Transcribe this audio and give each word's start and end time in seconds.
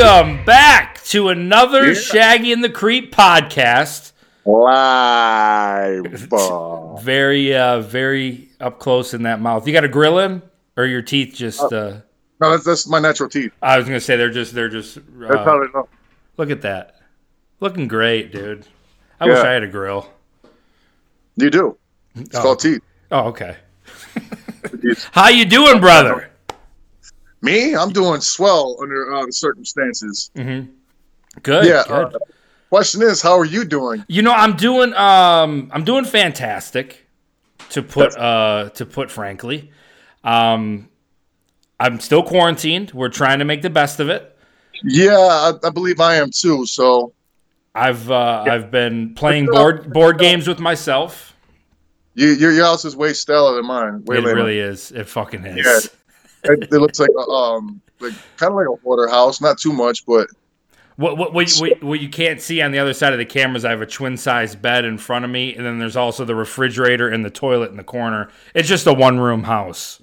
Welcome 0.00 0.44
back 0.44 1.02
to 1.06 1.28
another 1.30 1.88
Yeah. 1.88 1.94
Shaggy 1.94 2.52
and 2.52 2.62
the 2.62 2.70
Creep 2.70 3.12
podcast. 3.12 4.12
Live. 4.44 6.04
Very, 7.02 7.52
uh, 7.56 7.80
very 7.80 8.48
up 8.60 8.78
close 8.78 9.12
in 9.14 9.24
that 9.24 9.40
mouth. 9.40 9.66
You 9.66 9.72
got 9.72 9.82
a 9.82 9.88
grill 9.88 10.20
in, 10.20 10.40
or 10.76 10.84
your 10.86 11.02
teeth 11.02 11.34
just? 11.34 11.60
Uh, 11.60 11.96
no, 12.40 12.50
that's, 12.52 12.62
that's 12.64 12.86
my 12.86 13.00
natural 13.00 13.28
teeth. 13.28 13.50
I 13.60 13.76
was 13.76 13.86
gonna 13.86 13.98
say 13.98 14.16
they're 14.16 14.30
just, 14.30 14.54
they're 14.54 14.68
just. 14.68 14.98
Uh, 14.98 15.82
look 16.36 16.50
at 16.52 16.62
that, 16.62 17.00
looking 17.58 17.88
great, 17.88 18.30
dude. 18.30 18.66
I 19.18 19.26
wish 19.26 19.38
I 19.38 19.50
had 19.50 19.64
a 19.64 19.68
grill. 19.68 20.08
You 21.36 21.50
do. 21.50 21.76
It's 22.14 22.36
Oh. 22.36 22.42
called 22.42 22.60
teeth. 22.60 22.82
Oh, 23.10 23.26
okay. 23.30 23.56
How 25.10 25.28
you 25.28 25.44
doing, 25.44 25.80
brother? 25.80 26.30
Me, 27.40 27.74
I'm 27.74 27.92
doing 27.92 28.20
swell 28.20 28.76
under 28.82 29.14
uh, 29.14 29.26
the 29.26 29.32
circumstances. 29.32 30.30
Mm-hmm. 30.34 30.70
Good. 31.42 31.66
yeah. 31.66 31.84
good. 31.86 32.14
Uh, 32.14 32.18
question 32.68 33.02
is, 33.02 33.22
how 33.22 33.38
are 33.38 33.44
you 33.44 33.64
doing? 33.64 34.04
You 34.08 34.22
know, 34.22 34.32
I'm 34.32 34.56
doing 34.56 34.92
um 34.94 35.70
I'm 35.72 35.84
doing 35.84 36.04
fantastic 36.04 37.06
to 37.70 37.82
put 37.82 38.16
uh 38.16 38.70
to 38.70 38.86
put 38.86 39.10
frankly. 39.10 39.70
Um 40.24 40.88
I'm 41.80 42.00
still 42.00 42.22
quarantined. 42.22 42.92
We're 42.92 43.08
trying 43.08 43.38
to 43.38 43.44
make 43.44 43.62
the 43.62 43.70
best 43.70 44.00
of 44.00 44.08
it. 44.08 44.36
Yeah, 44.82 45.16
I, 45.16 45.52
I 45.64 45.70
believe 45.70 46.00
I 46.00 46.16
am 46.16 46.30
too. 46.30 46.66
So 46.66 47.12
I've 47.74 48.10
uh 48.10 48.44
I've 48.48 48.70
been 48.70 49.14
playing 49.14 49.46
board 49.46 49.92
board 49.92 50.18
games 50.18 50.48
with 50.48 50.58
myself. 50.58 51.36
you, 52.14 52.28
your 52.30 52.52
your 52.52 52.64
house 52.64 52.84
is 52.84 52.96
way 52.96 53.12
stellar 53.12 53.54
than 53.54 53.66
mine. 53.66 54.04
Way 54.04 54.18
it 54.18 54.24
later. 54.24 54.34
really 54.34 54.58
is. 54.58 54.90
It 54.90 55.08
fucking 55.08 55.44
is. 55.44 55.90
It, 56.48 56.64
it 56.72 56.78
looks 56.78 56.98
like 57.00 57.10
a, 57.16 57.30
um 57.30 57.80
like 58.00 58.14
kind 58.36 58.50
of 58.52 58.56
like 58.56 58.66
a 58.68 58.80
hoarder 58.82 59.08
house, 59.08 59.40
not 59.40 59.58
too 59.58 59.72
much, 59.72 60.04
but 60.06 60.28
What, 60.96 61.16
what, 61.18 61.32
what, 61.32 61.50
what, 61.60 61.82
what 61.82 62.00
you 62.00 62.08
can't 62.08 62.40
see 62.40 62.60
on 62.62 62.70
the 62.72 62.78
other 62.78 62.92
side 62.94 63.12
of 63.12 63.18
the 63.18 63.24
cameras, 63.24 63.64
I 63.64 63.70
have 63.70 63.82
a 63.82 63.86
twin 63.86 64.16
size 64.16 64.54
bed 64.56 64.84
in 64.84 64.98
front 64.98 65.24
of 65.24 65.30
me, 65.30 65.54
and 65.54 65.64
then 65.64 65.78
there's 65.78 65.96
also 65.96 66.24
the 66.24 66.34
refrigerator 66.34 67.08
and 67.08 67.24
the 67.24 67.30
toilet 67.30 67.70
in 67.70 67.76
the 67.76 67.84
corner. 67.84 68.28
It's 68.54 68.68
just 68.68 68.86
a 68.86 68.92
one 68.92 69.18
room 69.20 69.42
house. 69.44 70.00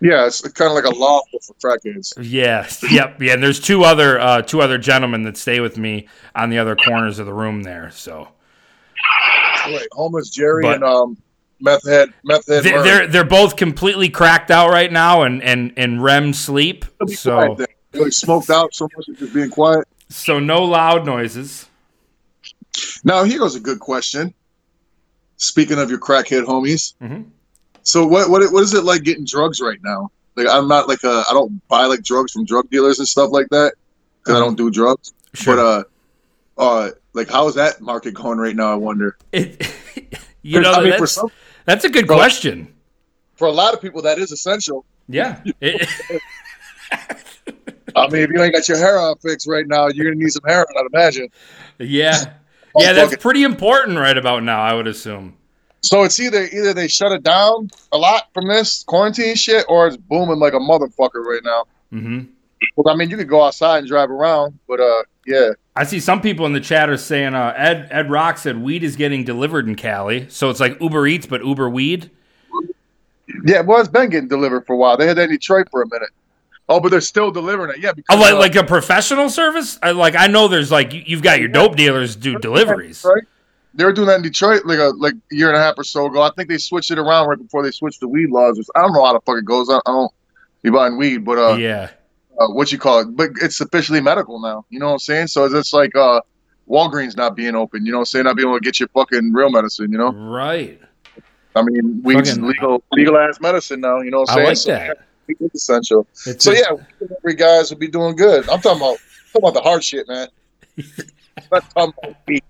yeah, 0.00 0.26
it's 0.26 0.40
kind 0.42 0.70
of 0.70 0.74
like 0.74 0.84
a 0.92 0.96
loft 0.96 1.28
for 1.42 1.54
crackheads. 1.54 2.12
Yes. 2.20 2.84
Yep. 2.90 3.20
Yeah. 3.22 3.32
And 3.34 3.42
there's 3.42 3.58
two 3.60 3.82
other 3.84 4.20
uh, 4.20 4.42
two 4.42 4.60
other 4.60 4.78
gentlemen 4.78 5.22
that 5.22 5.36
stay 5.36 5.60
with 5.60 5.78
me 5.78 6.08
on 6.34 6.50
the 6.50 6.58
other 6.58 6.76
corners 6.76 7.18
of 7.18 7.26
the 7.26 7.32
room 7.34 7.62
there. 7.62 7.90
So 7.92 8.28
Wait, 9.68 9.88
homeless 9.92 10.30
Jerry 10.30 10.62
But- 10.62 10.74
and 10.76 10.84
um 10.84 11.16
meth 11.60 11.86
head 11.88 12.12
meth 12.24 12.46
head. 12.46 12.62
they're 12.64 12.82
they're, 12.82 13.06
they're 13.06 13.24
both 13.24 13.56
completely 13.56 14.08
cracked 14.08 14.50
out 14.50 14.70
right 14.70 14.92
now 14.92 15.22
and 15.22 15.42
and 15.42 15.72
and 15.76 16.02
REM 16.02 16.32
sleep. 16.32 16.84
So. 17.14 17.56
Really 17.92 18.10
smoked 18.10 18.50
out 18.50 18.74
so 18.74 18.88
much 18.94 19.18
just 19.18 19.32
being 19.32 19.48
quiet. 19.48 19.88
so 20.10 20.38
no 20.38 20.62
loud 20.64 21.06
noises. 21.06 21.66
Now 23.04 23.24
here 23.24 23.38
goes 23.38 23.54
a 23.54 23.60
good 23.60 23.80
question. 23.80 24.34
Speaking 25.38 25.78
of 25.78 25.88
your 25.90 25.98
crackhead 25.98 26.44
homies, 26.44 26.94
Mhm. 27.02 27.26
so 27.82 28.06
what 28.06 28.28
what 28.30 28.42
what 28.52 28.62
is 28.62 28.74
it 28.74 28.84
like 28.84 29.02
getting 29.02 29.24
drugs 29.24 29.60
right 29.60 29.78
now? 29.82 30.10
Like 30.34 30.46
I'm 30.50 30.68
not 30.68 30.88
like 30.88 31.04
a 31.04 31.24
I 31.28 31.32
don't 31.32 31.66
buy 31.68 31.86
like 31.86 32.02
drugs 32.02 32.32
from 32.32 32.44
drug 32.44 32.68
dealers 32.70 32.98
and 32.98 33.08
stuff 33.08 33.30
like 33.32 33.48
that 33.50 33.74
because 34.22 34.36
I 34.36 34.40
don't 34.44 34.56
do 34.56 34.70
drugs. 34.70 35.14
Sure. 35.34 35.56
But 35.56 35.62
uh, 35.62 35.84
uh, 36.60 36.90
like 37.14 37.30
how 37.30 37.48
is 37.48 37.54
that 37.54 37.80
market 37.80 38.12
going 38.14 38.38
right 38.38 38.56
now? 38.56 38.70
I 38.72 38.76
wonder. 38.76 39.16
It, 39.32 39.70
you 40.42 40.60
know 40.60 40.72
I 40.72 40.82
mean, 40.84 40.98
for 40.98 41.06
some, 41.06 41.30
that's 41.66 41.84
a 41.84 41.88
good 41.90 42.06
for- 42.06 42.14
question. 42.14 42.72
for 43.34 43.46
a 43.46 43.52
lot 43.52 43.74
of 43.74 43.80
people 43.82 44.00
that 44.02 44.18
is 44.18 44.32
essential. 44.32 44.84
Yeah. 45.08 45.40
It- 45.60 45.88
I 47.94 48.08
mean, 48.10 48.22
if 48.22 48.30
you 48.30 48.42
ain't 48.42 48.52
got 48.54 48.68
your 48.68 48.76
heroin 48.78 49.16
fixed 49.22 49.46
right 49.46 49.66
now, 49.66 49.88
you're 49.88 50.04
gonna 50.04 50.22
need 50.22 50.30
some 50.30 50.42
hair, 50.46 50.66
I'd 50.78 50.86
imagine. 50.92 51.28
yeah. 51.78 52.32
Yeah, 52.78 52.92
that's 52.92 53.16
pretty 53.16 53.42
important 53.42 53.96
right 53.96 54.18
about 54.18 54.42
now. 54.42 54.60
I 54.62 54.74
would 54.74 54.86
assume. 54.86 55.34
So 55.80 56.02
it's 56.02 56.20
either 56.20 56.44
either 56.44 56.74
they 56.74 56.88
shut 56.88 57.10
it 57.10 57.22
down 57.22 57.70
a 57.92 57.96
lot 57.96 58.24
from 58.34 58.48
this 58.48 58.82
quarantine 58.82 59.34
shit, 59.34 59.64
or 59.68 59.86
it's 59.86 59.96
booming 59.96 60.38
like 60.38 60.52
a 60.52 60.58
motherfucker 60.58 61.24
right 61.24 61.40
now. 61.42 61.64
Mm-hmm. 61.90 62.20
Well, 62.76 62.92
I 62.92 62.96
mean, 62.98 63.08
you 63.08 63.16
could 63.16 63.28
go 63.30 63.42
outside 63.44 63.78
and 63.78 63.88
drive 63.88 64.10
around, 64.10 64.58
but 64.68 64.78
uh, 64.80 65.04
yeah, 65.26 65.50
I 65.76 65.84
see 65.84 66.00
some 66.00 66.20
people 66.22 66.46
in 66.46 66.52
the 66.54 66.60
chat 66.60 66.88
are 66.88 66.96
saying 66.96 67.34
uh, 67.34 67.52
Ed 67.56 67.88
Ed 67.90 68.10
Rock 68.10 68.38
said 68.38 68.56
weed 68.62 68.82
is 68.82 68.96
getting 68.96 69.24
delivered 69.24 69.68
in 69.68 69.74
Cali, 69.74 70.26
so 70.30 70.48
it's 70.50 70.58
like 70.60 70.80
Uber 70.80 71.06
Eats 71.06 71.26
but 71.26 71.44
Uber 71.44 71.68
weed. 71.68 72.10
yeah. 73.44 73.60
Well, 73.60 73.80
it's 73.80 73.88
been 73.88 74.08
getting 74.10 74.28
delivered 74.28 74.66
for 74.66 74.72
a 74.74 74.76
while. 74.76 74.96
They 74.96 75.06
had 75.06 75.16
that 75.18 75.24
in 75.24 75.30
Detroit 75.30 75.68
for 75.70 75.82
a 75.82 75.86
minute. 75.88 76.10
Oh, 76.68 76.80
but 76.80 76.90
they're 76.90 77.00
still 77.00 77.30
delivering 77.30 77.70
it. 77.76 77.78
Yeah, 77.80 77.92
because 77.92 78.16
Oh, 78.16 78.20
like 78.20 78.32
uh, 78.34 78.38
like 78.38 78.56
a 78.56 78.64
professional 78.64 79.28
service. 79.30 79.78
I, 79.82 79.92
like 79.92 80.16
I 80.16 80.26
know 80.26 80.48
there's 80.48 80.70
like 80.72 80.92
you- 80.92 81.02
you've 81.06 81.22
got 81.22 81.38
your 81.38 81.48
dope 81.48 81.76
dealers 81.76 82.16
do 82.16 82.38
deliveries. 82.38 83.04
Right? 83.04 83.22
They 83.74 83.84
were 83.84 83.92
doing 83.92 84.08
that 84.08 84.16
in 84.16 84.22
Detroit 84.22 84.64
like 84.64 84.78
a 84.78 84.92
like 84.96 85.12
a 85.30 85.34
year 85.34 85.48
and 85.48 85.56
a 85.56 85.60
half 85.60 85.78
or 85.78 85.84
so 85.84 86.06
ago. 86.06 86.22
I 86.22 86.30
think 86.34 86.48
they 86.48 86.58
switched 86.58 86.90
it 86.90 86.98
around 86.98 87.28
right 87.28 87.38
before 87.38 87.62
they 87.62 87.70
switched 87.70 88.00
the 88.00 88.08
weed 88.08 88.30
laws. 88.30 88.58
I 88.74 88.80
don't 88.80 88.92
know 88.94 89.04
how 89.04 89.12
the 89.12 89.20
fuck 89.20 89.36
it 89.38 89.44
goes. 89.44 89.68
I, 89.68 89.76
I 89.76 89.80
don't 89.86 90.12
be 90.62 90.70
buying 90.70 90.96
weed, 90.96 91.18
but 91.18 91.38
uh, 91.38 91.56
Yeah, 91.56 91.90
uh, 92.38 92.48
what 92.48 92.70
you 92.72 92.78
call 92.78 93.00
it? 93.00 93.16
But 93.16 93.30
it's 93.42 93.60
officially 93.60 94.00
medical 94.00 94.40
now. 94.40 94.64
You 94.70 94.78
know 94.78 94.86
what 94.86 94.92
I'm 94.92 94.98
saying? 94.98 95.26
So 95.28 95.44
it's 95.44 95.54
just 95.54 95.72
like 95.72 95.94
uh, 95.96 96.20
Walgreens 96.68 97.16
not 97.16 97.36
being 97.36 97.54
open. 97.54 97.86
You 97.86 97.92
know 97.92 97.98
what 97.98 98.02
I'm 98.02 98.06
saying? 98.06 98.24
Not 98.24 98.36
being 98.36 98.48
able 98.48 98.58
to 98.58 98.64
get 98.64 98.78
your 98.80 98.88
fucking 98.90 99.32
real 99.32 99.50
medicine. 99.50 99.90
You 99.92 99.98
know? 99.98 100.12
right. 100.12 100.80
I 101.54 101.62
mean, 101.62 102.02
weed's 102.02 102.30
Fucking- 102.30 102.44
legal 102.46 102.82
legalized 102.92 103.40
medicine 103.40 103.80
now. 103.80 104.00
You 104.00 104.10
know 104.10 104.20
what 104.20 104.30
I'm 104.30 104.34
saying? 104.34 104.46
I 104.46 104.48
like 104.50 104.56
So, 104.58 104.70
that. 104.72 104.98
yeah, 105.28 105.36
It's 105.40 105.54
essential. 105.54 106.06
It's 106.26 106.44
So 106.44 106.52
a- 106.52 106.54
yeah, 106.56 107.08
every 107.18 107.34
guys 107.34 107.70
will 107.70 107.78
be 107.78 107.88
doing 107.88 108.14
good. 108.14 108.48
I'm 108.50 108.60
talking 108.60 108.80
about 108.82 108.98
I'm 108.98 109.42
talking 109.42 109.48
about 109.48 109.54
the 109.54 109.62
hard 109.62 109.82
shit, 109.82 110.06
man. 110.06 110.28
I'm 110.78 110.84
not 111.52 111.70
talking 111.70 111.94
about 112.02 112.16
weed. 112.28 112.42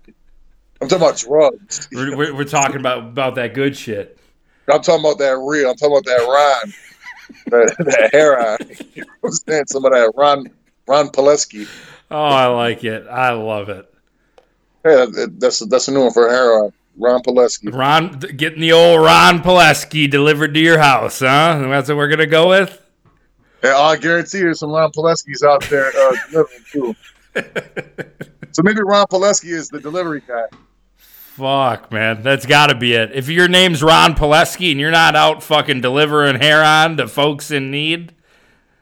I'm 0.81 0.87
talking 0.89 1.03
about 1.07 1.17
drugs. 1.17 1.87
we're, 1.93 2.15
we're, 2.17 2.35
we're 2.35 2.43
talking 2.43 2.75
about 2.75 2.99
about 2.99 3.35
that 3.35 3.53
good 3.53 3.77
shit. 3.77 4.17
I'm 4.69 4.81
talking 4.81 4.99
about 5.05 5.17
that 5.19 5.37
real. 5.37 5.69
I'm 5.71 5.77
talking 5.77 5.95
about 5.95 6.05
that 6.05 6.27
Ron, 6.63 6.73
heroin. 8.11 8.57
You 8.93 9.03
know 9.03 9.13
I'm 9.25 9.31
saying? 9.31 9.65
Some 9.67 9.85
of 9.85 9.91
that 9.91 10.13
Ron 10.15 10.49
Ron 10.87 11.09
Pileski. 11.09 11.67
Oh, 12.09 12.17
I 12.17 12.47
like 12.47 12.83
it. 12.83 13.07
I 13.07 13.31
love 13.31 13.69
it. 13.69 13.93
Yeah, 14.85 15.05
that's 15.37 15.59
that's 15.67 15.87
a 15.87 15.91
new 15.91 16.03
one 16.03 16.13
for 16.13 16.29
heroin. 16.29 16.73
Ron 16.97 17.21
Pileski. 17.21 17.73
Ron 17.73 18.19
getting 18.19 18.61
the 18.61 18.71
old 18.71 19.01
Ron 19.01 19.39
Pileski 19.39 20.09
delivered 20.09 20.53
to 20.53 20.59
your 20.59 20.79
house, 20.79 21.19
huh? 21.19 21.59
That's 21.69 21.89
what 21.89 21.97
we're 21.97 22.07
gonna 22.07 22.25
go 22.25 22.49
with. 22.49 22.81
Yeah, 23.63 23.77
I 23.77 23.97
guarantee 23.97 24.39
there's 24.39 24.59
some 24.59 24.71
Ron 24.71 24.91
Pileskis 24.91 25.43
out 25.43 25.63
there 25.69 25.87
uh, 25.87 26.15
delivering 26.31 26.63
too. 26.71 26.95
So 28.57 28.63
maybe 28.63 28.81
Ron 28.81 29.05
Pileski 29.05 29.51
is 29.51 29.69
the 29.69 29.79
delivery 29.79 30.23
guy. 30.27 30.45
Fuck, 31.37 31.91
man, 31.91 32.23
that's 32.23 32.47
got 32.47 32.67
to 32.67 32.75
be 32.75 32.93
it. 32.93 33.11
If 33.13 33.29
your 33.29 33.47
name's 33.47 33.83
Ron 33.83 34.15
Pileski 34.15 34.71
and 34.71 34.79
you're 34.79 34.89
not 34.89 35.15
out 35.15 35.43
fucking 35.43 35.81
delivering 35.81 36.39
heroin 36.39 36.97
to 36.97 37.07
folks 37.07 37.51
in 37.51 37.69
need, 37.69 38.11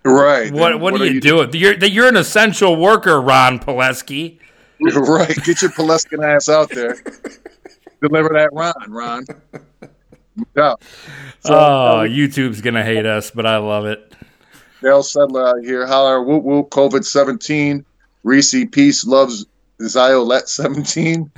Right. 0.05 0.53
what 0.53 0.69
then 0.69 0.79
what, 0.79 0.93
are 1.01 1.05
you 1.05 1.19
doing? 1.19 1.49
You're 1.51 1.73
you're 1.83 2.07
an 2.07 2.15
essential 2.15 2.77
worker, 2.77 3.21
Ron 3.21 3.59
Pileski. 3.59 4.39
Right. 4.79 5.35
Get 5.43 5.61
your 5.61 5.71
Pileskin 5.71 6.23
ass 6.23 6.47
out 6.47 6.69
there. 6.69 6.95
Deliver 8.01 8.29
that 8.29 8.49
Ron, 8.53 8.73
Ron. 8.87 9.25
Yeah. 10.55 10.75
So, 11.39 11.53
oh, 11.53 11.57
uh, 11.57 12.03
YouTube's 12.03 12.61
gonna 12.61 12.83
hate 12.83 13.05
us, 13.05 13.31
but 13.31 13.45
I 13.45 13.57
love 13.57 13.85
it. 13.85 14.13
Dale 14.81 15.01
Sedler 15.01 15.57
out 15.57 15.63
here. 15.65 15.85
Holler, 15.85 16.23
whoop 16.23 16.43
whoop, 16.43 16.69
COVID 16.69 17.03
17. 17.03 17.83
Reese 18.23 18.55
Peace 18.71 19.05
loves 19.05 19.45
Ziolet 19.81 20.47
17. 20.47 21.31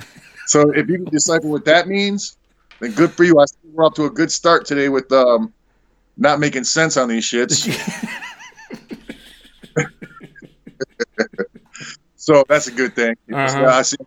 So 0.48 0.70
if 0.70 0.88
you 0.88 0.96
can 0.96 1.04
decipher 1.04 1.46
what 1.46 1.66
that 1.66 1.88
means, 1.88 2.38
then 2.80 2.92
good 2.92 3.12
for 3.12 3.24
you. 3.24 3.38
I 3.38 3.44
think 3.44 3.74
we're 3.74 3.84
off 3.84 3.94
to 3.94 4.06
a 4.06 4.10
good 4.10 4.32
start 4.32 4.64
today 4.64 4.88
with 4.88 5.12
um 5.12 5.52
not 6.16 6.40
making 6.40 6.64
sense 6.64 6.96
on 6.96 7.08
these 7.08 7.24
shits. 7.24 7.68
so 12.16 12.44
that's 12.48 12.66
a 12.66 12.72
good 12.72 12.96
thing. 12.96 13.14
Uh-huh. 13.32 13.66
I 13.66 13.82
see. 13.82 13.98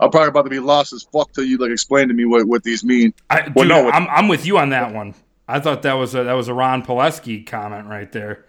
I'm 0.00 0.10
probably 0.10 0.28
about 0.28 0.42
to 0.44 0.50
be 0.50 0.58
lost 0.58 0.94
as 0.94 1.04
fuck 1.04 1.32
till 1.32 1.44
you 1.44 1.58
like 1.58 1.70
explain 1.70 2.08
to 2.08 2.14
me 2.14 2.24
what, 2.24 2.46
what 2.46 2.64
these 2.64 2.82
mean. 2.82 3.12
I, 3.28 3.52
well, 3.54 3.64
dude, 3.64 3.68
no, 3.68 3.90
I'm, 3.90 4.08
I'm 4.08 4.26
with 4.28 4.46
you 4.46 4.56
on 4.58 4.70
that 4.70 4.92
one. 4.92 5.14
I 5.46 5.60
thought 5.60 5.82
that 5.82 5.92
was 5.92 6.14
a 6.14 6.24
that 6.24 6.32
was 6.32 6.48
a 6.48 6.54
Ron 6.54 6.82
Pileski 6.82 7.46
comment 7.46 7.88
right 7.88 8.10
there. 8.10 8.46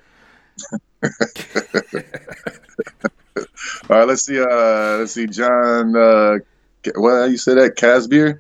All 1.04 1.12
right, 3.90 4.08
let's 4.08 4.24
see. 4.24 4.40
Uh, 4.40 5.00
let's 5.00 5.12
see, 5.12 5.28
John. 5.28 5.96
Uh, 5.96 6.38
what 6.96 7.30
you 7.30 7.38
said 7.38 7.58
that 7.58 7.76
Casbeer? 7.76 8.40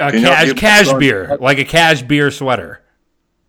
Uh, 0.00 0.10
cash, 0.10 0.52
cash 0.54 0.92
beer, 0.94 1.36
like 1.40 1.58
a 1.58 1.64
cash 1.64 2.02
beer 2.02 2.30
sweater. 2.30 2.80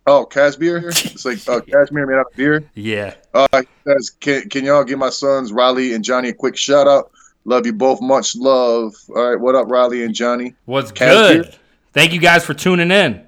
Oh, 0.06 0.24
Casbeer. 0.24 0.86
It's 1.12 1.24
like 1.24 1.46
uh, 1.48 1.60
cashmere 1.68 2.06
made 2.06 2.14
out 2.14 2.26
of 2.30 2.36
beer. 2.36 2.62
Yeah. 2.74 3.14
Uh, 3.34 3.48
says, 3.84 4.10
can, 4.10 4.48
can 4.48 4.64
y'all 4.64 4.84
give 4.84 4.98
my 5.00 5.10
sons 5.10 5.52
Riley 5.52 5.94
and 5.94 6.04
Johnny 6.04 6.28
a 6.28 6.32
quick 6.32 6.56
shout 6.56 6.86
out? 6.86 7.10
Love 7.44 7.66
you 7.66 7.72
both. 7.72 8.00
Much 8.00 8.36
love. 8.36 8.94
All 9.08 9.30
right, 9.30 9.40
what 9.40 9.56
up, 9.56 9.68
Riley 9.68 10.04
and 10.04 10.14
Johnny? 10.14 10.54
What's 10.64 10.92
Cash 10.92 11.12
good? 11.12 11.42
beer? 11.42 11.52
Thank 11.92 12.12
you 12.12 12.20
guys 12.20 12.44
for 12.44 12.54
tuning 12.54 12.90
in. 12.90 13.26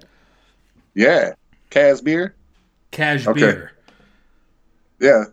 Yeah, 0.94 1.32
Casbeer. 1.70 2.32
Cash 2.90 3.26
Okay. 3.26 3.40
beer. 3.40 3.72
Yeah, 5.00 5.24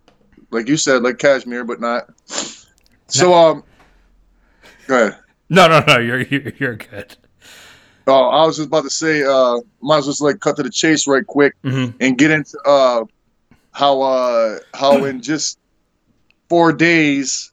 like 0.50 0.68
you 0.68 0.76
said, 0.76 1.02
like 1.02 1.18
cashmere, 1.18 1.64
but 1.64 1.80
not. 1.80 2.08
So 3.08 3.34
um, 3.34 3.64
go 4.86 5.06
ahead. 5.06 5.18
No, 5.48 5.68
no, 5.68 5.82
no. 5.86 5.98
You're 5.98 6.22
you're, 6.22 6.52
you're 6.58 6.74
good. 6.76 7.16
Oh, 8.08 8.28
I 8.28 8.46
was 8.46 8.56
just 8.56 8.68
about 8.68 8.84
to 8.84 8.90
say, 8.90 9.24
uh, 9.24 9.58
might 9.80 9.98
as 9.98 10.04
well 10.04 10.12
just 10.12 10.20
like 10.20 10.40
cut 10.40 10.56
to 10.56 10.62
the 10.62 10.70
chase 10.70 11.06
right 11.08 11.26
quick 11.26 11.54
Mm-hmm. 11.64 11.96
and 12.00 12.16
get 12.18 12.30
into 12.30 12.58
uh 12.64 13.04
how 13.72 14.00
uh 14.00 14.58
how 14.74 15.04
in 15.04 15.20
just 15.20 15.58
four 16.48 16.72
days 16.72 17.52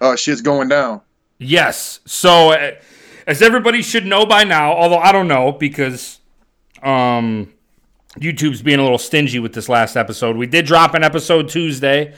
uh 0.00 0.16
shit's 0.16 0.40
going 0.42 0.68
down. 0.68 1.00
Yes. 1.38 2.00
So, 2.04 2.50
uh, 2.50 2.72
as 3.26 3.40
everybody 3.42 3.80
should 3.80 4.04
know 4.06 4.26
by 4.26 4.44
now, 4.44 4.72
although 4.72 4.98
I 4.98 5.12
don't 5.12 5.28
know 5.28 5.52
because 5.52 6.18
um, 6.82 7.52
YouTube's 8.18 8.60
being 8.60 8.78
a 8.78 8.82
little 8.82 8.98
stingy 8.98 9.38
with 9.38 9.54
this 9.54 9.68
last 9.68 9.96
episode, 9.96 10.36
we 10.36 10.46
did 10.46 10.66
drop 10.66 10.92
an 10.94 11.02
episode 11.02 11.48
Tuesday, 11.48 12.14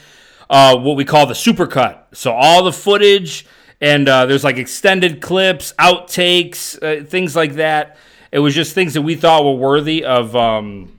uh, 0.51 0.77
what 0.77 0.97
we 0.97 1.05
call 1.05 1.27
the 1.27 1.35
supercut. 1.35 1.99
So, 2.15 2.33
all 2.33 2.65
the 2.65 2.73
footage 2.73 3.47
and 3.83 4.09
uh, 4.09 4.25
there's 4.25 4.45
like 4.45 4.57
extended 4.57 5.21
clips, 5.21 5.75
outtakes, 5.79 6.79
uh, 6.83 7.05
things 7.05 7.37
like 7.37 7.55
that. 7.55 7.97
It 8.31 8.39
was 8.39 8.55
just 8.55 8.75
things 8.75 8.95
that 8.95 9.03
we 9.03 9.15
thought 9.17 9.45
were 9.45 9.57
worthy 9.57 10.05
of 10.05 10.35
um, 10.35 10.99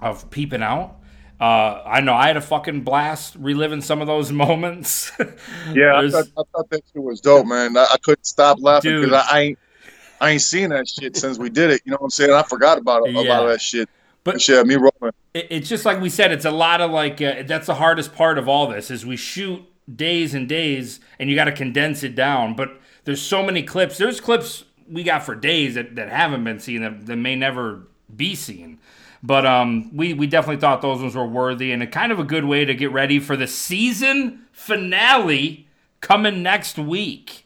of 0.00 0.28
peeping 0.30 0.62
out. 0.62 0.96
Uh, 1.40 1.82
I 1.84 2.00
know 2.00 2.14
I 2.14 2.28
had 2.28 2.36
a 2.36 2.40
fucking 2.40 2.82
blast 2.82 3.34
reliving 3.36 3.80
some 3.82 4.00
of 4.00 4.06
those 4.06 4.32
moments. 4.44 5.12
Yeah, 5.72 5.96
I 5.96 6.08
thought, 6.08 6.26
I 6.38 6.42
thought 6.52 6.70
that 6.70 6.82
shit 6.92 7.02
was 7.02 7.20
dope, 7.20 7.46
man. 7.46 7.76
I, 7.76 7.86
I 7.92 7.96
couldn't 8.02 8.26
stop 8.26 8.58
laughing 8.60 9.00
because 9.00 9.12
I, 9.30 9.36
I 9.36 9.40
ain't 9.40 9.58
I 10.20 10.30
ain't 10.30 10.42
seen 10.42 10.70
that 10.70 10.88
shit 10.88 11.16
since 11.16 11.38
we 11.38 11.50
did 11.50 11.70
it. 11.70 11.82
You 11.84 11.90
know 11.90 11.98
what 11.98 12.06
I'm 12.06 12.10
saying? 12.10 12.32
I 12.32 12.42
forgot 12.44 12.78
about 12.78 13.08
Yeah. 13.10 13.20
lot 13.20 13.42
of 13.44 13.48
that 13.50 13.60
shit. 13.60 13.88
But- 14.24 14.40
shit 14.40 14.64
me 14.66 14.76
rolling. 14.76 15.12
it, 15.34 15.48
it's 15.50 15.68
just 15.68 15.84
like 15.84 16.00
we 16.00 16.08
said 16.08 16.30
it's 16.32 16.44
a 16.44 16.50
lot 16.52 16.80
of 16.80 16.92
like 16.92 17.20
uh, 17.20 17.42
that's 17.44 17.66
the 17.66 17.74
hardest 17.74 18.14
part 18.14 18.38
of 18.38 18.48
all 18.48 18.68
this 18.68 18.88
is 18.90 19.04
we 19.04 19.16
shoot 19.16 19.62
days 19.94 20.34
and 20.34 20.48
days 20.48 21.00
and 21.18 21.28
you 21.28 21.36
got 21.36 21.44
to 21.44 21.52
condense 21.52 22.02
it 22.02 22.14
down 22.14 22.54
but 22.54 22.80
there's 23.04 23.20
so 23.20 23.42
many 23.42 23.62
clips 23.62 23.98
there's 23.98 24.20
clips 24.20 24.64
we 24.90 25.02
got 25.02 25.22
for 25.22 25.34
days 25.34 25.74
that, 25.74 25.94
that 25.96 26.08
haven't 26.08 26.44
been 26.44 26.58
seen 26.60 26.80
that, 26.82 27.06
that 27.06 27.16
may 27.16 27.34
never 27.34 27.82
be 28.14 28.34
seen 28.34 28.78
but 29.22 29.44
um 29.46 29.94
we 29.96 30.12
we 30.14 30.26
definitely 30.26 30.60
thought 30.60 30.82
those 30.82 31.00
ones 31.00 31.14
were 31.16 31.26
worthy 31.26 31.72
and 31.72 31.82
a 31.82 31.86
kind 31.86 32.12
of 32.12 32.18
a 32.18 32.24
good 32.24 32.44
way 32.44 32.64
to 32.64 32.74
get 32.74 32.92
ready 32.92 33.18
for 33.18 33.36
the 33.36 33.46
season 33.46 34.44
finale 34.52 35.66
coming 36.00 36.42
next 36.42 36.78
week 36.78 37.44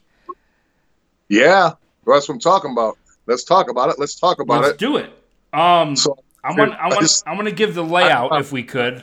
Yeah, 1.28 1.72
that's 2.06 2.28
what 2.28 2.34
I'm 2.34 2.40
talking 2.40 2.70
about. 2.72 2.96
Let's 3.26 3.42
talk 3.44 3.68
about 3.68 3.88
it. 3.90 3.98
Let's 3.98 4.14
talk 4.14 4.40
about 4.40 4.62
it. 4.62 4.66
let's 4.68 4.76
do 4.78 4.96
it 4.98 5.10
um 5.52 5.96
So 5.96 6.16
i 6.44 6.52
want 6.52 6.72
i 6.74 6.88
want 6.88 7.22
i 7.26 7.34
want 7.34 7.48
to 7.48 7.54
give 7.54 7.74
the 7.74 7.82
layout 7.84 8.30
I- 8.32 8.36
I- 8.36 8.40
if 8.40 8.52
we 8.52 8.62
could 8.62 9.02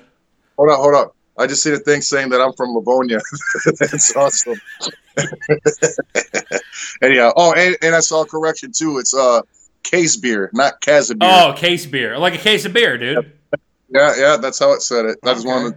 hold 0.58 0.70
on, 0.70 0.78
hold 0.78 0.96
on. 0.96 1.10
I 1.38 1.48
just 1.48 1.64
see 1.64 1.74
a 1.74 1.78
thing 1.78 2.02
saying 2.02 2.30
that 2.30 2.42
I'm 2.42 2.54
from 2.54 2.76
Livonia. 2.76 3.20
That's 3.80 4.16
awesome. 4.16 4.60
Anyhow, 7.02 7.32
oh, 7.36 7.54
and, 7.54 7.76
and 7.82 7.96
I 7.96 8.00
saw 8.00 8.22
a 8.22 8.26
correction 8.26 8.72
too. 8.72 9.00
It's 9.00 9.14
uh 9.14 9.42
case 9.84 10.16
beer, 10.18 10.50
not 10.54 10.82
Casabeer. 10.82 11.18
oh 11.22 11.54
case 11.54 11.86
beer 11.86 12.18
like 12.18 12.34
a 12.34 12.38
case 12.38 12.66
of 12.66 12.74
beer 12.74 12.98
dude 12.98 13.32
Yeah, 13.90 14.14
yeah, 14.18 14.38
that's 14.38 14.60
how 14.60 14.72
it 14.74 14.82
said 14.82 15.06
it. 15.06 15.20
I 15.24 15.34
just 15.34 15.46
wanted 15.46 15.76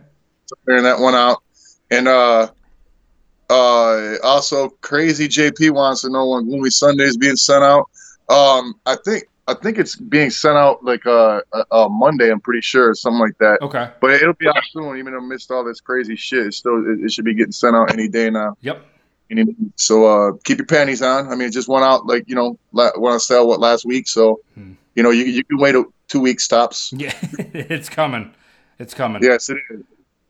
to 0.48 0.54
clear 0.64 0.80
that 0.82 1.00
one 1.00 1.14
out. 1.14 1.42
And 1.90 2.06
uh 2.08 2.48
uh 3.50 4.14
also 4.22 4.68
crazy 4.80 5.28
JP 5.28 5.72
wants 5.72 6.02
to 6.02 6.10
know 6.10 6.30
when 6.30 6.44
Gloomy 6.46 6.70
Sunday 6.70 7.04
is 7.04 7.16
being 7.16 7.36
sent 7.36 7.64
out. 7.64 7.90
Um 8.28 8.74
I 8.86 8.96
think 9.04 9.24
I 9.48 9.54
think 9.54 9.78
it's 9.78 9.94
being 9.96 10.30
sent 10.30 10.56
out 10.56 10.84
like 10.84 11.06
uh, 11.06 11.40
uh, 11.52 11.64
uh 11.70 11.88
Monday, 11.88 12.30
I'm 12.30 12.40
pretty 12.40 12.60
sure, 12.62 12.94
something 12.94 13.20
like 13.20 13.38
that. 13.38 13.58
okay 13.62 13.90
But 14.00 14.10
it'll 14.14 14.34
be 14.34 14.48
out 14.48 14.56
soon, 14.72 14.96
even 14.98 15.28
missed 15.28 15.50
all 15.50 15.64
this 15.64 15.80
crazy 15.80 16.16
shit. 16.16 16.46
It's 16.46 16.56
still 16.56 16.78
it, 16.90 17.04
it 17.04 17.12
should 17.12 17.24
be 17.24 17.34
getting 17.34 17.52
sent 17.52 17.76
out 17.76 17.92
any 17.92 18.08
day 18.08 18.28
now. 18.30 18.56
yep 18.60 18.84
Any- 19.30 19.54
So 19.76 20.04
uh 20.06 20.32
keep 20.44 20.58
your 20.58 20.66
panties 20.66 21.02
on. 21.02 21.28
I 21.28 21.36
mean 21.36 21.48
it 21.48 21.52
just 21.52 21.68
went 21.68 21.84
out 21.84 22.06
like, 22.06 22.24
you 22.26 22.34
know, 22.34 22.58
la- 22.72 22.90
went 22.96 23.14
on 23.14 23.20
sale 23.20 23.46
what 23.46 23.60
last 23.60 23.84
week, 23.86 24.08
so 24.08 24.40
Hmm. 24.54 24.72
you 24.94 25.02
know, 25.02 25.10
you 25.10 25.24
you 25.24 25.44
can 25.44 25.58
wait 25.58 25.74
a, 25.74 25.84
two 26.08 26.20
weeks 26.20 26.48
tops. 26.48 26.92
Yeah, 26.96 27.12
it's 27.38 27.88
coming. 27.88 28.34
It's 28.78 28.94
coming. 28.94 29.22
Yes, 29.22 29.48
it 29.48 29.58
is. 29.70 29.82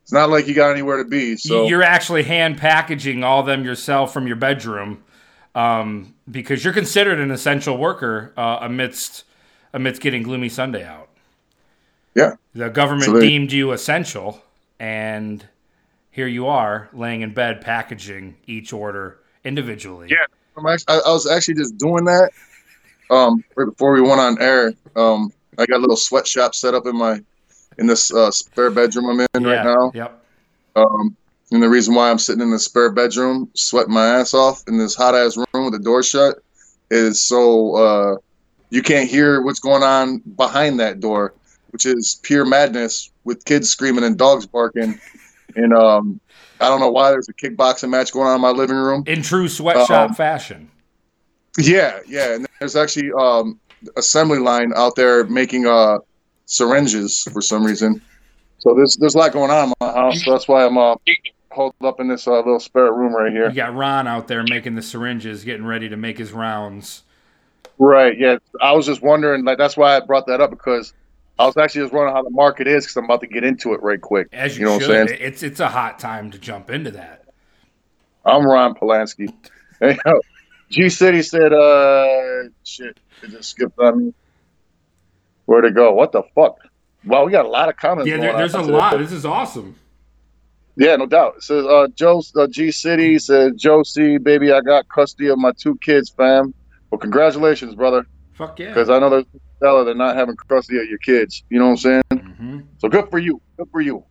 It's 0.03 0.13
not 0.13 0.31
like 0.31 0.47
you 0.47 0.55
got 0.55 0.71
anywhere 0.71 0.99
to 0.99 1.05
be. 1.05 1.37
So 1.37 1.67
You're 1.67 1.83
actually 1.83 2.23
hand 2.23 2.59
packaging 2.59 3.25
all 3.25 3.43
them 3.43 3.65
yourself 3.65 4.13
from 4.13 4.27
your 4.29 4.37
bedroom 4.37 5.03
um, 5.57 6.15
because 6.31 6.63
you're 6.63 6.73
considered 6.75 7.19
an 7.19 7.31
essential 7.33 7.77
worker 7.79 8.33
uh, 8.37 8.59
amidst 8.61 9.25
amidst 9.73 10.01
getting 10.01 10.23
Gloomy 10.23 10.49
Sunday 10.49 10.85
out. 10.85 11.09
yeah, 12.15 12.35
The 12.55 12.69
government 12.71 13.05
So 13.07 13.13
they- 13.15 13.29
deemed 13.29 13.53
you 13.53 13.73
essential, 13.73 14.41
and 14.79 15.45
here 16.11 16.27
you 16.29 16.47
are 16.47 16.89
laying 16.93 17.23
in 17.23 17.35
bed 17.35 17.61
packaging 17.61 18.37
each 18.47 18.73
order 18.73 19.19
individually. 19.45 20.09
Yeah. 20.11 20.25
I'm 20.57 20.65
actually, 20.67 20.95
I, 20.95 21.01
I 21.09 21.13
was 21.13 21.27
actually 21.27 21.55
just 21.55 21.77
doing 21.77 22.05
that 22.07 22.31
um, 23.11 23.45
right 23.57 23.67
before 23.67 23.93
we 23.93 24.01
went 24.01 24.21
on 24.21 24.41
air. 24.41 24.73
Um, 24.95 25.31
I 25.59 25.67
got 25.67 25.77
a 25.77 25.83
little 25.85 25.97
sweatshop 25.97 26.55
set 26.55 26.73
up 26.75 26.87
in 26.87 26.97
my 26.97 27.21
in 27.77 27.87
this 27.87 28.11
uh, 28.15 28.31
spare 28.31 28.71
bedroom 28.71 29.11
I'm 29.11 29.21
in 29.35 29.45
right 29.47 29.63
now. 29.65 29.93
Yep. 29.95 30.25
Um, 30.77 31.15
and 31.51 31.63
the 31.63 31.69
reason 31.69 31.95
why 31.95 32.11
I'm 32.11 32.19
sitting 32.19 32.43
in 32.43 32.51
the 32.51 32.59
spare 32.59 32.91
bedroom, 32.91 33.51
sweating 33.55 33.95
my 33.95 34.07
ass 34.07 34.35
off 34.35 34.63
in 34.67 34.79
this 34.79 34.95
hot 34.95 35.15
ass 35.15 35.37
room 35.37 35.65
with 35.65 35.73
the 35.73 35.79
door 35.79 36.03
shut, 36.03 36.39
is 36.91 37.21
so 37.21 37.75
uh, 37.77 38.17
you 38.71 38.83
can't 38.83 39.09
hear 39.09 39.43
what's 39.43 39.61
going 39.61 39.83
on 39.83 40.19
behind 40.37 40.81
that 40.81 41.01
door, 41.01 41.35
which 41.71 41.87
is 41.87 42.19
pure 42.23 42.45
madness 42.45 43.11
with 43.25 43.45
kids 43.45 43.69
screaming 43.69 44.05
and 44.05 44.19
dogs 44.19 44.47
barking. 44.47 44.99
And 45.55 45.73
um, 45.73 46.21
I 46.61 46.69
don't 46.69 46.81
know 46.81 46.91
why 46.91 47.11
there's 47.11 47.29
a 47.29 47.35
kickboxing 47.35 47.91
match 47.91 48.13
going 48.13 48.27
on 48.27 48.35
in 48.37 48.41
my 48.41 48.51
living 48.51 48.77
room. 48.77 49.05
In 49.07 49.23
true 49.23 49.49
sweatshop 49.49 50.11
Um, 50.11 50.15
fashion. 50.15 50.71
Yeah, 51.59 52.01
yeah. 52.07 52.35
And 52.35 52.47
there's 52.59 52.77
actually 52.77 53.11
um, 53.13 53.59
assembly 53.97 54.39
line 54.39 54.73
out 54.75 54.97
there 54.97 55.25
making 55.25 55.67
uh, 55.67 55.99
syringes 56.47 57.23
for 57.33 57.41
some 57.41 57.65
reason. 57.65 58.03
So 58.59 58.75
there's 58.75 58.97
there's 58.97 59.15
a 59.15 59.19
lot 59.19 59.33
going 59.33 59.51
on 59.51 59.69
in 59.69 59.75
my 59.81 59.93
house. 59.93 60.25
So 60.25 60.33
that's 60.33 60.49
why 60.49 60.65
I'm 60.67 60.77
uh, 60.77 60.97
holed 61.57 61.75
up 61.83 61.99
in 61.99 62.07
this 62.07 62.29
uh, 62.29 62.37
little 62.37 62.61
spare 62.61 62.93
room 62.93 63.15
right 63.15 63.33
here. 63.33 63.49
You 63.49 63.55
got 63.55 63.75
Ron 63.75 64.07
out 64.07 64.29
there 64.29 64.45
making 64.45 64.77
the 64.77 64.83
syringes, 64.83 65.43
getting 65.43 65.67
ready 65.67 65.89
to 65.89 65.97
make 65.97 66.19
his 66.19 66.33
rounds. 66.33 67.03
Right. 67.79 68.17
Yeah. 68.17 68.37
I 68.61 68.73
was 68.73 68.87
just 68.87 69.03
wondering, 69.03 69.45
like, 69.45 69.59
that's 69.59 69.77
why 69.77 69.97
I 69.97 70.01
brought 70.01 70.27
that 70.29 70.41
up 70.41 70.51
because 70.51 70.93
I 71.39 71.47
was 71.47 71.57
actually 71.57 71.83
just 71.83 71.93
wondering 71.93 72.15
how 72.15 72.23
the 72.23 72.31
market 72.31 72.67
is 72.67 72.85
because 72.85 72.97
I'm 72.97 73.05
about 73.05 73.21
to 73.23 73.27
get 73.27 73.43
into 73.43 73.73
it 73.73 73.83
right 73.83 74.01
quick. 74.01 74.29
As 74.33 74.57
you, 74.57 74.61
You 74.61 74.67
know 74.67 74.73
what 74.73 74.83
I'm 74.83 75.09
saying? 75.09 75.19
It's 75.21 75.43
it's 75.43 75.61
a 75.61 75.69
hot 75.69 75.99
time 75.99 76.31
to 76.31 76.39
jump 76.39 76.71
into 76.71 76.93
that. 76.93 77.25
I'm 78.25 78.47
Ron 78.47 78.75
Polanski. 78.75 79.33
Hey, 79.79 79.99
yo, 80.07 80.21
G 80.71 80.89
City 80.89 81.21
said, 81.21 81.53
uh, 81.53 82.45
shit, 82.65 82.99
it 83.23 83.29
just 83.29 83.51
skipped 83.51 83.79
on 83.79 84.07
me. 84.07 84.15
Where 85.45 85.61
to 85.61 85.71
go? 85.71 85.93
What 85.93 86.13
the 86.13 86.23
fuck? 86.35 86.57
Wow, 87.05 87.27
we 87.27 87.33
got 87.33 87.45
a 87.45 87.49
lot 87.49 87.69
of 87.69 87.77
comments. 87.77 88.09
Yeah, 88.09 88.17
there, 88.17 88.33
there's 88.39 88.55
a 88.55 88.63
lot. 88.63 88.97
This 88.97 89.13
is 89.13 89.27
awesome. 89.27 89.77
Yeah, 90.77 90.97
no 90.97 91.07
doubt. 91.07 91.35
It 91.39 91.43
says 91.43 91.65
uh, 91.65 91.87
Joe 91.95 92.23
uh, 92.37 92.47
G 92.49 92.71
City 92.71 93.19
says 93.19 93.53
Joe 93.57 93.83
C, 93.83 94.19
baby, 94.19 94.53
I 94.53 94.61
got 94.61 94.87
custody 94.89 95.29
of 95.29 95.39
my 95.39 95.53
two 95.59 95.77
kids, 95.79 96.13
fam. 96.17 96.53
Well, 96.91 96.99
congratulations, 96.99 97.75
brother, 97.75 98.07
Fuck 98.35 98.59
yeah. 98.59 98.69
because 98.69 98.91
I 98.91 98.99
know 98.99 99.09
there's 99.11 99.25
fella 99.61 99.85
that 99.87 99.97
not 99.97 100.17
having 100.17 100.37
custody 100.49 100.79
of 100.79 100.87
your 100.87 100.99
kids. 100.99 101.43
You 101.49 101.59
know 101.59 101.67
what 101.71 101.71
I'm 101.73 101.77
saying? 101.79 102.03
hmm 102.37 102.61
So 102.79 102.89
good 102.89 103.09
for 103.11 103.19
you. 103.19 103.41
Good 103.59 103.69
for 103.73 103.81
you. 103.81 104.05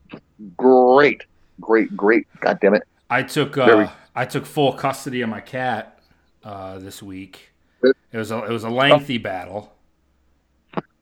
Great, 0.58 1.24
great, 1.62 1.96
great. 1.96 2.26
God 2.42 2.58
damn 2.62 2.74
it. 2.74 2.84
I 3.10 3.22
took 3.24 3.56
Very- 3.56 3.86
uh, 3.86 3.90
I 4.16 4.26
took 4.26 4.46
full 4.46 4.74
custody 4.74 5.22
of 5.22 5.30
my 5.30 5.42
cat 5.42 6.00
uh, 6.44 6.80
this 6.80 7.04
week. 7.04 7.52
It 7.84 8.18
was 8.18 8.32
a 8.32 8.44
it 8.44 8.50
was 8.50 8.64
a 8.64 8.70
lengthy 8.70 9.20
battle. 9.20 9.72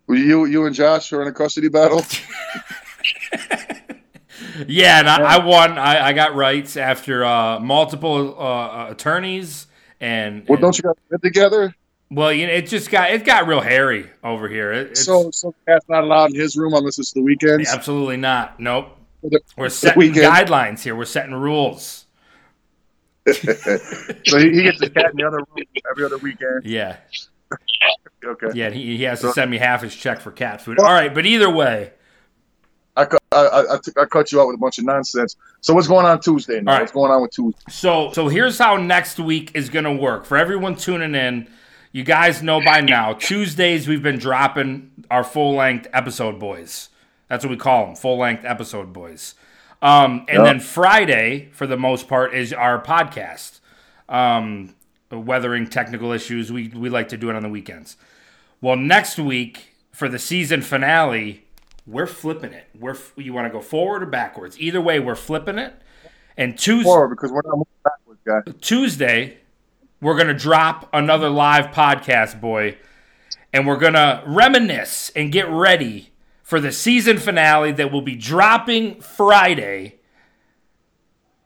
Were 0.08 0.16
You, 0.16 0.44
you 0.46 0.66
and 0.66 0.76
Josh 0.76 1.14
are 1.14 1.22
in 1.22 1.28
a 1.30 1.32
custody 1.32 1.70
battle. 1.70 2.04
Yeah, 4.68 5.00
and 5.00 5.10
I, 5.10 5.36
I 5.36 5.46
won. 5.46 5.78
I, 5.78 6.08
I 6.08 6.14
got 6.14 6.36
rights 6.36 6.78
after 6.78 7.24
uh, 7.26 7.60
multiple 7.60 8.36
uh, 8.40 8.88
attorneys 8.92 9.68
and. 10.00 10.48
Well, 10.48 10.56
and- 10.58 10.62
don't 10.62 10.78
you 10.78 10.84
guys 10.84 10.94
live 11.12 11.22
together? 11.22 11.76
Well, 12.12 12.32
you 12.32 12.46
know, 12.46 12.54
it 12.54 12.68
just 12.68 12.92
got 12.92 13.10
it 13.12 13.26
got 13.26 13.48
real 13.48 13.62
hairy 13.62 14.08
over 14.24 14.48
here. 14.48 14.72
It, 14.72 14.92
it's, 14.92 15.04
So, 15.06 15.32
so 15.32 15.50
the 15.66 15.72
cat's 15.72 15.90
not 15.90 16.04
allowed 16.04 16.30
in 16.32 16.40
his 16.40 16.56
room 16.56 16.74
unless 16.74 17.00
it's 17.00 17.12
the 17.14 17.22
weekends. 17.24 17.68
absolutely 17.74 18.18
not. 18.18 18.60
Nope. 18.60 18.96
The- 19.24 19.40
We're 19.58 19.70
setting 19.70 20.14
guidelines 20.14 20.82
here. 20.84 20.96
We're 20.96 21.06
setting 21.06 21.34
rules. 21.34 22.06
so 23.32 24.38
he, 24.38 24.50
he 24.52 24.64
gets 24.64 24.80
his 24.82 24.90
cat 24.90 25.12
in 25.12 25.18
the 25.18 25.24
other 25.26 25.38
room 25.38 25.66
every 25.90 26.06
other 26.06 26.18
weekend. 26.18 26.66
Yeah. 26.66 26.98
Okay. 28.26 28.48
Yeah, 28.54 28.70
he, 28.70 28.96
he 28.96 29.04
has 29.04 29.20
to 29.20 29.34
send 29.34 29.52
me 29.52 29.58
half 29.58 29.82
his 29.82 29.94
check 29.94 30.22
for 30.22 30.32
cat 30.32 30.62
food. 30.62 30.80
All 30.80 30.86
right, 30.86 31.14
but 31.14 31.26
either 31.26 31.50
way, 31.50 31.92
I, 32.96 33.06
cut- 33.06 33.24
I, 33.32 33.38
I, 33.46 33.78
I, 34.02 34.06
cut 34.06 34.32
you 34.32 34.40
out 34.40 34.48
with 34.48 34.56
a 34.56 34.60
bunch 34.60 34.78
of 34.78 34.86
nonsense. 34.86 35.36
So 35.62 35.74
what's 35.74 35.88
going 35.88 36.06
on 36.06 36.20
Tuesday? 36.20 36.62
Now? 36.62 36.74
Right. 36.74 36.82
What's 36.82 36.92
going 36.92 37.12
on 37.12 37.22
with 37.22 37.32
Tuesday? 37.32 37.60
so 37.70 38.12
so 38.14 38.28
here's 38.28 38.58
how 38.60 38.78
next 38.78 39.20
week 39.20 39.52
is 39.56 39.70
going 39.70 39.86
to 39.86 39.92
work 39.94 40.26
for 40.26 40.38
everyone 40.38 40.76
tuning 40.76 41.16
in. 41.16 41.48
You 41.92 42.04
guys 42.04 42.42
know 42.44 42.60
by 42.64 42.82
now. 42.82 43.14
Tuesdays 43.14 43.88
we've 43.88 44.04
been 44.04 44.20
dropping 44.20 44.92
our 45.10 45.24
full 45.24 45.56
length 45.56 45.88
episode 45.94 46.40
boys. 46.40 46.90
That's 47.30 47.44
what 47.44 47.50
we 47.52 47.58
call 47.58 47.88
them, 47.88 47.96
full 47.96 48.18
length 48.18 48.46
episode 48.46 48.94
boys. 48.94 49.36
Um, 49.82 50.26
and 50.30 50.40
Yeah. 50.40 50.44
then 50.44 50.60
Friday, 50.60 51.50
for 51.52 51.66
the 51.68 51.78
most 51.78 52.08
part, 52.08 52.34
is 52.34 52.54
our 52.54 52.82
podcast. 52.82 53.60
Um, 54.08 54.76
weathering 55.12 55.68
technical 55.68 56.12
issues. 56.12 56.52
We 56.52 56.70
we 56.70 56.90
like 56.90 57.10
to 57.10 57.18
do 57.18 57.30
it 57.30 57.36
on 57.36 57.44
the 57.44 57.50
weekends. 57.50 57.98
Well, 58.62 58.76
next 58.76 59.18
week 59.20 59.74
for 59.92 60.10
the 60.10 60.18
season 60.20 60.62
finale, 60.62 61.46
we're 61.86 62.08
flipping 62.08 62.54
it. 62.54 62.68
We're 62.80 62.96
you 63.18 63.34
want 63.34 63.48
to 63.48 63.52
go 63.52 63.62
forward 63.62 64.04
or 64.04 64.08
backwards? 64.08 64.60
Either 64.60 64.82
way, 64.82 65.00
we're 65.00 65.16
flipping 65.16 65.58
it. 65.58 65.74
And 66.38 66.58
Tuesday, 66.58 66.84
Forward 66.84 67.10
because 67.10 67.32
we're 67.32 67.42
not 67.46 67.58
moving 67.58 67.68
backwards, 67.84 68.22
guy. 68.26 68.52
Tuesday, 68.62 69.38
we're 70.02 70.16
going 70.16 70.28
to 70.28 70.34
drop 70.34 70.90
another 70.94 71.30
live 71.30 71.68
podcast, 71.68 72.42
boy. 72.42 72.78
And 73.52 73.68
we're 73.68 73.78
going 73.78 73.94
to 73.94 74.24
reminisce 74.26 75.12
and 75.16 75.32
get 75.32 75.48
ready 75.48 76.12
for 76.42 76.60
the 76.60 76.72
season 76.72 77.18
finale 77.18 77.72
that 77.74 77.92
will 77.92 78.02
be 78.02 78.16
dropping 78.16 79.00
Friday. 79.00 80.00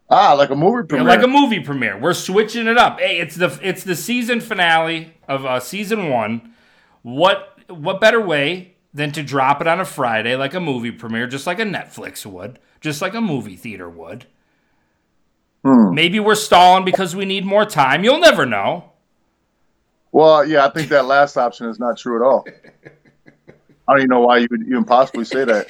Ah, 0.09 0.33
like 0.33 0.49
a 0.49 0.55
movie 0.55 0.87
premiere. 0.87 1.07
Like 1.07 1.23
a 1.23 1.27
movie 1.27 1.59
premiere. 1.59 1.99
We're 1.99 2.13
switching 2.13 2.67
it 2.67 2.77
up. 2.77 2.99
Hey, 2.99 3.19
it's 3.19 3.35
the 3.35 3.59
it's 3.61 3.83
the 3.83 3.95
season 3.95 4.39
finale 4.39 5.15
of 5.27 5.45
uh, 5.45 5.59
season 5.59 6.09
1. 6.09 6.53
What 7.01 7.59
what 7.67 7.99
better 7.99 8.21
way 8.21 8.76
than 8.97 9.11
to 9.11 9.21
drop 9.21 9.61
it 9.61 9.67
on 9.67 9.79
a 9.79 9.85
Friday 9.85 10.35
like 10.35 10.55
a 10.55 10.59
movie 10.59 10.91
premiere 10.91 11.27
just 11.27 11.45
like 11.45 11.59
a 11.59 11.63
Netflix 11.63 12.25
would, 12.25 12.57
just 12.81 12.99
like 12.99 13.13
a 13.13 13.21
movie 13.21 13.55
theater 13.55 13.87
would. 13.87 14.25
Hmm. 15.63 15.93
Maybe 15.93 16.19
we're 16.19 16.35
stalling 16.35 16.83
because 16.83 17.15
we 17.15 17.25
need 17.25 17.45
more 17.45 17.63
time. 17.63 18.03
You'll 18.03 18.19
never 18.19 18.45
know. 18.45 18.91
Well, 20.11 20.43
yeah, 20.45 20.65
I 20.65 20.71
think 20.71 20.89
that 20.89 21.05
last 21.05 21.37
option 21.37 21.67
is 21.67 21.79
not 21.79 21.97
true 21.97 22.15
at 22.15 22.25
all. 22.25 22.45
I 23.87 23.93
don't 23.93 23.99
even 23.99 24.09
know 24.09 24.21
why 24.21 24.39
you 24.39 24.47
would 24.49 24.61
even 24.61 24.83
possibly 24.83 25.25
say 25.25 25.45
that. 25.45 25.69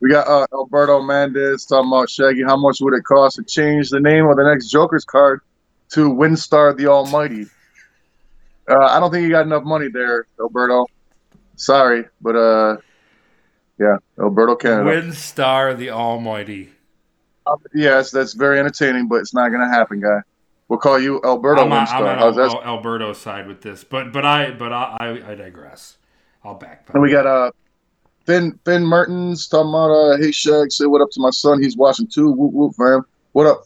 we 0.00 0.10
got 0.10 0.28
uh, 0.28 0.46
Alberto 0.52 1.00
Mendez 1.00 1.64
talking 1.64 1.88
about 1.90 2.10
Shaggy. 2.10 2.42
How 2.42 2.58
much 2.58 2.78
would 2.82 2.92
it 2.92 3.04
cost 3.04 3.36
to 3.36 3.42
change 3.44 3.88
the 3.88 4.00
name 4.00 4.26
of 4.26 4.36
the 4.36 4.44
next 4.44 4.68
Joker's 4.68 5.06
card 5.06 5.40
to 5.92 6.10
Windstar 6.10 6.76
the 6.76 6.88
Almighty? 6.88 7.46
Uh, 8.68 8.84
I 8.84 9.00
don't 9.00 9.10
think 9.10 9.22
you 9.22 9.30
got 9.30 9.46
enough 9.46 9.64
money 9.64 9.88
there, 9.88 10.26
Alberto. 10.38 10.86
Sorry, 11.62 12.06
but 12.20 12.34
uh, 12.34 12.76
yeah, 13.78 13.98
Alberto 14.18 14.56
Canada. 14.56 14.90
Windstar 14.90 15.78
the 15.78 15.90
Almighty. 15.90 16.70
yes, 17.72 18.10
that's 18.10 18.32
very 18.32 18.58
entertaining, 18.58 19.06
but 19.06 19.16
it's 19.16 19.32
not 19.32 19.50
gonna 19.50 19.68
happen, 19.68 20.00
guy. 20.00 20.22
We'll 20.66 20.80
call 20.80 20.98
you 20.98 21.20
Alberto 21.22 21.62
I'm 21.62 21.72
on, 21.72 21.86
I'm 21.86 22.02
on 22.02 22.18
Al- 22.18 22.32
that? 22.32 22.50
Al- 22.50 22.64
Alberto's 22.64 23.18
side 23.18 23.46
with 23.46 23.60
this, 23.60 23.84
but 23.84 24.12
but 24.12 24.24
I 24.24 24.50
but 24.50 24.72
I 24.72 24.96
I, 24.98 25.30
I 25.30 25.34
digress. 25.36 25.98
I'll 26.42 26.54
back. 26.54 26.88
And 26.92 27.00
we 27.00 27.12
got 27.12 27.26
uh 27.26 27.52
Finn 28.26 28.58
Finn 28.64 28.84
Mertens 28.84 29.46
talking 29.46 29.68
about 29.68 29.92
uh 29.92 30.16
hey 30.16 30.32
Shag, 30.32 30.72
say 30.72 30.86
what 30.86 31.00
up 31.00 31.10
to 31.12 31.20
my 31.20 31.30
son. 31.30 31.62
He's 31.62 31.76
watching 31.76 32.08
too. 32.08 32.32
Whoop 32.32 32.52
whoop 32.52 32.74
fam. 32.74 33.04
What 33.30 33.46
up, 33.46 33.62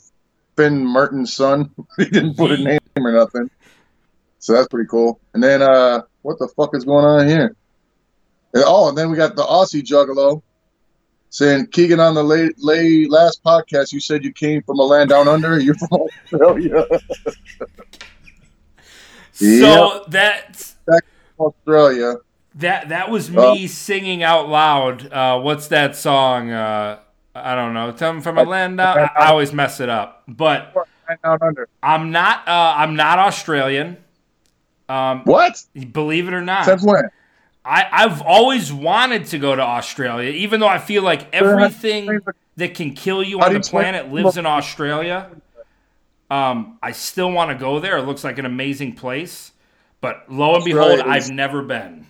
Finn 0.59 0.85
Mertens' 0.85 1.33
son? 1.33 1.71
he 1.97 2.05
didn't 2.05 2.37
put 2.37 2.50
a 2.50 2.62
name 2.62 2.79
or 2.97 3.12
nothing. 3.12 3.49
So 4.38 4.53
that's 4.53 4.69
pretty 4.69 4.88
cool. 4.88 5.19
And 5.33 5.43
then 5.43 5.62
uh 5.62 6.03
what 6.21 6.38
the 6.38 6.49
fuck 6.49 6.75
is 6.76 6.85
going 6.85 7.07
on 7.07 7.26
here? 7.26 7.57
And- 8.55 8.65
oh, 8.67 8.88
and 8.88 8.97
then 8.99 9.11
we 9.11 9.17
got 9.17 9.37
the 9.37 9.43
Aussie 9.45 9.83
Juggalo 9.83 10.43
saying 11.31 11.67
Kegan 11.69 12.00
on 12.00 12.15
the 12.15 12.23
late, 12.25 12.55
late 12.59 13.11
last 13.11 13.43
podcast 13.45 13.93
you 13.93 14.00
said 14.00 14.25
you 14.25 14.33
came 14.33 14.62
from 14.62 14.79
a 14.79 14.83
land 14.83 15.11
down 15.11 15.29
under. 15.29 15.59
You're 15.67 15.75
from 15.75 16.00
Australia. 16.25 16.87
So 19.33 20.05
that's 20.09 20.76
Australia. 21.38 22.15
that 22.55 22.88
that 22.88 23.11
was 23.11 23.29
Uh, 23.29 23.53
me 23.53 23.67
singing 23.67 24.23
out 24.23 24.49
loud. 24.49 25.12
Uh, 25.12 25.38
what's 25.41 25.69
that 25.69 25.95
song? 25.95 26.50
Uh, 26.50 27.00
I 27.35 27.55
don't 27.55 27.75
know. 27.75 27.93
Come 27.93 28.23
from 28.23 28.38
a 28.38 28.45
land 28.45 28.79
down. 28.79 28.99
I, 28.99 29.11
I 29.15 29.26
always 29.29 29.53
mess 29.53 29.79
it 29.81 29.91
up, 29.91 30.23
but 30.26 30.75
Land 31.07 31.21
down 31.23 31.38
under. 31.43 31.69
I'm 31.83 32.11
not. 32.12 32.49
Uh, 32.49 32.75
I'm 32.79 32.97
not 32.97 33.19
Australian. 33.19 33.99
Um, 34.88 35.23
What? 35.25 35.62
believe 35.93 36.29
it 36.29 36.33
or 36.35 36.41
not, 36.41 36.65
Since 36.65 36.83
when? 36.85 37.05
I, 37.66 37.87
I've 37.90 38.23
always 38.23 38.73
wanted 38.73 39.26
to 39.26 39.38
go 39.38 39.54
to 39.56 39.62
Australia, 39.62 40.30
even 40.30 40.61
though 40.61 40.68
I 40.68 40.78
feel 40.78 41.02
like 41.02 41.35
everything 41.35 42.20
that 42.56 42.75
can 42.75 42.94
kill 42.94 43.23
you 43.25 43.40
on 43.40 43.52
the 43.52 43.61
planet 43.61 44.12
lives 44.12 44.37
in 44.37 44.46
Australia. 44.46 45.30
Um, 46.30 46.78
I 46.82 46.92
still 46.92 47.30
want 47.32 47.50
to 47.50 47.56
go 47.56 47.80
there. 47.80 47.99
It 47.99 48.02
looks 48.02 48.23
like 48.25 48.38
an 48.38 48.46
amazing 48.46 48.94
place, 48.94 49.52
but 50.00 50.25
lo 50.30 50.54
and 50.54 50.64
behold, 50.64 50.92
Australia 51.00 51.16
is- 51.16 51.28
I've 51.28 51.35
never 51.35 51.62
been. 51.62 52.06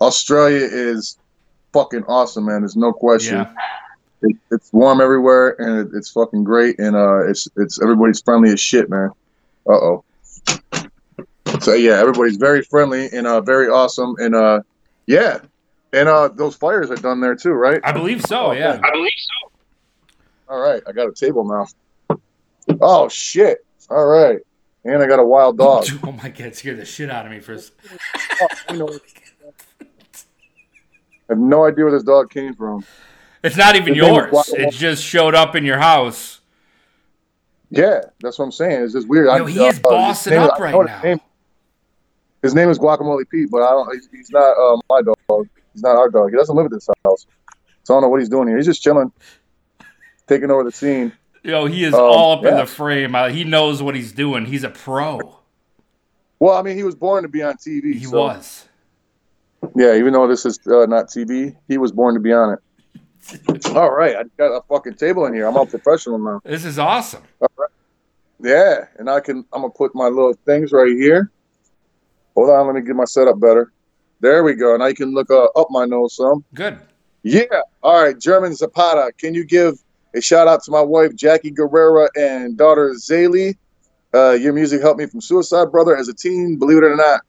Australia 0.00 0.68
is 0.70 1.18
fucking 1.72 2.04
awesome, 2.04 2.46
man. 2.46 2.60
There's 2.62 2.76
no 2.76 2.92
question. 2.92 3.38
Yeah, 3.38 3.52
It, 4.22 4.36
it's 4.50 4.72
warm 4.72 5.00
everywhere, 5.00 5.56
and 5.60 5.80
it, 5.88 5.96
it's 5.96 6.10
fucking 6.10 6.44
great. 6.44 6.78
And 6.78 6.94
uh, 6.94 7.28
it's 7.28 7.48
it's 7.56 7.80
everybody's 7.82 8.20
friendly 8.22 8.50
as 8.52 8.60
shit, 8.60 8.88
man. 8.90 9.10
Uh 9.68 9.72
oh. 9.72 10.04
So 11.60 11.74
yeah, 11.74 11.98
everybody's 12.00 12.36
very 12.36 12.62
friendly 12.62 13.08
and 13.12 13.26
uh, 13.26 13.40
very 13.40 13.68
awesome, 13.68 14.14
and 14.18 14.34
uh, 14.34 14.60
yeah, 15.06 15.38
and 15.92 16.08
uh, 16.08 16.28
those 16.28 16.54
fires 16.56 16.90
are 16.90 16.96
done 16.96 17.20
there 17.20 17.34
too, 17.34 17.52
right? 17.52 17.80
I 17.84 17.92
believe 17.92 18.22
so. 18.26 18.52
Yeah, 18.52 18.80
I 18.82 18.90
believe 18.90 19.12
so. 19.16 19.50
All 20.48 20.60
right, 20.60 20.82
I 20.86 20.92
got 20.92 21.08
a 21.08 21.12
table 21.12 21.44
now. 21.44 22.18
Oh 22.80 23.08
shit! 23.08 23.64
All 23.90 24.06
right, 24.06 24.38
and 24.84 25.02
I 25.02 25.06
got 25.06 25.18
a 25.18 25.24
wild 25.24 25.58
dog. 25.58 25.86
Oh 26.04 26.12
my 26.12 26.28
god, 26.28 26.54
scared 26.54 26.78
the 26.78 26.84
shit 26.84 27.10
out 27.10 27.26
of 27.26 27.32
me 27.32 27.40
for. 27.40 27.54
a 27.54 27.56
s- 27.56 27.72
You 28.70 28.76
know, 28.78 28.88
I 29.80 29.84
have 31.30 31.38
no 31.38 31.66
idea 31.66 31.84
where 31.84 31.92
this 31.92 32.02
dog 32.04 32.30
came 32.30 32.54
from. 32.54 32.84
It's 33.42 33.56
not 33.56 33.76
even 33.76 33.94
His 33.94 33.96
yours. 33.98 34.48
It 34.48 34.72
just 34.72 35.02
showed 35.02 35.34
up 35.34 35.54
in 35.54 35.64
your 35.64 35.78
house. 35.78 36.40
Yeah, 37.70 38.00
that's 38.20 38.38
what 38.38 38.46
I'm 38.46 38.52
saying. 38.52 38.82
It's 38.84 38.94
just 38.94 39.08
weird. 39.08 39.26
Yo, 39.26 39.44
he 39.44 39.60
is 39.66 39.74
his 39.74 39.78
bossing 39.80 40.32
name- 40.34 40.42
up 40.42 40.58
right 40.58 40.74
now. 40.86 41.02
name- 41.02 41.20
his 42.42 42.54
name 42.54 42.68
is 42.70 42.78
Guacamole 42.78 43.28
Pete, 43.28 43.50
but 43.50 43.62
I 43.62 43.70
don't. 43.70 43.94
He's, 43.94 44.08
he's 44.10 44.30
not 44.30 44.56
uh, 44.56 44.80
my 44.88 45.02
dog. 45.02 45.48
He's 45.72 45.82
not 45.82 45.96
our 45.96 46.08
dog. 46.10 46.30
He 46.30 46.36
doesn't 46.36 46.54
live 46.54 46.66
at 46.66 46.72
this 46.72 46.88
house, 47.04 47.26
so 47.84 47.94
I 47.94 47.96
don't 47.96 48.02
know 48.02 48.08
what 48.08 48.20
he's 48.20 48.28
doing 48.28 48.48
here. 48.48 48.56
He's 48.56 48.66
just 48.66 48.82
chilling, 48.82 49.12
taking 50.26 50.50
over 50.50 50.64
the 50.64 50.72
scene. 50.72 51.12
Yo, 51.42 51.66
he 51.66 51.84
is 51.84 51.94
Um, 51.94 52.00
all 52.00 52.38
up 52.38 52.44
in 52.44 52.56
the 52.56 52.66
frame. 52.66 53.14
Uh, 53.14 53.28
he 53.28 53.44
knows 53.44 53.82
what 53.82 53.94
he's 53.94 54.12
doing. 54.12 54.44
He's 54.46 54.64
a 54.64 54.70
pro. 54.70 55.38
Well, 56.40 56.56
I 56.56 56.62
mean, 56.62 56.76
he 56.76 56.82
was 56.82 56.94
born 56.94 57.22
to 57.22 57.28
be 57.28 57.42
on 57.42 57.54
TV. 57.54 57.94
He 57.94 58.04
so, 58.04 58.18
was. 58.18 58.68
Yeah, 59.74 59.94
even 59.94 60.12
though 60.12 60.28
this 60.28 60.46
is 60.46 60.58
uh, 60.66 60.86
not 60.86 61.06
TV, 61.06 61.56
he 61.66 61.78
was 61.78 61.90
born 61.92 62.14
to 62.14 62.20
be 62.20 62.32
on 62.32 62.54
it. 62.54 63.66
All 63.74 63.90
right, 63.90 64.16
I 64.16 64.22
got 64.36 64.56
a 64.56 64.62
fucking 64.68 64.94
table 64.94 65.26
in 65.26 65.34
here. 65.34 65.46
I'm 65.46 65.56
all 65.56 65.66
professional 65.66 66.18
now. 66.18 66.40
This 66.44 66.64
is 66.64 66.78
awesome. 66.78 67.22
Yeah, 68.40 68.86
and 68.98 69.10
I 69.10 69.20
can. 69.20 69.38
I'm 69.52 69.62
gonna 69.62 69.70
put 69.70 69.94
my 69.94 70.06
little 70.06 70.34
things 70.46 70.72
right 70.72 70.92
here. 70.92 71.30
Hold 72.38 72.50
on, 72.50 72.66
let 72.68 72.76
me 72.76 72.82
get 72.82 72.94
my 72.94 73.04
setup 73.04 73.40
better. 73.40 73.72
There 74.20 74.44
we 74.44 74.54
go. 74.54 74.76
Now 74.76 74.86
you 74.86 74.94
can 74.94 75.12
look 75.12 75.28
uh, 75.28 75.46
up 75.56 75.66
my 75.70 75.86
nose 75.86 76.14
some. 76.14 76.44
Good. 76.54 76.78
Yeah. 77.24 77.42
All 77.82 78.00
right, 78.00 78.16
German 78.16 78.54
Zapata. 78.54 79.10
Can 79.18 79.34
you 79.34 79.44
give 79.44 79.74
a 80.14 80.20
shout 80.20 80.46
out 80.46 80.62
to 80.62 80.70
my 80.70 80.80
wife 80.80 81.16
Jackie 81.16 81.50
Guerrera 81.50 82.06
and 82.14 82.56
daughter 82.56 82.90
Zaylee? 82.90 83.56
Uh, 84.14 84.34
your 84.34 84.52
music 84.52 84.80
helped 84.80 85.00
me 85.00 85.06
from 85.06 85.20
Suicide 85.20 85.72
Brother 85.72 85.96
as 85.96 86.06
a 86.06 86.14
teen. 86.14 86.60
Believe 86.60 86.78
it 86.78 86.84
or 86.84 86.94
not, 86.94 87.22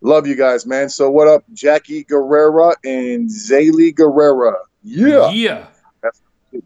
love 0.00 0.28
you 0.28 0.36
guys, 0.36 0.64
man. 0.64 0.88
So 0.88 1.10
what 1.10 1.26
up, 1.26 1.42
Jackie 1.52 2.04
Guerrera 2.04 2.76
and 2.84 3.28
Zaylee 3.28 3.92
Guerrera? 3.92 4.54
Yeah. 4.84 5.28
Yeah. 5.30 5.66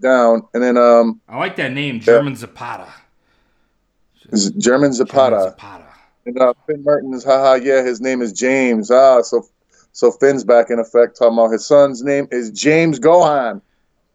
Down, 0.02 0.46
and 0.52 0.62
then 0.62 0.76
um, 0.76 1.22
I 1.30 1.38
like 1.38 1.56
that 1.56 1.72
name, 1.72 2.00
German 2.00 2.36
Zapata. 2.36 2.92
Z- 4.34 4.50
German 4.58 4.60
German 4.60 4.92
Zapata. 4.92 5.85
And 6.26 6.38
uh, 6.40 6.54
Finn 6.66 6.82
Mertens, 6.82 7.24
haha, 7.24 7.54
yeah, 7.54 7.82
his 7.82 8.00
name 8.00 8.20
is 8.20 8.32
James. 8.32 8.90
Ah, 8.90 9.22
so 9.22 9.46
so 9.92 10.10
Finn's 10.10 10.44
back 10.44 10.70
in 10.70 10.78
effect 10.78 11.16
talking 11.16 11.38
about 11.38 11.52
his 11.52 11.64
son's 11.64 12.02
name 12.02 12.26
is 12.30 12.50
James 12.50 12.98
Gohan. 12.98 13.62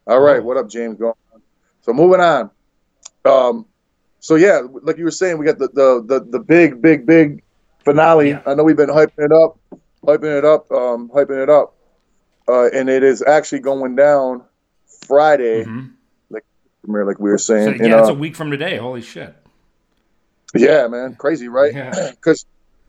All 0.08 0.20
right, 0.20 0.44
what 0.44 0.58
up, 0.58 0.70
James 0.70 0.98
Gohan? 1.00 1.14
So 1.82 1.94
moving 1.94 2.20
on. 2.20 2.52
Um, 3.24 3.66
so 4.20 4.36
yeah, 4.36 4.62
like 4.84 4.98
you 4.98 5.06
were 5.06 5.12
saying, 5.12 5.38
we 5.38 5.46
got 5.46 5.58
the 5.58 5.70
the 5.70 6.04
the, 6.06 6.26
the 6.32 6.40
big, 6.40 6.82
big, 6.82 7.06
big 7.06 7.44
finale. 7.86 8.30
Yeah. 8.32 8.42
I 8.46 8.54
know 8.56 8.64
we've 8.64 8.76
been 8.76 8.90
hyping 8.90 9.26
it 9.26 9.32
up, 9.32 9.58
hyping 10.04 10.38
it 10.38 10.46
up, 10.46 10.70
um, 10.72 11.10
hyping 11.16 11.42
it 11.42 11.50
up, 11.50 11.76
uh, 12.50 12.70
and 12.72 12.90
it 12.90 13.04
is 13.04 13.22
actually 13.22 13.60
going 13.60 13.96
down 13.96 14.44
Friday, 15.08 15.64
Mhm. 15.64 15.92
premiere, 16.84 17.06
like 17.06 17.20
we 17.20 17.30
were 17.32 17.38
So, 17.38 17.54
saying. 17.54 17.78
yeah, 17.80 17.86
and, 17.86 17.94
it's 17.94 18.10
uh, 18.10 18.14
a 18.14 18.16
week 18.16 18.36
from 18.36 18.52
today. 18.52 18.76
Holy 18.78 19.02
shit. 19.02 19.34
Yeah, 20.54 20.88
man, 20.88 21.16
crazy, 21.16 21.48
right? 21.48 21.74
Yeah. 21.74 22.12
Because 22.12 22.46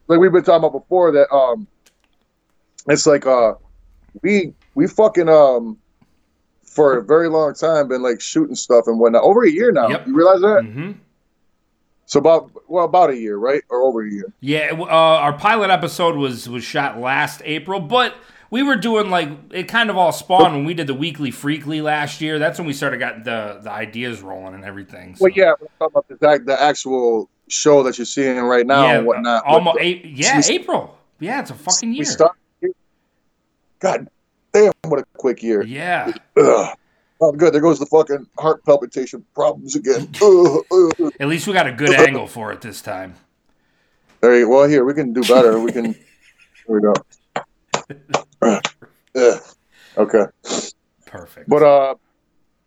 like 0.09 0.19
we've 0.19 0.33
been 0.33 0.42
talking 0.42 0.64
about 0.64 0.78
before, 0.78 1.12
that 1.12 1.33
um, 1.33 1.66
it's 2.88 3.07
like 3.07 3.26
uh, 3.26 3.54
we 4.23 4.54
we 4.75 4.87
fucking 4.87 5.28
um, 5.28 5.78
for 6.64 6.99
a 6.99 7.02
very 7.02 7.28
long 7.28 7.54
time 7.54 7.88
been 7.88 8.02
like 8.02 8.21
shooting 8.21 8.54
stuff 8.54 8.87
and 8.87 8.99
whatnot. 8.99 9.23
Over 9.23 9.45
a 9.45 9.50
year 9.50 9.73
now. 9.73 9.88
Yep. 9.88 10.07
You 10.07 10.16
realize 10.16 10.40
that? 10.40 10.64
hmm 10.64 10.92
So 12.07 12.19
about 12.19 12.50
well 12.69 12.85
about 12.85 13.11
a 13.11 13.16
year, 13.16 13.37
right, 13.37 13.62
or 13.69 13.83
over 13.83 14.04
a 14.04 14.11
year. 14.11 14.33
Yeah, 14.40 14.71
uh, 14.73 14.85
our 14.85 15.37
pilot 15.37 15.71
episode 15.71 16.16
was 16.16 16.49
was 16.49 16.64
shot 16.64 16.99
last 16.99 17.42
April, 17.45 17.81
but 17.81 18.14
we 18.50 18.62
were 18.62 18.76
doing 18.76 19.09
like 19.11 19.31
it 19.50 19.64
kind 19.64 19.88
of 19.88 19.97
all 19.97 20.12
spawned 20.12 20.54
when 20.54 20.64
we 20.64 20.75
did 20.75 20.87
the 20.87 20.95
weekly 20.95 21.31
freakly 21.31 21.81
last 21.81 22.21
year. 22.21 22.38
That's 22.38 22.59
when 22.59 22.66
we 22.66 22.75
started 22.75 22.99
got 22.99 23.25
the 23.25 23.61
the 23.62 23.71
ideas 23.71 24.21
rolling 24.21 24.54
and 24.54 24.64
everything. 24.64 25.16
So. 25.16 25.25
Well, 25.25 25.33
yeah, 25.35 25.54
we're 25.59 25.69
talking 25.78 25.92
about 25.97 26.09
the, 26.09 26.45
the 26.45 26.62
actual 26.62 27.31
show 27.52 27.82
that 27.82 27.99
you're 27.99 28.04
seeing 28.06 28.38
right 28.38 28.66
now 28.66 28.87
yeah, 28.87 28.99
and 28.99 29.06
whatnot. 29.06 29.44
almost 29.44 29.76
But- 29.76 29.82
a, 29.85 30.06
yeah, 30.06 30.40
April. 30.49 30.99
Yeah, 31.21 31.40
it's 31.40 31.50
a 31.50 31.54
fucking 31.54 31.92
year. 31.92 32.00
We 32.00 32.04
start. 32.04 32.32
God 33.78 34.09
damn, 34.52 34.73
what 34.85 35.00
a 35.00 35.04
quick 35.16 35.42
year. 35.42 35.62
yeah, 35.62 36.12
Ugh. 36.37 36.76
Oh, 37.21 37.30
good. 37.30 37.52
There 37.54 37.61
goes 37.61 37.78
the 37.78 37.87
fucking 37.87 38.26
heart 38.37 38.64
palpitation 38.64 39.25
problems 39.35 39.76
again. 39.76 40.09
At 41.21 41.28
least 41.28 41.47
we 41.47 41.52
got 41.52 41.68
a 41.68 41.73
good 41.73 41.90
angle 41.94 42.26
for 42.26 42.50
it 42.52 42.61
this 42.61 42.82
time. 42.82 43.14
There 44.21 44.37
you 44.38 44.49
Well, 44.49 44.68
here 44.68 44.85
we 44.85 44.94
can 44.94 45.12
do 45.12 45.23
better. 45.23 45.59
We 45.61 45.71
can. 45.73 45.85
Here 46.66 46.68
we 46.68 46.80
go. 46.80 46.94
Ugh. 48.42 49.42
Okay, 49.99 50.25
Perfect. 51.06 51.49
but 51.49 51.62
uh, 51.62 51.94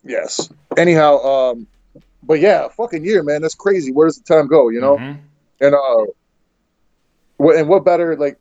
yes. 0.04 0.50
Anyhow, 0.77 1.18
um, 1.24 1.68
but 2.25 2.39
yeah, 2.39 2.67
fucking 2.70 3.03
year, 3.03 3.24
man. 3.24 3.41
That's 3.41 3.55
crazy. 3.55 3.91
Where 3.91 4.08
does 4.08 4.17
the 4.20 4.24
time 4.24 4.48
go? 4.48 4.70
You 4.70 4.82
know. 4.82 4.98
Mhm. 4.98 5.20
And 5.62 5.75
uh, 5.75 6.05
what 7.38 7.55
and 7.58 7.67
what 7.67 7.86
better 7.86 8.15
like 8.15 8.38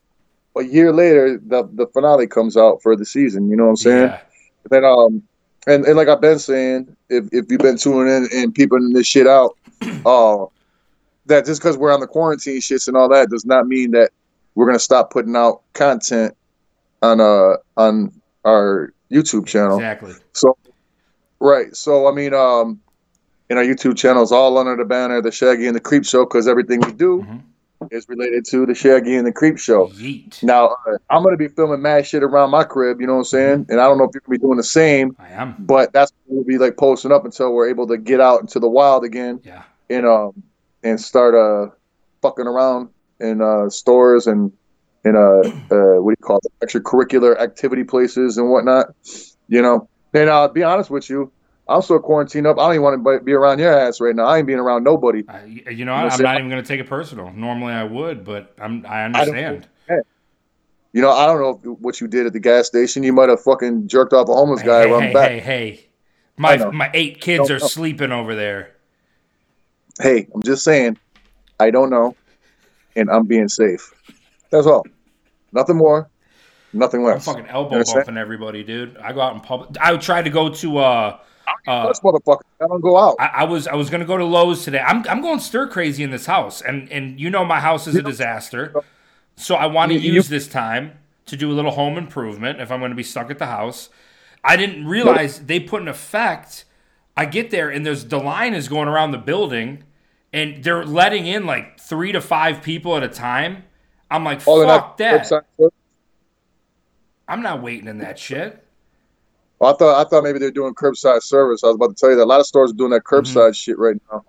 a 0.57 0.63
year 0.63 0.93
later 0.93 1.39
the 1.45 1.69
the 1.73 1.87
finale 1.89 2.27
comes 2.27 2.57
out 2.57 2.83
for 2.83 2.97
the 2.97 3.05
season. 3.05 3.49
You 3.51 3.57
know 3.57 3.65
what 3.65 3.71
I'm 3.71 3.77
saying? 3.77 4.09
Yeah. 4.09 4.21
then 4.71 4.85
um 4.85 5.23
and, 5.67 5.85
and 5.87 5.97
like 5.97 6.09
I've 6.09 6.21
been 6.21 6.39
saying, 6.39 6.95
if 7.09 7.27
if 7.33 7.47
you've 7.49 7.61
been 7.61 7.79
tuning 7.79 8.15
in 8.15 8.29
and 8.33 8.55
peeping 8.55 8.93
this 8.93 9.07
shit 9.07 9.27
out, 9.27 9.57
uh 10.07 10.47
that 11.27 11.47
just 11.47 11.61
because 11.61 11.79
we're 11.79 11.93
on 11.93 12.01
the 12.01 12.07
quarantine 12.07 12.61
shits 12.61 12.87
and 12.87 12.97
all 12.97 13.09
that 13.09 13.31
does 13.31 13.47
not 13.47 13.67
mean 13.67 13.93
that 13.93 14.11
we're 14.55 14.67
gonna 14.67 14.79
stop 14.79 15.11
putting 15.11 15.35
out 15.37 15.63
content 15.73 16.37
on 17.03 17.21
uh 17.21 17.57
on 17.77 18.13
our 18.45 18.93
YouTube 19.11 19.47
channel. 19.47 19.77
Exactly. 19.77 20.15
So 20.33 20.57
right. 21.41 21.75
So 21.75 22.07
I 22.07 22.13
mean 22.13 22.35
um 22.35 22.81
in 23.55 23.59
our 23.59 23.65
YouTube 23.65 23.97
channels, 23.97 24.33
all 24.33 24.59
under 24.59 24.75
the 24.77 24.85
banner 24.85 25.23
the 25.23 25.31
Shaggy 25.31 25.67
and 25.69 25.77
the 25.77 25.81
Creep 25.81 26.05
Show 26.05 26.25
because 26.25 26.49
everything 26.49 26.81
we 26.81 26.93
do 26.93 27.23
Mhm. 27.23 27.41
is 27.93 28.09
related 28.09 28.45
to 28.47 28.67
the 28.67 28.75
Shaggy 28.75 29.15
and 29.15 29.25
the 29.27 29.31
Creep 29.33 29.59
Show. 29.59 29.87
Yeet. 29.89 30.43
Now 30.43 30.71
uh, 30.87 30.97
I'm 31.09 31.23
gonna 31.23 31.37
be 31.37 31.47
filming 31.49 31.81
mad 31.81 32.05
shit 32.05 32.25
around 32.25 32.51
my 32.51 32.65
crib, 32.65 33.01
you 33.01 33.07
know 33.07 33.13
what 33.15 33.19
I'm 33.21 33.25
saying? 33.27 33.67
And 33.69 33.81
I 33.81 33.85
don't 33.87 33.99
know 33.99 34.05
if 34.05 34.11
you're 34.13 34.23
gonna 34.27 34.39
be 34.39 34.43
doing 34.43 34.57
the 34.57 34.65
same, 34.65 35.15
I 35.21 35.29
am. 35.31 35.55
but 35.61 35.93
that's 35.93 36.11
what 36.27 36.35
we'll 36.37 36.45
be 36.45 36.59
like 36.59 36.77
posting 36.77 37.13
up 37.13 37.25
until 37.25 37.53
we're 37.53 37.69
able 37.69 37.87
to 37.89 37.97
get 37.97 38.21
out 38.21 38.41
into 38.41 38.59
the 38.59 38.69
wild 38.69 39.05
again 39.05 39.39
Yeah. 39.45 39.63
and 39.89 40.05
um 40.07 40.33
and 40.83 41.01
start 41.01 41.35
uh 41.37 41.71
fucking 42.23 42.47
around 42.49 42.89
in 43.21 43.41
uh 43.41 43.69
stores 43.71 44.27
and 44.27 44.51
in 45.05 45.15
uh, 45.15 45.21
uh 45.21 46.01
what 46.03 46.11
do 46.11 46.17
you 46.19 46.25
call 46.27 46.41
it 46.43 46.67
extracurricular 46.67 47.39
activity 47.39 47.85
places 47.85 48.37
and 48.37 48.51
whatnot. 48.51 48.87
You 49.47 49.63
know. 49.63 49.89
And 50.13 50.31
I'll 50.31 50.49
be 50.49 50.63
honest 50.63 50.91
with 50.91 51.11
you, 51.11 51.31
I'm 51.67 51.81
so 51.83 51.99
quarantined 51.99 52.47
up. 52.47 52.59
I 52.59 52.67
don't 52.67 52.73
even 52.75 52.83
want 52.83 53.05
to 53.05 53.25
be 53.25 53.33
around 53.33 53.59
your 53.59 53.73
ass 53.73 54.01
right 54.01 54.15
now. 54.15 54.27
I 54.27 54.39
ain't 54.39 54.47
being 54.47 54.59
around 54.59 54.85
nobody. 54.85 55.25
I, 55.27 55.45
you 55.45 55.65
know, 55.65 55.71
You 55.71 55.85
know, 55.87 55.95
I'm 55.95 56.21
not 56.21 56.39
even 56.39 56.51
going 56.51 56.63
to 56.63 56.69
take 56.69 56.81
it 56.81 56.87
personal. 56.87 57.33
Normally 57.33 57.73
I 57.73 57.85
would, 57.85 58.25
but 58.25 58.55
I'm. 58.61 58.85
I 58.87 59.05
understand. 59.05 59.67
You 60.93 61.03
know, 61.03 61.11
I 61.11 61.27
don't 61.27 61.41
know 61.41 61.73
what 61.81 62.01
you 62.01 62.07
did 62.07 62.27
at 62.27 62.33
the 62.33 62.39
gas 62.39 62.69
station. 62.69 63.03
You 63.03 63.13
might 63.13 63.29
have 63.29 63.43
fucking 63.43 63.89
jerked 63.89 64.13
off 64.13 64.29
a 64.29 64.33
homeless 64.35 64.61
Hey, 64.61 64.67
guy 64.67 64.87
hey, 64.87 65.01
hey, 65.01 65.13
back. 65.13 65.31
hey, 65.31 65.41
hey. 65.41 65.87
My 66.37 66.71
my 66.71 66.91
eight 66.95 67.21
kids 67.21 67.51
are 67.51 67.59
know. 67.59 67.67
sleeping 67.67 68.13
over 68.13 68.35
there. 68.37 68.77
hey, 70.01 70.29
I'm 70.33 70.43
just 70.43 70.63
saying, 70.63 70.97
I 71.59 71.71
don't 71.71 71.91
know, 71.91 72.15
and 72.95 73.11
I'm 73.11 73.27
being 73.27 73.49
safe. 73.49 73.93
That's 74.51 74.67
all. 74.67 74.85
Nothing 75.53 75.77
more, 75.77 76.11
nothing 76.73 77.03
less. 77.03 77.27
I'm 77.27 77.35
fucking 77.35 77.51
elbow 77.51 77.83
bumping 77.85 78.17
everybody, 78.17 78.63
dude. 78.63 78.97
I 78.99 79.13
go 79.13 79.21
out 79.21 79.35
in 79.35 79.41
public. 79.41 79.71
I 79.81 79.91
would 79.93 80.01
try 80.01 80.23
to 80.23 80.31
go 80.31 80.49
to. 80.51 80.79
uh 80.79 81.19
uh, 81.67 81.93
motherfucker, 81.93 82.41
I 82.61 82.67
don't 82.67 82.81
go 82.81 82.97
out. 82.97 83.17
I, 83.19 83.27
I 83.27 83.45
was 83.45 83.67
I 83.67 83.75
was 83.75 83.91
gonna 83.91 84.05
go 84.05 84.17
to 84.17 84.25
Lowe's 84.25 84.65
today. 84.65 84.81
I'm 84.81 85.07
I'm 85.09 85.21
going 85.21 85.41
stir 85.41 85.69
crazy 85.69 86.03
in 86.03 86.11
this 86.11 86.27
house, 86.27 86.61
and 86.61 86.91
and 86.91 87.19
you 87.21 87.31
know 87.31 87.45
my 87.45 87.61
house 87.61 87.87
is 87.87 87.95
a 87.97 88.03
disaster. 88.03 88.75
So 89.37 89.57
I 89.57 89.67
want 89.67 89.91
to 89.93 89.99
use 89.99 90.29
this 90.29 90.47
time 90.47 90.93
to 91.27 91.37
do 91.37 91.51
a 91.51 91.55
little 91.55 91.73
home 91.73 91.99
improvement 91.99 92.61
if 92.61 92.71
I'm 92.71 92.79
going 92.79 92.91
to 92.93 92.97
be 92.97 93.03
stuck 93.03 93.31
at 93.31 93.39
the 93.39 93.47
house. 93.47 93.89
I 94.45 94.57
didn't 94.57 94.87
realize 94.87 95.41
they 95.41 95.59
put 95.59 95.83
an 95.83 95.89
effect. 95.89 96.65
I 97.17 97.27
get 97.27 97.51
there 97.51 97.71
and 97.71 97.85
there's 97.85 98.05
the 98.05 98.19
line 98.19 98.55
is 98.55 98.69
going 98.69 98.89
around 98.89 99.13
the 99.13 99.19
building, 99.19 99.83
and 100.33 100.63
they're 100.63 100.85
letting 100.85 101.27
in 101.27 101.47
like 101.47 101.81
three 101.81 102.13
to 102.13 102.21
five 102.21 102.63
people 102.63 102.97
at 102.97 103.03
a 103.03 103.09
time. 103.09 103.65
I'm 104.11 104.23
like, 104.25 104.41
Oh, 104.47 104.65
fuck 104.67 104.97
that. 104.99 105.31
I'm 107.27 107.43
not 107.43 107.63
waiting 107.63 107.89
in 107.89 107.99
that 107.99 108.19
shit. 108.19 108.64
Oh, 109.65 109.73
I 109.73 109.77
thought 109.77 110.07
I 110.07 110.09
thought 110.09 110.23
maybe 110.25 110.39
they're 110.39 110.51
doing 110.51 110.75
curbside 110.75 111.23
service. 111.23 111.65
I 111.65 111.69
was 111.69 111.77
about 111.77 111.89
to 111.89 111.95
tell 111.95 112.11
you 112.11 112.17
that 112.17 112.25
a 112.25 112.27
lot 112.27 112.41
of 112.41 112.47
stores 112.47 112.71
are 112.71 112.75
doing 112.75 112.91
that 112.91 113.05
Mm-hmm. 113.05 113.39
curbside 113.39 113.57
shit 113.57 113.79
right 113.79 113.97
now. 114.13 114.23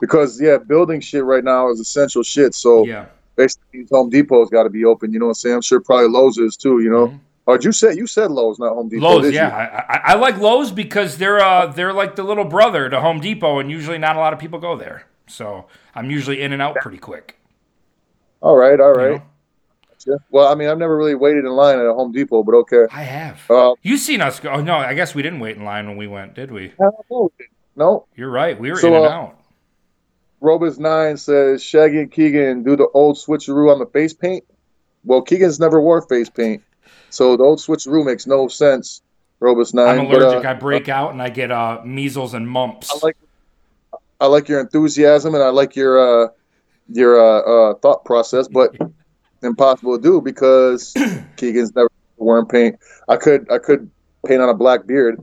Because 0.00 0.40
yeah, 0.40 0.56
building 0.58 1.00
shit 1.00 1.24
right 1.24 1.44
now 1.44 1.70
is 1.70 1.80
essential 1.80 2.22
shit. 2.22 2.54
So 2.54 2.84
Yeah. 2.86 3.06
basically, 3.36 3.86
Home 3.92 4.10
Depot's 4.10 4.50
got 4.50 4.62
to 4.64 4.70
be 4.70 4.84
open. 4.84 5.12
You 5.12 5.18
know 5.18 5.26
what 5.26 5.30
I'm 5.30 5.34
saying? 5.34 5.54
I'm 5.56 5.62
sure 5.62 5.80
probably 5.80 6.08
Lowe's 6.08 6.38
is 6.38 6.56
too. 6.56 6.80
You 6.80 6.90
know, 6.90 7.06
Mhm. 7.08 7.20
or 7.46 7.58
you 7.60 7.72
said 7.72 7.96
you 7.96 8.06
said 8.06 8.30
Lowe's, 8.30 8.58
not 8.58 8.74
Home 8.74 8.88
Depot. 8.88 9.02
Lowe's, 9.18 9.32
yeah? 9.32 9.48
I, 9.88 9.94
I, 9.94 10.00
I 10.12 10.14
like 10.14 10.38
Lowe's 10.38 10.70
because 10.72 11.18
they're 11.18 11.40
uh 11.40 11.66
they're 11.66 11.92
like 11.92 12.16
the 12.16 12.22
little 12.24 12.44
brother 12.46 12.88
to 12.88 13.00
Home 13.00 13.20
Depot, 13.20 13.58
and 13.58 13.70
usually 13.70 13.98
not 13.98 14.16
a 14.16 14.18
lot 14.18 14.32
of 14.32 14.38
people 14.38 14.58
go 14.58 14.76
there. 14.76 15.04
So 15.26 15.66
I'm 15.94 16.10
usually 16.10 16.40
in 16.40 16.52
and 16.52 16.60
out 16.62 16.76
pretty 16.76 16.98
quick. 16.98 17.38
All 18.40 18.56
right, 18.56 18.78
all 18.80 18.92
right. 18.92 19.04
you 19.12 19.16
know? 19.18 19.22
Yeah. 20.06 20.16
Well, 20.30 20.50
I 20.50 20.54
mean, 20.54 20.68
I've 20.68 20.78
never 20.78 20.96
really 20.96 21.14
waited 21.14 21.44
in 21.44 21.50
line 21.52 21.78
at 21.78 21.86
a 21.86 21.94
Home 21.94 22.12
Depot, 22.12 22.42
but 22.42 22.54
okay. 22.56 22.84
I 22.92 23.02
have. 23.02 23.40
Uh, 23.50 23.74
You 23.82 23.96
seen 23.96 24.20
us 24.20 24.40
go? 24.40 24.50
Oh 24.50 24.60
no, 24.62 24.74
I 24.74 24.94
guess 24.94 25.14
we 25.14 25.22
didn't 25.22 25.40
wait 25.40 25.56
in 25.56 25.64
line 25.64 25.86
when 25.88 25.96
we 25.96 26.06
went, 26.06 26.34
did 26.34 26.50
we? 26.50 26.72
no. 27.76 28.06
You're 28.16 28.30
right. 28.30 28.58
We 28.58 28.70
were 28.70 28.76
So, 28.76 28.88
in 28.88 28.94
and 28.94 29.06
uh, 29.06 29.08
out. 29.08 29.38
Robus 30.42 30.78
Nine 30.78 31.16
says 31.16 31.62
Shaggy 31.62 32.00
and 32.00 32.12
Kegan 32.12 32.62
do 32.64 32.76
the 32.76 32.86
old 32.92 33.16
switcheroo 33.16 33.72
on 33.72 33.78
the 33.78 33.86
face 33.86 34.12
paint. 34.12 34.44
Well, 35.04 35.22
Kegan's 35.22 35.58
never 35.58 35.80
wore 35.80 36.02
face 36.02 36.28
paint, 36.28 36.62
so 37.10 37.36
the 37.36 37.44
old 37.44 37.58
switcheroo 37.60 38.04
makes 38.04 38.26
no 38.26 38.48
sense. 38.48 39.00
Robus 39.40 39.72
Nine. 39.74 40.00
I'm 40.00 40.08
but, 40.08 40.22
uh, 40.22 40.26
allergic. 40.26 40.44
I 40.46 40.54
break 40.54 40.88
out 40.88 41.12
and 41.12 41.22
I 41.22 41.30
get 41.30 41.50
uh 41.50 41.80
measles 41.84 42.34
and 42.34 42.48
mumps. 42.48 42.90
I 42.92 42.98
like 43.06 43.16
I 44.20 44.26
like 44.26 44.48
your 44.48 44.60
enthusiasm 44.60 45.34
and 45.34 45.42
I 45.42 45.48
like 45.48 45.76
your 45.76 45.98
uh, 46.26 46.28
your 46.88 47.18
uh, 47.18 47.40
uh, 47.70 47.74
thought 47.76 48.04
process, 48.04 48.46
but 48.48 48.76
impossible 49.44 49.96
to 49.96 50.02
do 50.02 50.20
because 50.20 50.92
Kegan's 51.36 51.74
never 51.74 51.90
worn 52.16 52.46
paint. 52.46 52.78
I 53.08 53.16
could 53.16 53.50
I 53.50 53.58
could 53.58 53.90
paint 54.26 54.40
on 54.40 54.48
a 54.48 54.54
black 54.54 54.86
beard. 54.86 55.22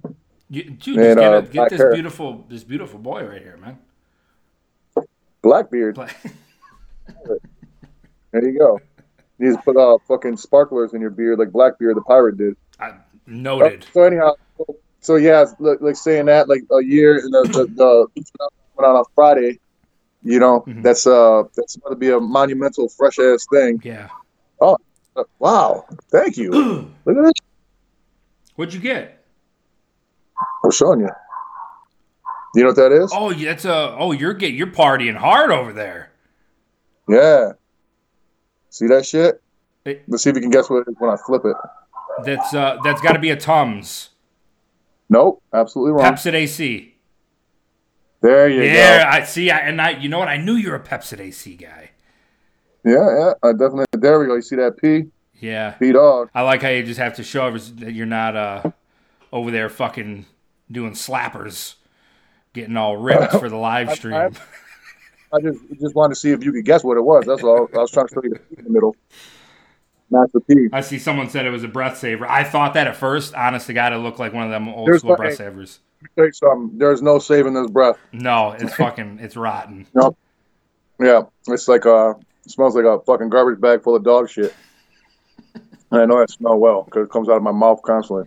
You, 0.49 0.63
dude, 0.63 0.97
and, 0.97 1.05
just 1.05 1.17
get, 1.17 1.33
uh, 1.33 1.41
get 1.41 1.69
this 1.69 1.79
hair. 1.79 1.93
beautiful 1.93 2.45
this 2.49 2.63
beautiful 2.63 2.99
boy 2.99 3.23
right 3.23 3.41
here, 3.41 3.57
man. 3.57 3.79
Black 5.41 5.71
beard. 5.71 5.97
Like- 5.97 6.15
There 8.31 8.47
you 8.47 8.57
go. 8.57 8.79
You 9.39 9.49
need 9.49 9.55
to 9.57 9.61
put 9.61 9.75
uh, 9.75 9.97
fucking 10.07 10.37
sparklers 10.37 10.93
in 10.93 11.01
your 11.01 11.09
beard 11.09 11.39
like 11.39 11.51
Blackbeard 11.51 11.97
the 11.97 12.01
pirate 12.01 12.37
did. 12.37 12.55
I, 12.79 12.93
noted. 13.25 13.85
So 13.93 14.03
anyhow, 14.03 14.35
so, 14.57 14.77
so 15.01 15.15
yeah, 15.15 15.45
like, 15.59 15.81
like 15.81 15.95
saying 15.95 16.27
that 16.27 16.47
like 16.47 16.61
a 16.71 16.81
year 16.81 17.17
and 17.17 17.33
the 17.33 17.43
the, 17.43 17.65
the 17.75 18.07
went 18.77 18.87
on 18.87 18.95
a 18.95 19.03
Friday. 19.15 19.59
You 20.23 20.39
know, 20.39 20.61
Mhm. 20.67 20.83
that's 20.83 21.07
uh 21.07 21.43
that's 21.55 21.75
going 21.77 21.93
to 21.95 21.99
be 21.99 22.09
a 22.09 22.19
monumental 22.19 22.89
fresh 22.89 23.17
ass 23.19 23.45
thing. 23.51 23.81
Yeah. 23.83 24.09
Oh, 24.61 24.77
wow, 25.39 25.85
thank 26.11 26.37
you. 26.37 26.51
Look 27.05 27.17
at 27.17 27.23
this. 27.23 27.33
What'd 28.55 28.73
you 28.73 28.79
get? 28.79 29.23
I'm 30.63 30.71
showing 30.71 30.99
you. 31.01 31.09
You 32.55 32.61
know 32.63 32.67
what 32.69 32.75
that 32.75 32.91
is? 32.91 33.11
Oh, 33.15 33.31
yeah, 33.31 33.49
that's 33.51 33.65
a. 33.65 33.95
Oh, 33.97 34.11
you're 34.11 34.33
getting 34.33 34.55
you're 34.57 34.67
partying 34.67 35.15
hard 35.15 35.51
over 35.51 35.73
there. 35.73 36.11
Yeah. 37.07 37.53
See 38.69 38.87
that 38.87 39.05
shit? 39.05 39.41
It- 39.85 40.03
Let's 40.07 40.23
see 40.23 40.29
if 40.29 40.35
you 40.35 40.41
can 40.41 40.51
guess 40.51 40.69
what 40.69 40.87
it 40.87 40.91
is 40.91 40.95
when 40.99 41.09
I 41.09 41.17
flip 41.25 41.43
it. 41.45 41.55
That's 42.23 42.53
uh 42.53 42.77
that's 42.83 43.01
got 43.01 43.13
to 43.13 43.19
be 43.19 43.31
a 43.31 43.35
Tums 43.35 44.09
Nope, 45.09 45.41
absolutely 45.53 45.93
wrong. 45.93 46.13
Pepcid 46.13 46.33
AC. 46.33 46.90
There 48.21 48.47
you 48.49 48.59
go. 48.61 48.65
Yeah, 48.67 49.09
I 49.11 49.23
see. 49.23 49.49
I, 49.49 49.57
and 49.59 49.81
I, 49.81 49.91
you 49.91 50.07
know 50.09 50.19
what? 50.19 50.27
I 50.27 50.37
knew 50.37 50.53
you 50.55 50.69
were 50.69 50.75
a 50.75 50.79
Pepcid 50.83 51.19
AC 51.19 51.55
guy. 51.55 51.91
Yeah, 52.85 52.93
yeah. 53.17 53.33
I 53.43 53.51
definitely. 53.51 53.85
There 53.93 54.19
we 54.19 54.27
go. 54.27 54.35
You 54.35 54.41
see 54.41 54.55
that 54.57 54.77
P? 54.77 55.05
Yeah, 55.39 55.71
P 55.71 55.91
dog. 55.91 56.29
I 56.35 56.41
like 56.43 56.61
how 56.61 56.69
you 56.69 56.83
just 56.83 56.99
have 56.99 57.15
to 57.15 57.23
show 57.23 57.49
that 57.57 57.93
you're 57.93 58.05
not 58.05 58.35
uh 58.35 58.71
over 59.33 59.49
there 59.49 59.69
fucking 59.69 60.25
doing 60.71 60.93
slappers, 60.93 61.75
getting 62.53 62.77
all 62.77 62.97
ripped 62.97 63.31
for 63.39 63.49
the 63.49 63.55
live 63.57 63.91
stream. 63.93 64.13
I- 64.13 64.29
I 65.33 65.39
just 65.39 65.59
just 65.79 65.95
wanted 65.95 66.15
to 66.15 66.19
see 66.19 66.31
if 66.31 66.43
you 66.43 66.51
could 66.51 66.65
guess 66.65 66.83
what 66.83 66.97
it 66.97 67.01
was. 67.01 67.23
That's 67.25 67.41
all. 67.41 67.69
I 67.73 67.77
was 67.77 67.89
trying 67.91 68.07
to 68.09 68.13
show 68.13 68.21
you 68.23 68.35
in 68.57 68.65
the 68.65 68.69
middle. 68.69 68.95
Master 70.09 70.41
P. 70.41 70.67
I 70.73 70.81
see 70.81 70.99
someone 70.99 71.29
said 71.29 71.45
it 71.45 71.51
was 71.51 71.63
a 71.63 71.69
breath 71.69 71.97
saver. 71.99 72.29
I 72.29 72.43
thought 72.43 72.73
that 72.73 72.85
at 72.87 72.97
first. 72.97 73.33
Honest 73.33 73.67
to 73.67 73.73
God, 73.73 73.93
it 73.93 73.97
looked 73.97 74.19
like 74.19 74.33
one 74.33 74.43
of 74.43 74.49
them 74.49 74.67
old 74.67 74.89
There's 74.89 74.99
school 74.99 75.11
like- 75.11 75.17
breath 75.19 75.35
savers. 75.37 75.79
Let 76.01 76.15
tell 76.15 76.25
you 76.25 76.31
something. 76.33 76.77
There's 76.77 77.01
no 77.01 77.19
saving 77.19 77.53
this 77.53 77.69
breath. 77.69 77.97
No, 78.11 78.51
it's 78.51 78.73
fucking, 78.75 79.19
it's 79.21 79.35
rotten. 79.35 79.87
Yeah, 80.99 81.23
it's 81.47 81.67
like 81.67 81.85
a 81.85 82.13
it 82.45 82.51
smells 82.51 82.75
like 82.75 82.85
a 82.85 82.99
fucking 83.07 83.29
garbage 83.29 83.59
bag 83.59 83.81
full 83.81 83.95
of 83.95 84.03
dog 84.03 84.29
shit. 84.29 84.53
I 85.91 86.05
know 86.05 86.19
that 86.19 86.29
smell 86.29 86.59
well 86.59 86.83
because 86.83 87.05
it 87.05 87.09
comes 87.11 87.27
out 87.27 87.37
of 87.37 87.41
my 87.41 87.51
mouth 87.51 87.81
constantly. 87.81 88.25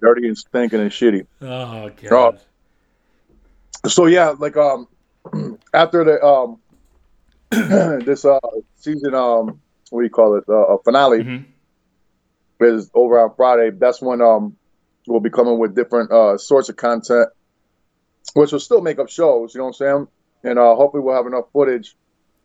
Dirty 0.00 0.28
and 0.28 0.38
stinking 0.38 0.78
and 0.78 0.92
shitty. 0.92 1.26
Oh 1.42 1.90
god. 2.08 2.38
So 3.88 4.06
yeah, 4.06 4.28
like 4.38 4.56
um, 4.56 4.86
after 5.74 6.04
the 6.04 6.22
um, 6.24 6.60
this 8.04 8.24
uh 8.24 8.38
season 8.76 9.16
um, 9.16 9.60
what 9.90 10.02
do 10.02 10.04
you 10.04 10.10
call 10.10 10.36
it? 10.36 10.44
Uh, 10.48 10.76
finale 10.84 11.24
Mhm. 11.24 11.44
is 12.60 12.88
over 12.94 13.18
on 13.18 13.34
Friday. 13.34 13.70
That's 13.76 14.00
when 14.00 14.20
um, 14.22 14.56
we'll 15.06 15.20
be 15.20 15.30
coming 15.30 15.58
with 15.58 15.74
different 15.74 16.10
uh 16.10 16.36
sorts 16.38 16.68
of 16.68 16.76
content, 16.76 17.28
which 18.34 18.52
will 18.52 18.60
still 18.60 18.80
make 18.80 18.98
up 18.98 19.08
shows. 19.08 19.54
You 19.54 19.58
know 19.58 19.66
what 19.66 19.68
I'm 19.70 19.74
saying? 19.74 20.08
And 20.44 20.58
uh, 20.58 20.74
hopefully 20.74 21.02
we'll 21.02 21.16
have 21.16 21.26
enough 21.26 21.46
footage 21.52 21.96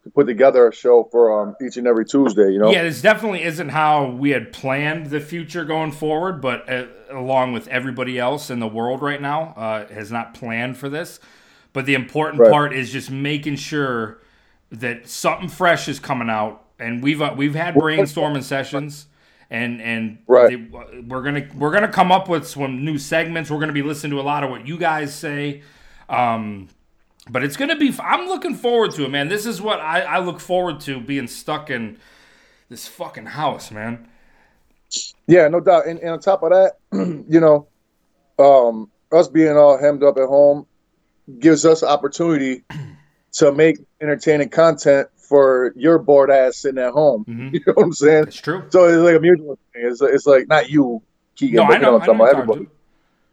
to 0.04 0.10
put 0.10 0.26
together 0.26 0.68
a 0.68 0.74
show 0.74 1.08
for 1.12 1.42
um 1.42 1.56
each 1.62 1.78
and 1.78 1.86
every 1.88 2.06
Tuesday. 2.06 2.52
You 2.52 2.60
know? 2.60 2.72
Yeah, 2.72 2.84
this 2.84 3.02
definitely 3.02 3.44
isn't 3.44 3.70
how 3.70 4.10
we 4.10 4.32
had 4.32 4.52
planned 4.52 5.08
the 5.08 5.20
future 5.20 5.66
going 5.66 5.92
forward, 5.92 6.42
but 6.42 6.68
uh, 6.72 6.86
along 7.12 7.54
with 7.54 7.68
everybody 7.68 8.18
else 8.18 8.50
in 8.50 8.60
the 8.60 8.68
world 8.68 9.02
right 9.02 9.22
now, 9.22 9.54
uh, 9.56 9.88
has 9.94 10.12
not 10.12 10.34
planned 10.34 10.78
for 10.78 10.90
this. 10.90 11.20
But 11.74 11.86
the 11.86 11.94
important 11.94 12.42
Right. 12.42 12.52
part 12.52 12.74
is 12.74 12.92
just 12.92 13.10
making 13.12 13.56
sure 13.58 14.22
that 14.72 15.08
something 15.08 15.48
fresh 15.50 15.88
is 15.88 16.00
coming 16.00 16.30
out, 16.30 16.66
and 16.80 17.04
we've 17.04 17.22
uh, 17.22 17.34
we've 17.38 17.56
had 17.56 17.76
brainstorming 17.76 18.44
sessions, 18.44 19.06
and 19.52 19.80
and 19.82 20.18
Right. 20.28 20.50
they- 20.50 21.02
we're 21.02 21.22
gonna 21.22 21.46
we're 21.56 21.72
gonna 21.72 21.88
come 21.92 22.12
up 22.12 22.28
with 22.28 22.48
some 22.48 22.84
new 22.84 22.98
segments. 22.98 23.52
We're 23.52 23.60
gonna 23.60 23.74
be 23.74 23.84
listening 23.84 24.12
to 24.14 24.20
a 24.20 24.24
lot 24.24 24.44
of 24.44 24.50
what 24.50 24.66
you 24.66 24.78
guys 24.80 25.14
say. 25.14 25.62
Um, 26.10 26.70
but 27.30 27.44
it's 27.44 27.58
gonna 27.58 27.76
be. 27.78 27.94
I'm 28.00 28.28
looking 28.28 28.56
forward 28.56 28.92
to 28.94 29.04
it, 29.06 29.10
man. 29.10 29.28
This 29.28 29.46
is 29.46 29.62
what 29.62 29.80
I, 29.80 30.02
I 30.02 30.20
look 30.20 30.40
forward 30.40 30.80
to 30.82 31.00
being 31.00 31.28
stuck 31.28 31.70
in 31.70 31.98
this 32.70 32.88
fucking 32.88 33.28
house, 33.28 33.70
man. 33.72 34.08
Yeah, 35.28 35.48
no 35.48 35.60
doubt. 35.60 35.86
And, 35.88 36.00
and 36.00 36.10
on 36.12 36.20
top 36.20 36.44
of 36.44 36.50
that, 36.52 36.74
you 37.30 37.40
know, 37.40 37.68
um, 38.40 38.90
us 39.12 39.28
being 39.28 39.56
all 39.56 39.78
hemmed 39.78 40.04
up 40.04 40.18
at 40.18 40.28
home 40.28 40.66
gives 41.40 41.66
us 41.66 41.84
opportunity 41.84 42.64
to 43.34 43.52
make 43.54 43.78
entertaining 44.02 44.50
content 44.50 45.08
for 45.32 45.72
your 45.78 45.98
bored 45.98 46.30
ass 46.30 46.58
sitting 46.58 46.78
at 46.84 46.92
home. 46.92 47.24
Mhm. 47.26 47.54
You 47.54 47.60
know 47.66 47.74
what 47.76 47.84
I'm 47.86 47.94
saying? 47.94 48.26
It's 48.28 48.36
true. 48.36 48.64
So 48.68 48.84
it's 48.84 48.98
like 48.98 49.16
a 49.16 49.20
mutual 49.22 49.58
thing. 49.74 49.84
It's, 49.86 50.02
it's 50.02 50.26
like 50.28 50.50
not 50.50 50.70
you, 50.70 51.02
Kegan, 51.38 51.56
No, 51.56 51.64
but 51.68 51.72
I 51.72 51.76
you 51.76 51.82
know, 51.82 51.88
know. 51.92 51.94
I'm 51.96 52.00
talking 52.02 52.16
about 52.16 52.30
everybody. 52.36 52.68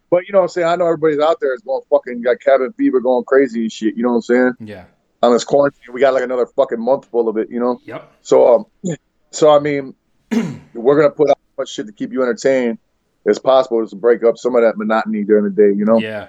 But 0.09 0.27
you 0.29 0.33
know 0.33 0.39
what 0.39 0.43
I'm 0.45 0.49
saying? 0.51 0.67
I 0.69 0.77
know 0.77 0.87
everybody's 0.87 1.19
out 1.19 1.41
there 1.41 1.53
is 1.55 1.61
going 1.63 1.83
fucking 1.91 2.23
got 2.23 2.41
cabin 2.41 2.73
fever 2.75 3.01
going 3.01 3.25
crazy 3.25 3.63
and 3.63 3.73
shit. 3.73 3.97
You 3.97 4.05
know 4.05 4.11
what 4.11 4.15
I'm 4.15 4.23
saying? 4.23 4.53
Yeah. 4.61 4.85
On 5.25 5.33
this 5.33 5.43
quarantine, 5.43 5.93
we 5.93 6.01
got 6.01 6.15
like 6.15 6.23
another 6.23 6.47
fucking 6.47 6.81
month 6.81 7.07
full 7.07 7.29
of 7.29 7.37
it, 7.37 7.51
you 7.51 7.59
know? 7.59 7.81
Yep. 7.85 8.13
So 8.23 8.55
um, 8.85 8.97
so 9.33 9.51
I 9.51 9.59
mean, 9.59 9.95
we're 10.75 10.97
gonna 10.97 11.11
put 11.11 11.29
out 11.31 11.39
as 11.53 11.59
much 11.59 11.69
shit 11.71 11.87
to 11.87 11.93
keep 11.93 12.13
you 12.13 12.23
entertained 12.23 12.79
as 13.27 13.41
possible, 13.41 13.85
to 13.85 13.97
break 13.97 14.23
up 14.23 14.39
some 14.39 14.55
of 14.55 14.63
that 14.63 14.77
monotony 14.79 15.25
during 15.25 15.43
the 15.45 15.51
day. 15.51 15.77
You 15.77 15.85
know, 15.85 15.99
Yeah. 15.99 16.29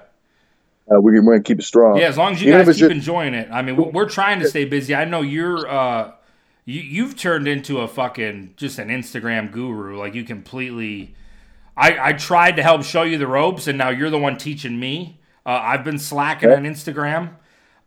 Uh, 0.94 1.00
we, 1.00 1.20
we're 1.20 1.34
gonna 1.34 1.44
keep 1.44 1.60
it 1.60 1.64
strong. 1.64 1.98
Yeah. 1.98 2.08
As 2.08 2.18
long 2.18 2.34
as 2.34 2.42
you 2.42 2.50
Even 2.54 2.66
guys 2.66 2.76
keep 2.76 2.80
just- 2.82 2.92
enjoying 2.92 3.34
it. 3.34 3.48
I 3.52 3.62
mean, 3.62 3.76
we- 3.76 3.84
we're 3.86 4.10
trying 4.10 4.40
to 4.40 4.48
stay 4.48 4.66
busy. 4.66 4.96
I 4.96 5.06
know 5.06 5.22
you're. 5.22 5.68
uh 5.70 6.12
you, 6.66 6.82
you've 6.82 7.16
turned 7.18 7.48
into 7.48 7.80
a 7.80 7.88
fucking 7.88 8.54
just 8.56 8.78
an 8.78 8.90
Instagram 8.90 9.52
guru. 9.52 9.98
Like 9.98 10.14
you 10.14 10.24
completely. 10.24 11.16
I, 11.76 12.10
I 12.10 12.14
tried 12.14 12.58
to 12.58 12.64
help 12.64 12.84
show 12.84 13.02
you 13.04 13.18
the 13.18 13.26
ropes, 13.26 13.66
and 13.68 13.78
now 13.78 13.90
you're 13.90 14.10
the 14.12 14.20
one 14.20 14.38
teaching 14.38 14.80
me. 14.80 15.20
Uh, 15.46 15.60
I've 15.64 15.84
been 15.84 15.98
slacking 15.98 16.50
Yeah. 16.50 16.58
on 16.58 16.64
Instagram, 16.66 17.32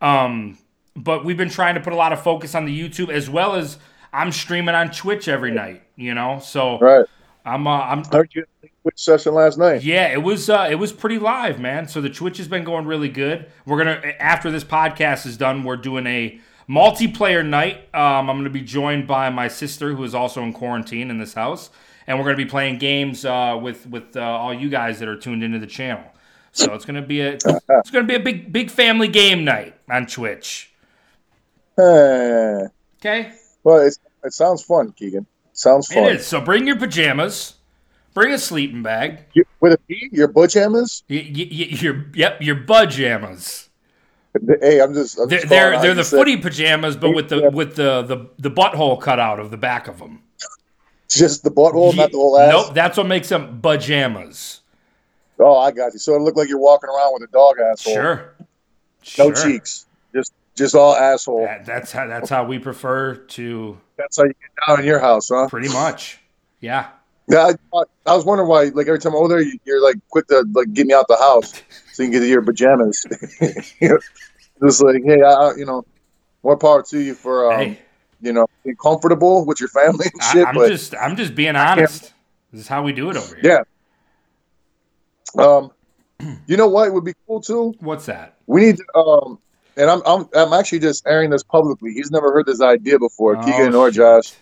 um, 0.00 0.58
but 0.96 1.24
we've 1.24 1.36
been 1.36 1.50
trying 1.50 1.74
to 1.76 1.80
put 1.80 1.92
a 1.92 1.96
lot 1.96 2.12
of 2.12 2.22
focus 2.22 2.54
on 2.56 2.64
the 2.64 2.76
YouTube 2.76 3.08
as 3.10 3.30
well 3.30 3.54
as 3.54 3.78
I'm 4.12 4.32
streaming 4.32 4.74
on 4.74 4.90
Twitch 4.90 5.28
every 5.28 5.50
night. 5.52 5.82
You 5.94 6.14
know, 6.14 6.40
so 6.42 6.78
Right. 6.80 7.06
I'm 7.44 7.66
uh, 7.66 7.70
I'm 7.70 8.04
heard 8.04 8.30
you 8.34 8.44
Twitch 8.82 8.98
session 8.98 9.34
last 9.34 9.58
night. 9.58 9.82
Yeah, 9.82 10.08
it 10.08 10.22
was 10.22 10.48
uh, 10.48 10.68
it 10.70 10.76
was 10.76 10.92
pretty 10.92 11.18
live, 11.18 11.60
man. 11.60 11.88
So 11.88 12.00
the 12.00 12.10
Twitch 12.10 12.38
has 12.38 12.48
been 12.48 12.64
going 12.64 12.86
really 12.86 13.08
good. 13.08 13.46
We're 13.66 13.78
gonna 13.78 14.00
after 14.18 14.50
this 14.50 14.64
podcast 14.64 15.26
is 15.26 15.36
done, 15.36 15.64
we're 15.64 15.76
doing 15.76 16.06
a 16.06 16.40
multiplayer 16.68 17.46
night. 17.46 17.88
Um, 17.94 18.30
I'm 18.30 18.36
gonna 18.36 18.50
be 18.50 18.62
joined 18.62 19.06
by 19.06 19.30
my 19.30 19.48
sister, 19.48 19.94
who 19.94 20.04
is 20.04 20.14
also 20.14 20.42
in 20.42 20.52
quarantine 20.52 21.10
in 21.10 21.18
this 21.18 21.34
house, 21.34 21.70
and 22.06 22.18
we're 22.18 22.24
gonna 22.24 22.36
be 22.36 22.46
playing 22.46 22.78
games 22.78 23.24
uh, 23.24 23.58
with 23.60 23.86
with 23.86 24.16
uh, 24.16 24.20
all 24.20 24.54
you 24.54 24.68
guys 24.68 24.98
that 25.00 25.08
are 25.08 25.16
tuned 25.16 25.42
into 25.42 25.58
the 25.58 25.66
channel. 25.66 26.04
So 26.52 26.74
it's 26.74 26.84
gonna 26.84 27.02
be 27.02 27.20
a 27.20 27.32
it's 27.34 27.90
gonna 27.90 28.06
be 28.06 28.14
a 28.14 28.20
big 28.20 28.52
big 28.52 28.70
family 28.70 29.08
game 29.08 29.44
night 29.44 29.74
on 29.90 30.06
Twitch. 30.06 30.68
Okay, 31.78 33.32
well, 33.64 33.78
it's, 33.78 33.98
it 34.22 34.32
sounds 34.32 34.62
fun, 34.62 34.92
Kegan. 34.92 35.26
Sounds 35.62 35.86
fun. 35.92 36.04
it 36.04 36.16
is. 36.16 36.26
So 36.26 36.40
bring 36.40 36.66
your 36.66 36.76
pajamas, 36.76 37.54
bring 38.14 38.32
a 38.32 38.38
sleeping 38.38 38.82
bag. 38.82 39.20
You, 39.34 39.44
with 39.60 39.72
a 39.74 39.78
P, 39.78 40.08
your 40.12 40.28
pajamas. 40.28 41.02
Y- 41.08 41.30
y- 41.34 41.48
y- 41.50 41.68
your 41.80 42.04
yep, 42.14 42.40
your 42.42 42.56
pajamas. 42.56 43.68
Hey, 44.62 44.80
I'm 44.80 44.94
just. 44.94 45.18
I'm 45.18 45.28
They're 45.28 45.38
just 45.40 45.50
they're, 45.50 45.80
they're 45.82 45.94
the 45.94 46.04
said- 46.04 46.16
footy 46.16 46.36
pajamas, 46.38 46.96
but 46.96 47.10
with 47.14 47.28
the 47.28 47.50
with 47.50 47.76
the, 47.76 48.02
the 48.02 48.28
the 48.38 48.50
butthole 48.50 49.00
cut 49.00 49.18
out 49.20 49.38
of 49.40 49.50
the 49.50 49.56
back 49.58 49.88
of 49.88 49.98
them. 49.98 50.22
Just 51.08 51.44
the 51.44 51.50
butthole, 51.50 51.94
not 51.94 52.10
the 52.10 52.16
whole 52.16 52.38
ass. 52.38 52.50
Nope, 52.50 52.74
that's 52.74 52.96
what 52.96 53.06
makes 53.06 53.28
them 53.28 53.60
pajamas. 53.60 54.60
Oh, 55.38 55.58
I 55.58 55.70
got 55.70 55.92
you. 55.92 55.98
So 55.98 56.14
it 56.16 56.20
looked 56.20 56.38
like 56.38 56.48
you're 56.48 56.58
walking 56.58 56.88
around 56.88 57.12
with 57.14 57.28
a 57.28 57.32
dog 57.32 57.56
asshole. 57.60 57.92
Sure. 57.94 58.34
No 59.18 59.34
Sure. 59.34 59.34
cheeks. 59.34 59.84
Just 60.14 60.32
just 60.56 60.74
all 60.74 60.94
asshole. 60.94 61.44
That- 61.46 61.64
that's 61.66 61.92
how 61.92 62.06
that's 62.06 62.28
how 62.30 62.44
we 62.44 62.58
prefer 62.58 63.14
to 63.14 63.78
That's 63.96 64.16
how 64.16 64.24
you 64.24 64.30
get 64.34 64.66
down 64.66 64.80
in 64.80 64.86
your 64.86 64.98
house, 64.98 65.28
huh? 65.32 65.48
pretty 65.48 65.68
much. 65.68 66.18
Yeah. 66.60 66.88
Yeah, 67.28 67.52
I, 67.72 67.82
I 68.04 68.14
was 68.16 68.24
wondering 68.24 68.48
why. 68.48 68.64
Like 68.64 68.88
every 68.88 68.98
time 68.98 69.12
I'm 69.12 69.18
over 69.20 69.28
there, 69.28 69.40
you- 69.40 69.58
you're 69.64 69.82
like 69.82 69.96
quick 70.10 70.26
to 70.28 70.44
like 70.54 70.72
get 70.72 70.86
me 70.86 70.92
out 70.94 71.06
the 71.08 71.16
house 71.16 71.52
so 71.92 72.02
you 72.02 72.08
can 72.08 72.12
get 72.12 72.20
to 72.20 72.28
your 72.28 72.42
pajamas. 72.42 73.06
Just 74.62 74.82
like, 74.82 75.02
hey, 75.04 75.22
I, 75.22 75.52
you 75.56 75.64
know, 75.64 75.84
more 76.42 76.56
power 76.56 76.82
to 76.84 76.98
you 77.00 77.14
for 77.14 77.52
um, 77.52 77.58
Hey, 77.60 77.78
you 78.20 78.32
know 78.32 78.46
being 78.64 78.76
comfortable 78.76 79.44
with 79.44 79.58
your 79.60 79.68
family 79.70 80.06
and 80.12 80.22
I, 80.22 80.32
shit. 80.32 80.46
I'm 80.46 80.54
but 80.54 80.68
just 80.68 80.94
I'm 80.94 81.16
just 81.16 81.34
being 81.34 81.56
honest. 81.56 82.12
This 82.52 82.60
is 82.62 82.68
how 82.68 82.82
we 82.82 82.92
do 82.92 83.10
it 83.10 83.16
over 83.16 83.34
here. 83.36 83.64
yeah, 85.36 85.42
um, 85.42 85.70
you 86.46 86.56
know 86.56 86.68
what 86.68 86.92
would 86.92 87.04
be 87.04 87.14
cool 87.26 87.40
too? 87.40 87.74
What's 87.80 88.06
that? 88.06 88.36
We 88.46 88.60
need 88.66 88.76
to, 88.76 88.98
um, 88.98 89.38
and 89.76 89.90
I'm 89.90 90.02
I'm 90.06 90.28
I'm 90.34 90.52
actually 90.52 90.80
just 90.80 91.06
airing 91.06 91.30
this 91.30 91.42
publicly. 91.42 91.92
He's 91.92 92.10
never 92.10 92.32
heard 92.32 92.46
this 92.46 92.60
idea 92.60 92.98
before, 92.98 93.36
Kegan 93.36 93.74
Oh, 93.74 93.80
or. 93.82 93.90
Josh. 93.90 94.32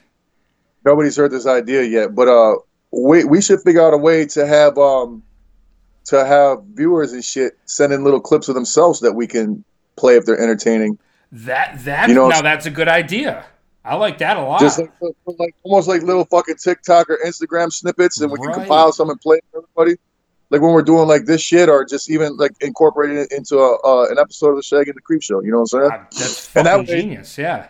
Nobody's 0.85 1.17
heard 1.17 1.31
this 1.31 1.47
idea 1.47 1.83
yet, 1.83 2.15
but 2.15 2.29
uh, 2.29 2.57
we 2.91 3.25
we 3.25 3.43
should 3.43 3.61
figure 3.61 3.83
out 3.83 3.93
a 3.93 3.99
way 3.99 4.25
to 4.27 4.47
have 4.47 4.79
um 4.79 5.23
to 6.07 6.25
have 6.25 6.63
viewers 6.73 7.13
and 7.13 7.25
shit 7.25 7.59
send 7.67 7.93
in 7.93 8.03
little 8.03 8.21
clips 8.21 8.49
of 8.49 8.55
themselves 8.55 9.01
that 9.01 9.13
we 9.13 9.27
can 9.27 9.63
play 9.97 10.17
if 10.17 10.25
they're 10.25 10.41
entertaining. 10.41 10.99
That 11.33 11.85
that 11.85 12.09
You 12.09 12.15
know- 12.15 12.29
now 12.29 12.43
that's 12.43 12.67
a 12.67 12.71
good 12.71 12.89
idea. 12.89 13.45
I 13.83 13.95
like 13.97 14.19
that 14.19 14.37
a 14.37 14.43
lot. 14.43 14.61
Just 14.61 14.79
like, 14.79 14.93
like 15.39 15.55
almost 15.63 15.89
like 15.89 16.03
little 16.03 16.27
fucking 16.27 16.57
TikTok 16.57 17.09
or 17.09 17.19
Instagram 17.25 17.73
snippets, 17.73 18.21
and 18.21 18.31
we 18.31 18.39
can 18.39 18.53
compile 18.53 18.93
some 18.93 19.09
and 19.09 19.19
play 19.21 19.41
for 19.51 19.63
everybody. 19.63 19.99
Like 20.51 20.61
when 20.61 20.73
we're 20.73 20.83
doing 20.83 21.07
like 21.07 21.27
this 21.27 21.41
shit, 21.41 21.69
or 21.69 21.85
just 21.85 22.11
even 22.11 22.37
like 22.37 22.53
incorporating 22.61 23.19
it 23.19 23.33
into 23.33 23.57
a, 23.59 23.79
uh, 23.85 24.07
an 24.11 24.19
episode 24.19 24.51
of 24.51 24.57
the 24.57 24.63
Shag 24.63 24.89
and 24.89 24.97
the 24.97 25.01
Creep 25.01 25.23
Show. 25.23 25.41
You 25.43 25.53
know 25.53 25.61
what 25.61 25.73
I'm 25.75 25.81
saying? 25.81 25.91
Ah, 25.93 26.07
that's 26.19 26.57
And 26.57 26.67
that 26.67 26.79
way- 26.81 26.85
genius. 26.87 27.39
Yeah. 27.39 27.69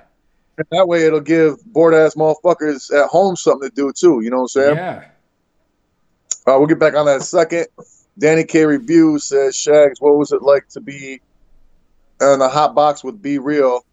And 0.58 0.66
that 0.72 0.88
way, 0.88 1.04
it'll 1.06 1.20
give 1.20 1.62
bored 1.66 1.94
ass 1.94 2.14
motherfuckers 2.16 2.92
at 2.92 3.08
home 3.08 3.34
something 3.36 3.68
to 3.70 3.74
do 3.74 3.92
too. 3.92 4.20
You 4.22 4.30
know 4.30 4.38
what 4.38 4.42
I'm 4.42 4.48
saying? 4.48 4.76
Yeah. 4.76 5.04
Uh, 6.46 6.58
we'll 6.58 6.66
get 6.66 6.78
back 6.78 6.94
on 6.94 7.06
that 7.06 7.16
in 7.16 7.20
a 7.20 7.24
second. 7.24 7.66
Danny 8.18 8.44
K 8.44 8.64
review 8.66 9.18
says, 9.18 9.56
"Shags, 9.56 10.00
what 10.00 10.16
was 10.16 10.32
it 10.32 10.42
like 10.42 10.68
to 10.70 10.80
be 10.80 11.20
in 12.20 12.40
a 12.42 12.48
hot 12.48 12.74
box 12.74 13.02
with 13.04 13.22
B-Real?" 13.22 13.84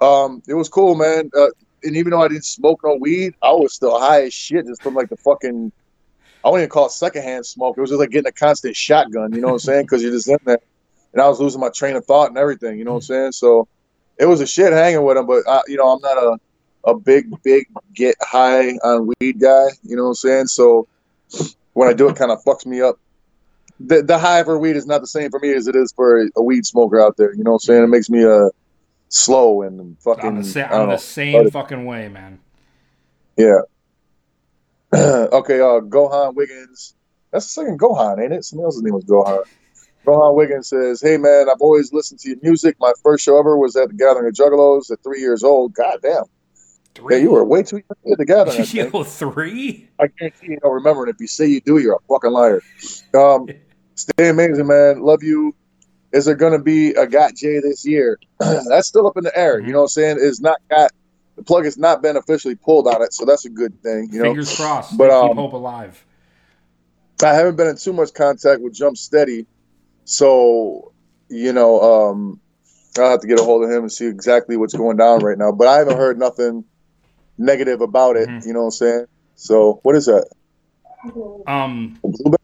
Um, 0.00 0.42
it 0.48 0.54
was 0.54 0.68
cool, 0.68 0.94
man. 0.96 1.30
Uh, 1.36 1.46
and 1.84 1.96
even 1.96 2.10
though 2.10 2.22
I 2.22 2.28
didn't 2.28 2.44
smoke 2.44 2.80
no 2.84 2.96
weed, 2.96 3.34
I 3.42 3.52
was 3.52 3.74
still 3.74 3.98
high 3.98 4.22
as 4.24 4.34
shit 4.34 4.66
just 4.66 4.82
from 4.82 4.94
like 4.94 5.08
the 5.10 5.16
fucking. 5.16 5.70
I 6.44 6.48
wouldn't 6.48 6.62
even 6.64 6.70
call 6.70 6.86
it 6.86 6.92
secondhand 6.92 7.46
smoke. 7.46 7.78
It 7.78 7.80
was 7.80 7.90
just 7.90 8.00
like 8.00 8.10
getting 8.10 8.28
a 8.28 8.32
constant 8.32 8.76
shotgun. 8.76 9.32
You 9.32 9.40
know 9.40 9.48
what 9.48 9.54
I'm 9.54 9.58
saying? 9.60 9.84
Because 9.84 10.02
you're 10.02 10.12
just 10.12 10.28
in 10.28 10.36
there, 10.44 10.58
and 11.14 11.22
I 11.22 11.28
was 11.28 11.40
losing 11.40 11.60
my 11.60 11.70
train 11.70 11.96
of 11.96 12.04
thought 12.04 12.28
and 12.28 12.36
everything. 12.36 12.78
You 12.78 12.84
know 12.84 12.92
what 12.92 12.98
I'm 12.98 13.02
saying? 13.02 13.32
So 13.32 13.66
it 14.18 14.26
was 14.26 14.42
a 14.42 14.46
shit 14.46 14.72
hanging 14.72 15.02
with 15.02 15.16
him. 15.16 15.26
But 15.26 15.48
I, 15.48 15.62
you 15.66 15.78
know, 15.78 15.90
I'm 15.90 16.00
not 16.02 16.18
a 16.18 16.38
a 16.86 16.94
big, 16.94 17.30
big 17.42 17.66
get 17.94 18.14
high 18.20 18.72
on 18.84 19.10
weed 19.18 19.40
guy. 19.40 19.66
You 19.82 19.96
know 19.96 20.02
what 20.02 20.08
I'm 20.10 20.14
saying? 20.16 20.46
So 20.48 20.86
when 21.72 21.88
I 21.88 21.94
do 21.94 22.08
it, 22.08 22.16
kind 22.16 22.30
of 22.30 22.42
fucks 22.44 22.66
me 22.66 22.82
up. 22.82 22.96
The, 23.80 24.02
the 24.02 24.18
high 24.18 24.44
for 24.44 24.58
weed 24.58 24.76
is 24.76 24.86
not 24.86 25.00
the 25.00 25.06
same 25.06 25.30
for 25.30 25.40
me 25.40 25.52
as 25.52 25.66
it 25.66 25.74
is 25.74 25.92
for 25.96 26.28
a 26.36 26.42
weed 26.42 26.64
smoker 26.64 27.00
out 27.00 27.16
there. 27.16 27.34
You 27.34 27.42
know 27.42 27.52
what 27.52 27.62
I'm 27.64 27.66
saying? 27.66 27.84
It 27.84 27.88
makes 27.88 28.10
me 28.10 28.24
uh 28.24 28.50
slow 29.08 29.62
and 29.62 29.98
fucking. 30.00 30.28
I'm 30.28 30.36
the, 30.36 30.44
sa- 30.44 30.68
I'm 30.70 30.88
the 30.90 30.98
same 30.98 31.50
fucking 31.50 31.86
way, 31.86 32.08
man. 32.08 32.38
Yeah. 33.36 33.60
okay, 35.32 35.60
uh, 35.60 35.80
Gohan 35.80 36.34
Wiggins. 36.34 36.94
That's 37.32 37.46
the 37.46 37.62
second 37.62 37.80
Gohan, 37.80 38.22
ain't 38.22 38.32
it? 38.32 38.44
Somebody 38.44 38.66
else's 38.66 38.82
name 38.82 38.94
was 38.94 39.04
Gohan. 39.04 39.42
Gohan 40.06 40.34
Wiggins 40.36 40.68
says, 40.68 41.00
Hey 41.00 41.16
man, 41.16 41.48
I've 41.48 41.60
always 41.60 41.92
listened 41.92 42.20
to 42.20 42.28
your 42.28 42.38
music. 42.42 42.76
My 42.78 42.92
first 43.02 43.24
show 43.24 43.38
ever 43.38 43.58
was 43.58 43.74
at 43.74 43.88
the 43.88 43.94
Gathering 43.94 44.28
of 44.28 44.34
Juggalos 44.34 44.90
at 44.92 45.02
three 45.02 45.20
years 45.20 45.42
old. 45.42 45.74
God 45.74 45.98
damn. 46.02 46.24
Three. 46.94 47.16
Yeah, 47.16 47.22
you 47.22 47.30
were 47.32 47.44
way 47.44 47.64
too 47.64 47.82
young 48.04 48.16
together. 48.16 48.52
I 48.52 48.54
think. 48.64 48.92
Yo, 48.92 49.02
three? 49.02 49.88
I 49.98 50.06
guarantee 50.18 50.52
you 50.52 50.58
don't 50.62 50.74
remember 50.74 51.08
it. 51.08 51.10
If 51.10 51.16
you 51.18 51.26
say 51.26 51.46
you 51.46 51.60
do, 51.60 51.78
you're 51.78 51.96
a 51.96 52.06
fucking 52.08 52.30
liar. 52.30 52.62
Um, 53.14 53.48
stay 53.96 54.28
amazing, 54.28 54.66
man. 54.68 55.00
Love 55.00 55.22
you. 55.22 55.56
Is 56.12 56.26
there 56.26 56.36
going 56.36 56.52
to 56.52 56.60
be 56.60 56.92
a 56.92 57.08
Got 57.08 57.34
J 57.34 57.58
this 57.58 57.84
year? 57.84 58.18
that's 58.38 58.86
still 58.86 59.08
up 59.08 59.16
in 59.16 59.24
the 59.24 59.36
air. 59.36 59.58
You 59.58 59.72
know 59.72 59.78
what 59.78 59.84
I'm 59.84 59.88
saying? 59.88 60.18
It's 60.20 60.40
not 60.40 60.58
got 60.70 60.92
the 61.36 61.42
plug 61.42 61.64
has 61.64 61.76
not 61.76 62.02
been 62.02 62.16
officially 62.16 62.54
pulled 62.54 62.86
on 62.86 63.02
it, 63.02 63.12
so 63.12 63.24
that's 63.24 63.44
a 63.44 63.50
good 63.50 63.80
thing. 63.82 64.08
You 64.12 64.18
know, 64.18 64.24
Fingers 64.30 64.56
crossed. 64.56 64.96
But, 64.96 65.08
They 65.08 65.20
keep 65.20 65.30
um, 65.30 65.36
hope 65.36 65.52
alive. 65.52 66.04
I 67.22 67.32
haven't 67.34 67.56
been 67.56 67.68
in 67.68 67.76
too 67.76 67.92
much 67.92 68.12
contact 68.14 68.60
with 68.60 68.74
Jumpsteady, 68.74 69.46
so 70.04 70.92
you 71.28 71.52
know, 71.52 71.80
um, 71.80 72.40
I'll 72.98 73.10
have 73.10 73.20
to 73.20 73.26
get 73.26 73.40
a 73.40 73.42
hold 73.42 73.64
of 73.64 73.70
him 73.70 73.82
and 73.82 73.92
see 73.92 74.06
exactly 74.06 74.56
what's 74.56 74.74
going 74.74 74.96
down 74.96 75.20
right 75.20 75.38
now. 75.38 75.50
But 75.52 75.68
I 75.68 75.78
haven't 75.78 75.96
heard 75.96 76.18
nothing 76.18 76.64
negative 77.38 77.80
about 77.80 78.16
it. 78.16 78.28
Mhm. 78.28 78.46
You 78.46 78.52
know 78.52 78.60
what 78.60 78.64
I'm 78.66 78.70
saying? 78.72 79.06
So 79.36 79.80
what 79.82 79.96
is 79.96 80.06
that? 80.06 80.26
Um, 81.46 81.98
Blueberry? 82.02 82.38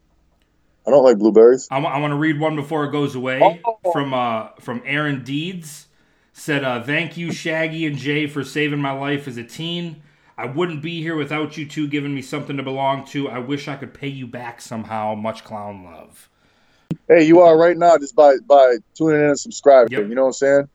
I 0.85 0.89
don't 0.89 1.03
like 1.03 1.17
blueberries. 1.19 1.67
I 1.71 1.79
want 1.79 2.11
to 2.11 2.17
read 2.17 2.39
one 2.39 2.55
before 2.55 2.85
it 2.85 2.91
goes 2.91 3.15
away 3.15 3.61
Oh. 3.65 3.91
from 3.93 4.13
uh 4.13 4.47
from 4.59 4.81
Aaron 4.85 5.23
Deeds. 5.23 5.87
Said, 6.33 6.63
uh, 6.63 6.81
"Thank 6.81 7.17
you, 7.17 7.31
Shaggy 7.31 7.85
and 7.85 7.97
Jay, 7.97 8.25
for 8.25 8.43
saving 8.43 8.79
my 8.79 8.91
life 8.91 9.27
as 9.27 9.37
a 9.37 9.43
teen. 9.43 10.01
I 10.37 10.45
wouldn't 10.45 10.81
be 10.81 11.01
here 11.01 11.15
without 11.15 11.57
you 11.57 11.67
two 11.67 11.87
giving 11.87 12.15
me 12.15 12.21
something 12.21 12.57
to 12.57 12.63
belong 12.63 13.05
to. 13.07 13.29
I 13.29 13.39
wish 13.39 13.67
I 13.67 13.75
could 13.75 13.93
pay 13.93 14.07
you 14.07 14.27
back 14.27 14.61
somehow. 14.61 15.15
Much 15.15 15.43
clown 15.43 15.83
love." 15.83 16.29
Hey, 17.07 17.23
you 17.23 17.41
are 17.41 17.57
right 17.57 17.77
now 17.77 17.97
just 17.97 18.15
by 18.15 18.35
by 18.47 18.77
tuning 18.95 19.19
in 19.19 19.27
and 19.27 19.39
subscribing. 19.39 19.91
Yep. 19.91 20.07
You 20.07 20.15
know 20.15 20.21
what 20.21 20.27
I'm 20.27 20.33
saying? 20.33 20.69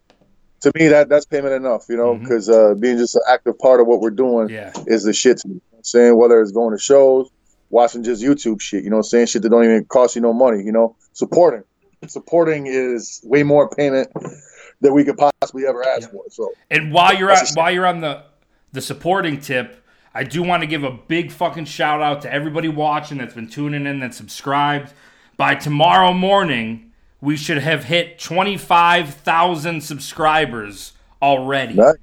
To 0.60 0.72
me, 0.74 0.88
that 0.88 1.08
that's 1.08 1.24
payment 1.24 1.54
enough. 1.54 1.86
You 1.88 1.96
know, 1.96 2.14
because 2.14 2.48
uh, 2.48 2.74
being 2.74 2.98
just 2.98 3.14
an 3.14 3.22
active 3.28 3.58
part 3.58 3.80
of 3.80 3.86
what 3.86 4.00
we're 4.00 4.10
doing 4.10 4.50
Yeah, 4.50 4.72
is 4.86 5.04
the 5.04 5.12
shit. 5.12 5.38
To 5.38 5.48
me. 5.48 5.54
You 5.54 5.60
know 5.60 5.62
what 5.70 5.78
I'm 5.78 5.84
saying 5.84 6.16
whether 6.18 6.40
it's 6.40 6.52
going 6.52 6.76
to 6.76 6.82
shows, 6.82 7.30
watching 7.70 8.04
just 8.04 8.22
YouTube 8.22 8.60
shit. 8.60 8.84
You 8.84 8.90
know, 8.90 8.96
what 8.96 9.06
I'm 9.06 9.10
saying 9.10 9.26
shit 9.26 9.42
that 9.42 9.48
don't 9.48 9.64
even 9.64 9.84
cost 9.86 10.16
you 10.16 10.22
no 10.22 10.32
money. 10.32 10.62
You 10.62 10.72
know, 10.72 10.96
supporting, 11.12 11.64
supporting 12.06 12.66
is 12.66 13.20
way 13.24 13.42
more 13.42 13.68
payment 13.68 14.10
than 14.80 14.92
we 14.94 15.04
could 15.04 15.16
possibly 15.16 15.66
ever 15.66 15.82
ask 15.86 16.02
Yep. 16.02 16.10
for. 16.12 16.24
So 16.30 16.52
and 16.70 16.92
while 16.92 17.14
you're 17.14 17.30
at, 17.30 17.48
while 17.54 17.70
you're 17.70 17.86
on 17.86 18.00
the 18.00 18.24
the 18.72 18.80
supporting 18.80 19.40
tip, 19.40 19.82
I 20.14 20.24
do 20.24 20.42
want 20.42 20.62
to 20.62 20.66
give 20.66 20.84
a 20.84 20.90
big 20.90 21.30
fucking 21.32 21.64
shout 21.66 22.02
out 22.02 22.22
to 22.22 22.32
everybody 22.32 22.68
watching 22.68 23.18
that's 23.18 23.34
been 23.34 23.48
tuning 23.48 23.86
in, 23.86 24.00
that's 24.00 24.16
subscribed. 24.16 24.92
By 25.36 25.54
tomorrow 25.54 26.12
morning, 26.12 26.92
we 27.20 27.36
should 27.36 27.58
have 27.58 27.84
hit 27.84 28.18
twenty 28.18 28.56
five 28.56 29.14
thousand 29.14 29.82
subscribers 29.82 30.92
already. 31.22 31.74
nice. 31.74 31.96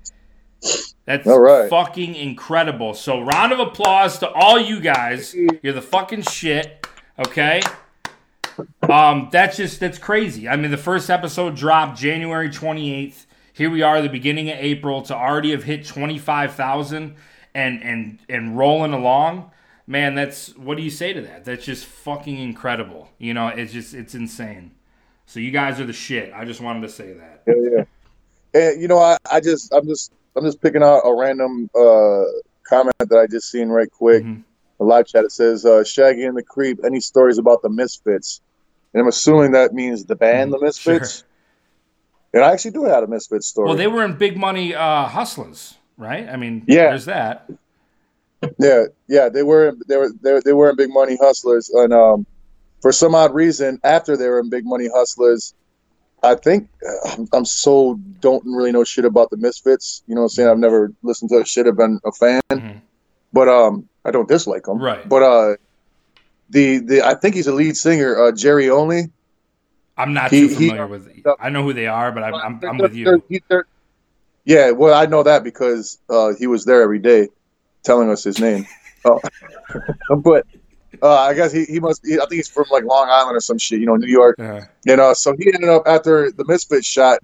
That's 1.06 1.28
All 1.28 1.40
right. 1.42 1.70
fucking 1.70 2.16
incredible. 2.16 2.94
So 2.94 3.22
round 3.22 3.52
of 3.52 3.60
applause 3.60 4.20
to 4.20 4.30
all 4.32 4.58
you 4.58 4.80
guys. 4.80 5.36
You're 5.62 5.74
the 5.74 5.82
fucking 5.82 6.22
shit. 6.22 6.88
Okay. 7.20 7.62
Um, 8.89 9.30
that's 9.32 9.58
just 9.58 9.80
that's 9.80 9.98
crazy. 9.98 10.48
I 10.48 10.56
mean, 10.56 10.72
the 10.72 10.78
first 10.78 11.10
episode 11.10 11.56
dropped 11.56 11.98
January 11.98 12.50
28th. 12.50 13.26
Here 13.54 13.70
we 13.70 13.82
are, 13.82 14.02
the 14.02 14.10
beginning 14.10 14.50
of 14.50 14.58
April, 14.58 15.02
to 15.04 15.16
already 15.16 15.52
have 15.52 15.63
hit 15.63 15.86
25,000 15.86 17.16
and 17.56 17.84
and 17.84 18.20
and 18.30 18.58
rolling 18.58 18.94
along. 18.94 19.52
Man, 19.86 20.16
that's 20.16 20.56
what 20.58 20.78
do 20.78 20.84
you 20.84 20.89
say 20.89 21.13
to 21.13 21.22
that? 21.22 21.46
That's 21.46 21.66
just 21.66 21.86
fucking 21.86 22.38
incredible. 22.38 23.10
You 23.18 23.34
know, 23.34 23.48
it's 23.50 23.74
just 23.74 23.94
it's 23.94 24.16
insane. 24.16 24.72
So 25.26 25.39
you 25.39 25.52
guys 25.52 25.80
are 25.80 25.86
the 25.86 25.94
shit. 25.94 26.34
I 26.34 26.46
just 26.46 26.62
wanted 26.62 26.82
to 26.82 26.89
say 26.89 27.13
that. 27.13 27.44
Yeah, 27.48 27.54
yeah. 28.54 28.62
And 28.72 28.82
you 28.82 28.88
know, 28.88 29.00
I, 29.00 29.18
I 29.32 29.39
just 29.39 29.74
I'm 29.74 29.88
just 29.88 30.12
I'm 30.36 30.44
just 30.44 30.62
picking 30.62 30.84
out 30.84 31.02
a 31.06 31.13
random 31.13 31.70
uh 31.76 32.24
comment 32.63 32.96
that 33.00 33.18
I 33.18 33.28
just 33.28 33.52
seen 33.52 33.70
right 33.70 33.89
quick. 33.92 34.24
Mhm. 34.24 34.44
The 34.84 34.89
live 34.89 35.08
chat 35.08 35.24
it 35.24 35.32
says 35.32 35.65
uh, 35.65 35.86
Shaggy 35.86 36.26
and 36.26 36.36
the 36.36 36.43
Creep. 36.43 36.80
Any 36.86 37.00
stories 37.00 37.38
about 37.38 37.62
the 37.62 37.69
Misfits? 37.69 38.41
And 38.93 39.02
I'm 39.02 39.08
assuming 39.08 39.54
that 39.54 39.74
means 39.74 40.04
the 40.04 40.15
band, 40.17 40.52
the 40.52 40.60
Misfits. 40.60 41.24
And 42.34 42.43
I 42.43 42.52
actually 42.52 42.72
do 42.72 42.84
have 42.84 43.02
a 43.04 43.08
Misfits 43.08 43.48
story. 43.48 43.67
Well, 43.67 43.78
they 43.78 43.88
were 43.88 44.04
in 44.04 44.17
Big 44.17 44.36
Money 44.38 44.76
uh, 44.76 45.08
Hustlas, 45.08 45.76
right? 45.98 46.28
I 46.28 46.36
mean, 46.36 46.63
Yeah. 46.67 46.89
there's 46.89 47.06
that. 47.06 47.50
yeah, 48.60 48.84
yeah, 49.08 49.30
they 49.30 49.43
were 49.43 49.74
they 49.88 49.96
were 49.96 50.10
they 50.22 50.34
were, 50.34 50.41
they 50.41 50.52
were 50.52 50.69
in 50.69 50.76
Big 50.76 50.89
Money 50.89 51.15
Hustlas, 51.17 51.69
and 51.74 51.93
um, 51.93 52.26
for 52.82 52.91
some 52.91 53.15
odd 53.15 53.34
reason, 53.34 53.80
after 53.86 54.17
they 54.17 54.28
were 54.28 54.39
in 54.41 54.50
Big 54.50 54.65
Money 54.65 54.89
Hustlas, 54.89 55.54
I 56.24 56.36
think 56.36 56.67
uh, 56.86 57.10
I'm, 57.12 57.28
I'm 57.32 57.46
so 57.46 57.98
don't 58.19 58.43
really 58.46 58.74
know 58.74 58.84
shit 58.84 59.06
about 59.06 59.30
the 59.30 59.38
Misfits. 59.38 60.04
You 60.08 60.15
know 60.15 60.22
what 60.22 60.26
I'm 60.26 60.30
saying? 60.32 60.50
I've 60.50 60.58
never 60.58 60.91
listened 61.04 61.30
to 61.30 61.39
the 61.39 61.46
shit. 61.46 61.67
I've 61.67 61.78
been 61.78 62.02
a 62.04 62.12
fan, 62.12 62.41
Mhm. 62.52 62.82
but 63.32 63.48
um, 63.48 63.88
I 64.06 64.12
don't 64.12 64.28
dislike 64.28 64.68
him. 64.68 64.80
Right. 64.80 65.08
But 65.08 65.24
uh, 65.24 65.56
the 66.50 66.80
the 66.80 67.02
I 67.06 67.16
think 67.16 67.36
he's 67.36 67.48
a 67.48 67.54
lead 67.54 67.78
singer, 67.78 68.22
uh, 68.28 68.32
Jerry 68.32 68.70
Only. 68.70 69.12
I'm 69.98 70.13
not 70.13 70.32
He- 70.32 70.42
too 70.42 70.48
he- 70.48 70.70
familiar 70.70 70.88
with. 70.88 71.10
I 71.39 71.50
know 71.50 71.63
who 71.63 71.74
they 71.74 71.88
are, 71.88 72.12
but 72.12 72.24
I'm, 72.24 72.34
I'm, 72.36 72.60
I'm 72.68 72.78
with 72.80 72.96
you. 72.96 73.06
they're- 73.06 73.22
he- 73.30 73.44
they're- 73.48 73.68
yeah, 74.46 74.72
well, 74.72 74.94
I 74.94 75.06
know 75.06 75.24
that 75.24 75.44
because 75.44 76.00
uh, 76.10 76.34
he 76.38 76.48
was 76.48 76.66
there 76.66 76.82
every 76.82 77.00
day, 77.00 77.30
telling 77.84 78.10
us 78.10 78.24
his 78.26 78.39
name. 78.39 78.66
oh. 79.06 79.22
but 80.18 80.46
uh, 81.02 81.10
I 81.16 81.34
guess 81.34 81.52
he, 81.54 81.63
he 81.66 81.80
must. 81.80 82.06
He, 82.06 82.16
I 82.16 82.20
think 82.22 82.34
he's 82.34 82.50
from 82.50 82.66
like 82.72 82.84
Long 82.84 83.08
Island 83.10 83.38
or 83.38 83.39
some 83.39 83.58
shit. 83.58 83.80
You 83.80 83.86
know, 83.86 83.96
New 83.96 84.08
York. 84.12 84.38
Uh, 84.39 84.62
You 84.86 84.98
know, 84.98 85.13
so 85.13 85.34
he 85.38 85.48
ended 85.54 85.70
up 85.70 85.84
after 85.86 86.30
the 86.32 86.44
Misfits 86.46 86.86
shot. 86.88 87.20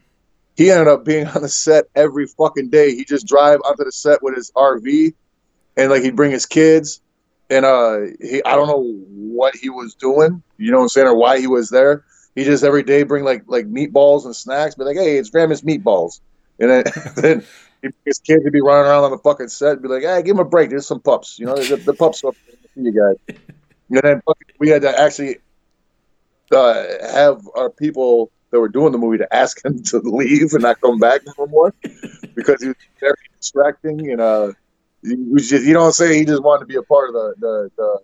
He 0.56 0.72
ended 0.72 0.88
up 0.88 1.04
being 1.06 1.28
on 1.36 1.42
the 1.42 1.50
set 1.50 1.86
every 1.96 2.26
fucking 2.28 2.70
day. 2.70 2.96
He 2.96 3.04
just 3.04 3.28
drive 3.28 3.60
onto 3.66 3.84
the 3.84 3.92
set 3.92 4.24
with 4.24 4.36
his 4.36 4.52
RV, 4.52 5.14
and 5.80 5.90
like 5.90 6.04
he'd 6.04 6.16
bring 6.16 6.32
his 6.32 6.46
kids, 6.46 7.02
and 7.50 7.66
uh, 7.66 8.00
he 8.22 8.44
I 8.44 8.56
don't 8.56 8.68
know 8.68 8.84
what 9.08 9.56
he 9.56 9.70
was 9.70 9.96
doing. 9.96 10.44
You 10.58 10.72
know 10.72 10.78
what 10.78 10.84
I'm 10.84 10.90
saying, 10.90 11.08
or 11.08 11.16
why 11.16 11.40
he 11.40 11.48
was 11.48 11.70
there. 11.70 12.04
He 12.36 12.44
just 12.44 12.64
every 12.64 12.84
day 12.84 13.04
bring 13.04 13.24
like 13.24 13.44
like 13.48 13.66
meatballs 13.66 14.26
and 14.26 14.36
snacks, 14.36 14.76
be 14.76 14.84
like, 14.84 14.98
hey, 14.98 15.18
it's 15.18 15.30
Grandma's 15.30 15.62
meatballs, 15.62 16.20
and 16.60 16.70
then 16.70 16.84
then 17.16 17.46
he, 17.82 17.90
his 18.06 18.20
kids 18.20 18.44
would 18.44 18.54
be 18.54 18.62
running 18.62 18.90
around 18.90 19.06
on 19.06 19.12
the 19.12 19.18
fucking 19.20 19.48
set, 19.48 19.74
and 19.74 19.82
be 19.82 19.88
like, 19.88 20.04
hey, 20.04 20.22
give 20.22 20.36
him 20.36 20.40
a 20.40 20.46
break. 20.46 20.70
There's 20.70 20.88
some 20.88 21.00
pups. 21.00 21.40
You 21.40 21.46
know, 21.46 21.56
the, 21.56 21.78
the 21.78 21.94
pups 21.94 22.24
are 22.24 22.34
for 22.34 22.80
you 22.80 22.92
guys. 22.92 23.38
And 23.92 24.02
then 24.04 24.22
we 24.60 24.70
had 24.70 24.84
to 24.84 25.00
actually 25.00 25.38
uh, 26.52 26.84
have 27.12 27.42
our 27.56 27.72
people 27.72 28.32
that 28.52 28.60
were 28.60 28.70
doing 28.70 28.92
the 28.92 28.98
movie 28.98 29.18
to 29.18 29.36
ask 29.36 29.64
him 29.64 29.82
to 29.86 30.00
leave 30.00 30.54
and 30.54 30.62
not 30.62 30.80
come 30.82 31.00
back 31.00 31.22
no 31.38 31.48
more 31.48 31.74
because 32.36 32.62
he 32.62 32.68
was 32.68 32.76
very 33.00 33.16
distracting 33.40 34.12
and 34.12 34.22
uh, 34.22 34.52
just 35.04 35.52
you 35.66 35.74
know 35.74 35.82
what 35.82 35.86
I'm 35.88 35.92
saying. 35.94 36.20
He 36.20 36.26
just 36.26 36.44
wanted 36.44 36.62
to 36.62 36.66
be 36.66 36.76
a 36.76 36.84
part 36.84 37.10
of 37.10 37.14
the 37.16 37.34
the 37.40 37.72
the, 37.78 38.00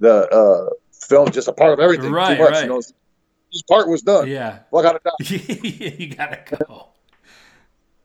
the 0.00 0.28
uh, 0.30 0.70
film, 0.92 1.30
just 1.30 1.48
a 1.48 1.52
part 1.52 1.72
of 1.72 1.80
everything. 1.80 2.12
Right, 2.12 2.36
too 2.36 2.42
much, 2.42 2.52
right. 2.52 2.62
You 2.64 2.68
know, 2.70 2.76
his 3.52 3.62
part 3.68 3.88
was 3.88 4.02
done. 4.02 4.28
yeah, 4.28 4.60
Fuck 4.70 4.84
out 4.84 4.96
of 4.96 5.02
time. 5.02 5.12
you 5.28 6.14
gotta 6.14 6.38
go. 6.56 6.88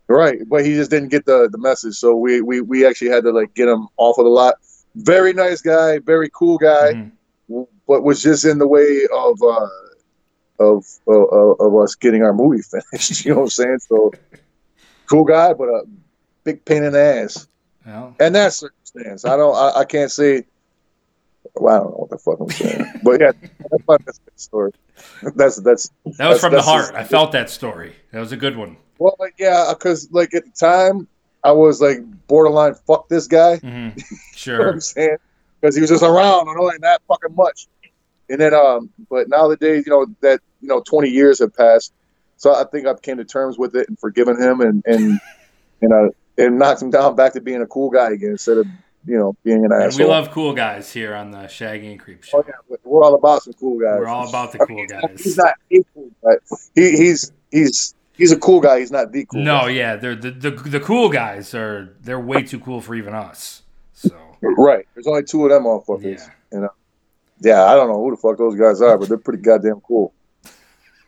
Right, 0.08 0.40
but 0.48 0.64
he 0.66 0.76
just 0.76 0.92
didn't 0.92 1.10
get 1.10 1.26
the 1.26 1.50
the 1.52 1.58
message, 1.58 1.96
so 1.96 2.16
we 2.16 2.42
we 2.42 2.62
we 2.62 2.86
actually 2.86 3.10
had 3.10 3.24
to 3.24 3.32
like 3.32 3.54
get 3.56 3.68
him 3.68 3.88
off 3.98 4.18
of 4.20 4.26
the 4.26 4.30
lot. 4.30 4.56
Very 4.96 5.34
nice 5.34 5.62
guy, 5.62 6.00
very 6.00 6.30
cool 6.34 6.58
guy. 6.58 6.94
Mhm. 7.50 7.68
but 7.88 8.04
was 8.04 8.22
just 8.22 8.46
in 8.46 8.58
the 8.60 8.68
way 8.68 9.02
of 9.14 9.42
uh, 9.42 9.68
of, 10.60 10.86
of 11.08 11.60
of 11.60 11.76
us 11.78 11.96
getting 11.96 12.24
our 12.24 12.34
movie 12.34 12.62
finished. 12.92 13.26
You 13.26 13.32
know 13.32 13.38
what 13.38 13.44
I'm 13.46 13.50
saying? 13.50 13.80
So 13.80 14.12
cool 15.08 15.24
guy, 15.24 15.54
but 15.54 15.66
a 15.70 15.84
big 16.44 16.64
pain 16.66 16.84
in 16.84 16.94
the 16.94 17.00
ass. 17.00 17.48
Well, 17.86 18.16
And 18.20 18.34
that 18.36 18.54
circumstance, 18.54 19.26
I 19.26 19.38
don't, 19.38 19.56
I, 19.56 19.82
I 19.82 19.86
can't 19.86 20.12
see. 20.12 20.44
Well, 21.56 21.74
I 21.76 21.78
don't 21.80 21.92
know 21.92 21.98
what 21.98 22.10
the 22.10 22.18
fuck 22.18 22.40
I'm 22.40 22.50
saying, 22.50 22.86
but 23.04 23.22
yeah, 23.22 23.32
that's 23.72 23.88
my 23.88 23.98
best 23.98 24.22
story. 24.36 24.72
That's 25.36 25.58
that's 25.58 25.90
that 25.90 26.06
was 26.06 26.18
That's- 26.18 26.40
from 26.42 26.54
the 26.54 26.62
heart. 26.62 26.86
just- 26.86 26.94
I 26.96 27.04
felt 27.04 27.34
that 27.34 27.50
story. 27.50 27.96
That 28.12 28.20
was 28.22 28.32
a 28.32 28.38
good 28.38 28.56
one. 28.56 28.78
well, 28.98 29.16
like, 29.20 29.36
yeah, 29.38 29.72
because 29.78 30.10
like 30.12 30.34
at 30.34 30.46
the 30.46 30.52
time, 30.52 31.08
I 31.44 31.52
was 31.52 31.82
like 31.82 31.98
borderline 32.28 32.76
fuck 32.88 33.10
this 33.10 33.28
guy. 33.28 33.58
hmm 33.58 33.68
You 33.68 33.78
know 33.78 33.90
what 33.90 34.00
Sure. 34.36 34.70
I'm 34.72 34.80
saying? 34.80 35.18
Because 35.60 35.76
he 35.76 35.82
was 35.82 35.90
just 35.90 36.02
around 36.04 36.48
and 36.48 36.58
only 36.58 36.78
that 36.80 37.02
fucking 37.10 37.36
much. 37.36 37.68
And 38.30 38.40
then, 38.40 38.54
um, 38.54 38.90
but 39.10 39.28
now 39.30 39.48
the 39.50 39.58
days, 39.58 39.86
you 39.86 39.92
know, 39.92 40.06
that 40.22 40.40
you 40.62 40.68
know, 40.70 40.82
20 40.82 41.10
years 41.10 41.40
have 41.40 41.54
passed, 41.54 41.94
so 42.38 42.56
I 42.56 42.64
think 42.64 42.88
I've 42.88 43.02
came 43.02 43.18
to 43.18 43.26
terms 43.26 43.58
with 43.58 43.76
it 43.76 43.88
and 43.90 44.00
forgiven 44.00 44.42
him 44.42 44.62
and 44.62 44.82
and 44.88 45.20
and 45.82 45.94
uh 45.94 46.10
and 46.38 46.60
knocks 46.60 46.82
him 46.82 46.90
down 46.90 47.16
back 47.16 47.34
to 47.34 47.42
being 47.42 47.62
a 47.62 47.68
cool 47.68 47.90
guy 47.90 48.12
again 48.12 48.32
instead 48.32 48.58
of 48.58 48.68
you 49.06 49.18
know 49.18 49.36
being 49.44 49.64
an 49.66 49.72
And 49.72 49.94
we 49.96 50.04
love 50.06 50.32
cool 50.32 50.54
guys 50.54 50.92
here 50.92 51.14
on 51.16 51.32
the 51.32 51.48
Shaggy 51.48 51.92
and 51.92 52.00
Creep 52.00 52.24
Show. 52.24 52.40
Oh 52.40 52.44
yeah, 52.48 52.76
we're 52.84 53.04
all 53.04 53.16
about 53.16 53.44
some 53.44 53.54
cool 53.54 53.80
guys. 53.80 54.00
We're 54.00 54.08
all 54.08 54.28
about 54.28 54.52
the 54.52 54.62
I 54.62 54.66
cool 54.66 54.76
mean, 54.76 54.88
guys. 54.88 55.22
He's 55.24 55.38
not 55.38 55.54
a 55.72 55.84
cool 55.94 56.12
guy. 56.24 56.36
He, 56.74 56.90
he's 56.98 57.32
he's 57.52 57.96
he's 58.14 58.32
a 58.32 58.38
cool 58.40 58.60
guy. 58.62 58.80
He's 58.80 58.92
not 58.92 59.12
the 59.12 59.26
cool. 59.26 59.44
No, 59.44 59.62
guy. 59.62 59.70
yeah, 59.70 59.96
they're 59.96 60.16
the, 60.16 60.32
the 60.32 60.52
the 60.52 60.80
cool 60.80 61.10
guys 61.10 61.54
are 61.54 61.96
they're 62.02 62.20
way 62.20 62.44
too 62.44 62.60
cool 62.60 62.82
for 62.82 62.96
even 62.96 63.14
us. 63.14 63.62
So 63.94 64.12
right. 64.42 64.86
There's 64.94 65.08
only 65.08 65.24
two 65.24 65.46
of 65.46 65.52
them 65.52 65.64
motherfuckers. 65.64 66.20
yeah, 66.20 66.30
You 66.52 66.60
know, 66.62 66.70
yeah, 67.40 67.64
I 67.66 67.76
don't 67.76 67.88
know 67.88 68.04
who 68.04 68.12
the 68.12 68.18
fuck 68.18 68.38
those 68.38 68.56
guys 68.56 68.82
are, 68.82 68.98
but 68.98 69.08
they're 69.08 69.18
pretty 69.18 69.42
goddamn 69.42 69.82
cool. 69.82 70.14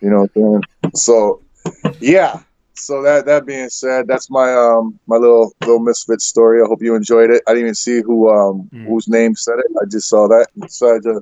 You 0.02 0.10
know 0.10 0.22
what 0.22 0.32
I'm 0.36 0.62
saying? 0.84 0.92
So, 0.96 1.42
yeah. 2.00 2.42
So 2.78 3.02
that 3.02 3.26
that 3.26 3.46
being 3.46 3.70
said, 3.70 4.08
that's 4.08 4.30
my 4.30 4.54
um 4.54 5.00
my 5.08 5.18
little 5.18 5.52
little 5.62 5.80
misfit 5.80 6.22
story. 6.22 6.62
I 6.62 6.66
hope 6.68 6.82
you 6.82 6.96
enjoyed 6.96 7.30
it. 7.32 7.42
I 7.48 7.52
didn't 7.52 7.66
even 7.66 7.76
see 7.76 8.02
who 8.02 8.30
um 8.30 8.70
Mm. 8.74 8.86
whose 8.88 9.08
name 9.08 9.36
said 9.36 9.60
it. 9.60 9.66
I 9.82 9.86
just 9.86 10.10
saw 10.10 10.28
that 10.28 10.48
and 10.56 10.64
decided 10.64 11.04
to 11.04 11.22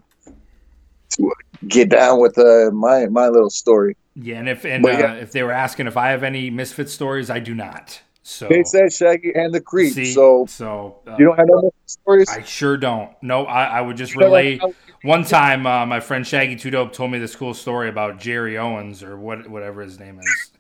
to 1.17 1.31
get 1.67 1.89
down 1.89 2.19
with 2.19 2.37
uh, 2.37 2.71
my 2.71 3.05
my 3.07 3.27
little 3.27 3.49
story. 3.49 3.95
Yeah, 4.15 4.39
and 4.39 4.49
if 4.49 4.65
and 4.65 4.83
But 4.83 4.95
uh, 4.95 4.97
yeah. 4.99 5.13
if 5.15 5.31
they 5.31 5.43
were 5.43 5.51
asking 5.51 5.87
if 5.87 5.97
I 5.97 6.09
have 6.09 6.23
any 6.23 6.49
misfit 6.49 6.89
stories, 6.89 7.29
I 7.29 7.39
do 7.39 7.53
not. 7.53 8.01
So 8.27 8.47
They 8.47 8.63
said 8.63 8.91
Shaggy 8.91 9.33
and 9.35 9.53
the 9.53 9.61
Creep, 9.61 9.93
see, 9.93 10.11
so 10.11 10.47
so 10.47 10.99
uh, 11.07 11.15
you 11.19 11.25
don't 11.25 11.37
have 11.37 11.47
no 11.47 11.71
stories. 11.85 12.27
I 12.29 12.41
sure 12.41 12.75
don't. 12.75 13.11
No, 13.21 13.45
I, 13.45 13.65
I 13.65 13.81
would 13.81 13.97
just 13.97 14.15
relay. 14.15 14.59
One 15.03 15.23
time, 15.23 15.67
uh, 15.67 15.85
my 15.85 15.99
friend 15.99 16.25
Shaggy 16.25 16.55
Two 16.55 16.71
Dope 16.71 16.91
told 16.91 17.11
me 17.11 17.19
this 17.19 17.35
cool 17.35 17.53
story 17.53 17.87
about 17.87 18.19
Jerry 18.19 18.57
Owens 18.57 19.03
or 19.03 19.15
what 19.15 19.47
whatever 19.47 19.83
his 19.83 19.99
name 19.99 20.19
is. 20.19 20.51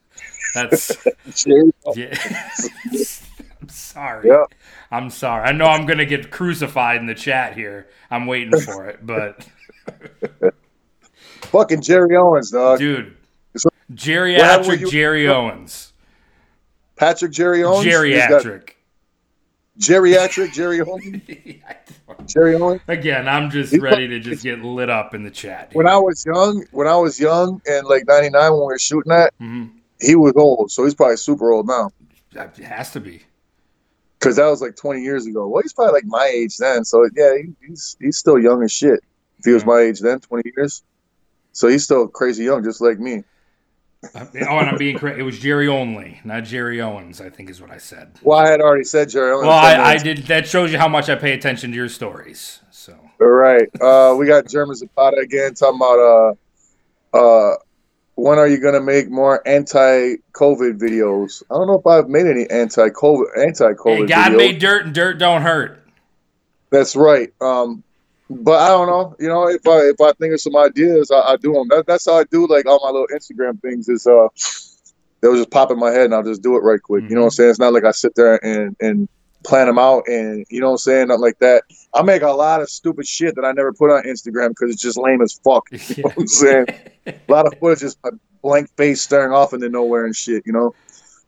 That's 0.53 0.91
yeah. 1.45 1.61
I'm 3.61 3.69
sorry. 3.69 4.27
Yeah. 4.29 4.43
I'm 4.91 5.09
sorry. 5.09 5.43
I 5.47 5.51
know 5.51 5.65
I'm 5.65 5.85
gonna 5.85 6.05
get 6.05 6.29
crucified 6.31 6.99
in 7.01 7.07
the 7.07 7.15
chat 7.15 7.55
here. 7.55 7.87
I'm 8.11 8.27
waiting 8.27 8.59
for 8.61 8.87
it, 8.87 9.05
but 9.05 9.45
Fucking 11.41 11.81
Jerry 11.81 12.15
Owens, 12.15 12.51
dog. 12.51 12.79
dude, 12.79 13.15
So- 13.57 13.69
geriatric 13.93 14.89
Jerry 14.89 15.27
Owens, 15.27 15.93
Patrick 16.95 17.31
Jerry 17.31 17.63
Owens. 17.63 17.85
Geriatric. 17.85 18.69
Geriatric 19.79 20.53
Jerry 20.53 20.79
Owens. 20.81 21.21
Jerry 22.27 22.55
Owens. 22.55 22.81
Again, 22.87 23.27
I'm 23.27 23.49
just 23.49 23.71
He's 23.73 23.81
ready 23.81 24.07
to 24.07 24.19
just 24.19 24.41
get 24.43 24.59
lit 24.63 24.89
up 24.89 25.13
in 25.13 25.23
the 25.23 25.29
chat. 25.29 25.71
When 25.73 25.87
I 25.87 25.97
was 25.97 26.25
young, 26.25 26.65
when 26.71 26.87
I 26.87 26.95
was 26.95 27.19
young 27.19 27.61
and 27.67 27.85
like 27.85 28.05
'99 28.07 28.51
when 28.51 28.59
we 28.61 28.65
were 28.65 28.79
shooting 28.79 29.09
that, 29.09 29.33
hmm 29.39 29.65
he 30.05 30.15
was 30.15 30.33
old, 30.35 30.71
so 30.71 30.83
he's 30.83 30.93
probably 30.95 31.17
super 31.17 31.51
old 31.51 31.67
now. 31.67 31.91
It 32.33 32.57
has 32.57 32.91
to 32.91 32.99
be. 32.99 33.21
Because 34.19 34.37
that 34.37 34.47
was 34.47 34.61
like 34.61 34.75
20 34.75 35.01
years 35.01 35.25
ago. 35.25 35.47
Well, 35.47 35.61
he's 35.61 35.73
probably 35.73 35.93
like 35.93 36.05
my 36.05 36.25
age 36.25 36.57
then. 36.57 36.83
So 36.83 37.07
yeah, 37.15 37.35
he, 37.37 37.53
he's 37.67 37.95
he's 37.99 38.17
still 38.17 38.39
young 38.39 38.63
as 38.63 38.71
shit. 38.71 38.99
If 39.39 39.45
he 39.45 39.51
was 39.51 39.65
my 39.65 39.79
age 39.79 39.99
then, 39.99 40.19
20 40.19 40.51
years. 40.55 40.83
So 41.51 41.67
he's 41.67 41.83
still 41.83 42.07
crazy 42.07 42.43
young, 42.43 42.63
just 42.63 42.81
like 42.81 42.99
me. 42.99 43.23
Uh, 44.13 44.25
Oh, 44.47 44.57
and 44.59 44.69
I'm 44.69 44.77
being 44.77 44.97
correct. 44.97 45.17
It 45.17 45.23
was 45.23 45.39
Jerry 45.39 45.67
only, 45.67 46.19
not 46.23 46.43
Jerry 46.43 46.81
Owens. 46.81 47.21
I 47.21 47.29
think 47.29 47.49
is 47.49 47.61
what 47.61 47.71
I 47.71 47.77
said. 47.77 48.19
Well, 48.21 48.37
I 48.37 48.49
had 48.49 48.61
already 48.61 48.83
said 48.83 49.09
Jerry 49.09 49.31
Owens. 49.31 49.47
Well, 49.47 49.57
I, 49.57 49.93
I 49.93 49.97
did. 49.97 50.19
That 50.27 50.47
shows 50.47 50.71
you 50.71 50.77
how 50.77 50.87
much 50.87 51.09
I 51.09 51.15
pay 51.15 51.33
attention 51.33 51.71
to 51.71 51.75
your 51.75 51.89
stories. 51.89 52.61
So 52.71 52.97
All 53.21 53.27
right. 53.27 53.67
Uh, 53.81 54.15
we 54.17 54.27
got 54.27 54.47
German 54.47 54.75
Zapata 54.75 55.17
again 55.17 55.53
talking 55.53 55.77
about 55.77 56.37
uh, 57.13 57.17
uh, 57.17 57.55
when 58.15 58.39
are 58.39 58.47
you 58.47 58.57
gonna 58.57 58.81
make 58.81 59.09
more 59.09 59.45
anti-COVID 59.47 60.79
videos? 60.79 61.43
I 61.51 61.55
don't 61.55 61.67
know 61.67 61.79
if 61.79 61.85
I've 61.85 62.09
made 62.09 62.25
any 62.25 62.49
anti-COVID 62.49 63.37
anti-COVID. 63.37 63.97
hey, 63.97 64.05
God 64.05 64.31
videos. 64.31 64.37
made 64.37 64.59
dirt, 64.59 64.85
and 64.85 64.95
dirt 64.95 65.19
don't 65.19 65.41
hurt. 65.41 65.85
That's 66.69 66.95
right. 66.95 67.31
Um, 67.41 67.83
but 68.29 68.59
I 68.59 68.69
don't 68.69 68.87
know. 68.87 69.15
You 69.19 69.27
know, 69.27 69.47
if 69.49 69.67
I 69.67 69.79
if 69.89 70.01
I 70.01 70.13
think 70.13 70.33
of 70.33 70.41
some 70.41 70.55
ideas, 70.55 71.11
I, 71.11 71.19
I 71.19 71.37
do 71.37 71.53
them. 71.53 71.67
That, 71.69 71.85
that's 71.85 72.05
how 72.05 72.15
I 72.15 72.23
do 72.25 72.47
like 72.47 72.65
all 72.65 72.79
my 72.83 72.89
little 72.89 73.07
Instagram 73.13 73.61
things. 73.61 73.87
Is 73.87 74.07
uh, 74.07 74.27
they'll 75.21 75.35
just 75.35 75.51
pop 75.51 75.71
in 75.71 75.79
my 75.79 75.91
head 75.91 76.05
and 76.05 76.15
I'll 76.15 76.23
just 76.23 76.41
do 76.41 76.55
it 76.55 76.59
right 76.59 76.81
quick. 76.81 77.03
You 77.09 77.15
know 77.15 77.21
what 77.21 77.27
I'm 77.27 77.31
saying? 77.31 77.49
It's 77.51 77.59
not 77.59 77.73
like 77.73 77.83
I 77.83 77.91
sit 77.91 78.15
there 78.15 78.43
and 78.43 78.75
and 78.79 79.07
plan 79.45 79.67
them 79.67 79.79
out 79.79 80.03
and 80.07 80.45
you 80.49 80.59
know 80.59 80.67
what 80.67 80.73
I'm 80.73 80.77
saying, 80.79 81.07
nothing 81.07 81.21
like 81.21 81.39
that. 81.39 81.63
I 81.93 82.01
make 82.01 82.21
a 82.21 82.29
lot 82.29 82.61
of 82.61 82.69
stupid 82.69 83.07
shit 83.07 83.35
that 83.35 83.45
I 83.45 83.51
never 83.51 83.73
put 83.73 83.91
on 83.91 84.03
Instagram 84.03 84.49
because 84.49 84.71
it's 84.71 84.81
just 84.81 84.97
lame 84.97 85.21
as 85.21 85.39
fuck. 85.43 85.67
You 85.71 86.03
know 86.03 86.09
what 86.09 86.17
I'm 86.17 86.27
saying? 86.27 86.67
a 87.07 87.13
lot 87.27 87.47
of 87.47 87.57
footage 87.59 87.79
just 87.79 87.99
a 88.03 88.11
blank 88.41 88.69
face 88.75 89.01
staring 89.01 89.31
off 89.31 89.53
into 89.53 89.69
nowhere 89.69 90.05
and 90.05 90.15
shit. 90.15 90.43
You 90.45 90.53
know, 90.53 90.75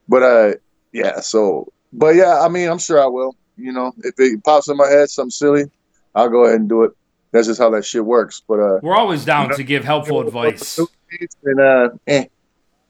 but 0.07 0.23
uh, 0.23 0.53
yeah. 0.91 1.19
So, 1.19 1.71
but 1.93 2.15
yeah, 2.15 2.41
I 2.41 2.49
mean, 2.49 2.69
I'm 2.69 2.79
sure 2.79 3.01
I 3.01 3.07
will. 3.07 3.35
You 3.55 3.71
know, 3.71 3.93
if 3.99 4.13
it 4.17 4.43
pops 4.43 4.69
in 4.69 4.77
my 4.77 4.87
head, 4.87 5.09
something 5.09 5.31
silly, 5.31 5.65
I'll 6.13 6.29
go 6.29 6.45
ahead 6.45 6.59
and 6.59 6.69
do 6.69 6.83
it. 6.83 6.91
That's 7.31 7.47
just 7.47 7.59
how 7.59 7.69
that 7.71 7.85
shit 7.85 8.05
works. 8.05 8.41
But 8.47 8.59
uh, 8.59 8.79
We're 8.81 8.95
always 8.95 9.25
down 9.25 9.49
to 9.49 9.63
give 9.63 9.83
helpful 9.83 10.21
advice. 10.21 10.79
and 11.43 11.59
uh, 11.59 11.89
eh. 12.05 12.25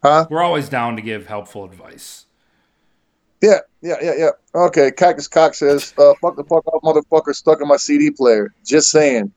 huh? 0.04 0.28
We're 0.30 0.44
always 0.44 0.70
down 0.70 0.96
to 0.98 1.02
give 1.02 1.28
helpful 1.28 1.66
advice. 1.66 2.27
Yeah, 3.42 3.60
yeah, 3.82 3.98
yeah, 4.02 4.14
yeah. 4.18 4.30
Okay, 4.56 4.92
Cactus 4.92 5.28
Cock 5.28 5.54
says, 5.54 5.94
uh, 5.98 6.14
"Fuck 6.22 6.36
the 6.36 6.44
fuck 6.44 6.66
off, 6.68 6.82
motherfucker, 6.82 7.36
stuck 7.36 7.62
in 7.62 7.68
my 7.68 7.78
CD 7.78 8.10
player." 8.12 8.54
Just 8.66 8.90
saying. 8.90 9.32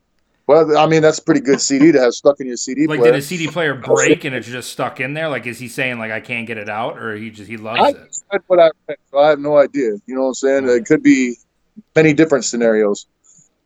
Well, 0.46 0.76
I 0.76 0.86
mean, 0.86 1.00
that's 1.00 1.18
a 1.18 1.22
pretty 1.22 1.42
good 1.42 1.60
CD 1.60 1.92
to 1.92 2.00
have 2.00 2.12
stuck 2.12 2.40
in 2.40 2.48
your 2.48 2.56
CD 2.56 2.88
Like, 2.88 2.98
player. 2.98 3.12
did 3.12 3.20
a 3.20 3.22
CD 3.22 3.46
player 3.46 3.72
break 3.74 4.24
and 4.24 4.34
it's 4.34 4.48
just 4.48 4.72
stuck 4.72 4.98
in 4.98 5.14
there? 5.14 5.28
Like, 5.28 5.46
is 5.46 5.60
he 5.60 5.68
saying 5.68 6.00
like 6.00 6.10
I 6.10 6.18
can't 6.20 6.44
get 6.44 6.58
it 6.58 6.68
out, 6.68 6.98
or 6.98 7.14
he 7.14 7.30
just 7.30 7.48
he 7.48 7.56
loves 7.56 7.80
I 7.80 7.88
it? 7.90 8.16
read 8.32 8.42
what 8.48 8.58
I 8.58 8.70
read, 8.88 8.98
so 9.12 9.18
I 9.18 9.28
have 9.28 9.38
no 9.38 9.58
idea. 9.58 9.92
You 10.06 10.14
know 10.16 10.22
what 10.22 10.28
I'm 10.28 10.34
saying? 10.34 10.68
It 10.68 10.86
could 10.86 11.04
be 11.04 11.36
many 11.94 12.12
different 12.14 12.44
scenarios. 12.44 13.06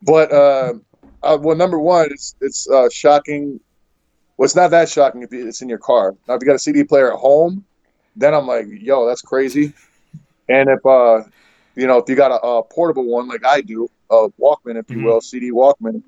But 0.02 0.30
uh, 0.30 0.74
uh, 1.22 1.38
well, 1.40 1.56
number 1.56 1.78
one, 1.78 2.08
it's 2.10 2.34
it's 2.42 2.68
uh, 2.68 2.88
shocking. 2.92 3.60
Well, 4.36 4.44
it's 4.44 4.56
not 4.56 4.70
that 4.72 4.88
shocking 4.90 5.22
if 5.22 5.32
it's 5.32 5.62
in 5.62 5.70
your 5.70 5.78
car. 5.78 6.14
Now, 6.28 6.34
if 6.34 6.42
you 6.42 6.46
got 6.46 6.56
a 6.56 6.58
CD 6.58 6.84
player 6.84 7.12
at 7.12 7.18
home, 7.18 7.64
then 8.14 8.34
I'm 8.34 8.46
like, 8.46 8.66
yo, 8.68 9.06
that's 9.06 9.22
crazy. 9.22 9.72
And 10.48 10.68
if 10.68 10.84
uh, 10.84 11.22
you 11.74 11.86
know, 11.86 11.98
if 11.98 12.08
you 12.08 12.16
got 12.16 12.30
a, 12.30 12.40
a 12.46 12.62
portable 12.62 13.04
one 13.06 13.28
like 13.28 13.44
I 13.44 13.60
do, 13.60 13.88
a 14.10 14.28
Walkman, 14.40 14.76
if 14.78 14.88
you 14.90 14.98
Mhm. 14.98 15.04
will, 15.04 15.20
CD 15.20 15.50
Walkman, 15.50 16.02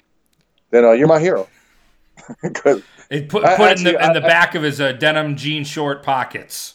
then 0.71 0.85
uh, 0.85 0.93
you're 0.93 1.09
my 1.09 1.19
hero. 1.21 1.49
'Cause 2.55 2.83
It 3.11 3.29
put 3.29 3.45
I- 3.45 3.57
put 3.57 3.73
it 3.73 3.79
in 3.79 3.85
the 3.85 4.05
in 4.05 4.13
the 4.13 4.25
I- 4.25 4.29
back 4.29 4.55
of 4.55 4.63
his 4.63 4.81
uh, 4.81 4.93
denim 4.93 5.37
jean 5.37 5.65
short 5.65 6.03
pockets. 6.03 6.75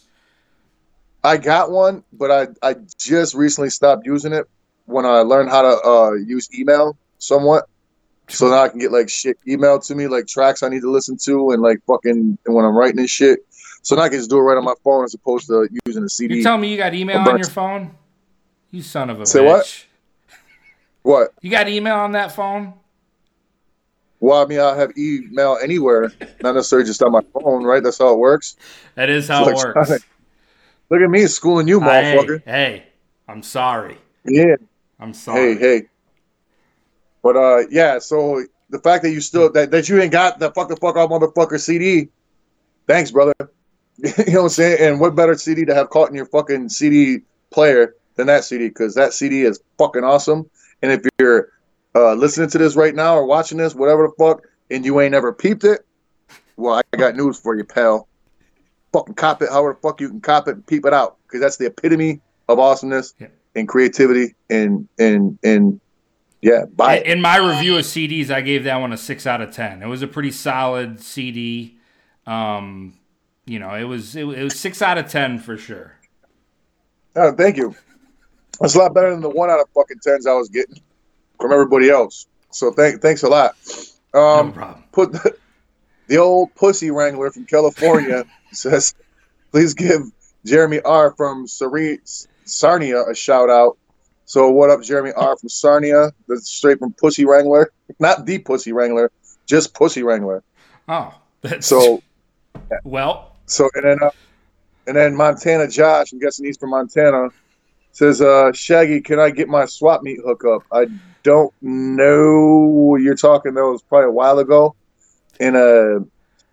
I 1.24 1.36
got 1.36 1.70
one, 1.70 2.02
but 2.12 2.30
I, 2.32 2.48
I 2.68 2.74
just 2.98 3.34
recently 3.34 3.70
stopped 3.70 4.04
using 4.06 4.32
it 4.32 4.44
when 4.86 5.06
I 5.06 5.20
learned 5.20 5.50
how 5.50 5.62
to 5.62 5.80
uh, 5.88 6.12
use 6.14 6.48
email 6.52 6.96
somewhat. 7.18 7.66
So 8.28 8.48
now 8.48 8.62
I 8.64 8.68
can 8.68 8.78
get 8.80 8.90
like 8.92 9.08
shit 9.08 9.36
emailed 9.46 9.86
to 9.86 9.94
me, 9.94 10.08
like 10.08 10.26
tracks 10.26 10.62
I 10.64 10.68
need 10.68 10.80
to 10.80 10.90
listen 10.90 11.16
to, 11.24 11.50
and 11.52 11.62
like 11.62 11.78
fucking 11.86 12.38
and 12.44 12.54
when 12.54 12.64
I'm 12.64 12.74
writing 12.76 12.96
this 12.96 13.10
shit. 13.10 13.40
So 13.82 13.96
now 13.96 14.02
I 14.02 14.08
can 14.08 14.18
just 14.18 14.30
do 14.30 14.38
it 14.38 14.42
right 14.42 14.56
on 14.56 14.64
my 14.64 14.74
phone 14.84 15.04
as 15.04 15.14
opposed 15.14 15.46
to 15.48 15.68
using 15.86 16.04
a 16.04 16.08
CD. 16.08 16.36
You 16.36 16.42
telling 16.42 16.60
me 16.60 16.70
you 16.70 16.76
got 16.76 16.94
email 16.94 17.18
on 17.18 17.36
your 17.38 17.48
phone? 17.48 17.94
You 18.70 18.82
son 18.82 19.10
of 19.10 19.20
a 19.20 19.26
Say 19.26 19.40
bitch. 19.40 19.44
what? 19.44 19.86
what? 21.02 21.32
You 21.42 21.50
got 21.50 21.68
email 21.68 21.96
on 21.96 22.12
that 22.12 22.32
phone? 22.32 22.74
Well, 24.20 24.40
I 24.40 24.46
mean, 24.46 24.60
I 24.60 24.76
have 24.76 24.92
email 24.96 25.58
anywhere, 25.60 26.12
not 26.42 26.54
necessarily 26.54 26.86
just 26.86 27.02
on 27.02 27.10
my 27.10 27.22
phone, 27.34 27.64
right? 27.64 27.82
That's 27.82 27.98
how 27.98 28.12
it 28.12 28.18
works. 28.18 28.56
That 28.94 29.10
is 29.10 29.26
how 29.26 29.42
it 29.48 29.52
Electronic. 29.52 29.88
works. 29.88 30.04
Look 30.90 31.00
at 31.00 31.10
me 31.10 31.26
schooling 31.26 31.66
you, 31.66 31.80
Hey, 31.80 32.14
motherfucker. 32.16 32.42
hey, 32.44 32.84
I'm 33.26 33.42
sorry. 33.42 33.98
Yeah. 34.24 34.54
I'm 35.00 35.12
sorry. 35.12 35.54
Hey, 35.56 35.58
hey. 35.58 35.82
But 37.22 37.36
uh, 37.36 37.62
yeah. 37.70 37.98
So 37.98 38.44
the 38.70 38.78
fact 38.78 39.02
that 39.02 39.10
you 39.10 39.20
still 39.20 39.50
that, 39.52 39.72
that 39.72 39.88
you 39.88 40.00
ain't 40.00 40.12
got 40.12 40.38
the 40.38 40.52
fuck 40.52 40.68
the 40.68 40.76
fuck 40.76 40.94
off 40.96 41.10
motherfucker 41.10 41.58
CD, 41.58 42.08
thanks, 42.86 43.10
brother. 43.10 43.32
you 44.26 44.32
know 44.32 44.40
what 44.40 44.42
I'm 44.44 44.48
saying? 44.50 44.78
And 44.80 45.00
what 45.00 45.14
better 45.14 45.34
CD 45.36 45.64
to 45.64 45.74
have 45.74 45.90
caught 45.90 46.08
in 46.08 46.14
your 46.14 46.26
fucking 46.26 46.68
CD 46.68 47.20
player 47.50 47.94
than 48.16 48.26
that 48.26 48.44
CD? 48.44 48.68
Because 48.68 48.94
that 48.96 49.12
CD 49.12 49.42
is 49.42 49.60
fucking 49.78 50.02
awesome. 50.04 50.50
And 50.82 50.90
if 50.92 51.02
you're 51.18 51.50
uh, 51.94 52.14
listening 52.14 52.50
to 52.50 52.58
this 52.58 52.74
right 52.74 52.94
now 52.94 53.14
or 53.16 53.24
watching 53.26 53.58
this, 53.58 53.74
whatever 53.74 54.08
the 54.08 54.14
fuck, 54.18 54.42
and 54.70 54.84
you 54.84 55.00
ain't 55.00 55.14
ever 55.14 55.32
peeped 55.32 55.64
it, 55.64 55.86
well, 56.56 56.82
I 56.92 56.96
got 56.96 57.14
news 57.16 57.38
for 57.38 57.56
you, 57.56 57.64
pal. 57.64 58.08
Fucking 58.92 59.14
cop 59.14 59.40
it, 59.40 59.48
however 59.50 59.74
the 59.74 59.88
fuck 59.88 60.00
you 60.00 60.08
can 60.08 60.20
cop 60.20 60.48
it 60.48 60.54
and 60.56 60.66
peep 60.66 60.84
it 60.84 60.92
out, 60.92 61.16
because 61.24 61.40
that's 61.40 61.56
the 61.56 61.66
epitome 61.66 62.20
of 62.48 62.58
awesomeness 62.58 63.14
Yeah. 63.18 63.28
and 63.54 63.66
creativity 63.68 64.34
and 64.50 64.86
and 64.98 65.38
and 65.42 65.80
yeah, 66.42 66.64
buy 66.74 66.96
it. 66.96 67.06
In 67.06 67.20
my 67.20 67.36
review 67.38 67.78
of 67.78 67.84
CDs, 67.84 68.30
I 68.30 68.40
gave 68.40 68.64
that 68.64 68.76
one 68.76 68.92
a 68.92 68.98
six 68.98 69.26
out 69.26 69.40
of 69.40 69.50
ten. 69.52 69.82
It 69.82 69.86
was 69.86 70.02
a 70.02 70.06
pretty 70.08 70.30
solid 70.32 71.00
CD. 71.00 71.78
Um, 72.26 72.98
you 73.46 73.58
know, 73.58 73.74
it 73.74 73.84
was 73.84 74.14
it, 74.16 74.24
it 74.24 74.42
was 74.44 74.58
six 74.58 74.82
out 74.82 74.98
of 74.98 75.08
ten 75.08 75.38
for 75.38 75.56
sure. 75.56 75.94
Oh, 77.16 77.32
thank 77.32 77.56
you. 77.56 77.74
That's 78.60 78.74
a 78.74 78.78
lot 78.78 78.94
better 78.94 79.10
than 79.10 79.20
the 79.20 79.28
one 79.30 79.50
out 79.50 79.60
of 79.60 79.68
fucking 79.74 79.98
tens 80.02 80.26
I 80.26 80.34
was 80.34 80.48
getting 80.48 80.76
from 81.40 81.52
everybody 81.52 81.90
else. 81.90 82.26
So 82.50 82.70
thank 82.70 83.00
thanks 83.02 83.22
a 83.22 83.28
lot. 83.28 83.54
No 84.14 84.20
Um, 84.20 84.52
problem. 84.52 84.84
put 84.92 85.12
the, 85.12 85.36
the 86.06 86.18
old 86.18 86.54
pussy 86.54 86.90
wrangler 86.90 87.30
from 87.30 87.46
California 87.46 88.24
says, 88.52 88.94
please 89.50 89.74
give 89.74 90.02
Jeremy 90.44 90.80
R 90.80 91.14
from 91.16 91.46
Sari- 91.46 92.00
Sarnia 92.44 93.02
a 93.08 93.14
shout 93.14 93.50
out. 93.50 93.78
So 94.24 94.50
what 94.50 94.70
up, 94.70 94.82
Jeremy 94.82 95.12
R 95.12 95.36
from 95.36 95.48
Sarnia? 95.48 96.12
That's 96.28 96.48
straight 96.48 96.78
from 96.78 96.92
Pussy 96.94 97.24
Wrangler, 97.26 97.70
not 97.98 98.24
the 98.24 98.38
Pussy 98.38 98.72
Wrangler, 98.72 99.10
just 99.46 99.74
Pussy 99.74 100.02
Wrangler. 100.02 100.42
Oh, 100.88 101.12
that's 101.42 101.66
So 101.66 102.02
well. 102.84 103.31
So 103.46 103.68
and 103.74 103.84
then 103.84 103.98
uh, 104.02 104.10
and 104.86 104.96
then 104.96 105.14
Montana 105.14 105.68
Josh, 105.68 106.12
I'm 106.12 106.18
guessing 106.18 106.46
he's 106.46 106.56
from 106.56 106.70
Montana, 106.70 107.28
says, 107.92 108.20
uh, 108.20 108.52
Shaggy, 108.52 109.00
can 109.00 109.20
I 109.20 109.30
get 109.30 109.48
my 109.48 109.66
swap 109.66 110.02
meet 110.02 110.18
hookup? 110.24 110.62
I 110.72 110.86
don't 111.22 111.52
know 111.60 112.58
what 112.68 113.00
you're 113.02 113.14
talking. 113.14 113.54
That 113.54 113.62
was 113.62 113.82
probably 113.82 114.08
a 114.08 114.12
while 114.12 114.38
ago. 114.40 114.74
And 115.38 115.56
uh, 115.56 116.00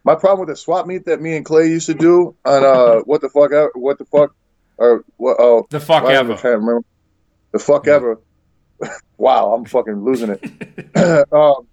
My 0.04 0.16
problem 0.16 0.42
with 0.42 0.50
the 0.50 0.56
swap 0.56 0.86
meet 0.86 1.06
that 1.06 1.22
me 1.22 1.36
and 1.36 1.46
Clay 1.46 1.68
used 1.68 1.88
to 1.88 1.94
do 1.94 2.36
on 2.46 2.64
uh 2.64 3.00
what 3.06 3.22
the 3.22 3.30
fuck 3.30 3.52
what 3.76 3.98
the 3.98 4.06
fuck 4.06 4.36
or 4.78 5.04
what 5.18 5.38
oh 5.40 5.68
The 5.70 5.80
fuck 5.80 6.04
I 6.04 6.14
ever. 6.16 6.36
trying 6.36 6.54
to 6.54 6.60
remember 6.60 6.84
the 7.52 7.60
fuck 7.60 7.88
ever. 7.88 8.20
wow, 9.18 9.54
I'm 9.54 9.66
fucking 9.66 10.04
losing 10.04 10.30
it. 10.40 11.28
um, 11.34 11.68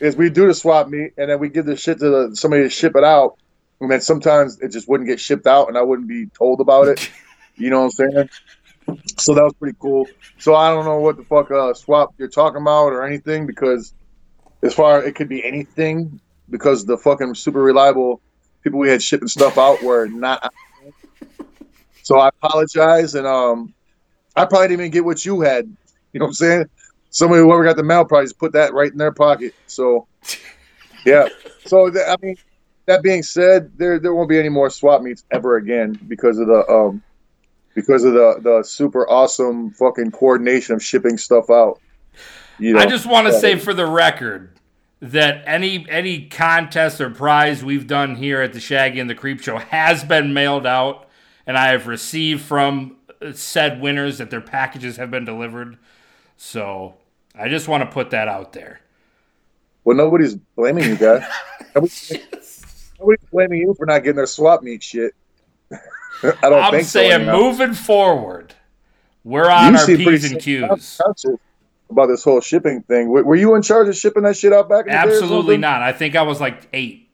is 0.00 0.16
we 0.16 0.30
do 0.30 0.46
the 0.46 0.54
swap 0.54 0.88
meet 0.88 1.12
and 1.18 1.30
then 1.30 1.38
we 1.38 1.48
give 1.50 1.66
the 1.66 1.76
shit 1.76 1.98
to 1.98 2.08
the, 2.10 2.36
somebody 2.36 2.62
to 2.64 2.70
ship 2.70 2.96
it 2.96 3.04
out, 3.04 3.36
and 3.80 3.90
then 3.90 4.00
sometimes 4.00 4.60
it 4.60 4.68
just 4.68 4.88
wouldn't 4.88 5.08
get 5.08 5.20
shipped 5.20 5.46
out, 5.46 5.68
and 5.68 5.78
I 5.78 5.82
wouldn't 5.82 6.08
be 6.08 6.26
told 6.26 6.60
about 6.60 6.88
it. 6.88 7.10
You 7.56 7.68
know 7.68 7.80
what 7.80 7.92
I'm 8.00 8.10
saying? 8.12 8.30
So 9.18 9.34
that 9.34 9.42
was 9.42 9.52
pretty 9.52 9.76
cool. 9.78 10.06
So 10.38 10.54
I 10.54 10.70
don't 10.70 10.86
know 10.86 10.98
what 10.98 11.18
the 11.18 11.24
fuck 11.24 11.50
uh, 11.50 11.74
swap 11.74 12.14
you're 12.16 12.28
talking 12.28 12.62
about 12.62 12.86
or 12.86 13.04
anything 13.04 13.46
because 13.46 13.92
as 14.62 14.72
far 14.72 15.04
it 15.04 15.14
could 15.14 15.28
be 15.28 15.44
anything 15.44 16.20
because 16.48 16.86
the 16.86 16.96
fucking 16.96 17.34
super 17.34 17.62
reliable 17.62 18.22
people 18.62 18.78
we 18.78 18.88
had 18.88 19.02
shipping 19.02 19.28
stuff 19.28 19.58
out 19.58 19.82
were 19.82 20.06
not. 20.06 20.54
So 22.02 22.18
I 22.18 22.28
apologize 22.28 23.14
and 23.14 23.26
um, 23.26 23.74
I 24.36 24.44
probably 24.44 24.68
didn't 24.68 24.80
even 24.80 24.90
get 24.92 25.04
what 25.04 25.24
you 25.24 25.42
had. 25.42 25.66
You 26.12 26.20
know 26.20 26.24
what 26.24 26.30
I'm 26.30 26.34
saying? 26.34 26.64
Somebody 27.10 27.42
whoever 27.42 27.64
got 27.64 27.76
the 27.76 27.82
mail 27.82 28.04
probably 28.04 28.26
just 28.26 28.38
put 28.38 28.52
that 28.52 28.72
right 28.72 28.90
in 28.90 28.98
their 28.98 29.12
pocket. 29.12 29.54
So 29.66 30.06
yeah. 31.04 31.28
So 31.66 31.88
I 31.88 32.16
mean, 32.22 32.36
that 32.90 33.02
being 33.02 33.22
said, 33.22 33.70
there 33.78 33.98
there 33.98 34.14
won't 34.14 34.28
be 34.28 34.38
any 34.38 34.48
more 34.48 34.68
swap 34.68 35.02
meets 35.02 35.24
ever 35.30 35.56
again 35.56 35.98
because 36.08 36.38
of 36.38 36.48
the 36.48 36.68
um 36.68 37.02
because 37.74 38.04
of 38.04 38.14
the 38.14 38.40
the 38.42 38.62
super 38.62 39.08
awesome 39.08 39.70
fucking 39.70 40.10
coordination 40.10 40.74
of 40.74 40.82
shipping 40.82 41.16
stuff 41.16 41.50
out. 41.50 41.80
You 42.58 42.74
know, 42.74 42.80
I 42.80 42.86
just 42.86 43.06
want 43.06 43.26
to 43.28 43.32
say 43.32 43.56
for 43.56 43.72
the 43.72 43.86
record 43.86 44.50
that 45.00 45.42
any 45.46 45.86
any 45.88 46.26
contest 46.26 47.00
or 47.00 47.10
prize 47.10 47.64
we've 47.64 47.86
done 47.86 48.16
here 48.16 48.42
at 48.42 48.52
the 48.52 48.60
Shaggy 48.60 49.00
and 49.00 49.08
the 49.08 49.14
Creep 49.14 49.40
Show 49.40 49.56
has 49.58 50.04
been 50.04 50.34
mailed 50.34 50.66
out, 50.66 51.08
and 51.46 51.56
I 51.56 51.68
have 51.68 51.86
received 51.86 52.42
from 52.42 52.96
said 53.32 53.80
winners 53.80 54.18
that 54.18 54.30
their 54.30 54.40
packages 54.40 54.96
have 54.96 55.10
been 55.10 55.24
delivered. 55.24 55.78
So 56.36 56.94
I 57.34 57.48
just 57.48 57.68
want 57.68 57.82
to 57.84 57.90
put 57.90 58.10
that 58.10 58.28
out 58.28 58.52
there. 58.52 58.80
well, 59.84 59.96
nobody's 59.96 60.34
blaming 60.34 60.84
you 60.84 60.96
guys. 60.96 61.24
nobody's, 63.00 63.20
blaming 63.32 63.60
you 63.60 63.74
for 63.74 63.86
not 63.86 64.00
getting 64.04 64.16
their 64.16 64.26
swap 64.26 64.62
meet 64.62 64.82
shit. 64.82 65.14
I 65.72 65.78
don't 66.42 66.54
I'm 66.62 66.70
think 66.72 66.84
so. 66.84 66.98
saying 67.00 67.12
anyhow. 67.12 67.36
moving 67.38 67.72
forward, 67.74 68.54
we're 69.24 69.48
on 69.50 69.72
You 69.74 69.78
our 69.80 69.86
P's 69.86 70.30
and 70.30 70.40
Q's. 70.40 71.00
about 71.90 72.06
this 72.06 72.22
whole 72.22 72.40
shipping 72.40 72.82
thing. 72.82 73.06
W- 73.06 73.24
Were 73.24 73.36
you 73.36 73.54
in 73.54 73.62
charge 73.62 73.88
of 73.88 73.96
shipping 73.96 74.22
that 74.24 74.36
shit 74.36 74.52
out 74.52 74.68
back 74.68 74.86
in 74.86 74.92
the 74.92 74.98
day? 74.98 75.08
or 75.08 75.10
Absolutely 75.12 75.56
not. 75.56 75.82
I 75.82 75.92
think 75.92 76.14
I 76.16 76.22
was 76.22 76.40
like 76.40 76.68
eight. 76.72 77.08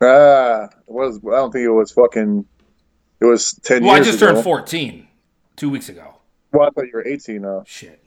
Ah, 0.00 0.64
it 0.66 0.72
was 0.86 1.18
I 1.18 1.30
don't 1.36 1.50
think 1.52 1.64
it 1.64 1.70
was 1.70 1.90
fucking. 1.92 2.44
It 3.20 3.24
was 3.24 3.52
ten 3.64 3.82
Well, 3.82 3.94
I 3.94 4.00
just 4.00 4.18
ago. 4.20 4.32
turned 4.32 4.44
14 4.44 5.08
two 5.56 5.70
weeks 5.70 5.88
ago. 5.88 6.16
Well, 6.52 6.66
I 6.68 6.70
thought 6.70 6.84
you 6.84 6.90
were 6.94 7.06
eighteen. 7.06 7.42
Now 7.42 7.64
Shit. 7.66 8.02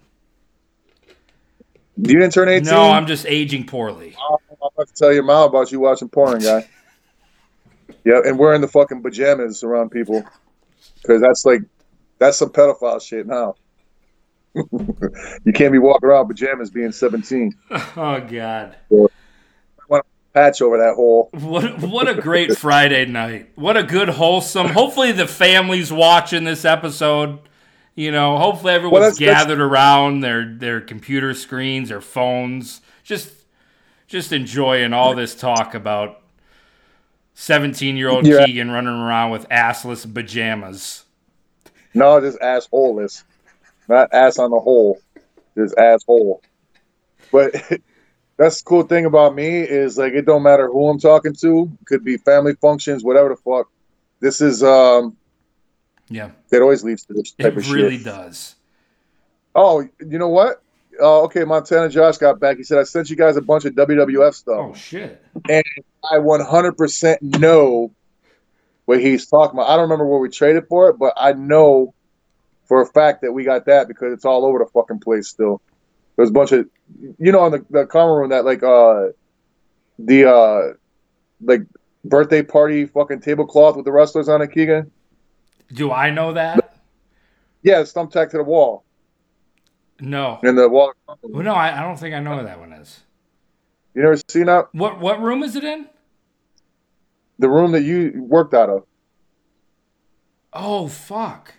you 1.98 2.04
didn't 2.04 2.32
turn 2.32 2.48
eighteen. 2.48 2.72
No, 2.72 2.92
I'm 2.92 3.08
just 3.08 3.26
aging 3.26 3.66
poorly. 3.66 4.16
I'm 4.32 4.38
about 4.80 4.88
to 4.88 4.94
tell 4.94 5.14
your 5.14 5.24
mom 5.24 5.50
about 5.50 5.72
you 5.72 5.80
watching 5.80 6.10
porn, 6.10 6.40
guy. 6.40 6.68
yeah, 8.06 8.22
and 8.26 8.38
wearing 8.40 8.62
the 8.62 8.68
fucking 8.68 9.02
pajamas 9.02 9.64
around 9.64 9.90
people 9.90 10.24
because 11.02 11.22
that's 11.22 11.46
like 11.46 11.62
that's 12.18 12.38
some 12.38 12.50
pedophile 12.50 13.02
shit 13.02 13.28
now. 13.28 13.56
you 14.56 15.54
can't 15.54 15.72
be 15.72 15.78
walking 15.80 16.10
around 16.10 16.28
pajamas 16.28 16.70
being 16.70 16.92
seventeen. 16.92 17.54
Oh 17.72 18.20
God. 18.22 18.76
I 18.92 19.08
want 19.88 20.04
to 20.06 20.34
patch 20.34 20.62
over 20.62 20.78
that 20.78 20.96
hole. 20.96 21.30
What 21.34 21.82
what 21.82 22.08
a 22.08 22.16
great 22.22 22.58
Friday 22.58 23.06
night. 23.06 23.52
What 23.56 23.78
a 23.78 23.84
good 23.84 24.10
wholesome. 24.10 24.68
Hopefully 24.70 25.12
the 25.12 25.28
family's 25.28 25.92
watching 25.92 26.44
this 26.46 26.66
episode. 26.66 27.40
You 27.96 28.12
know, 28.12 28.38
hopefully 28.38 28.74
everyone's 28.74 29.02
that's- 29.02 29.20
that's- 29.20 29.44
gathered 29.44 29.60
around 29.60 30.22
their 30.22 30.46
their 30.56 30.80
computer 30.82 31.34
screens, 31.34 31.90
their 31.90 32.02
phones, 32.02 32.82
just 33.04 33.32
just 34.10 34.34
enjoying 34.34 34.92
all 34.92 35.14
this 35.16 35.36
talk 35.36 35.76
about 35.76 36.22
17-year-old 37.36 38.26
Yeah. 38.26 38.46
Kegan 38.46 38.72
running 38.72 38.90
around 38.94 39.32
with 39.32 39.48
assless 39.50 40.12
pajamas. 40.12 41.06
No, 41.94 42.20
just 42.20 42.40
assholeless, 42.40 43.24
not 43.88 44.10
ass 44.14 44.38
on 44.40 44.52
the 44.52 44.60
hole, 44.60 45.00
just 45.56 45.78
asshole. 45.78 46.42
But 47.32 47.54
that's 48.38 48.62
the 48.62 48.66
cool 48.66 48.84
thing 48.84 49.06
about 49.06 49.36
me 49.36 49.60
is 49.62 49.98
like 49.98 50.14
it 50.14 50.26
don't 50.26 50.44
matter 50.44 50.68
who 50.68 50.88
I'm 50.88 51.00
talking 51.00 51.34
to. 51.42 51.72
Could 51.86 52.04
be 52.04 52.18
family 52.18 52.56
functions, 52.56 53.04
whatever 53.04 53.30
the 53.30 53.36
fuck. 53.38 53.70
This 54.20 54.42
is 54.42 54.64
um, 54.64 55.16
Yeah. 56.10 56.32
it 56.52 56.62
always 56.62 56.84
leads 56.84 57.06
to 57.06 57.14
this 57.14 57.32
type 57.32 57.54
It 57.54 57.58
of 57.58 57.72
really 57.72 57.98
shit. 57.98 58.06
does. 58.06 58.56
Oh, 59.56 59.82
you 59.82 60.20
know 60.20 60.30
what? 60.30 60.62
Uh, 61.00 61.22
okay, 61.24 61.44
Montana 61.44 61.90
Josh 61.90 62.18
got 62.18 62.40
back. 62.40 62.58
He 62.58 62.64
said 62.64 62.78
I 62.78 62.84
sent 62.84 63.10
you 63.10 63.16
guys 63.16 63.38
a 63.38 63.42
bunch 63.42 63.66
of 63.66 63.74
WWF 63.74 64.34
stuff. 64.34 64.58
Oh 64.58 64.74
shit. 64.74 65.24
And 65.50 65.64
I 66.04 66.18
100% 66.18 67.40
know 67.40 67.92
what 68.86 69.00
he's 69.00 69.28
talking 69.28 69.58
about. 69.58 69.70
I 69.70 69.76
don't 69.76 69.84
remember 69.84 70.06
what 70.06 70.20
we 70.20 70.30
traded 70.30 70.68
for 70.68 70.90
it, 70.90 70.98
but 70.98 71.14
I 71.16 71.34
know 71.34 71.94
for 72.66 72.82
a 72.82 72.86
fact 72.86 73.22
that 73.22 73.32
we 73.32 73.44
got 73.44 73.66
that 73.66 73.88
because 73.88 74.14
it's 74.14 74.26
all 74.26 74.46
over 74.46 74.60
the 74.60 74.66
fucking 74.66 75.00
place 75.00 75.28
still. 75.28 75.62
There's 76.16 76.30
a 76.30 76.34
bunch 76.34 76.52
of, 76.52 76.68
you 77.18 77.32
know, 77.32 77.40
on 77.40 77.52
the, 77.52 77.66
the 77.70 77.86
common 77.86 78.18
room 78.18 78.30
that 78.30 78.46
like 78.46 78.64
uh 78.64 79.10
the 80.00 80.30
uh 80.30 80.74
like 81.42 81.62
birthday 82.04 82.44
party 82.44 82.86
fucking 82.86 83.22
tablecloth 83.22 83.76
with 83.76 83.86
the 83.86 83.92
wrestlers 83.92 84.28
on 84.28 84.42
it, 84.42 84.52
Kegan. 84.52 84.92
Do 85.74 85.92
I 85.92 86.10
know 86.10 86.34
that? 86.34 86.76
Yeah, 87.62 87.82
it's 87.82 87.94
thumbtacked 87.94 88.32
to 88.32 88.38
the 88.38 88.44
wall 88.44 88.84
No. 90.02 90.40
in 90.44 90.56
the 90.56 90.68
wall. 90.70 90.94
Well, 91.24 91.44
no, 91.44 91.54
I, 91.54 91.80
I 91.80 91.82
don't 91.82 91.98
think 91.98 92.16
I 92.16 92.20
know 92.20 92.36
where 92.36 92.44
that 92.46 92.60
one 92.60 92.74
is. 92.74 93.02
You 93.96 94.04
never 94.04 94.18
seen 94.30 94.46
that? 94.46 94.68
What 94.74 95.00
what 95.00 95.22
room 95.22 95.44
is 95.44 95.56
it 95.56 95.64
in? 95.64 95.88
The 97.40 97.50
room 97.50 97.72
that 97.74 97.82
you 97.84 98.14
worked 98.24 98.54
out 98.54 98.70
of. 98.70 98.84
Oh 100.54 100.88
fuck! 100.88 101.54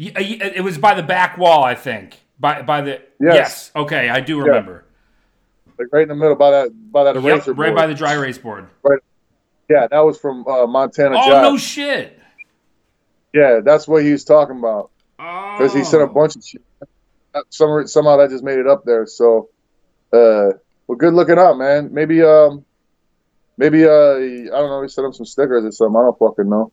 Uh, 0.00 0.10
y- 0.16 0.38
It 0.54 0.62
was 0.64 0.78
by 0.78 0.94
the 0.94 1.02
back 1.02 1.38
wall, 1.38 1.64
I 1.64 1.74
think. 1.74 2.18
By 2.38 2.62
by 2.62 2.80
the 2.82 2.90
yes. 3.20 3.34
Yes. 3.34 3.70
Okay, 3.74 4.08
I 4.08 4.20
do 4.20 4.40
remember. 4.40 4.84
Like 5.78 5.88
right 5.92 6.02
in 6.02 6.08
the 6.08 6.14
middle 6.14 6.36
by 6.36 6.50
that 6.50 6.70
by 6.92 7.04
that 7.04 7.14
Yep, 7.22 7.46
right 7.48 7.56
board. 7.56 7.74
by 7.74 7.86
the 7.86 7.94
dry 7.94 8.14
erase 8.14 8.38
board. 8.38 8.68
Right. 8.82 9.00
Yeah, 9.68 9.86
that 9.88 10.00
was 10.00 10.18
from 10.18 10.46
uh, 10.46 10.66
Montana 10.66 11.16
Oh 11.18 11.42
no 11.42 11.56
shit! 11.56 12.18
Yeah, 13.34 13.60
that's 13.64 13.86
what 13.88 14.02
he 14.04 14.12
was 14.12 14.24
talking 14.24 14.58
about. 14.58 14.90
Oh, 15.18 15.56
Because 15.58 15.74
he 15.74 15.82
said 15.84 16.00
a 16.02 16.06
bunch 16.06 16.36
of 16.36 16.44
shit. 16.44 16.62
Some, 17.50 17.86
somehow 17.86 18.16
that 18.18 18.30
just 18.30 18.44
made 18.44 18.58
it 18.58 18.66
up 18.66 18.84
there. 18.84 19.06
So, 19.06 19.48
uh, 20.12 20.56
well, 20.86 20.96
good 20.98 21.14
looking 21.14 21.38
up, 21.38 21.56
man. 21.56 21.92
Maybe, 21.92 22.22
um, 22.22 22.64
maybe, 23.56 23.84
uh, 23.84 24.14
I 24.16 24.48
don't 24.48 24.70
know. 24.70 24.80
We 24.80 24.88
set 24.88 25.04
up 25.04 25.14
some 25.14 25.26
stickers 25.26 25.64
or 25.64 25.72
something. 25.72 25.96
I 25.96 26.02
don't 26.04 26.18
fucking 26.18 26.48
know. 26.48 26.72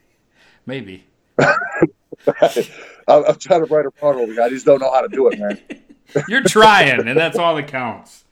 maybe. 0.66 1.04
I'm, 1.38 3.24
I'm 3.24 3.36
trying 3.36 3.64
to 3.66 3.72
write 3.72 3.86
a 3.86 4.26
here. 4.26 4.42
I 4.42 4.48
just 4.48 4.66
don't 4.66 4.80
know 4.80 4.92
how 4.92 5.00
to 5.00 5.08
do 5.08 5.28
it, 5.28 5.38
man. 5.38 5.60
You're 6.28 6.42
trying, 6.42 7.08
and 7.08 7.18
that's 7.18 7.38
all 7.38 7.54
that 7.56 7.68
counts. 7.68 8.24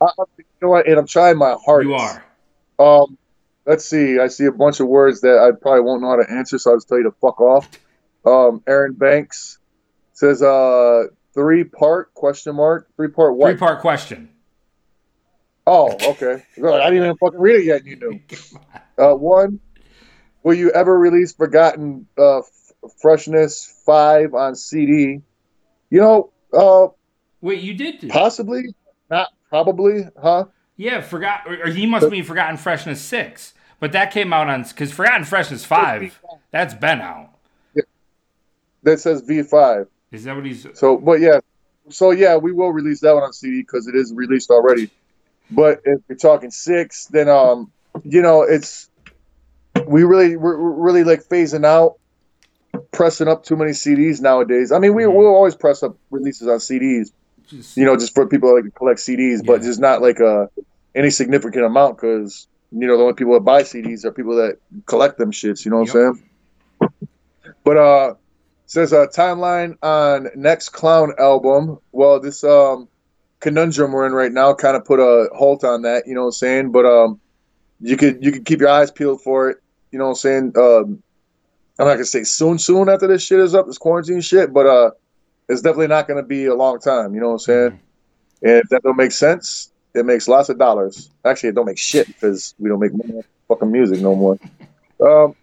I, 0.00 0.06
I- 0.06 0.24
you 0.38 0.44
know 0.66 0.68
what? 0.70 0.88
And 0.88 0.98
I'm 0.98 1.06
trying 1.06 1.38
my 1.38 1.56
hardest. 1.64 1.88
You 1.88 1.94
are. 1.94 2.24
Um, 2.80 3.16
let's 3.64 3.84
see. 3.84 4.18
I 4.18 4.26
see 4.26 4.46
a 4.46 4.52
bunch 4.52 4.80
of 4.80 4.88
words 4.88 5.20
that 5.20 5.38
I 5.38 5.52
probably 5.52 5.82
won't 5.82 6.02
know 6.02 6.08
how 6.10 6.16
to 6.16 6.28
answer, 6.30 6.58
so 6.58 6.70
I'll 6.72 6.76
just 6.76 6.88
tell 6.88 6.98
you 6.98 7.04
to 7.04 7.12
fuck 7.20 7.40
off. 7.40 7.68
Um, 8.26 8.62
Aaron 8.66 8.94
Banks 8.94 9.58
says, 10.14 10.42
uh, 10.42 11.04
three 11.38 11.62
part 11.62 12.12
question 12.14 12.56
mark 12.56 12.88
three 12.96 13.06
part 13.06 13.36
what? 13.36 13.50
Three 13.50 13.58
part 13.58 13.80
question. 13.80 14.28
Oh, 15.68 15.92
okay. 15.92 16.42
Good. 16.56 16.80
I 16.80 16.90
didn't 16.90 17.04
even 17.04 17.16
fucking 17.18 17.38
read 17.38 17.60
it 17.60 17.64
yet. 17.64 17.84
You 17.84 17.96
knew. 17.96 18.20
Uh, 18.98 19.14
one, 19.14 19.60
will 20.42 20.54
you 20.54 20.72
ever 20.72 20.98
release 20.98 21.32
Forgotten 21.32 22.08
uh, 22.18 22.40
Freshness 23.00 23.80
Five 23.86 24.34
on 24.34 24.56
CD? 24.56 25.20
You 25.90 26.00
know, 26.00 26.30
uh, 26.52 26.88
Wait, 27.40 27.60
you 27.60 27.74
did? 27.74 28.00
Do. 28.00 28.08
possibly, 28.08 28.74
not 29.08 29.28
probably, 29.48 30.08
huh? 30.20 30.46
Yeah, 30.76 31.00
forgot. 31.00 31.46
Or, 31.46 31.68
he 31.68 31.86
must 31.86 32.10
mean 32.10 32.24
Forgotten 32.24 32.56
Freshness 32.56 33.00
six, 33.00 33.54
but 33.78 33.92
that 33.92 34.10
came 34.10 34.32
out 34.32 34.48
on 34.48 34.64
because 34.64 34.90
Forgotten 34.90 35.24
Freshness 35.24 35.64
five. 35.64 36.18
That's 36.50 36.74
been 36.74 37.00
out. 37.00 37.30
That 38.82 38.98
says 38.98 39.20
V 39.20 39.42
five. 39.42 39.86
Is 40.10 40.24
that 40.24 40.34
what 40.34 40.44
he's? 40.44 40.66
So, 40.74 40.96
but 40.96 41.20
yeah, 41.20 41.40
so 41.88 42.10
yeah, 42.10 42.36
we 42.36 42.52
will 42.52 42.72
release 42.72 43.00
that 43.00 43.14
one 43.14 43.22
on 43.22 43.32
CD 43.32 43.62
because 43.62 43.86
it 43.86 43.94
is 43.94 44.12
released 44.14 44.50
already. 44.50 44.90
But 45.50 45.80
if 45.84 46.00
you're 46.08 46.18
talking 46.18 46.50
six, 46.50 47.06
then 47.06 47.28
um, 47.28 47.70
you 48.04 48.22
know, 48.22 48.42
it's 48.42 48.88
we 49.86 50.04
really 50.04 50.36
we're, 50.36 50.56
really 50.56 51.04
like 51.04 51.24
phasing 51.24 51.64
out 51.64 51.96
pressing 52.92 53.28
up 53.28 53.44
too 53.44 53.56
many 53.56 53.72
CDs 53.72 54.20
nowadays. 54.20 54.72
I 54.72 54.78
mean, 54.78 54.94
we 54.94 55.06
we'll 55.06 55.26
always 55.26 55.54
press 55.54 55.82
up 55.82 55.96
releases 56.10 56.48
on 56.48 56.58
CDs, 56.58 57.10
Just, 57.48 57.76
you 57.76 57.84
know, 57.84 57.96
just 57.96 58.14
for 58.14 58.26
people 58.26 58.50
that 58.50 58.56
like 58.56 58.64
to 58.64 58.70
collect 58.70 59.00
CDs, 59.00 59.44
but 59.44 59.62
just 59.62 59.80
not 59.80 60.02
like 60.02 60.20
a 60.20 60.48
any 60.94 61.10
significant 61.10 61.64
amount 61.64 61.96
because 61.96 62.46
you 62.72 62.86
know 62.86 62.96
the 62.96 63.02
only 63.02 63.14
people 63.14 63.34
that 63.34 63.40
buy 63.40 63.62
CDs 63.62 64.04
are 64.04 64.12
people 64.12 64.36
that 64.36 64.58
collect 64.86 65.18
them 65.18 65.32
shits. 65.32 65.64
You 65.64 65.70
know 65.70 65.78
what 65.78 65.94
I'm 65.94 66.16
saying? 66.80 66.90
But 67.64 67.76
uh, 67.76 68.14
says 68.68 68.92
a 68.92 69.08
timeline 69.08 69.76
on 69.82 70.28
next 70.36 70.68
clown 70.68 71.12
album. 71.18 71.78
Well, 71.90 72.20
this 72.20 72.44
um 72.44 72.88
conundrum 73.40 73.92
we're 73.92 74.06
in 74.06 74.12
right 74.12 74.32
now 74.32 74.52
kind 74.54 74.76
of 74.76 74.84
put 74.84 75.00
a 75.00 75.28
halt 75.34 75.64
on 75.64 75.82
that. 75.82 76.06
You 76.06 76.14
know 76.14 76.22
what 76.22 76.26
I'm 76.28 76.32
saying? 76.32 76.72
But 76.72 76.86
um, 76.86 77.20
you 77.80 77.96
could 77.96 78.24
you 78.24 78.30
could 78.30 78.44
keep 78.44 78.60
your 78.60 78.68
eyes 78.68 78.90
peeled 78.90 79.22
for 79.22 79.50
it. 79.50 79.58
You 79.90 79.98
know 79.98 80.04
what 80.04 80.10
I'm 80.10 80.16
saying? 80.16 80.52
Um, 80.56 81.02
I'm 81.78 81.86
not 81.86 81.94
gonna 81.94 82.04
say 82.04 82.24
soon, 82.24 82.58
soon 82.58 82.88
after 82.88 83.06
this 83.06 83.22
shit 83.22 83.40
is 83.40 83.54
up, 83.54 83.66
this 83.66 83.78
quarantine 83.78 84.20
shit, 84.20 84.52
but 84.52 84.66
uh, 84.66 84.90
it's 85.48 85.62
definitely 85.62 85.86
not 85.86 86.06
gonna 86.06 86.22
be 86.22 86.46
a 86.46 86.54
long 86.54 86.78
time. 86.78 87.14
You 87.14 87.20
know 87.20 87.28
what 87.28 87.34
I'm 87.34 87.38
saying? 87.38 87.70
Mm-hmm. 87.70 88.46
And 88.48 88.56
if 88.58 88.68
that 88.68 88.82
don't 88.82 88.96
make 88.96 89.12
sense, 89.12 89.72
it 89.94 90.04
makes 90.04 90.28
lots 90.28 90.48
of 90.48 90.58
dollars. 90.58 91.10
Actually, 91.24 91.50
it 91.50 91.54
don't 91.54 91.66
make 91.66 91.78
shit 91.78 92.06
because 92.06 92.54
we 92.58 92.68
don't 92.68 92.80
make 92.80 92.92
fucking 93.48 93.72
music 93.72 94.00
no 94.00 94.14
more. 94.14 94.38
Um, 95.00 95.34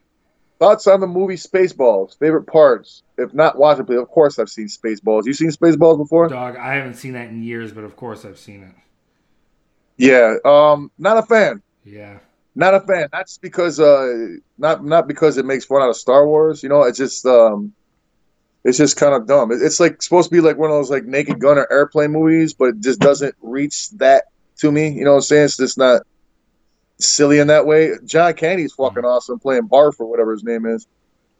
thoughts 0.59 0.87
on 0.87 0.99
the 0.99 1.07
movie 1.07 1.35
Spaceballs? 1.35 2.17
Favorite 2.17 2.45
parts? 2.45 3.03
If 3.17 3.33
not 3.33 3.57
watching, 3.57 3.85
but 3.85 3.97
of 3.97 4.07
course 4.09 4.39
I've 4.39 4.49
seen 4.49 4.67
Spaceballs. 4.67 5.25
You 5.25 5.33
seen 5.33 5.49
Spaceballs 5.49 5.97
before? 5.97 6.27
Dog, 6.27 6.57
I 6.57 6.75
haven't 6.75 6.95
seen 6.95 7.13
that 7.13 7.29
in 7.29 7.43
years, 7.43 7.71
but 7.71 7.83
of 7.83 7.95
course 7.95 8.25
I've 8.25 8.37
seen 8.37 8.63
it. 8.63 8.75
Yeah. 9.97 10.35
Um, 10.43 10.91
not 10.97 11.17
a 11.17 11.23
fan. 11.23 11.61
Yeah. 11.83 12.19
Not 12.55 12.73
a 12.73 12.79
fan. 12.81 13.09
That's 13.11 13.37
because 13.37 13.79
uh, 13.79 14.37
not 14.57 14.83
not 14.85 15.07
because 15.07 15.37
it 15.37 15.45
makes 15.45 15.65
fun 15.65 15.81
out 15.81 15.89
of 15.89 15.97
Star 15.97 16.25
Wars. 16.25 16.63
You 16.63 16.69
know, 16.69 16.83
it's 16.83 16.97
just 16.97 17.25
um, 17.25 17.73
it's 18.63 18.77
just 18.77 18.95
kind 18.97 19.13
of 19.13 19.27
dumb. 19.27 19.51
It's 19.51 19.79
like 19.79 20.01
supposed 20.01 20.29
to 20.29 20.35
be 20.35 20.41
like 20.41 20.57
one 20.57 20.69
of 20.69 20.77
those 20.77 20.89
like 20.89 21.03
Naked 21.03 21.39
Gun 21.39 21.57
or 21.57 21.71
airplane 21.71 22.11
movies, 22.11 22.53
but 22.53 22.69
it 22.69 22.79
just 22.79 22.99
doesn't 22.99 23.35
reach 23.41 23.89
that 23.91 24.25
to 24.57 24.71
me. 24.71 24.89
You 24.89 25.03
know 25.03 25.11
what 25.11 25.17
I'm 25.17 25.21
saying? 25.23 25.45
It's 25.45 25.57
just 25.57 25.77
not 25.77 26.03
silly 26.99 27.39
in 27.39 27.47
that 27.47 27.65
way. 27.65 27.93
John 28.05 28.33
Candy's 28.33 28.73
fucking 28.73 29.03
awesome 29.05 29.39
playing 29.39 29.67
Barf 29.67 29.99
or 29.99 30.05
whatever 30.05 30.31
his 30.31 30.43
name 30.43 30.65
is. 30.65 30.87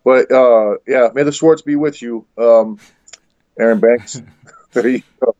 But 0.04 0.32
uh, 0.32 0.76
yeah, 0.88 1.10
may 1.14 1.24
the 1.24 1.32
Schwartz 1.32 1.64
be 1.64 1.76
with 1.76 2.02
you, 2.02 2.26
um, 2.38 2.80
Aaron 3.60 3.80
Banks. 3.80 4.22
there 4.74 4.88
you 4.88 5.02
go. 5.20 5.36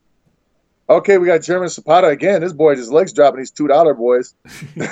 Okay, 0.90 1.18
we 1.18 1.28
got 1.28 1.42
German 1.42 1.70
Zapata 1.70 2.08
again. 2.08 2.42
This 2.42 2.54
boy, 2.54 2.76
his 2.76 2.92
legs 2.92 3.14
dropping. 3.14 3.40
These 3.40 3.52
two 3.52 3.68
dollar 3.68 3.94
boys. 3.94 4.34
we 4.76 4.84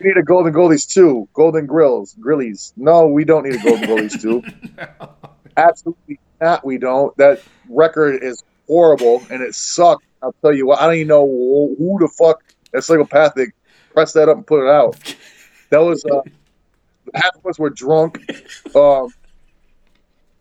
need 0.00 0.16
a 0.16 0.22
Golden 0.22 0.52
Goldies 0.52 0.88
too. 0.88 1.28
Golden 1.32 1.66
Grills, 1.66 2.14
Grillies. 2.20 2.72
No, 2.76 3.06
we 3.06 3.24
don't 3.24 3.44
need 3.44 3.54
a 3.54 3.62
Golden 3.62 3.88
Goldies 3.88 4.20
too. 4.20 4.42
Absolutely 5.56 6.20
not. 6.40 6.64
We 6.64 6.78
don't. 6.78 7.16
That 7.16 7.42
record 7.68 8.22
is 8.22 8.44
horrible 8.66 9.22
and 9.30 9.42
it 9.42 9.54
sucked. 9.54 10.04
I'll 10.22 10.34
tell 10.42 10.52
you 10.52 10.66
what. 10.66 10.80
I 10.80 10.86
don't 10.86 10.96
even 10.96 11.08
know 11.08 11.26
who 11.26 11.76
who 11.78 11.98
the 12.00 12.08
fuck 12.08 12.42
that 12.72 12.82
psychopathic 12.82 13.54
pressed 13.98 14.14
that 14.14 14.28
up 14.28 14.36
and 14.36 14.46
put 14.46 14.64
it 14.64 14.70
out. 14.70 14.96
That 15.70 15.80
was 15.80 16.02
uh, 16.02 16.22
half 17.12 17.36
of 17.36 17.44
us 17.44 17.58
were 17.58 17.68
drunk. 17.68 18.22
Um, 18.74 19.10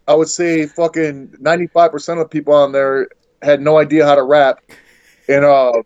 I 0.07 0.15
would 0.15 0.29
say 0.29 0.67
fucking 0.67 1.35
ninety 1.37 1.67
five 1.67 1.91
percent 1.91 2.21
of 2.21 2.27
the 2.27 2.29
people 2.29 2.53
on 2.53 2.71
there 2.71 3.09
had 3.41 3.59
no 3.59 3.77
idea 3.77 4.05
how 4.05 4.15
to 4.15 4.23
rap, 4.23 4.61
and 5.27 5.43
uh, 5.43 5.83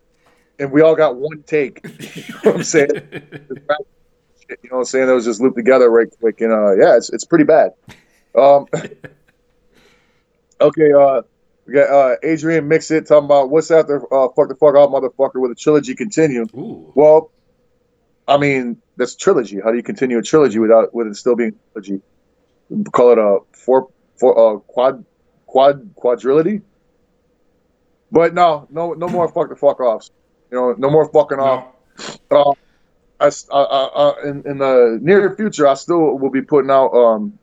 and 0.60 0.72
we 0.72 0.82
all 0.82 0.96
got 0.96 1.16
one 1.16 1.42
take. 1.48 1.82
you 2.16 2.24
know 2.34 2.40
what 2.44 2.56
I'm 2.58 2.64
saying? 2.64 2.90
You 4.50 4.70
know 4.70 4.76
what 4.76 4.80
I'm 4.80 4.86
saying? 4.86 5.08
That 5.08 5.14
was 5.14 5.26
just 5.26 5.42
looped 5.42 5.58
together 5.58 5.90
right 5.90 6.08
quick, 6.20 6.42
and 6.42 6.52
uh, 6.52 6.74
yeah, 6.74 6.98
it's 6.98 7.10
it's 7.10 7.26
pretty 7.26 7.46
bad. 7.46 7.72
Um, 8.36 8.68
okay, 10.62 10.92
uh, 10.92 11.24
we 11.66 11.74
got 11.74 11.90
uh, 11.90 12.16
Adrian 12.22 12.68
Mixit 12.68 13.08
talking 13.08 13.26
about 13.26 13.50
what's 13.50 13.72
after 13.72 14.02
uh, 14.14 14.28
fuck 14.36 14.50
the 14.50 14.56
fuck 14.56 14.76
off 14.76 14.92
motherfucker 14.92 15.42
with 15.42 15.52
a 15.52 15.56
trilogy 15.56 15.96
continue. 15.96 16.46
Ooh. 16.54 16.92
Well, 16.94 17.32
I 18.32 18.38
mean 18.38 18.82
that's 18.96 19.16
trilogy. 19.16 19.60
How 19.64 19.72
do 19.72 19.78
you 19.78 19.84
continue 19.84 20.18
a 20.18 20.22
trilogy 20.22 20.60
without 20.60 20.94
with 20.94 21.08
it 21.08 21.16
still 21.16 21.36
being 21.36 21.60
a 21.76 21.82
trilogy? 21.82 22.02
Call 22.92 23.12
it 23.12 23.18
a 23.18 23.40
four 23.52 23.90
four 24.18 24.56
uh, 24.56 24.60
quad 24.60 25.06
quad 25.46 25.92
quadrility. 25.96 26.62
But 28.12 28.34
no, 28.34 28.68
no, 28.70 28.94
no 28.94 29.08
more 29.08 29.28
fuck 29.28 29.50
the 29.50 29.56
fuck 29.56 29.80
offs. 29.80 30.12
You 30.52 30.58
know, 30.58 30.76
no 30.78 30.90
more 30.90 31.12
fucking 31.12 31.40
off. 31.40 31.66
No. 32.30 32.42
Uh, 32.42 32.54
I, 33.22 33.32
uh, 33.54 33.56
uh, 33.56 34.14
in, 34.24 34.44
in 34.46 34.58
the 34.58 35.00
near 35.02 35.36
future, 35.36 35.68
I 35.68 35.76
still 35.76 36.18
will 36.18 36.32
be 36.32 36.42
putting 36.42 36.72
out, 36.72 36.92
um, 36.92 37.38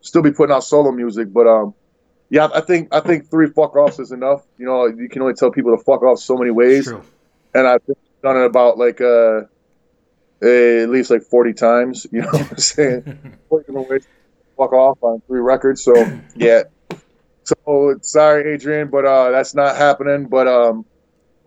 still 0.00 0.22
be 0.22 0.32
putting 0.32 0.54
out 0.54 0.64
solo 0.64 0.90
music. 0.92 1.32
But 1.32 1.46
um, 1.46 1.74
yeah, 2.30 2.48
I 2.52 2.60
think 2.60 2.88
I 2.92 3.00
think 3.00 3.30
three 3.30 3.48
fuck 3.48 3.76
offs 3.76 3.98
is 3.98 4.12
enough. 4.12 4.44
You 4.58 4.66
know, 4.66 4.86
you 4.86 5.08
can 5.08 5.22
only 5.22 5.34
tell 5.34 5.50
people 5.50 5.76
to 5.76 5.84
fuck 5.84 6.02
off 6.02 6.18
so 6.18 6.36
many 6.36 6.50
ways, 6.50 6.86
True. 6.86 7.02
and 7.54 7.66
I've 7.66 7.82
done 8.22 8.36
it 8.38 8.46
about 8.46 8.78
like 8.78 9.00
uh, 9.00 9.42
at 10.44 10.90
least 10.90 11.10
like 11.10 11.22
forty 11.22 11.52
times. 11.52 12.06
You 12.10 12.22
know 12.22 12.28
what 12.28 12.50
I'm 12.50 12.58
saying? 12.58 13.38
Forty 13.48 13.66
different 13.66 13.88
ways 13.88 14.02
to 14.02 14.08
fuck 14.56 14.72
off 14.72 14.98
on 15.02 15.22
three 15.26 15.40
records. 15.40 15.82
So 15.82 16.20
yeah. 16.36 16.64
So 17.44 17.98
sorry, 18.00 18.54
Adrian, 18.54 18.88
but 18.88 19.04
uh, 19.04 19.30
that's 19.30 19.54
not 19.54 19.76
happening. 19.76 20.26
But 20.26 20.48
um, 20.48 20.86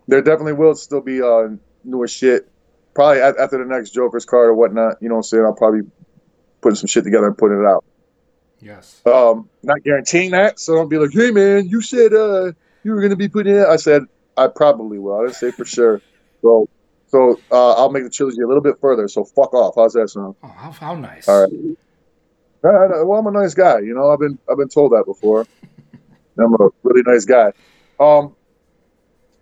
there 0.06 0.22
definitely 0.22 0.54
will 0.54 0.74
still 0.74 1.00
be 1.00 1.22
uh 1.22 1.48
newer 1.84 2.08
shit. 2.08 2.48
Probably 2.94 3.20
after 3.20 3.58
the 3.58 3.64
next 3.64 3.90
Joker's 3.90 4.24
card 4.24 4.48
or 4.48 4.54
whatnot. 4.54 4.96
You 5.00 5.08
know 5.08 5.16
what 5.16 5.20
I'm 5.20 5.24
saying? 5.24 5.44
I'll 5.44 5.54
probably 5.54 5.82
putting 6.60 6.76
some 6.76 6.88
shit 6.88 7.04
together 7.04 7.26
and 7.26 7.38
putting 7.38 7.60
it 7.60 7.66
out. 7.66 7.84
Yes. 8.60 9.00
Um, 9.06 9.48
not 9.62 9.84
guaranteeing 9.84 10.32
that, 10.32 10.58
so 10.58 10.74
don't 10.74 10.88
be 10.88 10.98
like, 10.98 11.12
"Hey, 11.12 11.30
man, 11.30 11.68
you 11.68 11.80
said 11.80 12.12
uh 12.12 12.52
you 12.82 12.92
were 12.92 13.00
gonna 13.00 13.16
be 13.16 13.28
putting 13.28 13.54
it." 13.54 13.66
I 13.66 13.76
said 13.76 14.02
I 14.38 14.46
probably 14.46 14.98
will. 14.98 15.18
I 15.18 15.22
didn't 15.24 15.34
say 15.34 15.50
for 15.50 15.64
sure. 15.64 16.00
So, 16.42 16.68
so 17.08 17.40
uh, 17.50 17.72
I'll 17.72 17.90
make 17.90 18.04
the 18.04 18.10
trilogy 18.10 18.40
a 18.42 18.46
little 18.46 18.62
bit 18.62 18.78
further. 18.80 19.08
So 19.08 19.24
fuck 19.24 19.54
off. 19.54 19.74
How's 19.76 19.94
that 19.94 20.08
sound? 20.08 20.34
Oh, 20.42 20.48
how, 20.48 20.70
how 20.70 20.94
nice. 20.94 21.28
All 21.28 21.42
right. 21.42 21.50
Well, 22.62 23.14
I'm 23.14 23.26
a 23.26 23.30
nice 23.30 23.54
guy. 23.54 23.78
You 23.80 23.94
know, 23.94 24.10
I've 24.10 24.18
been 24.18 24.38
I've 24.50 24.58
been 24.58 24.68
told 24.68 24.92
that 24.92 25.04
before. 25.06 25.46
I'm 26.38 26.54
a 26.54 26.68
really 26.82 27.02
nice 27.02 27.24
guy. 27.24 27.52
Um. 27.98 28.34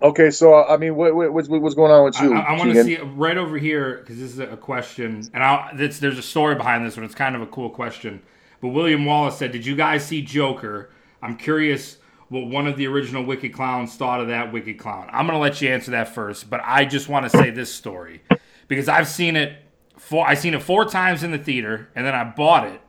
Okay, 0.03 0.31
so 0.31 0.63
I 0.63 0.77
mean, 0.77 0.95
what, 0.95 1.15
what 1.15 1.33
what's 1.33 1.49
what's 1.49 1.75
going 1.75 1.91
on 1.91 2.05
with 2.05 2.21
you? 2.21 2.35
I, 2.35 2.53
want 2.59 2.73
to 2.75 2.85
see 2.85 2.99
right 2.99 3.39
over 3.39 3.57
here 3.57 3.99
because 4.01 4.19
this 4.19 4.31
is 4.31 4.39
a 4.39 4.57
question, 4.57 5.29
and 5.33 5.43
I, 5.43 5.73
this, 5.75 5.99
there's 6.01 6.19
a 6.19 6.23
story 6.23 6.55
behind 6.55 6.85
this 6.85 6.97
one. 6.97 7.05
It's 7.05 7.15
kind 7.15 7.35
of 7.35 7.41
a 7.41 7.47
cool 7.47 7.71
question. 7.71 8.23
But 8.61 8.69
William 8.69 9.07
Wallace 9.07 9.39
said, 9.39 9.53
"Did 9.53 9.65
you 9.65 9.75
guys 9.75 10.05
see 10.05 10.21
Joker? 10.21 10.91
I'm 11.23 11.37
curious 11.39 11.97
what 12.29 12.47
one 12.47 12.67
of 12.67 12.77
the 12.77 12.87
original 12.87 13.23
Wicked 13.25 13.53
Clowns 13.53 13.95
thought 13.97 14.21
of 14.21 14.29
that 14.29 14.53
Wicked 14.53 14.79
Clown. 14.79 15.09
I'm 15.13 15.27
gonna 15.27 15.39
let 15.39 15.61
you 15.63 15.69
answer 15.69 15.93
that 15.93 16.09
first, 16.15 16.51
but 16.51 16.61
I 16.65 16.85
just 16.85 17.09
want 17.09 17.25
to 17.25 17.31
say 17.31 17.51
this 17.51 17.73
story 17.73 18.23
because 18.69 18.89
I've 18.89 19.09
seen 19.09 19.37
it 19.37 19.57
four. 19.97 20.27
I 20.27 20.35
seen 20.35 20.55
it 20.55 20.63
four 20.63 20.85
times 20.85 21.23
in 21.23 21.31
the 21.31 21.39
theater, 21.39 21.89
and 21.95 22.05
then 22.07 22.15
I 22.15 22.25
bought 22.25 22.67
it 22.67 22.81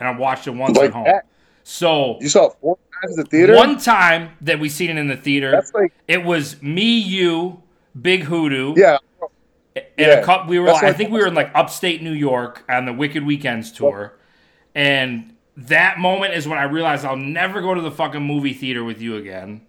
and 0.00 0.08
I 0.08 0.12
watched 0.18 0.46
it 0.46 0.50
once 0.50 0.76
Like 0.76 0.88
at 0.88 0.92
home. 0.94 1.04
that? 1.04 1.26
So 1.62 2.18
You 2.20 2.28
saw 2.28 2.46
it 2.46 2.52
four 2.60 2.78
times 3.02 3.16
in 3.18 3.24
the 3.24 3.28
theater. 3.30 3.54
one 3.56 3.78
time 3.78 4.36
that 4.42 4.60
we 4.60 4.68
seen 4.68 4.90
it 4.90 4.96
in 4.98 5.08
the 5.08 5.16
theater, 5.16 5.62
like 5.74 5.92
it 6.08 6.24
was 6.24 6.60
me, 6.62 6.98
you, 6.98 7.62
Big 8.00 8.22
Hoodoo, 8.24 8.74
yeah. 8.76 8.98
and 9.74 9.84
Yeah, 9.98 10.06
a 10.20 10.24
couple, 10.24 10.48
we 10.48 10.58
were, 10.58 10.66
that's 10.66 10.82
I 10.82 10.92
think 10.92 11.10
we 11.10 11.18
were 11.20 11.26
in 11.26 11.34
like 11.34 11.50
upstate 11.54 12.02
New 12.02 12.12
York 12.12 12.62
on 12.68 12.84
the 12.86 12.92
Wicked 12.92 13.24
Weekends 13.26 13.72
tour, 13.72 14.16
and 14.74 15.34
that 15.56 15.98
moment 15.98 16.34
is 16.34 16.46
when 16.46 16.58
I 16.58 16.64
realized 16.64 17.04
I'll 17.04 17.16
never 17.16 17.60
go 17.60 17.74
to 17.74 17.80
the 17.80 17.90
fucking 17.90 18.22
movie 18.22 18.52
theater 18.52 18.84
with 18.84 19.00
you 19.00 19.16
again. 19.16 19.62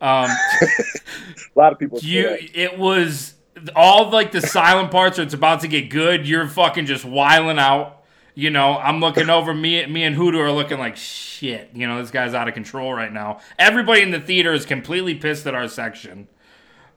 Um, 0.00 0.28
A 0.60 1.58
lot 1.58 1.72
of 1.72 1.78
people. 1.78 1.98
you, 2.00 2.36
it 2.54 2.78
was 2.78 3.34
all 3.74 4.10
like 4.10 4.32
the 4.32 4.40
silent 4.42 4.90
parts, 4.90 5.18
or 5.18 5.22
it's 5.22 5.34
about 5.34 5.60
to 5.60 5.68
get 5.68 5.88
good. 5.90 6.28
You're 6.28 6.46
fucking 6.46 6.86
just 6.86 7.04
wiling 7.04 7.58
out. 7.58 8.02
You 8.34 8.50
know, 8.50 8.76
I'm 8.78 9.00
looking 9.00 9.30
over 9.30 9.54
me, 9.54 9.86
me 9.86 10.02
and 10.02 10.16
Hoodoo 10.16 10.40
are 10.40 10.50
looking 10.50 10.78
like 10.78 10.96
shit. 10.96 11.70
You 11.72 11.86
know, 11.86 12.00
this 12.02 12.10
guy's 12.10 12.34
out 12.34 12.48
of 12.48 12.54
control 12.54 12.92
right 12.92 13.12
now. 13.12 13.40
Everybody 13.58 14.02
in 14.02 14.10
the 14.10 14.20
theater 14.20 14.52
is 14.52 14.66
completely 14.66 15.14
pissed 15.14 15.46
at 15.46 15.54
our 15.54 15.68
section. 15.68 16.26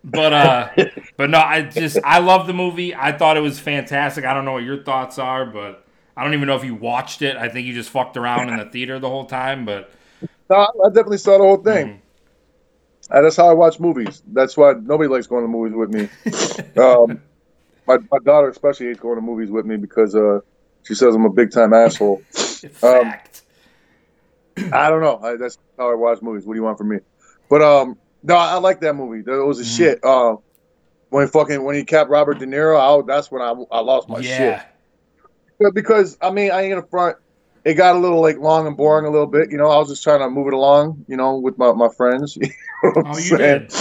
But 0.04 0.34
uh 0.34 0.70
but 1.18 1.30
no, 1.30 1.40
I 1.40 1.62
just 1.64 1.98
I 2.04 2.20
love 2.20 2.48
the 2.48 2.54
movie. 2.54 2.96
I 2.96 3.12
thought 3.16 3.38
it 3.38 3.42
was 3.42 3.60
fantastic. 3.60 4.26
I 4.26 4.34
don't 4.34 4.46
know 4.46 4.54
what 4.54 4.64
your 4.64 4.84
thoughts 4.84 5.20
are, 5.20 5.46
but 5.46 5.87
I 6.18 6.24
don't 6.24 6.34
even 6.34 6.48
know 6.48 6.56
if 6.56 6.64
you 6.66 6.74
watched 6.76 7.22
it. 7.22 7.38
I 7.38 7.48
think 7.48 7.68
you 7.68 7.74
just 7.74 7.92
fucked 7.92 8.18
around 8.18 8.50
in 8.50 8.58
the 8.58 8.66
theater 8.66 8.98
the 9.00 9.10
whole 9.10 9.26
time, 9.26 9.66
but 9.66 9.92
No, 10.50 10.58
I 10.58 10.90
definitely 10.90 11.18
saw 11.18 11.38
the 11.38 11.44
whole 11.44 11.58
thing. 11.58 11.88
Mm-hmm. 11.88 13.16
And 13.16 13.26
that's 13.26 13.36
how 13.38 13.50
I 13.50 13.54
watch 13.54 13.80
movies. 13.80 14.22
That's 14.34 14.58
why 14.58 14.74
nobody 14.82 15.10
likes 15.10 15.28
going 15.28 15.44
to 15.44 15.48
movies 15.48 15.76
with 15.76 15.90
me. 15.90 16.10
um, 16.82 17.22
my, 17.86 17.98
my 18.12 18.18
daughter 18.24 18.50
especially 18.50 18.88
hates 18.88 19.00
going 19.00 19.16
to 19.16 19.22
movies 19.22 19.50
with 19.50 19.66
me 19.66 19.78
because 19.78 20.16
uh, 20.16 20.40
she 20.84 20.94
says 20.94 21.16
I'm 21.16 21.26
a 21.26 21.30
big 21.30 21.52
time 21.52 21.74
asshole. 21.74 22.24
Um, 22.84 23.12
fact. 23.12 23.44
I 24.74 24.90
don't 24.90 25.02
know. 25.02 25.20
I, 25.24 25.36
that's 25.38 25.58
how 25.78 25.92
I 25.92 25.96
watch 25.96 26.22
movies. 26.22 26.46
What 26.46 26.54
do 26.54 26.60
you 26.60 26.64
want 26.64 26.78
from 26.78 26.90
me? 26.90 26.98
But 27.50 27.62
um, 27.62 27.98
no, 28.24 28.36
I, 28.36 28.54
I 28.54 28.56
like 28.56 28.82
that 28.82 28.96
movie. 28.96 29.22
That 29.22 29.46
was 29.46 29.60
a 29.60 29.64
Mm-hmm. 29.64 29.78
shit. 29.78 30.04
Uh, 30.04 30.36
when 31.10 31.28
fucking 31.28 31.64
when 31.64 31.76
he 31.76 31.84
capped 31.84 32.10
Robert 32.10 32.40
De 32.40 32.46
Niro, 32.46 32.78
I, 32.78 33.06
that's 33.06 33.32
when 33.32 33.42
I, 33.42 33.54
I 33.72 33.80
lost 33.80 34.10
my 34.10 34.22
shit. 34.22 34.60
Yeah, 35.60 35.70
because 35.74 36.18
I 36.22 36.32
mean, 36.32 36.52
I 36.52 36.62
ain't 36.64 36.74
gonna 36.74 36.88
front. 36.88 37.18
It 37.66 37.74
got 37.74 37.96
a 37.96 38.00
little 38.00 38.22
like 38.22 38.38
long 38.38 38.68
and 38.68 38.78
boring 38.78 39.06
a 39.06 39.10
little 39.10 39.28
bit. 39.28 39.52
You 39.52 39.58
know, 39.58 39.70
I 39.70 39.78
was 39.78 39.90
just 39.90 40.04
trying 40.04 40.20
to 40.20 40.30
move 40.30 40.48
it 40.48 40.54
along. 40.54 41.06
You 41.08 41.18
know, 41.18 41.38
with 41.38 41.58
my, 41.58 41.72
my 41.74 41.90
friends. 41.90 42.38
You 42.84 42.90
know 42.90 42.92
what 43.02 43.08
I'm 43.08 43.14
Oh, 43.14 43.18
you 43.18 43.24
saying? 43.24 43.68
did. 43.70 43.74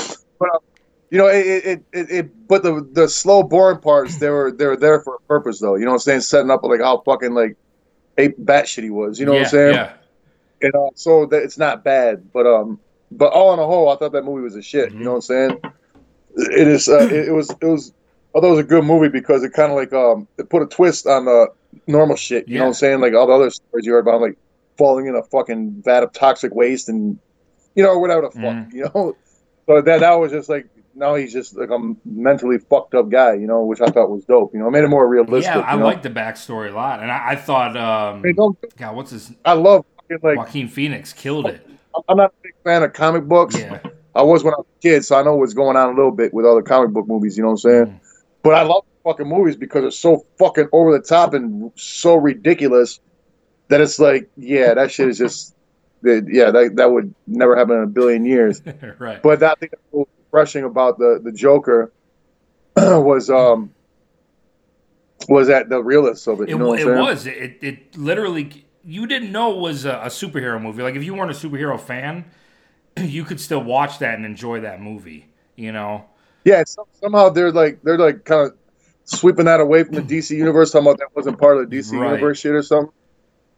you 1.10 1.18
know, 1.18 1.26
it, 1.26 1.46
it, 1.46 1.84
it, 1.92 2.10
it, 2.10 2.48
but 2.48 2.62
the 2.62 2.88
the 2.92 3.08
slow, 3.08 3.42
boring 3.42 3.78
parts, 3.78 4.16
they 4.16 4.30
were 4.30 4.50
they 4.50 4.66
were 4.66 4.76
there 4.76 5.00
for 5.02 5.16
a 5.16 5.20
purpose, 5.28 5.60
though. 5.60 5.74
You 5.74 5.84
know 5.84 5.90
what 5.90 5.96
I'm 5.96 6.00
saying? 6.00 6.20
Setting 6.22 6.50
up 6.50 6.62
like 6.62 6.80
how 6.80 7.02
fucking 7.04 7.34
like 7.34 7.56
ape 8.16 8.38
batshit 8.38 8.84
he 8.84 8.90
was. 8.90 9.20
You 9.20 9.26
know 9.26 9.32
yeah, 9.32 9.38
what 9.40 9.44
I'm 9.46 9.50
saying? 9.50 9.74
Yeah. 9.74 9.92
And 10.62 10.74
uh, 10.74 10.88
so 10.94 11.26
that 11.26 11.42
it's 11.42 11.58
not 11.58 11.84
bad, 11.84 12.32
but 12.32 12.46
um, 12.46 12.80
but 13.10 13.32
all 13.32 13.52
in 13.52 13.58
a 13.60 13.66
whole, 13.66 13.90
I 13.90 13.96
thought 13.96 14.12
that 14.12 14.24
movie 14.24 14.42
was 14.42 14.56
a 14.56 14.62
shit. 14.62 14.88
Mm-hmm. 14.88 14.98
You 14.98 15.04
know 15.04 15.10
what 15.10 15.16
I'm 15.16 15.22
saying? 15.22 15.60
It 16.36 16.68
is. 16.68 16.88
Uh, 16.88 17.00
it, 17.00 17.28
it 17.28 17.32
was. 17.32 17.50
It 17.50 17.66
was. 17.66 17.92
I 18.34 18.40
thought 18.40 18.48
it 18.48 18.50
was 18.50 18.60
a 18.60 18.64
good 18.64 18.84
movie 18.84 19.08
because 19.08 19.42
it 19.44 19.52
kind 19.52 19.70
of 19.72 19.76
like 19.76 19.92
um, 19.92 20.26
it 20.38 20.48
put 20.50 20.62
a 20.62 20.66
twist 20.66 21.06
on 21.06 21.24
the 21.26 21.48
normal 21.86 22.16
shit. 22.16 22.48
You 22.48 22.56
know 22.58 22.62
what 22.62 22.68
I'm 22.68 22.74
saying? 22.74 23.00
Like 23.00 23.14
all 23.14 23.26
the 23.26 23.32
other 23.32 23.50
stories 23.50 23.86
you 23.86 23.92
heard 23.92 24.00
about, 24.00 24.20
like 24.20 24.36
falling 24.76 25.06
in 25.06 25.14
a 25.14 25.22
fucking 25.22 25.82
vat 25.84 26.02
of 26.02 26.12
toxic 26.12 26.54
waste 26.54 26.88
and 26.88 27.18
you 27.74 27.82
know 27.82 27.98
whatever 27.98 28.22
the 28.22 28.30
fuck. 28.30 28.42
Mhm. 28.42 28.72
You 28.72 28.82
know, 28.84 29.16
so 29.66 29.82
that 29.82 30.00
that 30.00 30.12
was 30.14 30.32
just 30.32 30.48
like 30.48 30.68
now 30.94 31.14
he's 31.14 31.32
just 31.32 31.56
like 31.56 31.70
a 31.70 31.78
mentally 32.04 32.58
fucked 32.58 32.94
up 32.94 33.08
guy. 33.10 33.34
You 33.34 33.46
know, 33.46 33.64
which 33.64 33.80
I 33.80 33.86
thought 33.86 34.10
was 34.10 34.24
dope. 34.24 34.52
You 34.54 34.60
know, 34.60 34.68
it 34.68 34.70
made 34.70 34.84
it 34.84 34.88
more 34.88 35.06
realistic. 35.06 35.54
Yeah, 35.54 35.60
I 35.60 35.74
you 35.74 35.80
know? 35.80 35.86
like 35.86 36.02
the 36.02 36.10
backstory 36.10 36.70
a 36.70 36.74
lot, 36.74 37.02
and 37.02 37.10
I, 37.10 37.30
I 37.30 37.36
thought, 37.36 37.76
um, 37.76 38.22
don't, 38.34 38.58
God, 38.76 38.96
what's 38.96 39.10
his 39.10 39.32
I 39.44 39.52
love 39.52 39.84
fucking, 39.96 40.18
like 40.22 40.38
Joaquin 40.38 40.68
Phoenix 40.68 41.12
killed 41.12 41.46
it. 41.46 41.66
I'm 42.08 42.16
not 42.16 42.30
a 42.30 42.42
big 42.42 42.54
fan 42.64 42.82
of 42.82 42.92
comic 42.92 43.24
books. 43.24 43.58
Yeah, 43.58 43.80
I 44.14 44.22
was 44.22 44.44
when 44.44 44.54
I 44.54 44.58
was 44.58 44.66
a 44.78 44.82
kid, 44.82 45.04
so 45.04 45.16
I 45.16 45.22
know 45.22 45.36
what's 45.36 45.54
going 45.54 45.76
on 45.76 45.90
a 45.90 45.96
little 45.96 46.10
bit 46.10 46.32
with 46.32 46.46
other 46.46 46.62
comic 46.62 46.90
book 46.90 47.06
movies. 47.06 47.36
You 47.36 47.42
know 47.42 47.50
what 47.50 47.64
I'm 47.64 47.70
saying? 47.70 47.86
Mm. 47.86 48.00
But 48.42 48.54
I 48.54 48.62
love 48.62 48.84
fucking 49.06 49.28
movies 49.28 49.56
because 49.56 49.84
it's 49.84 49.98
so 49.98 50.26
fucking 50.38 50.68
over 50.72 50.92
the 50.92 51.04
top 51.04 51.32
and 51.32 51.70
so 51.76 52.16
ridiculous 52.16 52.98
that 53.68 53.80
it's 53.80 53.98
like, 54.00 54.28
yeah, 54.36 54.74
that 54.74 54.90
shit 54.90 55.08
is 55.08 55.16
just, 55.18 55.54
that- 56.02 56.26
yeah, 56.28 56.50
that 56.50 56.76
that 56.76 56.90
would 56.90 57.14
never 57.26 57.56
happen 57.56 57.76
in 57.76 57.82
a 57.84 57.86
billion 57.86 58.24
years. 58.24 58.60
right. 58.98 59.22
But 59.22 59.40
that 59.40 59.60
think 59.60 59.72
that's 59.72 59.82
what 59.90 60.08
was 60.08 60.16
refreshing 60.26 60.64
about 60.64 60.98
the 60.98 61.20
the 61.22 61.32
Joker 61.32 61.92
was 62.76 63.30
um 63.30 63.72
was 65.28 65.48
that 65.48 65.68
the 65.68 65.82
realist 65.82 66.26
of 66.26 66.40
it. 66.40 66.44
It, 66.44 66.48
You 66.50 66.58
know 66.58 66.68
what 66.68 66.80
it 66.80 66.88
I'm 66.88 66.98
was. 66.98 67.26
It, 67.26 67.58
it 67.62 67.96
literally, 67.96 68.66
you 68.84 69.06
didn't 69.06 69.32
know 69.32 69.54
it 69.54 69.60
was 69.60 69.84
a, 69.84 69.92
a 69.92 70.06
superhero 70.06 70.60
movie. 70.60 70.82
Like, 70.82 70.94
if 70.94 71.02
you 71.02 71.14
weren't 71.14 71.30
a 71.30 71.34
superhero 71.34 71.80
fan, 71.80 72.26
you 72.98 73.24
could 73.24 73.40
still 73.40 73.62
watch 73.62 73.98
that 74.00 74.14
and 74.14 74.24
enjoy 74.26 74.60
that 74.60 74.80
movie, 74.80 75.28
you 75.56 75.72
know? 75.72 76.04
Yeah, 76.44 76.62
somehow 77.00 77.30
they're 77.30 77.50
like 77.50 77.82
they're 77.82 77.98
like 77.98 78.24
kind 78.24 78.50
of 78.50 78.56
sweeping 79.06 79.46
that 79.46 79.60
away 79.60 79.82
from 79.84 79.94
the 79.94 80.02
DC 80.02 80.36
universe. 80.36 80.70
Talking 80.72 80.86
about 80.88 80.98
that 80.98 81.08
wasn't 81.16 81.38
part 81.40 81.56
of 81.56 81.68
the 81.70 81.76
DC 81.76 81.92
Right. 81.98 82.10
universe 82.12 82.38
shit 82.40 82.52
or 82.52 82.62
something. 82.62 82.92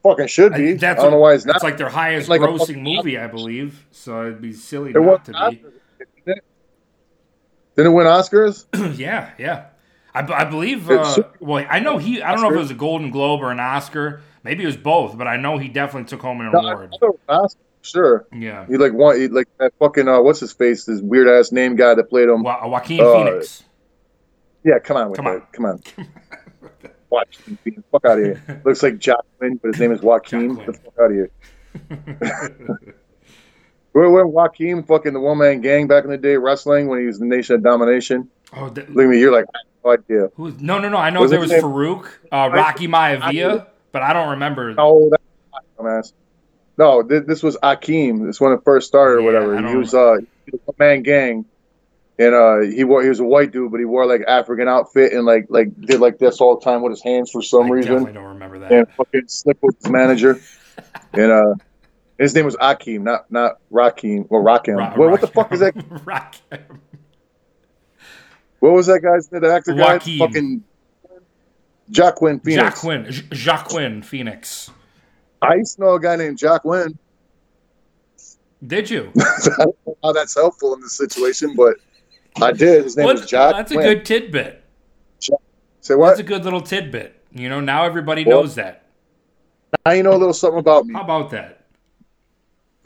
Fucit 0.04 0.28
should 0.28 0.54
be. 0.54 0.70
I, 0.70 0.74
that's 0.74 1.02
don't 1.02 1.10
know 1.10 1.18
why 1.18 1.34
it's 1.34 1.44
not. 1.44 1.60
like 1.64 1.76
their 1.76 1.88
highest 1.88 2.28
like 2.28 2.40
grossing 2.40 2.58
fucking- 2.58 2.82
movie, 2.84 3.18
I 3.18 3.26
believe. 3.26 3.84
So 3.90 4.22
it'd 4.22 4.40
be 4.40 4.52
silly 4.52 4.90
it 4.92 5.00
not 5.00 5.24
to 5.24 5.32
not. 5.32 5.50
be. 5.50 5.64
Didn't 7.76 7.92
it? 7.92 7.94
Win 7.94 8.06
Oscars? 8.06 8.66
yeah, 8.98 9.30
yeah. 9.38 9.66
I 10.14 10.44
believe. 10.46 10.90
Uh, 10.90 11.22
well, 11.38 11.64
I 11.70 11.78
know 11.78 11.98
he. 11.98 12.20
I 12.22 12.32
don't 12.32 12.42
know 12.42 12.48
if 12.50 12.56
it 12.56 12.58
was 12.58 12.70
a 12.72 12.74
Golden 12.74 13.10
Globe 13.10 13.40
or 13.40 13.52
an 13.52 13.60
Oscar. 13.60 14.20
Maybe 14.42 14.64
it 14.64 14.66
was 14.66 14.76
both, 14.76 15.16
but 15.16 15.28
I 15.28 15.36
know 15.36 15.58
he 15.58 15.68
definitely 15.68 16.08
took 16.08 16.22
home 16.22 16.40
an 16.40 16.50
No, 16.52 16.58
award. 16.58 16.90
thought 16.98 17.06
it 17.10 17.20
was 17.28 17.44
Oscar, 17.54 17.60
sure. 17.82 18.26
Yeah, 18.32 18.66
He 18.66 18.76
like 18.78 18.92
one, 18.94 19.16
he, 19.20 19.28
like 19.28 19.46
that 19.58 19.72
fucking 19.78 20.08
uh, 20.08 20.20
what's 20.22 20.40
his 20.40 20.52
face? 20.52 20.86
This 20.86 21.00
weird 21.00 21.28
ass 21.28 21.52
name 21.52 21.76
guy 21.76 21.94
that 21.94 22.08
played 22.08 22.28
him. 22.28 22.42
Wa- 22.42 22.66
Joaquin 22.66 23.00
Uh, 23.00 23.12
Phoenix. 23.12 23.62
Yeah, 24.64 24.78
come 24.78 24.96
on 24.96 25.10
with 25.10 25.16
Come 25.16 25.24
that. 25.26 25.34
on. 25.34 25.46
Come 25.52 25.64
on. 25.66 25.78
Phoenix. 27.64 27.82
Fuck 27.90 28.04
out 28.04 28.18
of 28.18 28.24
here. 28.24 28.62
Looks 28.64 28.82
like 28.82 28.94
Joaquin, 29.04 29.56
but 29.62 29.68
his 29.68 29.80
name 29.80 29.92
is 29.92 30.02
Joaquin. 30.02 30.56
Get 30.56 30.66
the 30.66 30.72
fuck 30.74 30.94
out 31.00 31.10
of 31.10 31.12
here. 31.12 31.30
Where 33.92 34.10
went 34.10 34.28
Joaquin 34.28 34.82
fucking 34.84 35.12
the 35.14 35.20
one 35.20 35.38
man 35.38 35.60
gang 35.60 35.86
back 35.88 36.04
in 36.04 36.10
the 36.10 36.18
day 36.18 36.36
wrestling 36.36 36.86
when 36.88 37.00
he 37.00 37.06
was 37.06 37.18
the 37.18 37.24
Nation 37.24 37.54
of 37.56 37.62
Domination? 37.62 38.28
Oh, 38.54 38.68
th- 38.68 38.88
Look 38.88 39.04
at 39.04 39.08
me, 39.10 39.18
you're 39.18 39.32
like, 39.32 39.46
I 39.54 39.58
have 39.58 39.84
no 39.84 39.90
idea. 40.16 40.28
who's, 40.34 40.60
no, 40.60 40.78
no, 40.78 40.88
no. 40.88 40.98
I 40.98 41.10
know 41.10 41.20
Was 41.22 41.30
there 41.30 41.40
was 41.40 41.50
him? 41.50 41.62
Farouk, 41.62 42.06
uh, 42.30 42.50
Rocky 42.52 42.86
Maivia, 42.86 43.66
but 43.92 44.02
I 44.02 44.12
don't 44.12 44.30
remember. 44.30 44.74
No, 44.74 45.10
that's 45.10 45.22
dumbass. 45.78 46.12
No, 46.76 47.02
this, 47.02 47.24
this 47.26 47.42
was 47.42 47.56
Akeem. 47.62 48.26
This 48.26 48.40
when 48.40 48.52
it 48.52 48.60
first 48.64 48.86
started 48.86 49.14
or 49.16 49.20
Yeah, 49.20 49.26
whatever. 49.46 49.68
He 49.68 49.74
was 49.76 49.94
uh, 49.94 50.16
he 50.44 50.50
was 50.52 50.60
a 50.60 50.64
one 50.66 50.76
man 50.78 51.02
gang, 51.02 51.44
and 52.18 52.34
uh, 52.34 52.60
he 52.60 52.84
wore 52.84 53.02
he 53.02 53.08
was 53.08 53.20
a 53.20 53.24
white 53.24 53.52
dude, 53.52 53.70
but 53.70 53.78
he 53.78 53.84
wore 53.84 54.06
like 54.06 54.22
African 54.26 54.68
outfit 54.68 55.12
and 55.12 55.24
like 55.24 55.46
like 55.48 55.68
did 55.82 56.00
like 56.00 56.18
this 56.18 56.40
all 56.40 56.58
the 56.58 56.64
time 56.64 56.82
with 56.82 56.90
his 56.92 57.02
hands 57.02 57.30
for 57.30 57.42
some 57.42 57.66
I 57.66 57.68
reason. 57.70 57.92
definitely 57.92 58.12
don't 58.14 58.24
remember 58.24 58.58
that. 58.60 58.72
and 58.72 58.86
fucking 58.96 59.28
slip 59.28 59.58
with 59.62 59.76
his 59.82 59.90
manager. 59.90 60.40
and 61.12 61.30
uh, 61.32 61.54
his 62.18 62.34
name 62.34 62.44
was 62.44 62.56
Akeem, 62.56 63.02
not 63.02 63.30
not 63.30 63.52
Rakim 63.72 64.26
or 64.30 64.42
Rakim. 64.42 64.76
Ro- 64.76 64.96
what, 64.96 65.10
what 65.12 65.20
the 65.20 65.26
fuck 65.28 65.52
is 65.52 65.60
that? 65.60 65.74
Rock- 66.04 66.34
What 68.60 68.72
was 68.72 68.86
that 68.86 69.00
guy's 69.00 69.30
name? 69.30 69.42
The 69.42 69.52
actor 69.54 69.72
guy? 69.74 69.94
Joaquin. 69.94 70.18
Fucking 70.18 70.64
Jacqueline 71.90 72.40
Phoenix. 72.40 72.64
Jacqueline, 72.74 73.10
J- 73.10 73.22
Jacqueline 73.30 74.02
Phoenix. 74.02 74.70
I 75.40 75.54
used 75.54 75.76
to 75.76 75.82
know 75.82 75.94
a 75.94 76.00
guy 76.00 76.16
named 76.16 76.36
Jacqueline. 76.38 76.98
Did 78.66 78.90
you? 78.90 79.12
I 79.20 79.22
don't 79.58 79.76
know 79.86 79.96
how 80.02 80.12
that's 80.12 80.34
helpful 80.34 80.74
in 80.74 80.80
this 80.80 80.96
situation, 80.96 81.54
but 81.56 81.76
I 82.40 82.52
did. 82.52 82.84
His 82.84 82.96
name 82.96 83.06
What- 83.06 83.16
was 83.20 83.26
Jack. 83.26 83.54
that's 83.54 83.72
a 83.72 83.76
good 83.76 84.04
tidbit. 84.04 84.62
Say 85.80 85.94
what? 85.94 86.08
That's 86.08 86.20
a 86.20 86.24
good 86.24 86.44
little 86.44 86.60
tidbit. 86.60 87.14
You 87.32 87.48
know, 87.48 87.60
now 87.60 87.84
everybody 87.84 88.24
Well- 88.24 88.42
knows 88.42 88.54
that. 88.56 88.82
now 89.86 89.92
you 89.92 90.02
know 90.02 90.12
a 90.12 90.18
little 90.18 90.32
something 90.34 90.58
about 90.58 90.86
me. 90.86 90.94
How 90.94 91.02
about 91.02 91.30
that? 91.30 91.64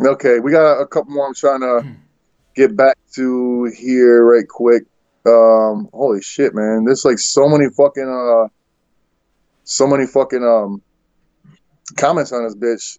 Okay, 0.00 0.40
we 0.40 0.50
got 0.52 0.80
a 0.80 0.86
couple 0.86 1.12
more. 1.12 1.26
I'm 1.26 1.34
trying 1.34 1.60
to 1.60 1.84
get 2.54 2.76
back 2.76 2.96
to 3.14 3.64
here 3.76 4.24
right 4.24 4.46
quick. 4.48 4.84
Um, 5.26 5.88
holy 5.92 6.20
shit, 6.20 6.54
man! 6.54 6.84
There's 6.84 7.04
like 7.04 7.18
so 7.20 7.48
many 7.48 7.70
fucking 7.70 8.08
uh, 8.08 8.48
so 9.64 9.86
many 9.86 10.06
fucking 10.06 10.42
um 10.42 10.82
comments 11.96 12.32
on 12.32 12.44
this 12.44 12.56
bitch. 12.56 12.98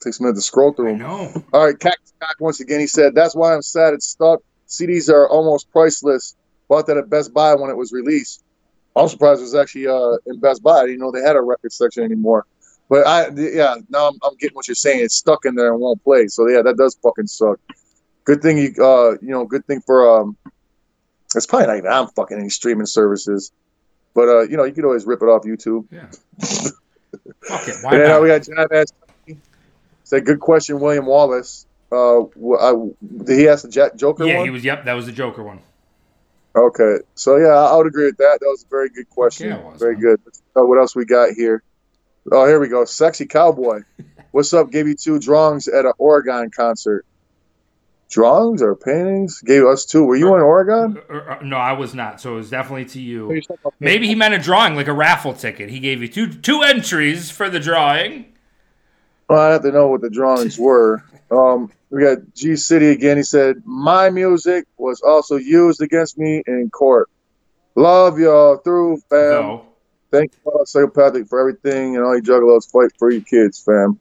Takes 0.00 0.20
a 0.20 0.22
minute 0.22 0.36
to 0.36 0.40
scroll 0.42 0.72
through 0.72 0.88
I 0.88 0.90
them. 0.92 0.98
know. 1.00 1.44
All 1.52 1.66
right, 1.66 1.78
Cactus 1.78 2.12
Cock 2.20 2.36
once 2.40 2.60
again. 2.60 2.80
He 2.80 2.86
said, 2.86 3.14
"That's 3.14 3.34
why 3.34 3.52
I'm 3.54 3.62
sad 3.62 3.92
it's 3.94 4.06
stuck. 4.06 4.40
CDs 4.68 5.08
are 5.08 5.28
almost 5.28 5.70
priceless. 5.70 6.36
Bought 6.68 6.86
that 6.86 6.96
at 6.96 7.08
Best 7.08 7.32
Buy 7.32 7.54
when 7.54 7.70
it 7.70 7.76
was 7.76 7.92
released. 7.92 8.44
I'm 8.94 9.08
surprised 9.08 9.40
it 9.40 9.44
was 9.44 9.54
actually 9.54 9.86
uh, 9.86 10.16
in 10.26 10.40
Best 10.40 10.62
Buy. 10.62 10.80
I 10.80 10.86
didn't 10.86 11.00
know 11.00 11.10
they 11.10 11.20
had 11.20 11.36
a 11.36 11.40
record 11.40 11.72
section 11.72 12.02
anymore. 12.04 12.44
But 12.88 13.06
I, 13.06 13.28
yeah, 13.34 13.76
now 13.90 14.08
I'm, 14.08 14.18
I'm 14.22 14.36
getting 14.36 14.54
what 14.54 14.66
you're 14.66 14.74
saying. 14.74 15.04
It's 15.04 15.14
stuck 15.14 15.44
in 15.44 15.54
there 15.54 15.72
and 15.72 15.80
won't 15.80 16.02
play. 16.02 16.26
So 16.28 16.48
yeah, 16.48 16.62
that 16.62 16.76
does 16.76 16.96
fucking 17.02 17.26
suck. 17.26 17.58
Good 18.24 18.42
thing 18.42 18.58
you, 18.58 18.74
uh, 18.82 19.12
you 19.22 19.28
know, 19.28 19.44
good 19.44 19.66
thing 19.66 19.80
for 19.82 20.20
um, 20.20 20.36
it's 21.34 21.46
probably 21.46 21.66
not 21.66 21.76
even 21.78 21.92
on 21.92 22.08
fucking 22.08 22.38
any 22.38 22.48
streaming 22.48 22.86
services. 22.86 23.52
But 24.14 24.28
uh, 24.28 24.40
you 24.42 24.56
know, 24.56 24.64
you 24.64 24.72
could 24.72 24.84
always 24.84 25.06
rip 25.06 25.22
it 25.22 25.26
off 25.26 25.42
YouTube. 25.42 25.86
Yeah. 25.90 26.10
Fuck 27.46 27.68
it. 27.68 27.76
Why 27.82 27.94
And 27.94 28.02
uh, 28.04 28.08
not? 28.08 28.22
we 28.22 28.28
got 28.28 28.42
John 28.42 28.66
asked, 28.72 28.94
said, 30.04 30.24
good 30.24 30.40
question, 30.40 30.80
William 30.80 31.06
Wallace. 31.06 31.66
Uh, 31.90 32.24
I, 32.56 32.74
he 33.26 33.48
asked 33.48 33.64
the 33.64 33.70
Jack 33.70 33.96
Joker 33.96 34.26
yeah, 34.26 34.38
one? 34.38 34.44
he 34.44 34.50
was. 34.50 34.64
Yep, 34.64 34.84
that 34.84 34.92
was 34.92 35.06
the 35.06 35.12
Joker 35.12 35.42
one. 35.42 35.60
Okay, 36.54 36.96
so 37.14 37.36
yeah, 37.36 37.54
I 37.54 37.76
would 37.76 37.86
agree 37.86 38.06
with 38.06 38.16
that. 38.18 38.38
That 38.40 38.46
was 38.46 38.64
a 38.64 38.68
very 38.68 38.90
good 38.90 39.08
question. 39.08 39.48
Yeah, 39.48 39.58
it 39.58 39.64
was, 39.64 39.80
very 39.80 39.94
man. 39.94 40.02
good. 40.02 40.20
Uh, 40.56 40.64
what 40.64 40.78
else 40.78 40.94
we 40.94 41.04
got 41.04 41.30
here? 41.30 41.62
Oh, 42.30 42.46
here 42.46 42.60
we 42.60 42.68
go. 42.68 42.84
Sexy 42.84 43.26
cowboy. 43.26 43.82
What's 44.32 44.52
up? 44.52 44.70
Gave 44.70 44.86
you 44.86 44.94
two 44.94 45.18
drawings 45.18 45.68
at 45.68 45.86
an 45.86 45.92
Oregon 45.98 46.50
concert. 46.50 47.06
Drawings 48.10 48.62
or 48.62 48.74
paintings? 48.74 49.40
Gave 49.42 49.64
us 49.64 49.84
two. 49.84 50.04
Were 50.04 50.16
you 50.16 50.34
in 50.34 50.40
Oregon? 50.40 50.98
Uh, 51.10 51.16
uh, 51.16 51.38
no, 51.42 51.56
I 51.56 51.72
was 51.72 51.94
not. 51.94 52.20
So 52.20 52.34
it 52.34 52.36
was 52.36 52.50
definitely 52.50 52.86
to 52.86 53.00
you. 53.00 53.40
Maybe 53.80 54.06
he 54.06 54.14
meant 54.14 54.34
a 54.34 54.38
drawing, 54.38 54.74
like 54.76 54.88
a 54.88 54.92
raffle 54.94 55.34
ticket. 55.34 55.68
He 55.68 55.78
gave 55.78 56.00
you 56.00 56.08
two 56.08 56.28
two 56.32 56.62
entries 56.62 57.30
for 57.30 57.50
the 57.50 57.60
drawing. 57.60 58.32
Well, 59.28 59.38
I 59.38 59.52
have 59.52 59.62
to 59.62 59.72
know 59.72 59.88
what 59.88 60.00
the 60.00 60.10
drawings 60.10 60.58
were. 60.58 61.04
Um, 61.30 61.70
we 61.90 62.02
got 62.02 62.18
G 62.34 62.56
City 62.56 62.90
again. 62.90 63.16
He 63.16 63.22
said, 63.22 63.62
My 63.64 64.10
music 64.10 64.66
was 64.76 65.00
also 65.00 65.36
used 65.36 65.80
against 65.80 66.18
me 66.18 66.42
in 66.46 66.70
court. 66.70 67.08
Love 67.74 68.18
y'all 68.18 68.56
through, 68.58 68.98
fam. 69.08 69.42
So 69.42 69.64
Thank 70.10 70.32
you, 70.32 70.50
all 70.50 70.64
psychopathic, 70.64 71.28
for 71.28 71.38
everything 71.38 71.94
and 71.96 72.04
all 72.04 72.16
you 72.16 72.22
juggalos 72.22 72.70
fight 72.70 72.90
for 72.98 73.10
your 73.10 73.20
kids, 73.22 73.62
fam. 73.62 74.00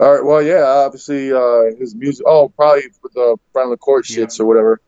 All 0.00 0.12
right, 0.14 0.24
well, 0.24 0.42
yeah, 0.42 0.64
obviously 0.64 1.32
uh, 1.32 1.76
his 1.78 1.94
music. 1.94 2.24
Oh, 2.26 2.48
probably 2.48 2.82
for 3.00 3.10
the 3.14 3.36
front 3.52 3.66
of 3.66 3.70
the 3.70 3.76
court 3.76 4.08
Yeah. 4.08 4.24
shits 4.24 4.40
or 4.40 4.46
whatever. 4.46 4.80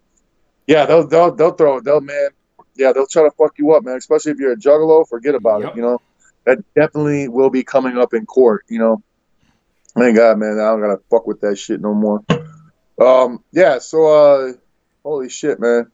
Yeah, 0.67 0.87
they'll 0.87 1.07
they'll 1.07 1.33
they'll 1.35 1.53
throw 1.53 1.81
they'll 1.81 2.01
man. 2.01 2.31
Yeah, 2.75 2.93
they'll 2.93 3.07
try 3.07 3.23
to 3.23 3.31
fuck 3.33 3.53
you 3.59 3.73
up, 3.73 3.85
man. 3.85 3.97
Especially 3.97 4.33
if 4.33 4.39
you're 4.39 4.53
a 4.53 4.57
juggalo, 4.57 5.07
forget 5.09 5.35
about 5.35 5.61
Yep. 5.63 5.71
it. 5.73 5.77
You 5.77 5.83
know, 5.83 5.99
that 6.45 6.59
definitely 6.75 7.29
will 7.29 7.51
be 7.51 7.63
coming 7.63 7.99
up 7.99 8.15
in 8.15 8.27
court. 8.27 8.65
You 8.69 8.79
know, 8.79 9.03
thank 9.97 10.17
God, 10.17 10.39
man. 10.39 10.59
I 10.61 10.71
don't 10.71 10.81
gotta 10.81 11.01
fuck 11.11 11.27
with 11.27 11.41
that 11.41 11.57
shit 11.57 11.81
no 11.81 11.95
more. 11.95 12.23
Um, 13.01 13.41
yeah. 13.53 13.79
So, 13.79 14.07
uh, 14.07 14.53
holy 15.05 15.29
shit, 15.29 15.61
man. 15.61 15.91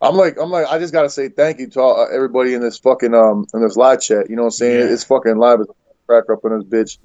I'm 0.00 0.16
like, 0.16 0.36
I'm 0.40 0.50
like, 0.50 0.66
I 0.66 0.78
just 0.78 0.92
gotta 0.92 1.10
say 1.10 1.28
thank 1.28 1.58
you 1.58 1.68
to 1.70 1.80
all, 1.80 2.00
uh, 2.00 2.14
everybody 2.14 2.54
in 2.54 2.62
this 2.62 2.78
fucking 2.78 3.14
um 3.14 3.46
in 3.52 3.60
this 3.62 3.76
live 3.76 4.00
chat. 4.00 4.30
You 4.30 4.36
know 4.36 4.42
what 4.42 4.46
I'm 4.46 4.52
saying? 4.52 4.86
Yeah. 4.88 4.92
It's 4.92 5.04
fucking 5.04 5.36
live 5.36 5.60
as 5.60 5.66
a 5.68 5.72
crack 6.06 6.24
up 6.32 6.40
in 6.44 6.58
this 6.58 6.64
bitch. 6.64 6.98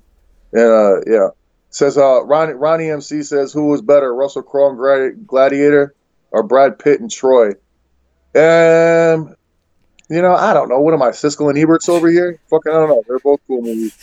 And 0.54 0.72
uh, 0.72 1.02
yeah, 1.06 1.28
says 1.70 1.98
uh, 1.98 2.24
Ronnie 2.24 2.54
Ronnie 2.54 2.90
MC 2.90 3.24
says 3.24 3.52
who 3.52 3.68
was 3.68 3.82
better, 3.82 4.14
Russell 4.14 4.44
Crowe 4.44 4.70
and 4.70 4.80
Gladi- 4.80 5.26
Gladiator 5.26 5.94
or 6.32 6.44
Brad 6.44 6.80
Pitt 6.80 7.02
and 7.02 7.12
Troy? 7.12 7.50
Um, 8.36 9.36
you 10.10 10.22
know, 10.22 10.36
I 10.36 10.54
don't 10.54 10.70
know. 10.70 10.80
What 10.80 10.94
am 10.94 11.02
I, 11.02 11.10
Siskel 11.10 11.50
and 11.50 11.58
Eberts 11.58 11.90
over 11.90 12.10
here? 12.10 12.40
Fucking, 12.50 12.72
I 12.72 12.76
don't 12.76 12.90
know. 12.90 13.04
They're 13.08 13.20
both 13.20 13.40
cool 13.48 13.62
movies. 13.62 13.96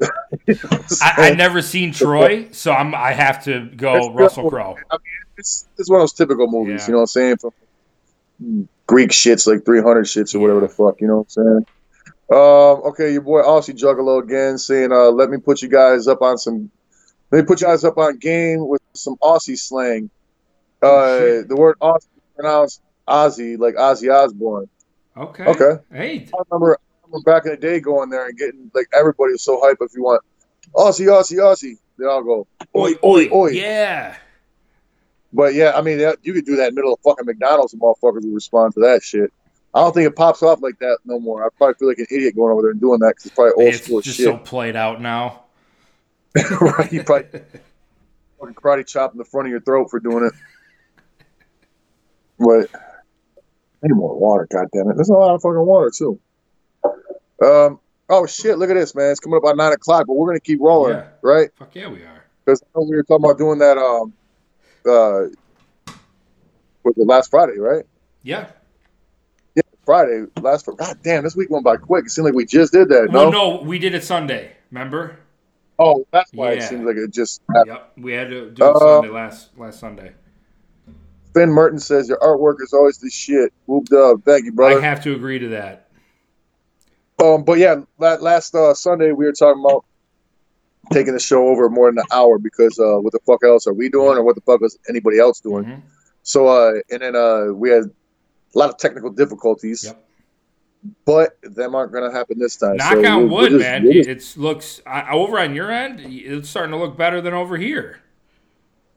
I, 0.00 1.14
I've 1.16 1.36
never 1.36 1.62
seen 1.62 1.92
Troy, 1.92 2.48
so 2.52 2.72
I'm 2.72 2.94
I 2.94 3.12
have 3.12 3.44
to 3.44 3.66
go 3.76 4.12
Russell 4.12 4.50
Crowe. 4.50 4.76
I 4.90 4.94
mean, 4.94 5.02
it's 5.38 5.68
it's 5.78 5.90
one 5.90 6.00
of 6.00 6.02
those 6.02 6.12
typical 6.12 6.46
movies. 6.50 6.82
Yeah. 6.82 6.86
You 6.86 6.92
know 6.92 6.98
what 6.98 7.02
I'm 7.02 7.06
saying? 7.06 7.36
From 7.38 8.68
Greek 8.86 9.10
shits 9.10 9.46
like 9.46 9.64
300 9.64 10.04
shits 10.04 10.34
or 10.34 10.40
whatever 10.40 10.60
the 10.60 10.68
fuck. 10.68 11.00
You 11.00 11.08
know 11.08 11.18
what 11.18 11.36
I'm 11.36 11.64
saying? 11.64 11.66
Um, 12.28 12.82
okay, 12.90 13.12
your 13.12 13.22
boy 13.22 13.42
Aussie 13.42 13.76
Juggalo 13.76 14.22
again 14.22 14.58
saying, 14.58 14.90
uh, 14.92 15.10
"Let 15.10 15.30
me 15.30 15.38
put 15.38 15.62
you 15.62 15.68
guys 15.68 16.08
up 16.08 16.22
on 16.22 16.38
some. 16.38 16.70
Let 17.30 17.40
me 17.40 17.46
put 17.46 17.60
you 17.60 17.66
guys 17.68 17.84
up 17.84 17.98
on 17.98 18.18
game 18.18 18.66
with 18.66 18.82
some 18.94 19.16
Aussie 19.16 19.58
slang. 19.58 20.10
Uh, 20.82 20.86
oh, 20.86 21.42
the 21.42 21.56
word 21.56 21.76
Aussie 21.80 22.08
pronounced 22.34 22.82
Ozzy, 23.08 23.58
like 23.58 23.76
Ozzy 23.76 24.12
Osbourne. 24.12 24.68
Okay. 25.16 25.44
Okay. 25.44 25.82
Hey. 25.92 26.28
I 26.34 26.42
remember, 26.50 26.78
remember 27.06 27.30
back 27.30 27.44
in 27.44 27.52
the 27.52 27.56
day 27.56 27.80
going 27.80 28.10
there 28.10 28.26
and 28.26 28.36
getting 28.36 28.70
like 28.74 28.86
everybody 28.92 29.32
was 29.32 29.42
so 29.42 29.60
hype 29.62 29.78
if 29.80 29.92
you 29.94 30.02
want 30.02 30.22
Aussie, 30.74 31.06
Aussie, 31.06 31.38
Aussie. 31.38 31.76
They 31.98 32.04
all 32.04 32.22
go 32.22 32.46
oi, 32.76 32.92
oi, 33.02 33.28
oi. 33.32 33.50
Yeah. 33.50 34.16
But 35.32 35.54
yeah, 35.54 35.72
I 35.74 35.82
mean, 35.82 35.98
you 36.22 36.32
could 36.32 36.46
do 36.46 36.56
that 36.56 36.68
in 36.68 36.74
the 36.74 36.80
middle 36.80 36.94
of 36.94 37.00
fucking 37.00 37.26
McDonald's 37.26 37.72
and 37.72 37.82
motherfuckers 37.82 38.24
would 38.24 38.34
respond 38.34 38.74
to 38.74 38.80
that 38.80 39.02
shit. 39.02 39.32
I 39.74 39.80
don't 39.80 39.92
think 39.92 40.06
it 40.06 40.16
pops 40.16 40.42
off 40.42 40.62
like 40.62 40.78
that 40.78 40.98
no 41.04 41.20
more. 41.20 41.44
I 41.44 41.48
probably 41.56 41.74
feel 41.74 41.88
like 41.88 41.98
an 41.98 42.06
idiot 42.10 42.34
going 42.34 42.52
over 42.52 42.62
there 42.62 42.70
and 42.70 42.80
doing 42.80 43.00
that 43.00 43.08
because 43.10 43.26
it's 43.26 43.34
probably 43.34 43.52
old 43.64 43.74
it's 43.74 43.84
school 43.84 44.00
just 44.00 44.16
shit. 44.16 44.24
so 44.24 44.38
played 44.38 44.76
out 44.76 45.02
now. 45.02 45.44
right? 46.60 46.90
You 46.92 47.02
probably 47.02 47.28
fucking 48.40 48.54
karate 48.54 48.86
chop 48.86 49.12
in 49.12 49.18
the 49.18 49.24
front 49.24 49.48
of 49.48 49.50
your 49.50 49.60
throat 49.60 49.90
for 49.90 50.00
doing 50.00 50.24
it. 50.24 50.32
But 52.38 52.70
need 53.82 53.94
more 53.94 54.18
water, 54.18 54.46
God 54.50 54.68
damn 54.72 54.90
it! 54.90 54.96
There's 54.96 55.08
a 55.08 55.14
lot 55.14 55.34
of 55.34 55.42
fucking 55.42 55.66
water 55.66 55.90
too. 55.96 56.18
Um. 57.42 57.80
Oh 58.08 58.26
shit! 58.26 58.58
Look 58.58 58.70
at 58.70 58.74
this, 58.74 58.94
man. 58.94 59.10
It's 59.10 59.20
coming 59.20 59.38
up 59.42 59.48
at 59.48 59.56
nine 59.56 59.72
o'clock, 59.72 60.06
but 60.06 60.14
we're 60.14 60.28
gonna 60.28 60.40
keep 60.40 60.60
rolling, 60.60 60.94
yeah. 60.94 61.08
right? 61.22 61.50
Fuck 61.58 61.74
yeah, 61.74 61.88
we 61.88 62.02
are. 62.02 62.24
Because 62.44 62.62
we 62.74 62.96
were 62.96 63.02
talking 63.02 63.24
about 63.24 63.38
doing 63.38 63.58
that. 63.58 63.76
Um. 63.76 64.12
Uh. 64.88 65.28
Was 66.84 66.96
it 66.96 67.06
last 67.06 67.30
Friday, 67.30 67.58
right? 67.58 67.84
Yeah. 68.22 68.48
Yeah, 69.56 69.62
Friday. 69.84 70.26
Last. 70.40 70.66
God 70.66 70.98
damn! 71.02 71.24
This 71.24 71.34
week 71.34 71.50
went 71.50 71.64
by 71.64 71.76
quick. 71.76 72.06
It 72.06 72.10
seemed 72.10 72.26
like 72.26 72.34
we 72.34 72.46
just 72.46 72.72
did 72.72 72.88
that. 72.90 73.10
Well, 73.10 73.30
no, 73.30 73.56
no, 73.56 73.62
we 73.62 73.78
did 73.78 73.94
it 73.94 74.04
Sunday. 74.04 74.52
Remember? 74.70 75.18
Oh, 75.78 76.06
that's 76.12 76.32
why 76.32 76.52
Yeah. 76.52 76.58
it 76.58 76.62
seems 76.68 76.84
like 76.86 76.96
it 76.96 77.12
just. 77.12 77.42
Happened. 77.52 77.74
Yep. 77.74 77.92
We 77.98 78.12
had 78.12 78.28
to 78.30 78.50
do 78.50 78.64
it 78.64 78.76
Uh, 78.76 78.78
Sunday 78.78 79.08
last 79.08 79.58
last 79.58 79.80
Sunday. 79.80 80.12
Finn 81.34 81.50
Merton 81.50 81.78
says 81.78 82.08
your 82.08 82.18
artwork 82.18 82.62
is 82.62 82.72
always 82.72 82.98
the 82.98 83.10
shit. 83.10 83.52
Whooped 83.66 83.92
up. 83.92 84.20
Thank 84.24 84.46
you, 84.46 84.52
brother. 84.52 84.78
I 84.78 84.82
have 84.82 85.02
to 85.04 85.14
agree 85.14 85.38
to 85.38 85.48
that. 85.48 85.85
Um, 87.34 87.44
but 87.44 87.58
yeah, 87.58 87.76
la- 87.98 88.14
last 88.16 88.54
uh, 88.54 88.74
Sunday 88.74 89.12
we 89.12 89.24
were 89.24 89.32
talking 89.32 89.62
about 89.64 89.84
taking 90.92 91.12
the 91.14 91.18
show 91.20 91.48
over 91.48 91.68
more 91.68 91.90
than 91.90 91.98
an 91.98 92.04
hour 92.12 92.38
because 92.38 92.78
uh, 92.78 92.96
what 93.00 93.12
the 93.12 93.18
fuck 93.26 93.42
else 93.44 93.66
are 93.66 93.72
we 93.74 93.88
doing, 93.88 94.16
or 94.18 94.22
what 94.22 94.34
the 94.34 94.40
fuck 94.42 94.60
is 94.62 94.78
anybody 94.88 95.18
else 95.18 95.40
doing? 95.40 95.64
Mhm. 95.64 95.82
So, 96.22 96.46
uh, 96.48 96.80
and 96.90 97.02
then 97.02 97.16
uh, 97.16 97.46
we 97.52 97.70
had 97.70 97.84
a 97.84 98.58
lot 98.58 98.70
of 98.70 98.78
technical 98.78 99.10
difficulties, 99.10 99.84
Yep. 99.84 100.04
but 101.04 101.36
them 101.42 101.74
aren't 101.74 101.92
going 101.92 102.08
to 102.08 102.16
happen 102.16 102.38
this 102.38 102.56
time. 102.56 102.76
Knock 102.76 102.92
So 102.94 103.04
on 103.06 103.30
wood, 103.30 103.50
just- 103.50 103.60
man. 103.62 103.90
just- 103.92 104.08
It 104.36 104.40
looks 104.40 104.80
I, 104.86 105.10
over 105.12 105.38
on 105.38 105.54
your 105.54 105.70
end. 105.70 106.00
It's 106.00 106.48
starting 106.48 106.72
to 106.72 106.78
look 106.78 106.96
better 106.96 107.20
than 107.20 107.34
over 107.34 107.56
here. 107.56 108.00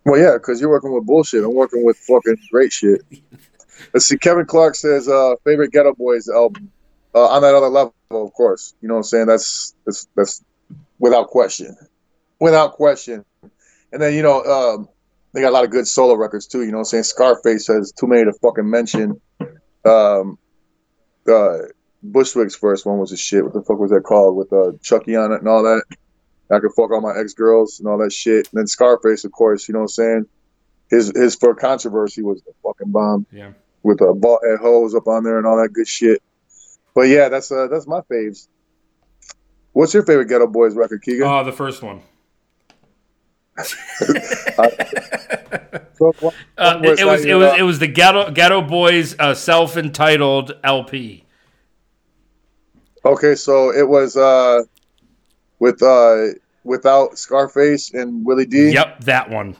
well, 0.05 0.19
yeah, 0.19 0.33
because 0.33 0.59
you're 0.61 0.69
working 0.69 0.91
with 0.91 1.05
bullshit. 1.05 1.43
I'm 1.43 1.53
working 1.53 1.83
with 1.83 1.97
fucking 1.97 2.37
great 2.51 2.71
shit. 2.71 3.01
Let's 3.93 4.05
see. 4.07 4.17
Kevin 4.17 4.45
Clark 4.45 4.75
says 4.75 5.07
uh, 5.07 5.35
favorite 5.43 5.71
Ghetto 5.71 5.93
Boys 5.93 6.27
album. 6.29 6.71
Uh, 7.15 7.25
on 7.27 7.41
that 7.41 7.55
other 7.55 7.69
level, 7.69 7.93
of 8.11 8.33
course. 8.33 8.75
You 8.81 8.87
know 8.87 8.95
what 8.95 8.99
I'm 8.99 9.03
saying? 9.03 9.25
That's 9.27 9.73
that's 9.85 10.07
that's 10.15 10.43
without 10.99 11.27
question, 11.27 11.75
without 12.39 12.73
question. 12.73 13.25
And 13.91 14.01
then 14.01 14.13
you 14.13 14.21
know 14.21 14.43
um, 14.43 14.89
they 15.33 15.41
got 15.41 15.49
a 15.49 15.55
lot 15.57 15.63
of 15.63 15.71
good 15.71 15.87
solo 15.87 16.13
records 16.15 16.45
too. 16.47 16.61
You 16.61 16.71
know 16.71 16.77
what 16.77 16.81
I'm 16.81 16.85
saying? 16.85 17.03
Scarface 17.03 17.67
has 17.67 17.91
too 17.91 18.07
many 18.07 18.25
to 18.25 18.33
fucking 18.33 18.69
mention. 18.69 19.19
Um, 19.85 20.37
uh, 21.27 21.57
Bushwick's 22.03 22.55
first 22.55 22.85
one 22.85 22.99
was 22.99 23.11
a 23.11 23.17
shit. 23.17 23.43
What 23.43 23.53
the 23.53 23.61
fuck 23.63 23.79
was 23.79 23.91
that 23.91 24.03
called? 24.03 24.35
With 24.37 24.53
uh, 24.53 24.71
Chucky 24.81 25.15
on 25.15 25.31
it 25.31 25.39
and 25.39 25.47
all 25.47 25.63
that. 25.63 25.83
I 26.51 26.59
could 26.59 26.71
fuck 26.75 26.91
all 26.91 27.01
my 27.01 27.19
ex 27.19 27.33
girls 27.33 27.79
and 27.79 27.87
all 27.87 27.97
that 27.99 28.11
shit. 28.13 28.47
And 28.51 28.59
then 28.59 28.67
Scarface, 28.67 29.23
of 29.25 29.31
course. 29.31 29.67
You 29.67 29.73
know 29.73 29.79
what 29.79 29.83
I'm 29.83 29.87
saying? 29.89 30.25
His 30.89 31.11
his 31.15 31.35
for 31.35 31.53
controversy 31.55 32.21
was 32.23 32.41
the 32.43 32.51
fucking 32.63 32.91
bomb 32.91 33.25
Yeah. 33.31 33.51
with 33.83 34.01
a 34.01 34.13
ball 34.13 34.39
head 34.47 34.59
hose 34.59 34.95
up 34.95 35.07
on 35.07 35.23
there 35.23 35.37
and 35.37 35.45
all 35.45 35.57
that 35.57 35.73
good 35.73 35.87
shit. 35.87 36.21
But 36.99 37.07
yeah, 37.07 37.29
that's 37.29 37.49
uh 37.49 37.67
that's 37.67 37.87
my 37.87 38.01
faves. 38.11 38.49
What's 39.71 39.93
your 39.93 40.03
favorite 40.03 40.25
Ghetto 40.27 40.47
Boys 40.47 40.75
record, 40.75 41.01
Kegan? 41.01 41.23
Oh, 41.25 41.45
the 41.45 41.53
first 41.53 41.81
one. 41.81 42.01
So, 45.97 46.13
what- 46.19 46.33
Uh, 46.57 46.79
it, 46.83 46.99
it 46.99 47.05
was 47.05 47.25
it 47.25 47.33
was 47.35 47.47
uh, 47.53 47.55
it 47.57 47.61
was 47.63 47.79
the 47.79 47.87
Ghetto 47.87 48.31
Ghetto 48.31 48.61
Boys 48.61 49.15
uh, 49.17 49.33
self-entitled 49.33 50.51
LP. 50.63 51.23
okay, 53.05 53.35
so 53.35 53.71
it 53.73 53.87
was 53.87 54.17
uh 54.17 54.63
with 55.59 55.81
uh 55.81 56.27
without 56.65 57.17
Scarface 57.17 57.93
and 57.93 58.25
Willie 58.25 58.45
D. 58.45 58.71
Yep, 58.71 59.05
that 59.05 59.29
one. 59.29 59.55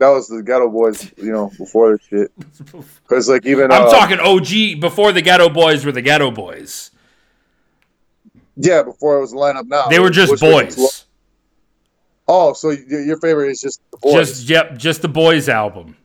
That 0.00 0.08
was 0.08 0.28
the 0.28 0.42
Ghetto 0.42 0.68
Boys, 0.70 1.12
you 1.18 1.30
know, 1.30 1.52
before 1.58 1.92
that 1.92 2.02
shit. 2.02 2.32
Because 3.08 3.28
like 3.28 3.46
even 3.46 3.70
I'm 3.72 3.82
uh, 3.86 3.90
talking 3.90 4.18
OG 4.20 4.80
before 4.80 5.12
the 5.12 5.22
Ghetto 5.22 5.48
Boys 5.50 5.84
were 5.84 5.92
the 5.92 6.02
Ghetto 6.02 6.30
Boys. 6.32 6.90
yeah, 8.56 8.82
before 8.82 9.18
it 9.18 9.20
was 9.20 9.32
lineup 9.32 9.66
now. 9.66 9.88
They 9.88 9.98
were 10.00 10.10
just 10.10 10.40
boys. 10.40 11.06
Oh, 12.28 12.52
so 12.52 12.70
your 12.70 13.02
your 13.02 13.18
favorite 13.18 13.50
is 13.50 13.60
just 13.60 13.80
the 13.90 13.98
boys, 13.98 14.14
Just 14.14 14.48
yep, 14.48 14.78
just 14.78 15.02
the 15.02 15.08
Boys 15.08 15.48
album. 15.48 15.96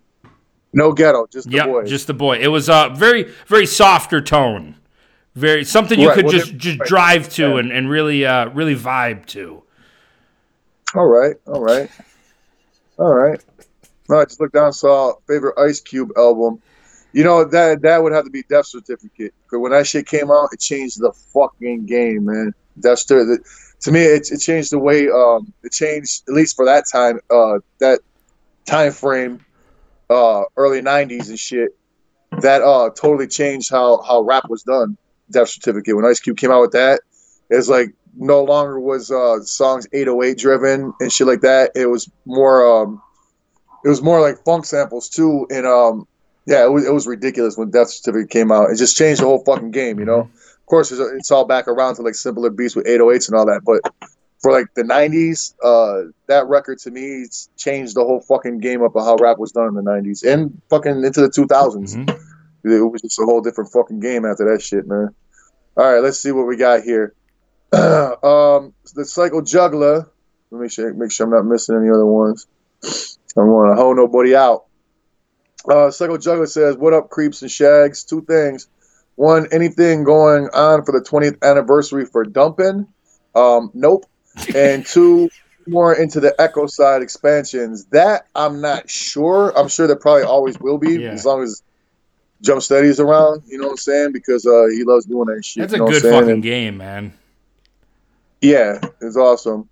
no 0.74 0.92
ghetto, 0.92 1.28
just 1.32 1.48
the 1.50 1.56
Yep, 1.58 1.66
boys. 1.68 1.90
just 1.90 2.08
the 2.08 2.14
boy. 2.16 2.38
It 2.40 2.48
was 2.48 2.68
a 2.70 2.92
very 2.96 3.32
very 3.48 3.66
softer 3.68 4.20
tone. 4.22 4.76
Very 5.36 5.64
something 5.64 6.00
you 6.00 6.08
Right, 6.10 6.16
could 6.16 6.26
well, 6.26 6.34
just 6.34 6.56
just 6.58 6.80
right, 6.80 6.90
drive 6.90 7.30
to 7.36 7.50
yeah. 7.52 7.58
and, 7.60 7.72
and 7.72 7.90
really 7.90 8.26
uh 8.26 8.50
really 8.50 8.76
vibe 8.76 9.26
to. 9.28 9.62
All 10.96 11.06
right, 11.08 11.36
all 11.46 11.62
right, 11.62 11.90
all 12.98 13.14
right. 13.14 13.44
No, 14.10 14.20
I 14.20 14.26
just 14.26 14.40
looked 14.40 14.54
down, 14.54 14.74
saw 14.74 15.14
favorite 15.28 15.60
Ice 15.60 15.80
Cube 15.80 16.12
album. 16.18 16.62
You 17.14 17.24
know 17.24 17.46
that 17.46 17.82
that 17.82 18.04
would 18.04 18.12
have 18.12 18.26
to 18.26 18.30
be 18.30 18.44
Death 18.44 18.68
Certificate 18.68 19.34
because 19.44 19.60
when 19.60 19.72
that 19.72 19.88
shit 19.88 20.06
came 20.06 20.30
out, 20.30 20.50
it 20.52 20.60
changed 20.60 21.00
the 21.00 21.14
fucking 21.34 21.86
game, 21.86 22.26
man. 22.26 22.54
Death 22.80 23.00
Certificate. 23.00 23.46
To 23.82 23.92
me, 23.92 24.02
it, 24.02 24.30
it 24.32 24.40
changed 24.40 24.72
the 24.72 24.80
way. 24.80 25.08
Um, 25.10 25.54
it 25.64 25.72
changed 25.72 26.24
at 26.28 26.34
least 26.34 26.56
for 26.56 26.66
that 26.66 26.86
time. 26.92 27.20
Uh, 27.30 27.60
that 27.80 28.02
time 28.66 28.92
frame, 28.92 29.46
uh, 30.10 30.44
early 30.58 30.82
'90s 30.82 31.30
and 31.30 31.40
shit. 31.40 31.70
That 32.42 32.62
uh 32.62 32.90
totally 32.90 33.28
changed 33.28 33.72
how 33.72 34.02
how 34.02 34.22
rap 34.22 34.50
was 34.50 34.64
done. 34.64 34.98
Death 35.32 35.50
Certificate. 35.50 35.96
When 35.96 36.06
Ice 36.06 36.20
Cube 36.20 36.38
came 36.38 36.52
out 36.52 36.62
with 36.62 36.72
that, 36.74 37.02
it's 37.50 37.70
like 37.70 37.94
no 38.18 38.44
longer 38.44 38.80
was 38.80 39.10
uh 39.10 39.42
songs 39.44 39.88
808 39.94 40.38
driven 40.38 40.94
and 41.00 41.12
shit 41.12 41.28
like 41.28 41.42
that. 41.42 41.72
It 41.76 41.86
was 41.86 42.10
more 42.26 42.82
um 42.82 43.02
it 43.86 43.88
was 43.88 44.02
more 44.02 44.20
like 44.20 44.44
funk 44.44 44.66
samples 44.66 45.08
too 45.08 45.48
and 45.50 45.66
um 45.66 46.06
yeah, 46.46 46.64
it 46.64 46.72
was 46.72 46.86
it 46.86 46.94
was 46.94 47.08
ridiculous 47.08 47.58
when 47.58 47.72
Death 47.72 47.90
Certificate 47.90 48.30
came 48.30 48.52
out. 48.52 48.70
It 48.70 48.76
just 48.76 48.96
changed 48.96 49.22
the 49.22 49.26
whole 49.26 49.44
fucking 49.44 49.72
game, 49.72 49.98
you 50.00 50.06
know. 50.06 50.22
Of 50.22 50.66
course, 50.68 50.92
it's, 50.92 51.02
it's 51.02 51.32
all 51.32 51.46
back 51.46 51.68
around 51.68 51.96
to 51.96 52.02
like 52.04 52.16
simpler 52.16 52.50
beats 52.50 52.76
with 52.76 52.86
808s 52.86 53.30
and 53.30 53.38
all 53.38 53.46
that, 53.48 53.62
but 53.66 53.82
for 54.42 54.52
like 54.52 54.68
the 54.76 54.84
90s, 54.84 55.56
uh, 55.64 56.12
that 56.28 56.48
record 56.48 56.78
to 56.80 56.92
me 56.92 57.24
it's 57.24 57.50
changed 57.58 57.96
the 57.96 58.04
whole 58.04 58.22
fucking 58.22 58.60
game 58.60 58.84
up 58.84 58.96
of 58.96 59.04
how 59.04 59.16
rap 59.16 59.40
was 59.40 59.52
done 59.52 59.68
in 59.70 59.74
the 59.74 59.82
90s 59.82 60.24
and 60.24 60.62
fucking 60.70 61.04
into 61.04 61.22
the 61.22 61.30
2000s. 61.30 61.96
Mhm. 61.96 62.10
It 62.64 62.92
was 62.92 63.02
just 63.02 63.20
a 63.20 63.26
whole 63.26 63.42
different 63.42 63.72
fucking 63.72 64.00
game 64.00 64.26
after 64.26 64.52
that 64.52 64.62
shit, 64.62 64.88
man. 64.88 65.10
All 65.78 65.94
right, 65.94 66.02
let's 66.02 66.20
see 66.22 66.32
what 66.32 66.48
we 66.48 66.58
got 66.58 66.84
here. 66.84 67.14
um, 67.74 68.74
the 68.96 69.04
Psycho 69.06 69.42
Juggler. 69.42 70.08
Let 70.52 70.58
me 70.58 70.60
make 70.60 70.72
sure, 70.72 70.94
make 70.94 71.12
sure 71.12 71.26
I'm 71.26 71.32
not 71.32 71.46
missing 71.46 71.76
any 71.76 71.90
other 71.90 72.06
ones. 72.06 72.46
I 73.38 73.42
don't 73.42 73.52
want 73.52 73.72
to 73.78 73.82
hold 73.82 73.98
nobody 73.98 74.36
out. 74.36 74.66
Uh, 75.70 75.92
Psycho 75.92 76.18
Juggler 76.18 76.46
says, 76.48 76.78
"What 76.78 76.94
up, 76.94 77.10
creeps 77.10 77.42
and 77.42 77.52
shags? 77.52 78.04
Two 78.04 78.22
things. 78.22 78.68
One, 79.16 79.48
anything 79.52 80.04
going 80.04 80.50
on 80.54 80.84
for 80.86 80.92
the 80.92 81.00
20th 81.02 81.42
anniversary 81.42 82.06
for 82.06 82.24
dumping? 82.26 82.88
Um, 83.34 83.72
nope. 83.74 84.06
And 84.56 84.86
two, 84.86 85.30
more 85.66 85.94
into 85.96 86.20
the 86.20 86.36
Echo 86.40 86.68
Side 86.68 87.02
expansions. 87.02 87.86
That 87.86 88.28
I'm 88.36 88.60
not 88.62 88.90
sure. 88.90 89.58
I'm 89.58 89.70
sure 89.70 89.88
there 89.88 89.96
probably 89.96 90.24
always 90.24 90.60
will 90.60 90.78
be 90.78 91.00
Yeah. 91.00 91.12
as 91.12 91.26
long 91.26 91.42
as 91.42 91.64
Jumpsteady's 92.44 93.00
around. 93.00 93.44
You 93.48 93.58
know 93.58 93.66
what 93.68 93.72
I'm 93.72 93.78
saying? 93.78 94.12
Because 94.12 94.46
uh, 94.46 94.66
he 94.72 94.84
loves 94.84 95.06
doing 95.06 95.28
that 95.34 95.44
shit. 95.46 95.62
That's 95.62 95.74
you 95.74 95.84
a 95.84 95.86
know 95.86 95.92
good 95.92 96.02
fucking 96.04 96.30
And- 96.30 96.44
game, 96.44 96.78
man. 96.78 97.14
yeah, 98.42 98.80
it's 99.02 99.16
awesome. 99.18 99.70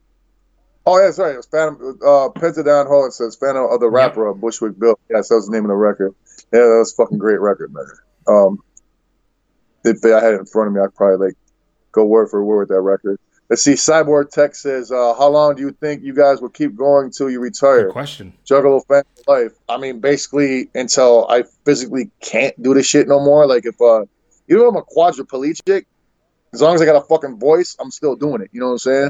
Oh 0.86 1.00
yeah, 1.00 1.12
sorry. 1.12 1.34
It 1.34 1.38
was 1.38 1.46
Phantom. 1.46 2.00
Uh, 2.06 2.30
Pentagon 2.30 2.88
Hall. 2.88 3.06
It 3.06 3.14
says 3.14 3.36
Phantom 3.36 3.68
of 3.72 3.80
the 3.80 3.90
Rapper 3.90 4.28
of 4.28 4.42
Bushwick 4.42 4.78
Bill. 4.78 5.00
Yes, 5.10 5.30
that 5.30 5.36
was 5.36 5.48
the 5.48 5.54
name 5.54 5.64
of 5.64 5.70
the 5.70 5.76
record. 5.76 6.14
Yeah, 6.52 6.60
that 6.60 6.78
was 6.80 6.94
a 6.94 6.96
fucking 6.96 7.18
great 7.18 7.40
record, 7.40 7.74
man. 7.74 7.86
Um, 8.28 8.60
if 9.86 10.04
I 10.04 10.24
had 10.24 10.34
it 10.34 10.40
in 10.40 10.46
front 10.46 10.68
of 10.68 10.74
me, 10.74 10.82
I'd 10.82 10.94
probably 10.96 11.28
like 11.28 11.38
go 11.92 12.06
word 12.06 12.30
for 12.30 12.44
word 12.44 12.60
with 12.60 12.70
that 12.70 12.82
record. 12.82 13.18
Let's 13.50 13.62
see. 13.62 13.74
Cyborg 13.74 14.32
Tech 14.32 14.56
says, 14.56 14.92
uh, 14.92 15.14
"How 15.14 15.30
long 15.30 15.56
do 15.56 15.62
you 15.62 15.72
think 15.72 16.04
you 16.04 16.14
guys 16.14 16.42
will 16.42 16.50
keep 16.50 16.76
going 16.76 17.06
until 17.06 17.30
you 17.30 17.40
retire?" 17.40 17.86
Good 17.86 17.94
question. 17.94 18.34
Juggalo 18.46 18.86
fan 18.86 19.04
life. 19.28 19.54
I 19.70 19.78
mean, 19.78 20.00
basically 20.00 20.70
until 20.76 21.28
I 21.30 21.44
physically 21.66 22.10
can't 22.20 22.62
do 22.62 22.74
this 22.74 22.88
shit 22.88 23.08
no 23.08 23.20
more. 23.20 23.46
Like 23.48 23.66
if 23.66 23.80
uh, 23.80 24.04
even 24.50 24.60
though 24.60 24.70
I'm 24.70 24.76
a 24.76 24.84
quadriplegic, 24.84 25.86
as 26.54 26.62
long 26.62 26.76
as 26.76 26.82
I 26.82 26.86
got 26.86 26.96
a 26.96 27.06
fucking 27.06 27.40
voice, 27.40 27.76
I'm 27.80 27.92
still 27.92 28.16
doing 28.16 28.42
it. 28.42 28.50
You 28.52 28.60
know 28.60 28.68
what 28.68 28.74
I'm 28.74 28.80
saying? 28.80 29.10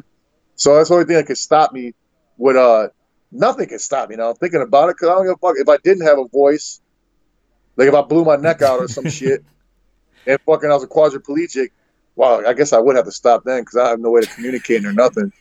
So 0.56 0.76
that's 0.76 0.90
the 0.90 0.96
only 0.96 1.06
thing 1.06 1.16
that 1.16 1.26
could 1.26 1.38
stop 1.38 1.74
me. 1.74 1.94
With 2.38 2.56
uh, 2.56 2.90
nothing 3.32 3.70
can 3.70 3.80
stop 3.80 4.10
me 4.10 4.16
now. 4.16 4.30
I'm 4.32 4.36
thinking 4.36 4.62
about 4.62 4.90
it 4.90 4.96
because 4.96 5.10
I 5.10 5.16
don't 5.16 5.26
give 5.26 5.36
a 5.36 5.38
fuck 5.38 5.56
if 5.58 5.70
I 5.70 5.78
didn't 5.84 6.06
have 6.06 6.18
a 6.18 6.28
voice. 6.28 6.82
Like 7.76 7.88
if 7.88 7.94
I 7.94 8.02
blew 8.02 8.26
my 8.26 8.36
neck 8.36 8.62
out 8.62 8.80
or 8.80 8.88
some 8.88 9.10
shit, 9.10 9.44
and 10.26 10.40
fucking 10.42 10.70
I 10.70 10.74
was 10.74 10.84
a 10.84 10.88
quadriplegic. 10.88 11.70
Well, 12.16 12.46
I 12.48 12.54
guess 12.54 12.74
I 12.74 12.80
would 12.80 12.96
have 12.96 13.06
to 13.06 13.12
stop 13.12 13.44
then 13.44 13.62
because 13.62 13.78
I 13.78 13.90
have 13.90 14.00
no 14.00 14.12
way 14.12 14.22
to 14.22 14.28
communicate 14.28 14.86
or 14.86 14.94
nothing. 14.94 15.32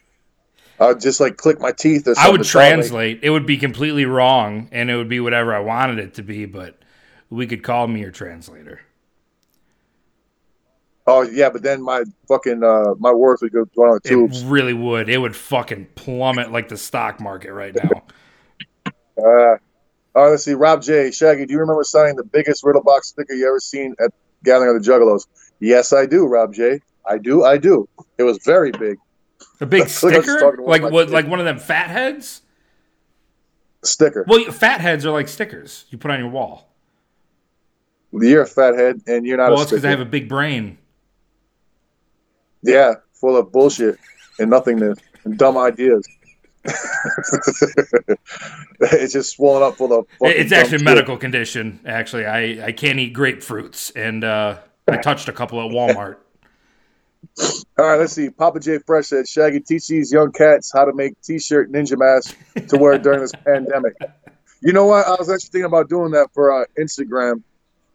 I'd 0.80 1.00
just 1.00 1.20
like 1.20 1.36
click 1.36 1.60
my 1.60 1.70
teeth 1.72 2.08
or 2.08 2.14
something. 2.14 2.24
I 2.24 2.30
would 2.30 2.46
sound 2.46 2.64
like- 2.64 2.72
translate. 2.72 3.20
It 3.22 3.30
would 3.30 3.46
be 3.46 3.58
completely 3.58 4.06
wrong, 4.06 4.68
and 4.72 4.90
it 4.90 4.96
would 4.96 5.08
be 5.08 5.20
whatever 5.20 5.54
I 5.54 5.60
wanted 5.60 5.98
it 5.98 6.14
to 6.14 6.22
be. 6.22 6.46
But 6.46 6.78
we 7.30 7.46
could 7.46 7.62
call 7.62 7.86
me 7.88 8.00
your 8.00 8.10
translator. 8.10 8.80
Oh 11.06 11.22
yeah, 11.22 11.50
but 11.50 11.62
then 11.62 11.82
my 11.82 12.04
fucking 12.28 12.62
uh 12.62 12.94
my 12.98 13.12
worth 13.12 13.42
would 13.42 13.52
go 13.52 13.64
down 13.64 13.86
on 13.86 14.00
the 14.02 14.08
tubes. 14.08 14.42
It 14.42 14.46
really 14.46 14.72
would. 14.74 15.08
It 15.08 15.18
would 15.18 15.34
fucking 15.34 15.88
plummet 15.94 16.52
like 16.52 16.68
the 16.68 16.76
stock 16.76 17.20
market 17.20 17.52
right 17.52 17.74
now. 17.74 18.02
Uh, 19.14 19.56
uh, 20.16 20.30
let's 20.30 20.42
see, 20.42 20.54
Rob 20.54 20.82
J. 20.82 21.10
Shaggy, 21.10 21.44
do 21.44 21.52
you 21.52 21.60
remember 21.60 21.84
signing 21.84 22.16
the 22.16 22.24
biggest 22.24 22.64
riddle 22.64 22.82
box 22.82 23.08
sticker 23.08 23.34
you 23.34 23.46
ever 23.46 23.60
seen 23.60 23.94
at 24.02 24.10
Gathering 24.42 24.74
of 24.74 24.82
the 24.82 24.90
Juggalos? 24.90 25.26
Yes, 25.60 25.92
I 25.92 26.06
do, 26.06 26.26
Rob 26.26 26.54
J. 26.54 26.80
I 27.06 27.18
do, 27.18 27.44
I 27.44 27.58
do. 27.58 27.88
It 28.18 28.22
was 28.22 28.38
very 28.38 28.72
big. 28.72 28.98
A 29.60 29.66
big 29.66 29.88
sticker, 29.88 30.56
like 30.60 30.82
what? 30.82 31.10
Like 31.10 31.28
one 31.28 31.40
of 31.40 31.44
them 31.44 31.58
fat 31.58 31.90
heads. 31.90 32.42
Sticker. 33.84 34.24
Well, 34.26 34.50
fat 34.50 34.80
heads 34.80 35.04
are 35.04 35.10
like 35.10 35.28
stickers 35.28 35.84
you 35.90 35.98
put 35.98 36.10
on 36.10 36.18
your 36.18 36.30
wall. 36.30 36.68
You're 38.12 38.42
a 38.42 38.46
fathead 38.46 39.02
and 39.06 39.26
you're 39.26 39.38
not 39.38 39.52
Well, 39.52 39.62
it's 39.62 39.70
because. 39.70 39.84
I 39.84 39.90
have 39.90 40.00
a 40.00 40.04
big 40.04 40.28
brain. 40.28 40.78
Yeah, 42.62 42.94
full 43.12 43.36
of 43.36 43.52
bullshit 43.52 43.98
and 44.38 44.50
nothingness 44.50 44.98
and 45.24 45.38
dumb 45.38 45.56
ideas. 45.58 46.06
it's 48.80 49.12
just 49.12 49.34
swollen 49.34 49.62
up 49.62 49.76
full 49.76 49.92
of. 49.92 50.06
It's 50.20 50.52
actually 50.52 50.76
a 50.76 50.78
shit. 50.78 50.84
medical 50.84 51.16
condition. 51.16 51.80
Actually, 51.84 52.26
I 52.26 52.66
I 52.66 52.72
can't 52.72 52.98
eat 52.98 53.14
grapefruits, 53.14 53.92
and 53.96 54.22
uh, 54.22 54.58
I 54.86 54.96
touched 54.98 55.28
a 55.28 55.32
couple 55.32 55.60
at 55.60 55.72
Walmart. 55.72 56.16
All 57.78 57.86
right, 57.86 57.96
let's 57.98 58.12
see. 58.12 58.30
Papa 58.30 58.60
J 58.60 58.78
Fresh 58.78 59.06
said 59.06 59.28
Shaggy 59.28 59.60
teach 59.60 59.86
these 59.86 60.12
young 60.12 60.32
cats 60.32 60.72
how 60.72 60.84
to 60.84 60.92
make 60.92 61.20
t-shirt 61.22 61.70
ninja 61.70 61.96
masks 61.96 62.34
to 62.68 62.76
wear 62.76 62.98
during 62.98 63.20
this 63.20 63.32
pandemic. 63.44 63.94
You 64.60 64.72
know 64.72 64.86
what? 64.86 65.06
I 65.06 65.14
was 65.18 65.30
actually 65.30 65.50
thinking 65.50 65.64
about 65.66 65.88
doing 65.88 66.10
that 66.12 66.28
for 66.32 66.62
uh, 66.62 66.64
Instagram, 66.78 67.42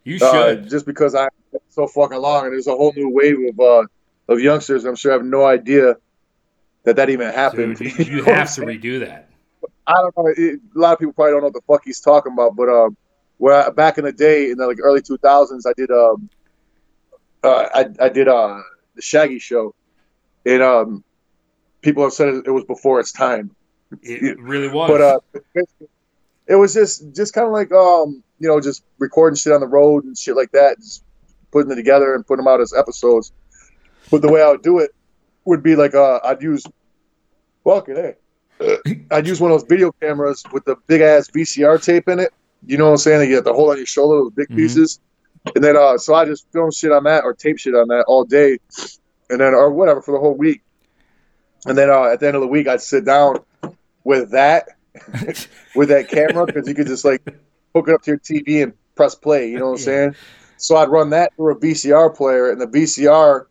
You 0.04 0.18
uh, 0.22 0.32
should. 0.32 0.70
just 0.70 0.86
because 0.86 1.14
I'm 1.14 1.30
so 1.70 1.88
fucking 1.88 2.18
long, 2.18 2.46
and 2.46 2.54
there's 2.54 2.68
a 2.68 2.72
whole 2.72 2.94
new 2.96 3.10
wave 3.10 3.38
of 3.50 3.60
uh, 3.60 3.88
of 4.28 4.40
youngsters. 4.40 4.86
I'm 4.86 4.96
sure 4.96 5.12
I 5.12 5.16
have 5.16 5.26
no 5.26 5.46
idea 5.46 5.96
that 6.84 6.96
that 6.96 7.10
even 7.10 7.28
happened. 7.28 7.78
Dude, 7.78 7.98
you, 8.08 8.18
you 8.18 8.24
have 8.24 8.54
to 8.56 8.62
redo 8.62 9.00
that. 9.02 9.30
I 9.86 9.94
don't 9.94 10.18
know. 10.18 10.28
It, 10.28 10.60
a 10.76 10.80
lot 10.80 10.94
of 10.94 11.00
people 11.00 11.14
probably 11.14 11.32
don't 11.32 11.42
know 11.42 11.48
what 11.48 11.54
the 11.54 11.62
fuck 11.68 11.82
he's 11.86 12.00
talking 12.00 12.34
about, 12.34 12.56
but 12.56 12.70
um, 12.70 12.98
where 13.38 13.68
I, 13.68 13.70
back 13.70 13.98
in 13.98 14.04
the 14.06 14.12
day 14.12 14.52
in 14.52 14.58
the 14.58 14.68
like 14.68 14.80
early 14.82 15.02
2000s, 15.02 15.62
I 15.66 15.74
did 15.76 15.92
um, 15.92 16.30
uh, 17.44 17.68
I 17.74 18.06
I 18.06 18.10
did 18.10 18.28
uh 18.28 18.62
the 18.96 19.02
Shaggy 19.02 19.40
Show, 19.40 19.74
and 20.46 20.62
um, 20.62 21.04
people 21.82 22.04
have 22.04 22.14
said 22.14 22.30
it 22.46 22.50
was 22.52 22.66
before 22.66 23.00
its 23.00 23.12
time, 23.12 23.56
It 24.02 24.40
really 24.40 24.68
was. 24.68 24.90
but 24.90 25.02
uh, 25.02 25.20
it 26.48 26.56
was 26.56 26.74
just 26.74 27.16
just 27.16 27.34
kind 27.34 27.48
of 27.48 27.54
like 27.54 27.72
um, 27.72 28.24
you 28.40 28.48
know, 28.48 28.60
just 28.60 28.84
recording 28.98 29.38
shit 29.38 29.54
on 29.54 29.62
the 29.62 29.68
road 29.68 30.04
and 30.04 30.18
shit 30.18 30.36
like 30.36 30.52
that, 30.52 30.78
just 30.80 31.04
putting 31.52 31.72
it 31.72 31.76
together 31.76 32.14
and 32.14 32.26
putting 32.26 32.44
them 32.44 32.54
out 32.54 32.62
as 32.62 32.74
episodes. 32.74 33.32
But 34.12 34.22
the 34.22 34.30
way 34.32 34.42
I 34.42 34.50
would 34.50 34.62
do 34.64 34.80
it 34.80 34.92
would 35.46 35.64
be 35.64 35.76
like 35.76 35.94
uh, 35.96 36.20
I'd 36.24 36.42
use 36.42 36.64
fucking 37.64 37.96
hey. 37.96 38.16
I'd 39.12 39.28
use 39.28 39.40
one 39.40 39.52
of 39.52 39.60
those 39.60 39.68
video 39.70 39.92
cameras 40.02 40.44
with 40.52 40.66
the 40.66 40.76
big 40.88 41.02
ass 41.02 41.30
VCR 41.36 41.84
tape 41.84 42.08
in 42.10 42.20
it. 42.20 42.32
You 42.66 42.78
know 42.78 42.86
what 42.86 42.92
I'm 42.92 42.98
saying? 42.98 43.30
You 43.30 43.36
have 43.36 43.46
to 43.46 43.54
hold 43.54 43.72
on 43.72 43.78
your 43.78 43.86
shoulder, 43.86 44.18
those 44.24 44.32
big 44.34 44.50
Mhm. 44.50 44.56
pieces. 44.56 45.00
And 45.56 45.64
then 45.64 45.78
uh 45.78 45.98
so 45.98 46.14
I 46.14 46.26
just 46.26 46.46
film 46.52 46.72
shit 46.72 46.92
on 46.92 47.04
that 47.06 47.24
or 47.24 47.34
tape 47.34 47.58
shit 47.58 47.76
on 47.76 47.88
that 47.90 48.04
all 48.08 48.26
day 48.26 48.58
and 49.30 49.40
then 49.40 49.54
or 49.54 49.72
whatever 49.72 50.02
for 50.02 50.12
the 50.14 50.20
whole 50.20 50.36
week. 50.36 50.62
And 51.66 51.78
then 51.78 51.90
uh 51.90 52.04
at 52.06 52.20
the 52.20 52.28
end 52.28 52.36
of 52.36 52.42
the 52.42 52.48
week 52.48 52.68
I'd 52.68 52.82
sit 52.82 53.06
down 53.06 53.38
with 54.04 54.32
that 54.32 54.68
with 55.76 55.90
that 55.90 56.10
camera 56.10 56.46
because 56.46 56.68
you 56.68 56.74
could 56.74 56.88
just 56.88 57.06
like 57.06 57.22
hook 57.76 57.88
it 57.88 57.94
up 57.94 58.02
to 58.04 58.12
your 58.12 58.20
TV 58.20 58.64
and 58.64 58.74
press 58.96 59.16
play, 59.16 59.50
you 59.50 59.60
know 59.60 59.66
what 59.72 59.72
I'm 59.74 59.78
Yeah. 59.80 59.86
saying? 59.86 60.16
So 60.58 60.76
I'd 60.76 60.90
run 60.90 61.12
that 61.12 61.32
through 61.36 61.52
a 61.54 61.60
VCR 61.60 62.10
player 62.16 62.50
and 62.50 62.60
the 62.60 62.66
VCR 62.68 63.46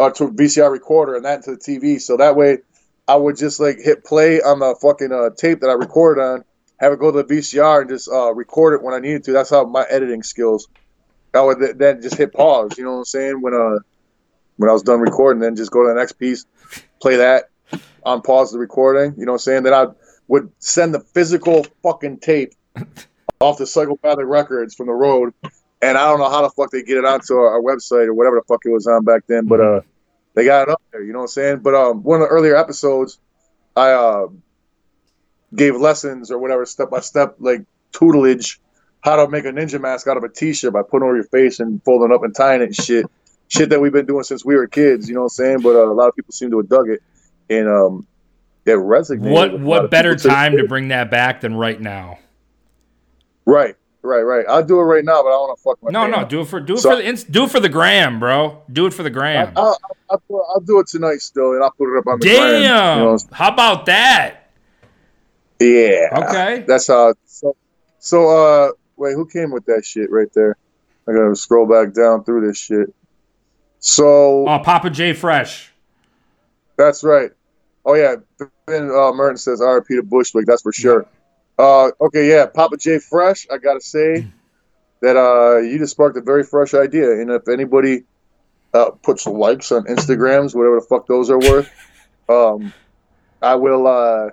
uh, 0.00 0.10
to 0.10 0.28
VCR 0.28 0.72
recorder 0.72 1.14
and 1.14 1.24
that 1.26 1.36
into 1.36 1.50
the 1.50 1.58
TV. 1.58 2.00
So 2.00 2.16
that 2.16 2.34
way 2.34 2.58
I 3.06 3.16
would 3.16 3.36
just 3.36 3.60
like 3.60 3.78
hit 3.78 4.04
play 4.04 4.40
on 4.40 4.58
the 4.58 4.74
fucking 4.80 5.12
uh, 5.12 5.30
tape 5.36 5.60
that 5.60 5.68
I 5.68 5.74
recorded 5.74 6.22
on, 6.22 6.44
have 6.78 6.92
it 6.92 6.98
go 6.98 7.12
to 7.12 7.22
the 7.22 7.34
VCR 7.34 7.82
and 7.82 7.90
just 7.90 8.10
uh, 8.10 8.32
record 8.32 8.74
it 8.74 8.82
when 8.82 8.94
I 8.94 8.98
needed 8.98 9.24
to. 9.24 9.32
That's 9.32 9.50
how 9.50 9.64
my 9.64 9.84
editing 9.90 10.22
skills. 10.22 10.68
I 11.34 11.42
would 11.42 11.58
th- 11.58 11.76
then 11.76 12.02
just 12.02 12.16
hit 12.16 12.32
pause. 12.32 12.76
You 12.78 12.84
know 12.84 12.92
what 12.92 12.98
I'm 12.98 13.04
saying? 13.04 13.42
When 13.42 13.54
uh 13.54 13.78
when 14.56 14.68
I 14.68 14.72
was 14.72 14.82
done 14.82 15.00
recording, 15.00 15.40
then 15.40 15.54
just 15.54 15.70
go 15.70 15.82
to 15.82 15.88
the 15.88 15.94
next 15.94 16.12
piece, 16.12 16.44
play 17.00 17.16
that, 17.16 17.50
on 18.04 18.22
pause 18.22 18.52
the 18.52 18.58
recording. 18.58 19.14
You 19.16 19.26
know 19.26 19.32
what 19.32 19.36
I'm 19.36 19.40
saying? 19.40 19.62
Then 19.62 19.74
I 19.74 19.86
would 20.28 20.50
send 20.58 20.94
the 20.94 21.00
physical 21.00 21.66
fucking 21.82 22.18
tape 22.18 22.54
off 23.40 23.58
the 23.58 23.66
psychopathic 23.66 24.26
records 24.26 24.74
from 24.74 24.86
the 24.86 24.92
road. 24.92 25.34
And 25.82 25.96
I 25.96 26.04
don't 26.08 26.18
know 26.18 26.28
how 26.28 26.42
the 26.42 26.50
fuck 26.50 26.70
they 26.70 26.82
get 26.82 26.98
it 26.98 27.04
onto 27.04 27.34
our, 27.34 27.60
website 27.60 28.06
or 28.06 28.14
whatever 28.14 28.36
the 28.36 28.42
fuck 28.46 28.60
it 28.64 28.70
was 28.70 28.86
on 28.86 29.04
back 29.04 29.22
then, 29.26 29.46
but 29.46 29.60
uh, 29.60 29.80
they 30.34 30.44
got 30.44 30.68
it 30.68 30.68
up 30.68 30.82
there. 30.92 31.02
You 31.02 31.12
know 31.12 31.20
what 31.20 31.24
I'm 31.24 31.28
saying? 31.28 31.58
But 31.60 31.74
um, 31.74 32.02
one 32.02 32.20
of 32.20 32.28
the 32.28 32.34
earlier 32.34 32.56
episodes, 32.56 33.18
I 33.74 33.92
uh, 33.92 34.26
gave 35.54 35.76
lessons 35.76 36.30
or 36.30 36.38
whatever 36.38 36.66
step 36.66 36.90
by 36.90 37.00
step 37.00 37.36
like 37.38 37.64
tutelage 37.92 38.60
how 39.02 39.16
to 39.16 39.30
make 39.30 39.44
a 39.44 39.52
ninja 39.52 39.80
mask 39.80 40.06
out 40.06 40.16
of 40.16 40.24
a 40.24 40.28
t-shirt 40.28 40.72
by 40.72 40.82
putting 40.82 41.06
it 41.06 41.08
over 41.08 41.16
your 41.16 41.24
face 41.24 41.60
and 41.60 41.82
folding 41.84 42.14
up 42.14 42.22
and 42.22 42.34
tying 42.34 42.60
it 42.60 42.64
and 42.64 42.74
shit. 42.74 43.06
Shit 43.48 43.70
that 43.70 43.80
we've 43.80 43.92
been 43.92 44.06
doing 44.06 44.22
since 44.22 44.44
we 44.44 44.54
were 44.54 44.68
kids. 44.68 45.08
You 45.08 45.14
know 45.14 45.22
what 45.22 45.24
I'm 45.24 45.30
saying? 45.30 45.60
But 45.62 45.74
uh, 45.74 45.90
a 45.90 45.94
lot 45.94 46.08
of 46.08 46.14
people 46.14 46.32
seem 46.32 46.50
to 46.52 46.58
have 46.58 46.68
dug 46.68 46.88
it, 46.88 47.02
and 47.48 47.68
um, 47.68 48.06
it 48.64 48.70
resonated. 48.70 49.30
what 49.30 49.52
with 49.52 49.62
a 49.62 49.64
lot 49.64 49.82
what 49.82 49.90
better 49.90 50.14
time 50.14 50.56
to 50.56 50.68
bring 50.68 50.88
that 50.88 51.10
back 51.10 51.40
than 51.40 51.56
right 51.56 51.80
now? 51.80 52.18
Right, 53.44 53.74
right, 54.02 54.22
right. 54.22 54.44
I'll 54.48 54.64
do 54.64 54.78
it 54.80 54.84
right 54.84 55.04
now, 55.04 55.22
but 55.22 55.28
I 55.28 55.36
want 55.36 55.58
to 55.58 55.62
fuck 55.62 55.78
my 55.82 55.90
No, 55.90 56.06
no, 56.06 56.18
up. 56.18 56.28
do 56.28 56.40
it 56.40 56.48
for 56.48 56.60
do 56.60 56.74
it 56.74 56.78
So- 56.78 56.90
for 56.90 56.96
the 57.02 57.26
do 57.30 57.44
it 57.44 57.50
for 57.50 57.60
the 57.60 57.68
gram, 57.68 58.18
bro. 58.20 58.62
Do 58.72 58.86
it 58.86 58.94
for 58.94 59.02
the 59.02 59.10
gram. 59.10 59.52
I'll, 59.56 59.64
I'll, 59.66 59.78
I'll, 60.10 60.18
do 60.28 60.36
it, 60.38 60.44
I'll 60.54 60.60
do 60.60 60.80
it 60.80 60.86
tonight 60.86 61.20
still, 61.20 61.52
and 61.52 61.62
I'll 61.62 61.70
put 61.72 61.94
it 61.94 61.98
up 61.98 62.06
on 62.06 62.18
the 62.20 62.26
gram, 62.26 62.62
Damn. 62.62 62.98
you 62.98 63.04
know? 63.04 63.18
How 63.32 63.52
about 63.52 63.86
that? 63.86 64.50
Yeah. 65.60 66.08
Okay. 66.12 66.64
That's 66.66 66.86
how. 66.86 67.14
So, 67.26 67.54
so 67.98 68.28
uh, 68.30 68.72
wait, 68.96 69.14
who 69.14 69.26
came 69.26 69.50
with 69.50 69.66
that 69.66 69.84
shit 69.84 70.10
right 70.10 70.32
there? 70.34 70.56
I 71.08 71.12
gotta 71.12 71.34
scroll 71.36 71.66
back 71.66 71.92
down 71.94 72.24
through 72.24 72.46
this 72.46 72.56
shit. 72.58 72.94
So 73.80 74.46
Oh, 74.48 74.58
Papa 74.64 74.90
J 74.90 75.12
Fresh. 75.12 75.72
that's 76.76 77.02
right. 77.04 77.30
Oh 77.84 77.94
yeah, 77.94 78.16
Ben 78.66 78.90
uh, 78.90 79.12
Merton 79.12 79.36
says 79.38 79.60
R.I.P. 79.60 79.96
to 79.96 80.02
Bushwick. 80.02 80.46
That's 80.46 80.62
for 80.62 80.72
sure. 80.72 81.06
Uh, 81.58 81.90
okay, 82.00 82.28
yeah, 82.28 82.46
Papa 82.46 82.76
J 82.76 82.98
Fresh. 82.98 83.46
I 83.50 83.58
gotta 83.58 83.80
say 83.80 84.26
that 85.00 85.16
uh, 85.16 85.58
you 85.58 85.78
just 85.78 85.92
sparked 85.92 86.16
a 86.16 86.20
very 86.20 86.44
fresh 86.44 86.74
idea, 86.74 87.10
and 87.12 87.30
if 87.30 87.48
anybody 87.48 88.04
uh, 88.72 88.90
puts 89.02 89.26
likes 89.26 89.72
on 89.72 89.84
Instagrams, 89.84 90.54
whatever 90.54 90.76
the 90.76 90.86
fuck 90.88 91.06
those 91.06 91.30
are 91.30 91.38
worth, 91.38 91.70
um, 92.28 92.72
I 93.42 93.54
will. 93.56 93.86
Uh, 93.86 94.30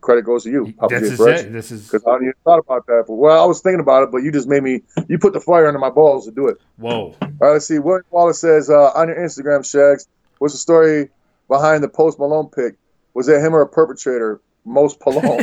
credit 0.00 0.22
goes 0.24 0.44
to 0.44 0.50
you, 0.50 0.72
Papa 0.78 1.00
This 1.00 1.08
J 1.08 1.12
is 1.12 1.16
Fresh. 1.16 1.40
it. 1.40 1.52
This 1.52 1.70
is 1.72 1.84
Because 1.86 2.04
I 2.06 2.12
hadn't 2.12 2.26
even 2.26 2.34
thought 2.44 2.60
about 2.60 2.86
that. 2.86 3.04
But, 3.08 3.14
well, 3.14 3.42
I 3.42 3.46
was 3.46 3.60
thinking 3.60 3.80
about 3.80 4.04
it, 4.04 4.12
but 4.12 4.18
you 4.18 4.30
just 4.30 4.48
made 4.48 4.62
me. 4.62 4.82
You 5.08 5.18
put 5.18 5.32
the 5.32 5.40
fire 5.40 5.66
under 5.66 5.80
my 5.80 5.90
balls 5.90 6.26
to 6.26 6.30
do 6.30 6.48
it. 6.48 6.58
whoa. 6.76 7.16
All 7.20 7.28
right, 7.40 7.52
let's 7.52 7.66
see. 7.66 7.78
William 7.78 8.04
Wallace 8.10 8.40
says 8.40 8.70
uh, 8.70 8.92
on 8.94 9.08
your 9.08 9.16
Instagram, 9.16 9.68
Shags, 9.68 10.06
what's 10.38 10.54
the 10.54 10.58
story 10.58 11.08
behind 11.48 11.82
the 11.82 11.88
Post 11.88 12.18
Malone 12.18 12.48
pick? 12.48 12.76
Was 13.14 13.28
it 13.28 13.40
him 13.40 13.54
or 13.54 13.62
a 13.62 13.68
perpetrator? 13.68 14.40
Most 14.64 14.98
Malone. 15.04 15.42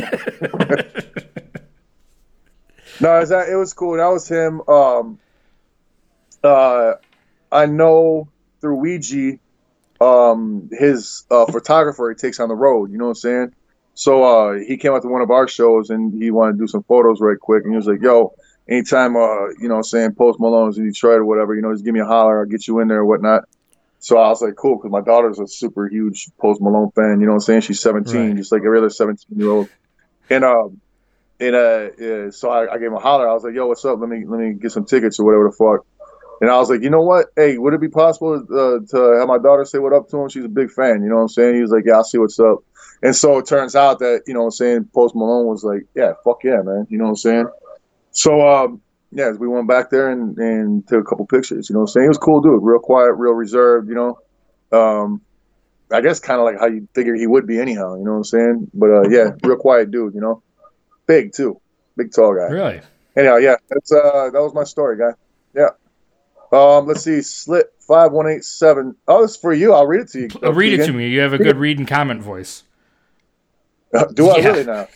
no, 3.00 3.20
is 3.20 3.28
that 3.30 3.48
it 3.50 3.56
was 3.56 3.72
cool. 3.72 3.96
That 3.96 4.08
was 4.08 4.28
him. 4.28 4.62
Um, 4.68 5.18
uh, 6.42 6.94
I 7.50 7.66
know 7.66 8.28
through 8.60 8.76
Ouija, 8.76 9.38
um, 10.00 10.68
his 10.72 11.24
uh, 11.30 11.46
photographer 11.46 12.08
he 12.10 12.14
takes 12.14 12.40
on 12.40 12.48
the 12.48 12.54
road. 12.54 12.90
You 12.92 12.98
know 12.98 13.04
what 13.06 13.10
I'm 13.10 13.16
saying? 13.16 13.54
So 13.94 14.22
uh, 14.22 14.58
he 14.58 14.76
came 14.76 14.92
out 14.92 15.02
to 15.02 15.08
one 15.08 15.22
of 15.22 15.30
our 15.30 15.48
shows 15.48 15.90
and 15.90 16.12
he 16.22 16.30
wanted 16.30 16.52
to 16.52 16.58
do 16.58 16.66
some 16.68 16.84
photos 16.84 17.20
right 17.20 17.38
quick. 17.38 17.64
And 17.64 17.72
he 17.72 17.76
was 17.76 17.86
like, 17.86 18.00
"Yo, 18.00 18.32
anytime, 18.68 19.16
uh, 19.16 19.48
you 19.60 19.68
know, 19.68 19.82
saying 19.82 20.14
Post 20.14 20.38
Malone's 20.38 20.78
in 20.78 20.86
Detroit 20.86 21.18
or 21.18 21.24
whatever, 21.24 21.54
you 21.54 21.62
know, 21.62 21.72
just 21.72 21.84
give 21.84 21.94
me 21.94 22.00
a 22.00 22.04
holler, 22.04 22.40
I'll 22.40 22.46
get 22.46 22.68
you 22.68 22.80
in 22.80 22.88
there 22.88 22.98
or 22.98 23.06
whatnot. 23.06 23.44
So 24.00 24.16
I 24.18 24.28
was 24.28 24.40
like, 24.40 24.54
cool, 24.56 24.76
because 24.76 24.90
my 24.92 25.00
daughter's 25.00 25.38
a 25.40 25.46
super 25.46 25.88
huge 25.88 26.30
Post 26.40 26.60
Malone 26.60 26.90
fan. 26.92 27.20
You 27.20 27.26
know 27.26 27.32
what 27.32 27.36
I'm 27.36 27.40
saying? 27.40 27.60
She's 27.62 27.80
17, 27.80 28.14
Right. 28.28 28.36
just 28.36 28.52
like 28.52 28.62
every 28.64 28.78
other 28.78 28.90
17 28.90 29.38
year 29.38 29.50
old. 29.50 29.68
And 30.30 30.44
um, 30.44 30.80
and 31.40 31.54
uh, 31.56 31.88
yeah, 31.98 32.30
so 32.30 32.50
I, 32.50 32.72
I 32.72 32.78
gave 32.78 32.88
him 32.88 32.94
a 32.94 33.00
holler. 33.00 33.28
I 33.28 33.32
was 33.32 33.44
like, 33.44 33.54
yo, 33.54 33.66
what's 33.66 33.84
up? 33.84 33.98
Let 34.00 34.08
me 34.08 34.24
let 34.26 34.40
me 34.40 34.54
get 34.54 34.72
some 34.72 34.84
tickets 34.84 35.18
or 35.18 35.24
whatever 35.26 35.44
the 35.50 35.52
fuck. 35.56 35.86
And 36.40 36.50
I 36.50 36.58
was 36.58 36.70
like, 36.70 36.82
you 36.82 36.90
know 36.90 37.02
what? 37.02 37.26
Hey, 37.34 37.58
would 37.58 37.74
it 37.74 37.80
be 37.80 37.88
possible 37.88 38.34
uh, 38.34 38.78
to 38.96 39.18
have 39.18 39.26
my 39.26 39.38
daughter 39.38 39.64
say 39.64 39.78
what 39.78 39.92
up 39.92 40.08
to 40.10 40.18
him? 40.18 40.28
She's 40.28 40.44
a 40.44 40.48
big 40.48 40.70
fan. 40.70 41.02
You 41.02 41.08
know 41.08 41.16
what 41.16 41.22
I'm 41.22 41.28
saying? 41.28 41.56
He 41.56 41.62
was 41.62 41.72
like, 41.72 41.84
yeah, 41.86 41.94
I'll 41.94 42.04
see 42.04 42.18
what's 42.18 42.38
up. 42.38 42.58
And 43.02 43.14
so 43.14 43.38
it 43.38 43.46
turns 43.46 43.74
out 43.74 43.98
that 44.00 44.22
you 44.26 44.34
know 44.34 44.40
what 44.40 44.46
I'm 44.46 44.50
saying 44.52 44.88
Post 44.94 45.14
Malone 45.16 45.46
was 45.46 45.64
like, 45.64 45.86
yeah, 45.96 46.12
fuck 46.24 46.44
yeah, 46.44 46.60
man. 46.62 46.86
You 46.90 46.98
know 46.98 47.04
what 47.04 47.10
I'm 47.10 47.16
saying? 47.16 47.48
So 48.12 48.46
um, 48.46 48.80
yeah, 49.10 49.30
we 49.30 49.48
went 49.48 49.68
back 49.68 49.90
there 49.90 50.10
and, 50.10 50.36
and 50.38 50.86
took 50.86 51.00
a 51.00 51.04
couple 51.08 51.26
pictures. 51.26 51.68
You 51.68 51.74
know 51.74 51.80
what 51.80 51.90
I'm 51.90 51.92
saying? 51.92 52.04
He 52.04 52.08
was 52.08 52.18
cool 52.18 52.40
dude, 52.40 52.60
real 52.62 52.78
quiet, 52.78 53.12
real 53.12 53.32
reserved. 53.32 53.88
You 53.88 53.94
know, 53.94 54.18
um, 54.78 55.20
I 55.90 56.00
guess 56.00 56.20
kind 56.20 56.40
of 56.40 56.44
like 56.44 56.58
how 56.58 56.66
you 56.66 56.86
figure 56.94 57.14
he 57.14 57.26
would 57.26 57.46
be 57.46 57.58
anyhow. 57.58 57.96
You 57.96 58.04
know 58.04 58.12
what 58.12 58.16
I'm 58.18 58.24
saying? 58.24 58.70
But 58.74 58.90
uh, 58.90 59.08
yeah, 59.08 59.30
real 59.42 59.56
quiet 59.56 59.90
dude. 59.90 60.14
You 60.14 60.20
know, 60.20 60.42
big 61.06 61.32
too, 61.32 61.60
big 61.96 62.12
tall 62.12 62.34
guy. 62.34 62.52
Really? 62.52 62.80
Anyhow, 63.16 63.36
yeah, 63.36 63.56
that's 63.68 63.90
uh, 63.92 64.30
that 64.32 64.40
was 64.40 64.52
my 64.54 64.64
story, 64.64 64.96
guy. 64.98 65.12
Yeah. 65.54 65.70
Um, 66.50 66.86
let's 66.86 67.02
see, 67.02 67.20
slit 67.20 67.66
five 67.80 68.12
one 68.12 68.26
eight 68.28 68.44
seven. 68.44 68.94
Oh, 69.06 69.22
this 69.22 69.32
is 69.32 69.36
for 69.36 69.52
you. 69.52 69.72
I'll 69.74 69.86
read 69.86 70.02
it 70.02 70.08
to 70.10 70.20
you. 70.20 70.28
Uh, 70.42 70.52
read 70.52 70.78
it 70.78 70.86
to 70.86 70.92
me. 70.92 71.08
You 71.08 71.20
have 71.20 71.32
a 71.32 71.38
good 71.38 71.56
read 71.56 71.78
and 71.78 71.86
comment 71.88 72.22
voice. 72.22 72.62
Do 74.14 74.28
I 74.30 74.38
Yeah. 74.38 74.48
really 74.48 74.64
now? 74.64 74.88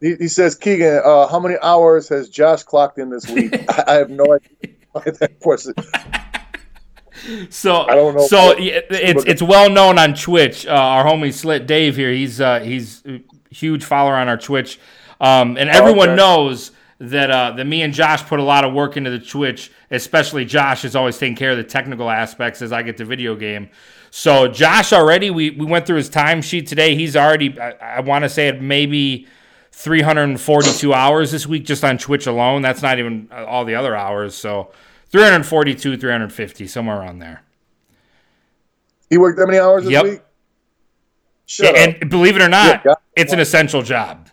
He, 0.00 0.14
he 0.16 0.28
says, 0.28 0.54
Kegan, 0.54 1.00
uh, 1.04 1.26
how 1.28 1.40
many 1.40 1.56
hours 1.62 2.08
has 2.10 2.28
Josh 2.28 2.62
clocked 2.62 2.98
in 2.98 3.08
this 3.10 3.28
week? 3.28 3.54
I, 3.70 3.84
I 3.88 3.92
have 3.94 4.10
no 4.10 4.24
idea 4.24 5.12
that 5.18 5.40
question. 5.40 5.74
So 7.48 7.80
I 7.82 7.94
don't 7.94 8.14
know. 8.14 8.26
So 8.26 8.54
it's 8.58 9.24
it's 9.24 9.42
well 9.42 9.70
known 9.70 9.98
on 9.98 10.14
Twitch. 10.14 10.66
Uh, 10.66 10.70
our 10.72 11.02
homie 11.04 11.32
Slit 11.32 11.66
Dave 11.66 11.96
here. 11.96 12.12
He's 12.12 12.42
uh, 12.42 12.60
he's 12.60 13.02
a 13.06 13.22
huge 13.50 13.84
follower 13.84 14.14
on 14.14 14.28
our 14.28 14.36
Twitch, 14.36 14.78
um, 15.18 15.56
and 15.56 15.70
everyone 15.70 16.10
Oh, 16.10 16.12
okay. 16.12 16.16
knows 16.16 16.72
that 16.98 17.30
uh, 17.30 17.52
that 17.52 17.64
me 17.66 17.80
and 17.82 17.94
Josh 17.94 18.22
put 18.26 18.38
a 18.38 18.42
lot 18.42 18.64
of 18.64 18.74
work 18.74 18.98
into 18.98 19.10
the 19.10 19.18
Twitch. 19.18 19.72
Especially 19.90 20.44
Josh 20.44 20.84
is 20.84 20.94
always 20.94 21.16
taking 21.16 21.36
care 21.36 21.52
of 21.52 21.56
the 21.56 21.64
technical 21.64 22.10
aspects 22.10 22.60
as 22.60 22.70
I 22.70 22.82
get 22.82 22.98
to 22.98 23.04
video 23.06 23.34
game. 23.34 23.70
So 24.10 24.46
Josh 24.46 24.92
already 24.92 25.30
we 25.30 25.50
we 25.50 25.64
went 25.64 25.86
through 25.86 25.96
his 25.96 26.10
timesheet 26.10 26.68
today. 26.68 26.94
He's 26.94 27.16
already 27.16 27.58
I, 27.58 27.96
I 27.96 28.00
want 28.00 28.24
to 28.24 28.28
say 28.28 28.48
it 28.48 28.60
maybe. 28.60 29.26
342 29.78 30.94
hours 30.94 31.30
this 31.32 31.46
week 31.46 31.66
just 31.66 31.84
on 31.84 31.98
Twitch 31.98 32.26
alone. 32.26 32.62
That's 32.62 32.80
not 32.80 32.98
even 32.98 33.28
uh, 33.30 33.44
all 33.44 33.66
the 33.66 33.74
other 33.74 33.94
hours. 33.94 34.34
So 34.34 34.70
342, 35.10 35.98
350, 35.98 36.66
somewhere 36.66 36.96
around 36.98 37.18
there. 37.18 37.42
He 39.10 39.18
worked 39.18 39.38
that 39.38 39.46
many 39.46 39.58
hours 39.58 39.84
this 39.84 39.92
Yep. 39.92 40.02
week? 40.04 40.20
Shut 41.44 41.66
up. 41.68 41.76
and 41.76 42.10
believe 42.10 42.36
it 42.36 42.42
or 42.42 42.48
not, 42.48 42.82
Yeah, 42.86 42.94
it's 43.14 43.34
an 43.34 43.38
essential 43.38 43.82
job. 43.82 44.30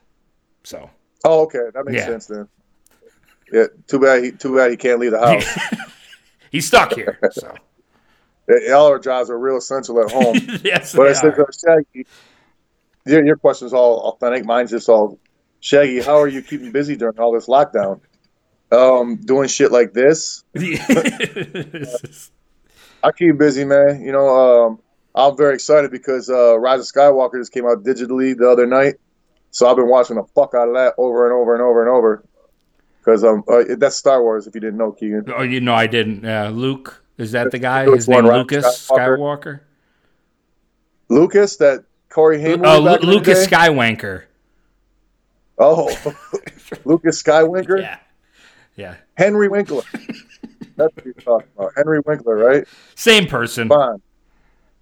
So 0.63 0.89
Oh, 1.25 1.41
okay. 1.41 1.59
That 1.73 1.85
makes 1.85 1.99
Yeah. 1.99 2.05
sense 2.07 2.27
then. 2.27 2.47
Yeah, 3.51 3.65
too 3.87 3.99
bad 3.99 4.23
he 4.23 4.31
too 4.31 4.55
bad 4.55 4.71
he 4.71 4.77
can't 4.77 4.99
leave 4.99 5.11
the 5.11 5.19
house. 5.27 5.45
he's 6.51 6.65
stuck 6.65 6.93
here. 6.93 7.19
So 7.33 7.53
All 8.73 8.87
our 8.87 8.97
jobs 8.97 9.29
are 9.29 9.37
real 9.37 9.57
essential 9.57 9.99
at 9.99 10.07
home. 10.09 10.37
yes, 10.63 10.93
But 10.95 11.03
they 11.03 11.09
I 11.09 11.13
said, 11.13 11.33
are. 11.37 11.41
uh, 11.41 11.45
Shaggy, 11.51 12.07
your, 13.05 13.25
your 13.25 13.35
question's 13.35 13.73
all 13.73 13.99
authentic. 14.11 14.45
Mine's 14.45 14.71
just 14.71 14.87
all 14.89 15.19
Shaggy. 15.63 16.01
How 16.01 16.19
are 16.19 16.27
you 16.27 16.41
keeping 16.41 16.73
busy 16.73 16.97
during 16.97 17.17
all 17.17 17.31
this 17.31 17.47
lockdown? 17.47 18.01
Um, 18.69 19.15
doing 19.15 19.47
shit 19.47 19.71
like 19.71 19.93
this. 19.93 20.43
I 23.01 23.11
keep 23.17 23.37
busy, 23.37 23.63
man. 23.63 24.01
You 24.01 24.11
know, 24.11 24.27
um, 24.27 24.79
I'm 25.15 25.37
very 25.37 25.53
excited 25.53 25.89
because 25.89 26.29
uh, 26.29 26.59
Rise 26.59 26.81
of 26.81 26.85
Skywalker 26.85 27.39
just 27.39 27.53
came 27.53 27.65
out 27.65 27.81
digitally 27.85 28.35
the 28.37 28.49
other 28.49 28.67
night, 28.67 28.95
so 29.51 29.69
I've 29.69 29.77
been 29.77 29.87
watching 29.87 30.17
the 30.17 30.25
fuck 30.35 30.53
out 30.53 30.67
of 30.67 30.73
that 30.73 30.95
over 30.97 31.27
and 31.27 31.33
over 31.33 31.53
and 31.53 31.63
over 31.63 31.81
and 31.81 31.89
over. 31.89 32.25
Because 32.99 33.23
um, 33.23 33.45
uh, 33.47 33.63
that's 33.77 33.95
Star 33.95 34.21
Wars. 34.21 34.47
If 34.47 34.55
you 34.55 34.59
didn't 34.61 34.77
know, 34.77 34.91
Kegan. 34.91 35.31
oh, 35.33 35.43
you 35.43 35.61
know, 35.61 35.75
I 35.75 35.87
didn't. 35.87 36.25
Uh, 36.25 36.49
Luke 36.53 37.01
is 37.17 37.31
that 37.31 37.51
the 37.51 37.59
guy? 37.59 37.89
His 37.89 38.09
name 38.09 38.25
Lucas 38.25 38.65
Skywalker? 38.89 39.17
Skywalker. 39.17 39.59
Lucas, 41.07 41.55
that 41.57 41.85
Corey 42.09 42.41
Haim. 42.41 42.65
Oh, 42.65 42.81
movie 42.81 42.95
back 42.95 43.01
in 43.01 43.07
Lu- 43.07 43.13
Lucas? 43.13 43.47
Skywanker. 43.47 44.23
Oh, 45.57 45.89
Lucas 46.85 47.21
Skywinker. 47.21 47.79
Yeah, 47.81 47.99
yeah, 48.75 48.95
Henry 49.15 49.47
Winkler. 49.47 49.83
That's 50.75 50.95
what 50.95 51.05
you're 51.05 51.13
talking 51.15 51.47
about. 51.55 51.73
Henry 51.75 51.99
Winkler, 52.05 52.35
right? 52.35 52.67
same 52.95 53.27
person. 53.27 53.69
Fine. 53.69 54.01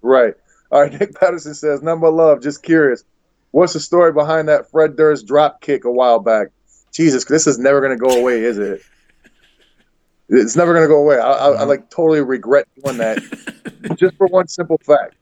Right. 0.00 0.34
All 0.70 0.80
right. 0.80 0.98
Nick 0.98 1.14
Patterson 1.14 1.54
says, 1.54 1.82
number 1.82 2.10
love, 2.10 2.42
just 2.42 2.62
curious. 2.62 3.04
What's 3.50 3.74
the 3.74 3.80
story 3.80 4.12
behind 4.12 4.48
that 4.48 4.70
Fred 4.70 4.96
Durst 4.96 5.26
drop 5.26 5.60
kick 5.60 5.84
a 5.84 5.90
while 5.90 6.18
back? 6.18 6.48
Jesus, 6.92 7.24
this 7.26 7.46
is 7.46 7.58
never 7.58 7.80
going 7.80 7.96
to 7.96 8.02
go 8.02 8.18
away, 8.18 8.42
is 8.42 8.58
it? 8.58 8.80
It's 10.30 10.56
never 10.56 10.72
going 10.72 10.84
to 10.84 10.88
go 10.88 10.98
away. 10.98 11.18
I, 11.18 11.30
I, 11.30 11.48
I 11.50 11.64
like 11.64 11.90
totally 11.90 12.22
regret 12.22 12.66
doing 12.82 12.96
that 12.98 13.18
just 13.96 14.16
for 14.16 14.26
one 14.28 14.48
simple 14.48 14.78
fact. 14.78 15.14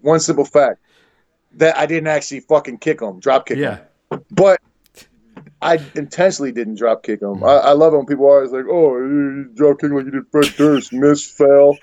One 0.00 0.18
simple 0.18 0.44
fact 0.44 0.80
that 1.52 1.76
I 1.76 1.86
didn't 1.86 2.08
actually 2.08 2.40
fucking 2.40 2.78
kick 2.78 3.00
him, 3.00 3.20
drop 3.20 3.46
kick 3.46 3.58
him. 3.58 3.62
Yeah, 4.10 4.18
But 4.32 4.60
I 5.62 5.78
intentionally 5.94 6.52
didn't 6.52 6.76
drop 6.76 7.02
kick 7.02 7.22
him. 7.22 7.42
I, 7.42 7.56
I 7.56 7.72
love 7.72 7.94
it 7.94 7.96
when 7.96 8.06
people 8.06 8.26
are 8.26 8.36
always 8.36 8.52
like, 8.52 8.66
"Oh, 8.70 8.96
you 8.98 9.50
drop 9.54 9.80
kick 9.80 9.90
like 9.90 10.04
you 10.04 10.10
did 10.10 10.26
Fred 10.30 10.52
Durst, 10.56 10.92
miss, 10.92 11.30
fell." 11.30 11.78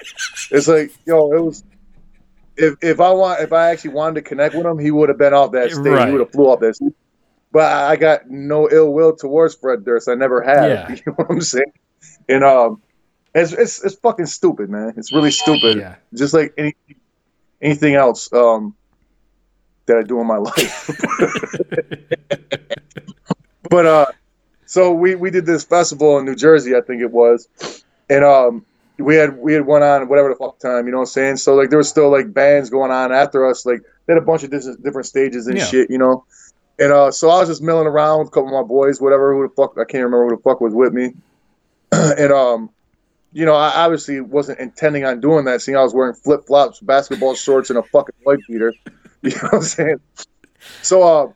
It's 0.52 0.68
like, 0.68 0.92
yo, 1.06 1.34
it 1.34 1.44
was. 1.44 1.64
If 2.56 2.76
if 2.84 3.00
I 3.00 3.10
want, 3.12 3.42
if 3.42 3.52
I 3.52 3.72
actually 3.72 3.92
wanted 3.92 4.16
to 4.16 4.22
connect 4.22 4.54
with 4.54 4.66
him, 4.66 4.78
he 4.78 4.92
would 4.92 5.10
have 5.10 5.18
been 5.18 5.34
off 5.34 5.54
that 5.54 5.72
stage. 5.72 5.86
Right. 5.86 6.08
He 6.08 6.12
would 6.12 6.22
have 6.22 6.32
flew 6.32 6.50
off 6.50 6.60
that 6.60 6.76
stage. 6.76 6.94
But 7.52 7.72
I 7.72 7.92
I 7.92 7.96
got 7.96 8.30
no 8.30 8.70
ill 8.70 8.94
will 8.94 9.16
towards 9.16 9.56
Fred 9.56 9.84
Durst. 9.84 10.08
I 10.08 10.14
never 10.14 10.42
had. 10.42 10.70
Yeah. 10.70 10.90
You 10.96 11.02
know 11.08 11.14
what 11.14 11.32
I'm 11.32 11.42
saying? 11.42 11.74
And 12.30 12.44
um, 12.44 12.82
it's 13.34 13.54
it's 13.54 13.84
it's 13.84 13.96
fucking 13.96 14.28
stupid, 14.28 14.70
man. 14.70 14.94
It's 14.98 15.12
really 15.12 15.32
stupid. 15.32 15.78
yeah. 15.78 15.96
Just 16.14 16.36
like 16.36 16.54
any 16.60 16.76
anything 17.60 17.96
else 17.96 18.32
um 18.34 18.76
that 19.88 19.98
I 19.98 20.04
do 20.04 20.22
in 20.22 20.28
my 20.28 20.38
life. 20.38 20.90
but 23.74 23.88
uh 23.88 24.06
so 24.68 24.92
we 24.94 25.16
we 25.16 25.32
did 25.32 25.48
this 25.48 25.64
festival 25.64 26.20
in 26.20 26.26
New 26.26 26.36
Jersey, 26.36 26.76
I 26.76 26.82
think 26.82 27.02
it 27.02 27.12
was. 27.12 27.48
And 28.08 28.24
um 28.24 28.66
we 29.00 29.16
had 29.16 29.36
we 29.38 29.54
had 29.54 29.66
one 29.66 29.82
on 29.82 30.08
whatever 30.08 30.30
the 30.30 30.36
fuck 30.36 30.60
time, 30.60 30.86
you 30.86 30.92
know 30.92 31.00
what 31.00 31.10
I'm 31.10 31.18
saying? 31.18 31.38
So 31.38 31.56
like 31.56 31.70
there 31.72 31.80
was 31.80 31.90
still 31.90 32.12
like 32.12 32.32
bands 32.32 32.70
going 32.70 32.92
on 32.92 33.12
after 33.12 33.50
us, 33.50 33.66
like 33.66 33.82
they 34.06 34.14
had 34.14 34.22
a 34.22 34.26
bunch 34.26 34.44
of 34.44 34.52
different 34.52 34.84
different 34.84 35.08
stages 35.08 35.48
and 35.48 35.58
Yeah. 35.58 35.66
shit, 35.66 35.90
you 35.90 35.98
know. 35.98 36.24
And 36.78 36.92
uh 36.92 37.10
so 37.10 37.32
I 37.32 37.40
was 37.40 37.50
just 37.50 37.64
milling 37.64 37.88
around 37.88 38.20
with 38.20 38.28
a 38.28 38.32
couple 38.32 38.50
of 38.50 38.54
my 38.54 38.68
boys, 38.68 39.02
whatever, 39.02 39.34
who 39.34 39.48
the 39.48 39.54
fuck 39.56 39.72
I 39.80 39.86
can't 39.86 40.04
remember 40.04 40.30
who 40.30 40.36
the 40.36 40.44
fuck 40.44 40.62
was 40.62 40.76
with 40.76 40.94
me. 40.94 41.14
and 41.92 42.32
um 42.32 42.70
you 43.32 43.48
know, 43.48 43.56
I 43.56 43.86
obviously 43.86 44.22
wasn't 44.22 44.60
intending 44.60 45.04
on 45.04 45.20
doing 45.20 45.46
that, 45.46 45.64
seeing 45.64 45.76
I 45.76 45.82
was 45.82 45.96
wearing 45.96 46.14
flip 46.14 46.42
flops, 46.46 46.80
basketball 46.80 47.34
shorts, 47.34 47.72
and 47.72 47.80
a 47.80 47.84
fucking 47.92 48.14
white 48.24 48.46
beater. 48.48 48.76
You 49.24 49.30
know 49.32 49.40
what 49.44 49.54
I'm 49.54 49.62
saying? 49.62 49.98
So, 50.82 51.02
uh, 51.02 51.32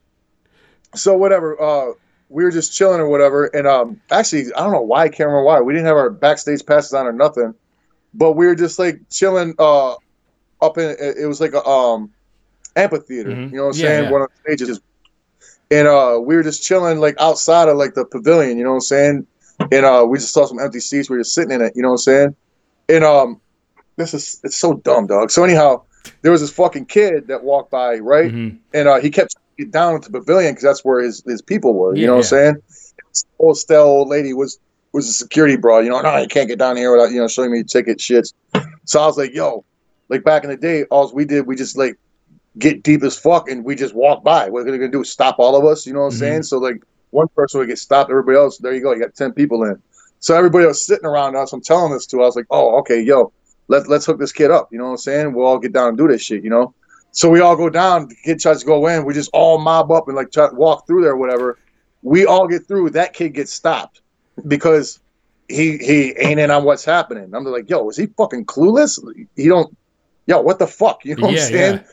so 0.93 1.15
whatever. 1.15 1.57
Uh, 1.59 1.93
we 2.29 2.43
were 2.43 2.51
just 2.51 2.73
chilling 2.75 2.99
or 2.99 3.07
whatever, 3.09 3.45
and 3.45 3.65
um, 3.67 4.01
actually, 4.11 4.53
I 4.53 4.59
don't 4.63 4.71
know 4.73 4.81
why. 4.81 5.03
I 5.03 5.09
can't 5.09 5.27
remember 5.27 5.43
why. 5.43 5.61
We 5.61 5.73
didn't 5.73 5.85
have 5.85 5.95
our 5.97 6.09
backstage 6.09 6.65
passes 6.65 6.93
on 6.93 7.05
or 7.07 7.13
nothing, 7.13 7.53
but 8.13 8.33
we 8.33 8.47
were 8.47 8.55
just 8.55 8.79
like 8.79 8.99
chilling. 9.09 9.53
Uh, 9.57 9.95
up 10.59 10.77
in 10.79 10.95
it 10.99 11.27
was 11.27 11.39
like 11.39 11.53
a 11.53 11.63
um 11.65 12.09
amphitheater. 12.75 13.29
Mhm. 13.29 13.51
You 13.51 13.57
know 13.57 13.65
what 13.67 13.75
I'm 13.75 13.79
Yeah, 13.81 13.87
saying? 13.89 14.03
yeah. 14.05 14.11
One 14.11 14.21
of 14.23 14.29
the 14.45 14.55
stages. 14.55 14.79
And 15.69 15.87
uh, 15.87 16.19
we 16.23 16.35
were 16.35 16.43
just 16.43 16.63
chilling 16.63 16.99
like 16.99 17.15
outside 17.19 17.67
of 17.67 17.77
like 17.77 17.93
the 17.93 18.05
pavilion. 18.05 18.57
You 18.57 18.63
know 18.63 18.71
what 18.71 18.75
I'm 18.77 18.81
saying? 18.81 19.27
And 19.71 19.85
uh, 19.85 20.05
we 20.07 20.17
just 20.17 20.33
saw 20.33 20.45
some 20.45 20.59
empty 20.59 20.79
seats. 20.79 21.09
We 21.09 21.17
were 21.17 21.23
just 21.23 21.35
sitting 21.35 21.51
in 21.51 21.61
it. 21.61 21.73
You 21.75 21.81
know 21.81 21.89
what 21.89 21.93
I'm 21.95 21.97
saying? 21.99 22.35
And 22.89 23.03
um, 23.03 23.41
this 23.97 24.13
is 24.13 24.39
it's 24.43 24.57
so 24.57 24.73
dumb, 24.75 25.07
dog. 25.07 25.29
So 25.29 25.43
anyhow, 25.43 25.83
there 26.21 26.31
was 26.31 26.41
this 26.41 26.51
fucking 26.51 26.85
kid 26.85 27.27
that 27.27 27.43
walked 27.43 27.69
by, 27.69 27.97
right? 27.99 28.31
Mhm. 28.31 28.57
And 28.73 28.87
uh, 28.87 28.99
he 28.99 29.09
kept 29.09 29.35
trying 29.35 29.43
to 29.43 29.46
get 29.46 29.46
down 29.65 30.01
to 30.01 30.11
the 30.11 30.19
pavilion 30.19 30.51
because 30.51 30.63
that's 30.63 30.85
where 30.85 31.01
his, 31.01 31.23
his 31.25 31.41
people 31.41 31.73
were. 31.73 31.95
You 31.95 32.01
Yeah, 32.01 32.07
know 32.07 32.13
what 32.13 32.31
yeah. 32.31 32.37
I'm 32.39 32.53
saying? 32.53 32.55
Old 33.39 33.57
stale 33.57 33.83
old 33.83 34.09
lady 34.09 34.33
was 34.33 34.59
was 34.93 35.09
a 35.09 35.13
security 35.13 35.57
bra. 35.57 35.79
You 35.79 35.89
know, 35.89 36.01
no, 36.01 36.17
you 36.17 36.27
can't 36.27 36.47
get 36.47 36.59
down 36.59 36.77
here 36.77 36.91
without 36.91 37.11
you 37.11 37.19
know 37.19 37.27
showing 37.27 37.51
me 37.51 37.57
your 37.59 37.65
ticket 37.65 37.99
shits. 37.99 38.33
So 38.85 39.01
I 39.01 39.05
was 39.05 39.17
like, 39.17 39.33
yo, 39.33 39.65
like 40.09 40.23
back 40.23 40.43
in 40.43 40.49
the 40.49 40.57
day, 40.57 40.83
all 40.85 41.11
we 41.13 41.25
did 41.25 41.47
we 41.47 41.55
just 41.55 41.77
like 41.77 41.95
get 42.57 42.83
deep 42.83 43.03
as 43.03 43.17
fuck 43.17 43.49
and 43.49 43.63
we 43.63 43.75
just 43.75 43.95
walk 43.95 44.23
by. 44.23 44.49
What 44.49 44.67
are 44.67 44.71
they 44.71 44.77
gonna 44.77 44.91
do? 44.91 45.03
Stop 45.03 45.37
all 45.39 45.55
of 45.55 45.65
us? 45.65 45.85
You 45.85 45.93
know 45.93 46.01
what 46.01 46.05
I'm 46.07 46.11
Mhm. 46.13 46.19
saying? 46.19 46.43
So 46.43 46.57
like 46.59 46.77
one 47.11 47.27
person 47.35 47.59
would 47.59 47.67
get 47.69 47.79
stopped, 47.79 48.09
everybody 48.09 48.37
else, 48.37 48.57
there 48.57 48.73
you 48.73 48.81
go, 48.81 48.93
you 48.93 48.99
got 48.99 49.15
ten 49.15 49.33
people 49.33 49.63
in. 49.63 49.81
So 50.19 50.35
everybody 50.35 50.65
was 50.65 50.85
sitting 50.85 51.05
around 51.05 51.35
us. 51.35 51.53
I'm 51.53 51.61
telling 51.61 51.93
this 51.93 52.05
to. 52.07 52.17
I 52.21 52.25
was 52.25 52.35
like, 52.35 52.47
oh, 52.49 52.79
okay, 52.79 52.99
yo, 53.01 53.31
let 53.67 53.87
let's 53.89 54.05
hook 54.05 54.19
this 54.19 54.31
kid 54.33 54.51
up. 54.51 54.69
You 54.71 54.77
know 54.79 54.85
what 54.85 54.91
I'm 54.91 54.97
saying? 54.97 55.33
We'll 55.33 55.45
all 55.45 55.59
get 55.59 55.73
down 55.73 55.89
and 55.89 55.97
do 55.97 56.07
this 56.07 56.21
shit. 56.21 56.43
You 56.43 56.49
know. 56.49 56.73
So 57.17 57.29
we 57.31 57.41
all 57.41 57.55
go 57.55 57.67
down. 57.71 58.09
The 58.09 58.15
kid 58.23 58.39
tries 58.39 58.59
to 58.59 58.65
go 58.67 58.85
in. 58.87 59.03
We 59.03 59.15
just 59.15 59.31
all 59.33 59.57
mob 59.57 59.91
up 59.91 60.07
and 60.07 60.15
like 60.15 60.31
try 60.31 60.47
to 60.49 60.55
walk 60.55 60.85
through 60.85 61.01
there, 61.01 61.13
or 61.13 61.17
whatever. 61.17 61.57
We 62.03 62.27
all 62.27 62.47
get 62.47 62.67
through. 62.67 62.91
That 62.91 63.13
kid 63.13 63.33
gets 63.33 63.51
stopped. 63.51 64.01
because 64.47 64.99
he 65.47 65.77
he 65.79 66.13
ain't 66.19 66.39
in 66.39 66.51
on 66.51 66.63
what's 66.63 66.85
happening. 66.85 67.33
I'm 67.33 67.43
like, 67.45 67.69
yo, 67.69 67.89
is 67.89 67.97
he 67.97 68.05
fucking 68.17 68.45
clueless? 68.45 68.99
He 69.35 69.47
don't, 69.47 69.75
yo, 70.27 70.41
what 70.41 70.59
the 70.59 70.67
fuck? 70.67 71.05
You 71.05 71.15
know 71.15 71.27
what 71.27 71.35
Yeah, 71.37 71.45
I'm 71.45 71.51
saying? 71.53 71.85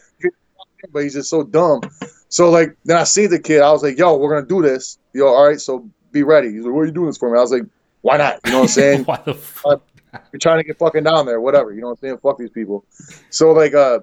But 0.93 1.05
he's 1.05 1.15
just 1.15 1.31
so 1.31 1.43
dumb. 1.45 1.81
So 2.29 2.51
like, 2.51 2.77
then 2.85 2.99
I 2.99 3.05
see 3.05 3.27
the 3.27 3.39
kid. 3.41 3.63
I 3.63 3.73
was 3.73 3.83
like, 3.83 3.97
yo, 3.97 4.17
we're 4.19 4.35
gonna 4.35 4.47
do 4.47 4.61
this. 4.61 4.99
Yo, 5.15 5.27
all 5.29 5.47
right, 5.47 5.61
so 5.61 5.89
be 6.13 6.23
ready. 6.23 6.53
He's 6.53 6.65
like, 6.65 6.75
what 6.75 6.81
are 6.83 6.87
you 6.87 6.93
doing 6.93 7.07
this 7.07 7.17
for 7.17 7.31
me? 7.33 7.39
I 7.39 7.43
was 7.43 7.53
like, 7.53 7.63
why 8.03 8.19
not? 8.19 8.41
You 8.45 8.51
know 8.53 8.59
what 8.59 8.63
I'm 8.65 8.69
saying? 8.69 9.05
Why 9.07 9.23
the 9.25 9.35
fuck? 9.35 9.83
You're 10.33 10.41
trying 10.41 10.59
to 10.59 10.65
get 10.65 10.79
fucking 10.79 11.05
down 11.05 11.25
there, 11.27 11.41
whatever. 11.41 11.73
You 11.73 11.81
know 11.81 11.89
what 11.89 11.93
I'm 12.03 12.09
saying? 12.09 12.19
Fuck 12.23 12.39
these 12.39 12.51
people. 12.51 12.85
So 13.31 13.53
like, 13.53 13.73
uh, 13.75 14.01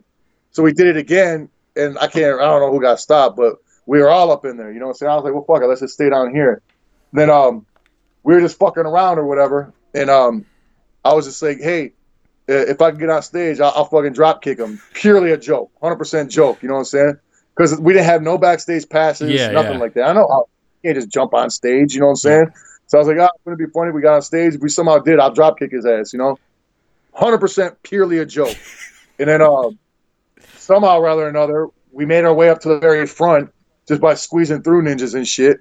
so 0.52 0.64
we 0.64 0.74
did 0.74 0.88
it 0.88 0.98
again, 0.98 1.50
and 1.76 1.98
I 2.00 2.08
can't. 2.08 2.40
I 2.40 2.46
don't 2.46 2.62
know 2.62 2.72
who 2.72 2.82
got 2.82 3.00
stopped, 3.00 3.38
but 3.38 3.56
we 3.86 4.00
were 4.00 4.10
all 4.10 4.32
up 4.32 4.46
in 4.46 4.58
there. 4.58 4.72
You 4.72 4.80
know 4.80 4.88
what 4.88 4.92
I'm 4.92 4.98
saying? 4.98 5.12
I 5.12 5.16
was 5.16 5.24
like, 5.24 5.34
well, 5.34 5.44
fuck 5.44 5.64
it, 5.64 5.68
let's 5.68 5.82
just 5.82 5.94
stay 5.96 6.10
down 6.10 6.34
here. 6.34 6.62
Then 7.14 7.30
um, 7.30 7.66
we 8.24 8.34
were 8.36 8.42
just 8.42 8.58
fucking 8.60 8.84
around 8.86 9.20
or 9.20 9.26
whatever, 9.26 9.74
and 9.94 10.10
um, 10.10 10.46
I 11.04 11.14
was 11.14 11.26
just 11.26 11.42
like, 11.42 11.60
hey, 11.60 11.94
if 12.48 12.82
I 12.82 12.92
can 12.92 13.00
get 13.00 13.10
on 13.10 13.22
stage, 13.22 13.60
I'll, 13.60 13.74
I'll 13.76 13.86
fucking 13.86 14.14
drop 14.14 14.42
kick 14.42 14.60
him. 14.60 14.82
Purely 14.94 15.32
a 15.32 15.38
joke, 15.38 15.72
hundred 15.82 15.98
percent 15.98 16.32
joke. 16.32 16.62
You 16.62 16.68
know 16.70 16.76
what 16.76 16.82
I'm 16.82 16.86
saying? 16.86 17.18
Because 17.56 17.80
we 17.80 17.94
didn't 17.94 18.06
have 18.06 18.22
no 18.22 18.38
backstage 18.38 18.88
passes, 18.88 19.32
Yeah, 19.32 19.52
nothing 19.52 19.74
yeah. 19.74 19.80
like 19.80 19.94
that. 19.96 20.04
I 20.04 20.14
know 20.14 20.48
you 20.84 20.90
can't 20.90 20.96
just 20.96 21.10
jump 21.10 21.34
on 21.34 21.50
stage. 21.50 21.94
You 21.94 22.00
know 22.00 22.08
what 22.08 22.12
I'm 22.12 22.16
saying? 22.18 22.54
So 22.88 22.98
I 22.98 23.00
was 23.00 23.08
like, 23.08 23.18
oh, 23.18 23.26
it's 23.36 23.44
gonna 23.46 23.58
be 23.58 23.68
funny. 23.74 23.92
We 23.92 24.02
got 24.02 24.16
on 24.16 24.22
stage. 24.22 24.56
If 24.56 24.62
we 24.62 24.70
somehow 24.70 25.00
did, 25.00 25.20
I'll 25.20 25.34
drop 25.34 25.60
kick 25.60 25.72
his 25.72 25.86
ass. 25.86 26.12
You 26.14 26.20
know, 26.20 26.38
hundred 27.14 27.40
percent 27.40 27.82
purely 27.84 28.18
a 28.20 28.26
joke. 28.26 28.58
and 29.20 29.30
then 29.30 29.42
um, 29.42 29.78
somehow 30.62 31.00
or 31.00 31.08
other 31.08 31.28
another, 31.28 31.68
we 31.92 32.06
made 32.06 32.24
our 32.24 32.34
way 32.34 32.50
up 32.50 32.60
to 32.62 32.70
the 32.70 32.80
very 32.80 33.08
front 33.08 33.52
just 33.88 34.02
by 34.02 34.14
squeezing 34.14 34.62
through 34.62 34.84
ninjas 34.84 35.16
and 35.16 35.28
shit. 35.28 35.60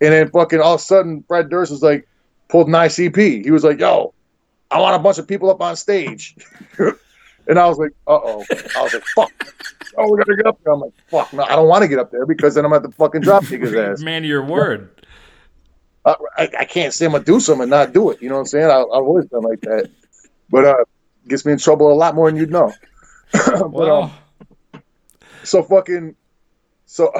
And 0.00 0.12
then 0.12 0.30
fucking 0.30 0.60
all 0.60 0.74
of 0.74 0.80
a 0.80 0.82
sudden, 0.82 1.24
Fred 1.26 1.48
Durst 1.48 1.70
was 1.70 1.82
like, 1.82 2.06
pulled 2.48 2.68
an 2.68 2.74
ICP. 2.74 3.44
He 3.44 3.50
was 3.50 3.64
like, 3.64 3.80
yo, 3.80 4.12
I 4.70 4.78
want 4.80 4.94
a 4.94 4.98
bunch 4.98 5.18
of 5.18 5.26
people 5.26 5.50
up 5.50 5.60
on 5.60 5.74
stage. 5.74 6.36
and 6.78 7.58
I 7.58 7.66
was 7.66 7.78
like, 7.78 7.92
uh 8.06 8.12
oh. 8.12 8.44
I 8.76 8.82
was 8.82 8.94
like, 8.94 9.04
fuck. 9.16 9.54
Oh, 9.96 10.10
we 10.10 10.18
gotta 10.18 10.36
get 10.36 10.46
up 10.46 10.58
there. 10.62 10.72
I'm 10.72 10.80
like, 10.80 10.92
fuck, 11.08 11.32
no, 11.32 11.42
I 11.44 11.56
don't 11.56 11.68
want 11.68 11.82
to 11.82 11.88
get 11.88 11.98
up 11.98 12.10
there 12.10 12.26
because 12.26 12.54
then 12.54 12.64
I'm 12.64 12.72
at 12.72 12.82
the 12.82 12.92
fucking 12.92 13.22
drop 13.22 13.44
kick 13.46 13.62
his 13.62 13.74
ass. 13.74 14.00
Man, 14.00 14.24
your 14.24 14.44
word. 14.44 14.90
I, 16.04 16.16
I, 16.36 16.48
I 16.60 16.64
can't 16.64 16.92
say 16.92 17.06
I'm 17.06 17.12
gonna 17.12 17.24
do 17.24 17.40
something 17.40 17.62
and 17.62 17.70
not 17.70 17.92
do 17.92 18.10
it. 18.10 18.20
You 18.20 18.28
know 18.28 18.34
what 18.34 18.40
I'm 18.42 18.46
saying? 18.46 18.66
I, 18.66 18.80
I've 18.80 19.04
always 19.04 19.26
been 19.26 19.42
like 19.42 19.60
that. 19.62 19.90
But 20.50 20.64
uh, 20.64 20.84
gets 21.28 21.46
me 21.46 21.52
in 21.52 21.58
trouble 21.58 21.92
a 21.92 21.94
lot 21.94 22.14
more 22.14 22.30
than 22.30 22.38
you'd 22.38 22.50
know. 22.50 22.72
but 23.32 23.70
Well, 23.70 24.02
um, 24.04 24.12
so 25.44 25.62
fucking, 25.62 26.14
so 26.86 27.12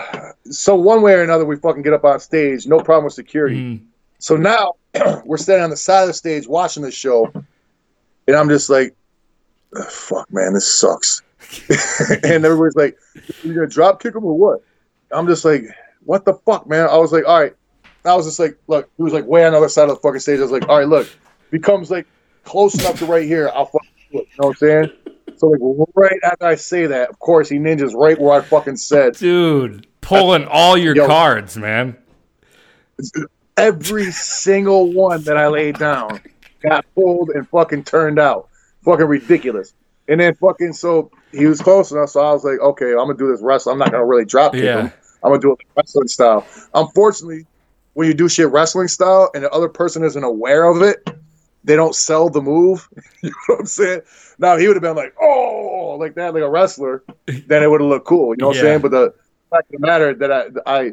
so 0.44 0.74
one 0.76 1.02
way 1.02 1.14
or 1.14 1.22
another, 1.22 1.44
we 1.44 1.56
fucking 1.56 1.82
get 1.82 1.92
up 1.92 2.04
on 2.04 2.20
stage, 2.20 2.66
no 2.66 2.78
problem 2.80 3.04
with 3.04 3.14
security. 3.14 3.56
mm, 3.56 3.84
So 4.18 4.36
now 4.36 4.74
we're 5.24 5.36
standing 5.36 5.64
on 5.64 5.70
the 5.70 5.76
side 5.76 6.02
of 6.02 6.08
the 6.08 6.14
stage 6.14 6.46
watching 6.46 6.82
the 6.82 6.90
show, 6.90 7.32
and 8.26 8.36
I'm 8.36 8.48
just 8.48 8.68
like, 8.70 8.94
"Ugh, 9.76 9.90
"Fuck, 9.90 10.32
man, 10.32 10.54
this 10.54 10.70
sucks." 10.72 11.22
and 12.22 12.44
everybody's 12.44 12.76
like, 12.76 12.96
"You're 13.42 13.54
gonna 13.54 13.66
drop 13.66 14.02
kick 14.02 14.14
him 14.14 14.24
or 14.24 14.36
what?" 14.36 14.60
I'm 15.10 15.26
just 15.26 15.44
like, 15.44 15.64
"What 16.04 16.24
the 16.24 16.34
fuck, 16.34 16.66
man?" 16.68 16.88
I 16.88 16.96
was 16.96 17.12
like, 17.12 17.24
"All 17.26 17.40
right." 17.40 17.54
I 18.04 18.14
was 18.16 18.26
just 18.26 18.38
like, 18.40 18.58
"Look," 18.66 18.90
he 18.96 19.02
was 19.02 19.12
like 19.12 19.26
way 19.26 19.44
on 19.44 19.52
the 19.52 19.58
other 19.58 19.68
side 19.68 19.88
of 19.88 19.96
the 19.96 20.00
fucking 20.00 20.20
stage. 20.20 20.38
I 20.38 20.42
was 20.42 20.50
like, 20.50 20.68
"All 20.68 20.78
right, 20.78 20.88
look." 20.88 21.08
becomes 21.50 21.90
like 21.90 22.06
close 22.44 22.74
enough 22.76 22.98
to 22.98 23.04
right 23.04 23.26
here. 23.26 23.50
I'll 23.54 23.66
fucking 23.66 23.90
do 24.10 24.18
it. 24.20 24.28
You 24.30 24.40
know 24.40 24.48
what 24.48 24.52
I'm 24.52 24.56
saying? 24.56 24.90
So 25.42 25.48
like 25.48 25.88
right 25.96 26.20
after 26.22 26.46
I 26.46 26.54
say 26.54 26.86
that, 26.86 27.10
of 27.10 27.18
course 27.18 27.48
he 27.48 27.56
ninjas 27.58 27.94
right 27.96 28.16
where 28.18 28.40
I 28.40 28.44
fucking 28.44 28.76
said. 28.76 29.14
dude, 29.16 29.88
pulling 30.00 30.44
all 30.46 30.78
your 30.78 30.94
Yo. 30.94 31.04
cards, 31.08 31.56
man. 31.56 31.96
every 33.56 34.12
single 34.12 34.92
one 34.92 35.24
that 35.24 35.36
I 35.36 35.48
laid 35.48 35.78
down 35.78 36.20
got 36.62 36.86
pulled 36.94 37.30
and 37.30 37.48
fucking 37.48 37.82
turned 37.82 38.20
out. 38.20 38.48
Fucking 38.84 39.06
ridiculous. 39.06 39.74
And 40.06 40.20
then 40.20 40.36
fucking 40.36 40.74
so 40.74 41.10
he 41.32 41.46
was 41.46 41.60
close 41.60 41.90
enough, 41.90 42.10
so 42.10 42.20
I 42.20 42.32
was 42.32 42.44
like, 42.44 42.60
okay, 42.60 42.90
I'm 42.92 42.98
gonna 42.98 43.14
do 43.14 43.28
this 43.28 43.42
wrestling. 43.42 43.72
I'm 43.74 43.78
not 43.80 43.90
gonna 43.90 44.06
really 44.06 44.24
drop 44.24 44.54
Yeah. 44.54 44.82
him. 44.82 44.92
I'm 45.24 45.30
gonna 45.32 45.40
do 45.40 45.52
it 45.54 45.58
wrestling 45.76 46.06
style. 46.06 46.46
Unfortunately, 46.74 47.46
when 47.94 48.06
you 48.06 48.14
do 48.14 48.28
shit 48.28 48.48
wrestling 48.50 48.86
style 48.86 49.28
and 49.34 49.42
the 49.42 49.50
other 49.50 49.68
person 49.68 50.04
isn't 50.04 50.22
aware 50.22 50.64
of 50.70 50.82
it, 50.82 51.08
they 51.64 51.74
don't 51.74 51.96
sell 51.96 52.28
the 52.28 52.40
move. 52.40 52.88
you 53.22 53.30
know 53.30 53.34
what 53.48 53.60
I'm 53.60 53.66
saying? 53.66 54.02
Now 54.38 54.56
he 54.56 54.66
would 54.66 54.76
have 54.76 54.82
been 54.82 54.96
like, 54.96 55.14
oh, 55.20 55.96
like 56.00 56.14
that, 56.14 56.34
like 56.34 56.42
a 56.42 56.50
wrestler, 56.50 57.04
then 57.26 57.62
it 57.62 57.70
would 57.70 57.80
have 57.80 57.88
looked 57.90 58.06
cool. 58.06 58.34
You 58.34 58.38
know 58.40 58.48
what 58.48 58.56
Yeah. 58.56 58.62
I'm 58.62 58.66
saying? 58.66 58.80
But 58.82 58.90
the 58.90 59.14
fact 59.50 59.72
of 59.74 59.80
the 59.80 59.86
matter 59.86 60.14
that 60.14 60.32
I 60.32 60.46
I 60.66 60.92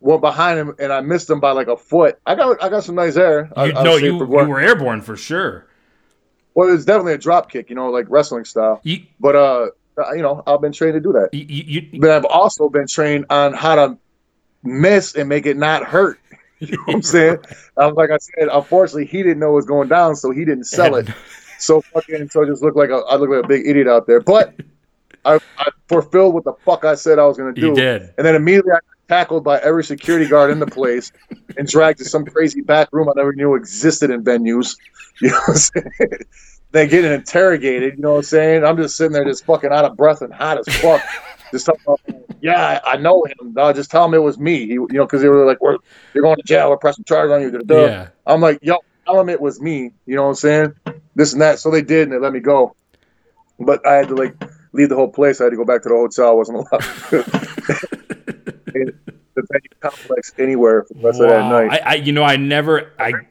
went 0.00 0.20
behind 0.20 0.58
him 0.58 0.74
and 0.78 0.92
I 0.92 1.00
missed 1.00 1.28
him 1.30 1.40
by 1.40 1.52
like 1.52 1.68
a 1.68 1.76
foot. 1.76 2.18
I 2.26 2.34
got 2.34 2.62
I 2.62 2.68
got 2.68 2.84
some 2.84 2.94
nice 2.94 3.16
air. 3.16 3.50
I, 3.56 3.66
You, 3.66 3.72
I 3.74 3.82
no, 3.82 3.96
you, 3.96 4.18
you 4.18 4.24
were 4.26 4.60
airborne 4.60 5.00
for 5.02 5.16
sure. 5.16 5.66
well, 6.54 6.72
it's 6.72 6.84
definitely 6.84 7.14
a 7.14 7.18
drop 7.18 7.50
kick, 7.50 7.70
you 7.70 7.76
know, 7.76 7.90
like 7.90 8.06
wrestling 8.08 8.44
style. 8.44 8.80
You, 8.82 9.02
But 9.20 9.36
uh, 9.36 9.66
you 10.14 10.22
know, 10.22 10.42
I've 10.46 10.60
been 10.60 10.72
trained 10.72 10.94
to 10.94 11.00
do 11.00 11.12
that. 11.12 11.30
you, 11.34 12.00
But 12.00 12.10
I've 12.10 12.24
also 12.24 12.68
been 12.68 12.86
trained 12.86 13.26
on 13.30 13.52
how 13.54 13.74
to 13.74 13.98
miss 14.62 15.14
and 15.14 15.28
make 15.28 15.46
it 15.46 15.56
not 15.56 15.84
hurt. 15.84 16.18
You 16.60 16.72
know 16.76 16.82
what 16.86 16.94
I'm 16.96 17.02
saying? 17.02 17.38
Um, 17.76 17.94
like 17.94 18.10
I 18.10 18.18
said, 18.18 18.48
unfortunately, 18.50 19.06
he 19.06 19.18
didn't 19.22 19.38
know 19.38 19.50
it 19.50 19.54
was 19.54 19.64
going 19.66 19.86
down, 19.88 20.16
so 20.16 20.32
he 20.32 20.44
didn't 20.44 20.64
sell 20.64 20.96
it. 20.96 21.08
So 21.58 21.80
fucking, 21.80 22.28
so 22.30 22.42
I 22.42 22.46
just 22.46 22.62
looked 22.62 22.76
like 22.76 22.90
a, 22.90 22.96
I 22.96 23.16
look 23.16 23.30
like 23.30 23.44
a 23.44 23.48
big 23.48 23.66
idiot 23.66 23.88
out 23.88 24.06
there. 24.06 24.20
But 24.20 24.54
I, 25.24 25.38
I 25.58 25.68
fulfilled 25.88 26.34
what 26.34 26.44
the 26.44 26.54
fuck 26.64 26.84
I 26.84 26.94
said 26.94 27.18
I 27.18 27.26
was 27.26 27.36
going 27.36 27.54
to 27.54 27.60
do. 27.60 27.68
you 27.68 27.74
did. 27.74 28.14
And 28.16 28.26
then 28.26 28.34
immediately 28.34 28.72
I 28.72 28.76
got 28.76 28.82
tackled 29.08 29.44
by 29.44 29.58
every 29.58 29.84
security 29.84 30.26
guard 30.26 30.50
in 30.50 30.58
the 30.58 30.66
place 30.66 31.12
and 31.56 31.66
dragged 31.66 31.98
to 31.98 32.04
some 32.04 32.24
crazy 32.24 32.60
back 32.60 32.88
room 32.92 33.08
I 33.08 33.12
never 33.16 33.32
knew 33.32 33.54
existed 33.54 34.10
in 34.10 34.22
venues. 34.24 34.76
You 35.20 35.30
know 35.30 35.34
what 35.34 35.48
I'm 35.48 35.54
saying? 35.56 36.10
then 36.70 36.88
getting 36.88 37.10
interrogated, 37.10 37.96
you 37.96 38.02
know 38.02 38.12
what 38.12 38.16
I'm 38.18 38.22
saying? 38.22 38.64
I'm 38.64 38.76
just 38.76 38.96
sitting 38.96 39.12
there 39.12 39.24
just 39.24 39.44
fucking 39.44 39.72
out 39.72 39.84
of 39.84 39.96
breath 39.96 40.22
and 40.22 40.32
hot 40.32 40.58
as 40.58 40.76
fuck. 40.76 41.02
just 41.50 41.66
talking 41.66 41.82
about, 41.84 42.00
yeah, 42.40 42.80
I 42.84 42.92
I 42.92 42.96
know 42.98 43.24
him. 43.24 43.52
No, 43.54 43.72
just 43.72 43.90
tell 43.90 44.04
him 44.04 44.14
it 44.14 44.22
was 44.22 44.38
me. 44.38 44.66
He, 44.66 44.74
you 44.74 44.86
know, 44.92 45.06
because 45.06 45.22
they 45.22 45.28
were 45.28 45.44
like, 45.44 45.60
we're, 45.60 45.78
you're 46.14 46.22
going 46.22 46.36
to 46.36 46.42
jail. 46.44 46.70
We're 46.70 46.76
pressing 46.76 47.02
charges 47.02 47.32
on 47.32 47.40
you. 47.40 47.60
Yeah. 47.68 48.08
I'm 48.26 48.40
like, 48.40 48.60
yo, 48.62 48.76
tell 49.06 49.20
him 49.20 49.28
it 49.28 49.40
was 49.40 49.60
me. 49.60 49.90
You 50.06 50.14
know 50.14 50.22
what 50.22 50.28
I'm 50.28 50.34
saying? 50.36 50.74
This 51.18 51.32
and 51.32 51.42
that. 51.42 51.58
So 51.58 51.70
they 51.70 51.82
did, 51.82 52.04
and 52.04 52.12
they 52.12 52.18
let 52.18 52.32
me 52.32 52.38
go. 52.40 52.74
But 53.58 53.84
I 53.84 53.94
had 53.96 54.08
to 54.08 54.14
like 54.14 54.34
leave 54.72 54.88
the 54.88 54.94
whole 54.94 55.10
place. 55.10 55.40
I 55.40 55.44
had 55.44 55.50
to 55.50 55.56
go 55.56 55.64
back 55.64 55.82
to 55.82 55.88
the 55.88 55.96
hotel. 55.96 56.28
I 56.28 56.32
wasn't 56.32 56.58
allowed 56.72 56.84
in 58.74 58.98
the 59.34 59.42
venue 59.50 59.68
complex 59.80 60.32
anywhere 60.38 60.84
for 60.84 60.94
the 60.94 61.00
rest 61.00 61.20
of 61.20 61.28
that 61.28 61.50
night. 61.50 61.72
I, 61.84 61.90
I, 61.90 61.94
you 61.94 62.12
know, 62.12 62.22
I 62.22 62.36
never, 62.36 62.92
I, 63.00 63.06
Later, 63.10 63.24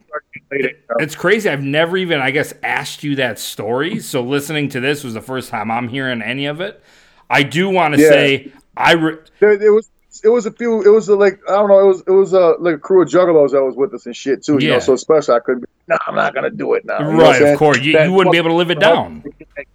you 0.51 0.63
know. 0.89 0.95
it's 0.99 1.15
crazy. 1.15 1.49
I've 1.49 1.64
never 1.64 1.95
even, 1.95 2.19
I 2.19 2.31
guess, 2.31 2.53
asked 2.61 3.03
you 3.03 3.15
that 3.15 3.39
story. 3.39 3.99
So 4.01 4.22
listening 4.22 4.68
to 4.69 4.80
this 4.81 5.03
was 5.03 5.14
the 5.14 5.22
first 5.22 5.49
time 5.49 5.72
I'm 5.72 5.88
hearing 5.88 6.22
any 6.22 6.45
of 6.47 6.59
it. 6.59 6.84
I 7.30 7.43
do 7.43 7.69
want 7.69 7.95
to 7.95 8.01
Yeah. 8.01 8.09
say, 8.09 8.51
I, 8.76 8.93
re- 8.93 9.18
it 9.41 9.73
was. 9.73 9.89
It 10.23 10.29
was 10.29 10.45
a 10.45 10.51
few. 10.51 10.81
It 10.84 10.89
was 10.89 11.09
a, 11.09 11.15
like 11.15 11.39
I 11.47 11.53
don't 11.53 11.67
know. 11.69 11.79
It 11.79 11.85
was 11.88 12.01
it 12.07 12.11
was 12.11 12.34
a 12.34 12.55
like 12.59 12.75
a 12.75 12.79
crew 12.79 13.03
of 13.03 13.09
juggalos 13.09 13.51
that 13.51 13.63
was 13.63 13.75
with 13.75 13.93
us 13.93 14.05
and 14.05 14.15
shit 14.15 14.43
too. 14.43 14.53
You 14.53 14.69
Yeah. 14.69 14.73
know, 14.75 14.79
so 14.79 14.95
special. 14.95 15.35
I 15.35 15.39
couldn't. 15.39 15.61
be, 15.61 15.67
No, 15.88 15.97
I'm 16.07 16.15
not 16.15 16.34
gonna 16.34 16.49
do 16.49 16.73
it 16.73 16.85
now. 16.85 16.99
You 16.99 17.05
know 17.05 17.23
what 17.23 17.35
I'm 17.35 17.43
right, 17.43 17.51
of 17.53 17.59
course, 17.59 17.79
you, 17.81 17.99
you 17.99 18.11
wouldn't 18.13 18.31
be 18.31 18.38
able 18.38 18.49
to 18.49 18.55
live 18.55 18.71
it 18.71 18.79
down. 18.79 19.23
that 19.55 19.65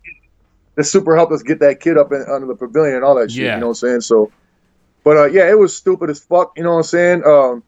The 0.74 0.84
super 0.84 1.14
helped 1.16 1.32
us 1.32 1.42
get 1.42 1.60
that 1.60 1.80
kid 1.80 1.96
up 1.98 2.12
in, 2.12 2.24
under 2.28 2.46
the 2.46 2.56
pavilion 2.56 2.96
and 2.96 3.04
all 3.04 3.14
that 3.16 3.30
shit. 3.30 3.44
Yeah. 3.44 3.54
You 3.54 3.60
know 3.60 3.66
what 3.68 3.82
I'm 3.82 3.88
saying? 3.88 4.00
So, 4.00 4.32
but 5.04 5.16
uh, 5.16 5.26
yeah, 5.26 5.48
it 5.50 5.59
was 5.59 5.76
stupid 5.76 6.10
as 6.10 6.18
fuck. 6.20 6.52
You 6.56 6.62
know 6.64 6.70
what 6.72 6.76
I'm 6.78 6.82
saying? 6.84 7.24
Um, 7.24 7.62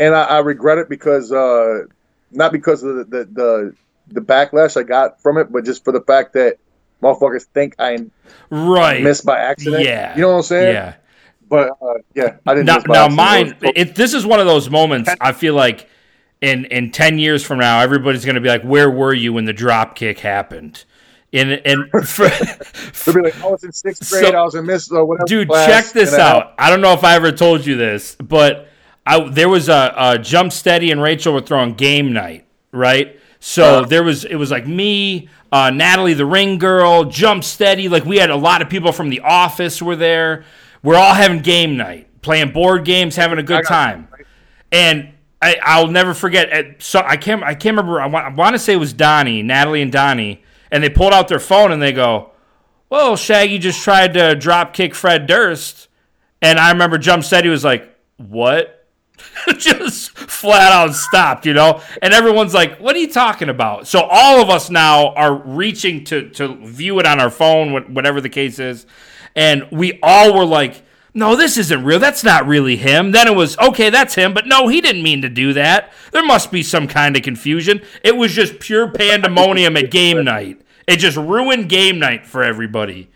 and 0.00 0.14
I, 0.14 0.24
I 0.24 0.38
regret 0.40 0.78
it 0.78 0.88
because 0.88 1.30
uh, 1.32 1.84
not 2.30 2.50
because 2.52 2.82
of 2.82 2.96
the, 2.96 3.04
the 3.04 3.24
the 3.32 3.74
the 4.08 4.20
backlash 4.20 4.76
I 4.76 4.82
got 4.82 5.22
from 5.22 5.38
it, 5.38 5.50
but 5.52 5.64
just 5.64 5.84
for 5.84 5.92
the 5.92 6.00
fact 6.00 6.32
that 6.34 6.58
motherfuckers 7.00 7.44
think 7.44 7.76
I 7.78 8.06
Right. 8.50 9.02
missed 9.02 9.24
by 9.24 9.38
accident. 9.38 9.84
Yeah. 9.84 10.14
You 10.16 10.22
know 10.22 10.30
what 10.32 10.36
I'm 10.38 10.42
saying? 10.42 10.74
Yeah. 10.74 10.94
But 11.52 11.70
uh, 11.82 11.94
yeah, 12.14 12.36
I 12.46 12.54
didn't. 12.54 12.66
Now, 12.66 12.78
now 12.88 13.08
mine, 13.08 13.54
It 13.62 13.94
this 13.94 14.14
is 14.14 14.24
one 14.24 14.40
of 14.40 14.46
those 14.46 14.70
moments 14.70 15.10
I 15.20 15.32
feel 15.32 15.52
like 15.54 15.86
in 16.40 16.64
in 16.64 16.90
10 16.90 17.18
years 17.18 17.44
from 17.44 17.58
now, 17.58 17.80
everybody's 17.80 18.24
going 18.24 18.36
to 18.36 18.40
be 18.40 18.48
like, 18.48 18.62
where 18.62 18.90
were 18.90 19.12
you 19.12 19.34
when 19.34 19.44
the 19.44 19.52
drop 19.52 19.94
kick 19.94 20.18
happened? 20.20 20.84
And, 21.34 21.52
and 21.64 21.88
for, 22.08 22.28
They'll 23.04 23.14
be 23.14 23.20
like, 23.22 23.40
I 23.42 23.46
was 23.48 23.64
in 23.64 23.72
sixth 23.72 24.04
So- 24.06 24.20
grade. 24.20 24.34
I 24.34 24.42
was 24.42 24.54
in 24.54 24.64
Miss 24.66 24.90
uh, 24.90 25.04
whatever. 25.04 25.26
dude 25.26 25.48
class, 25.48 25.66
check 25.66 25.92
this 25.92 26.12
and 26.14 26.22
I- 26.22 26.30
out 26.30 26.54
i 26.58 26.68
don't 26.70 26.80
know 26.82 26.92
if 26.92 27.04
i 27.04 27.14
ever 27.14 27.32
told 27.32 27.64
you 27.64 27.74
this 27.76 28.16
but 28.16 28.68
I, 29.06 29.28
there 29.30 29.48
was 29.48 29.68
a, 29.70 29.94
a 29.96 30.18
Jumpsteady 30.18 30.90
and 30.92 31.00
rachel 31.02 31.32
were 31.34 31.40
throwing 31.40 31.72
game 31.74 32.12
night 32.12 32.46
right 32.70 33.18
so 33.40 33.78
Uh-huh. 33.78 33.86
there 33.88 34.04
was 34.04 34.24
it 34.26 34.34
was 34.36 34.50
like 34.50 34.66
me 34.66 35.28
uh, 35.52 35.70
natalie 35.70 36.12
the 36.14 36.26
ring 36.26 36.58
girl 36.58 37.04
Jumpsteady 37.06 37.88
like 37.90 38.04
we 38.04 38.18
had 38.18 38.28
a 38.30 38.36
lot 38.36 38.60
of 38.62 38.68
people 38.68 38.92
from 38.92 39.08
the 39.10 39.20
office 39.20 39.80
were 39.80 39.96
there 39.96 40.44
we're 40.82 40.96
all 40.96 41.14
having 41.14 41.40
game 41.40 41.76
night 41.76 42.08
playing 42.22 42.52
board 42.52 42.84
games 42.84 43.16
having 43.16 43.38
a 43.38 43.42
good 43.42 43.64
time 43.66 44.08
and 44.72 45.12
I, 45.42 45.58
I'll 45.62 45.88
never 45.88 46.14
forget. 46.14 46.48
At, 46.50 46.82
so 46.82 47.02
I 47.04 47.16
can't. 47.16 47.42
I 47.42 47.54
can't 47.54 47.76
remember. 47.76 48.00
I 48.00 48.06
want, 48.06 48.26
I 48.26 48.28
want 48.30 48.54
to 48.54 48.60
say 48.60 48.72
it 48.72 48.76
was 48.76 48.92
Donnie, 48.92 49.42
Natalie, 49.42 49.82
and 49.82 49.90
Donnie, 49.90 50.42
and 50.70 50.82
they 50.82 50.88
pulled 50.88 51.12
out 51.12 51.26
their 51.26 51.40
phone 51.40 51.72
and 51.72 51.82
they 51.82 51.92
go, 51.92 52.30
"Well, 52.88 53.16
Shaggy 53.16 53.58
just 53.58 53.82
tried 53.82 54.14
to 54.14 54.36
drop 54.36 54.72
kick 54.72 54.94
Fred 54.94 55.26
Durst," 55.26 55.88
and 56.40 56.60
I 56.60 56.70
remember 56.70 56.96
Jumpsteady 56.96 57.50
was 57.50 57.64
like, 57.64 57.92
"What?" 58.16 58.78
just 59.58 60.10
flat 60.16 60.72
out 60.72 60.94
stopped, 60.94 61.46
you 61.46 61.52
know? 61.52 61.80
And 62.00 62.12
everyone's 62.12 62.54
like, 62.54 62.78
what 62.78 62.96
are 62.96 62.98
you 62.98 63.12
talking 63.12 63.48
about? 63.48 63.86
So 63.86 64.00
all 64.00 64.42
of 64.42 64.50
us 64.50 64.68
now 64.68 65.10
are 65.14 65.34
reaching 65.34 66.02
to, 66.04 66.28
to 66.30 66.56
view 66.66 66.98
it 66.98 67.06
on 67.06 67.20
our 67.20 67.30
phone, 67.30 67.94
whatever 67.94 68.20
the 68.20 68.28
case 68.28 68.58
is. 68.58 68.84
And 69.34 69.66
we 69.70 69.98
all 70.02 70.36
were 70.36 70.44
like, 70.44 70.82
no, 71.14 71.36
this 71.36 71.58
isn't 71.58 71.84
real. 71.84 71.98
That's 71.98 72.24
not 72.24 72.46
really 72.46 72.76
him. 72.76 73.12
Then 73.12 73.26
it 73.26 73.34
was, 73.34 73.58
okay, 73.58 73.90
that's 73.90 74.14
him, 74.14 74.32
but 74.32 74.46
no, 74.46 74.68
he 74.68 74.80
didn't 74.80 75.02
mean 75.02 75.22
to 75.22 75.28
do 75.28 75.52
that. 75.52 75.92
There 76.10 76.24
must 76.24 76.50
be 76.50 76.62
some 76.62 76.88
kind 76.88 77.16
of 77.16 77.22
confusion. 77.22 77.82
It 78.02 78.16
was 78.16 78.32
just 78.32 78.60
pure 78.60 78.90
pandemonium 78.90 79.76
at 79.76 79.90
game 79.90 80.24
night. 80.24 80.62
It 80.86 80.96
just 80.96 81.16
ruined 81.16 81.68
game 81.68 81.98
night 81.98 82.26
for 82.26 82.42
everybody. 82.42 83.10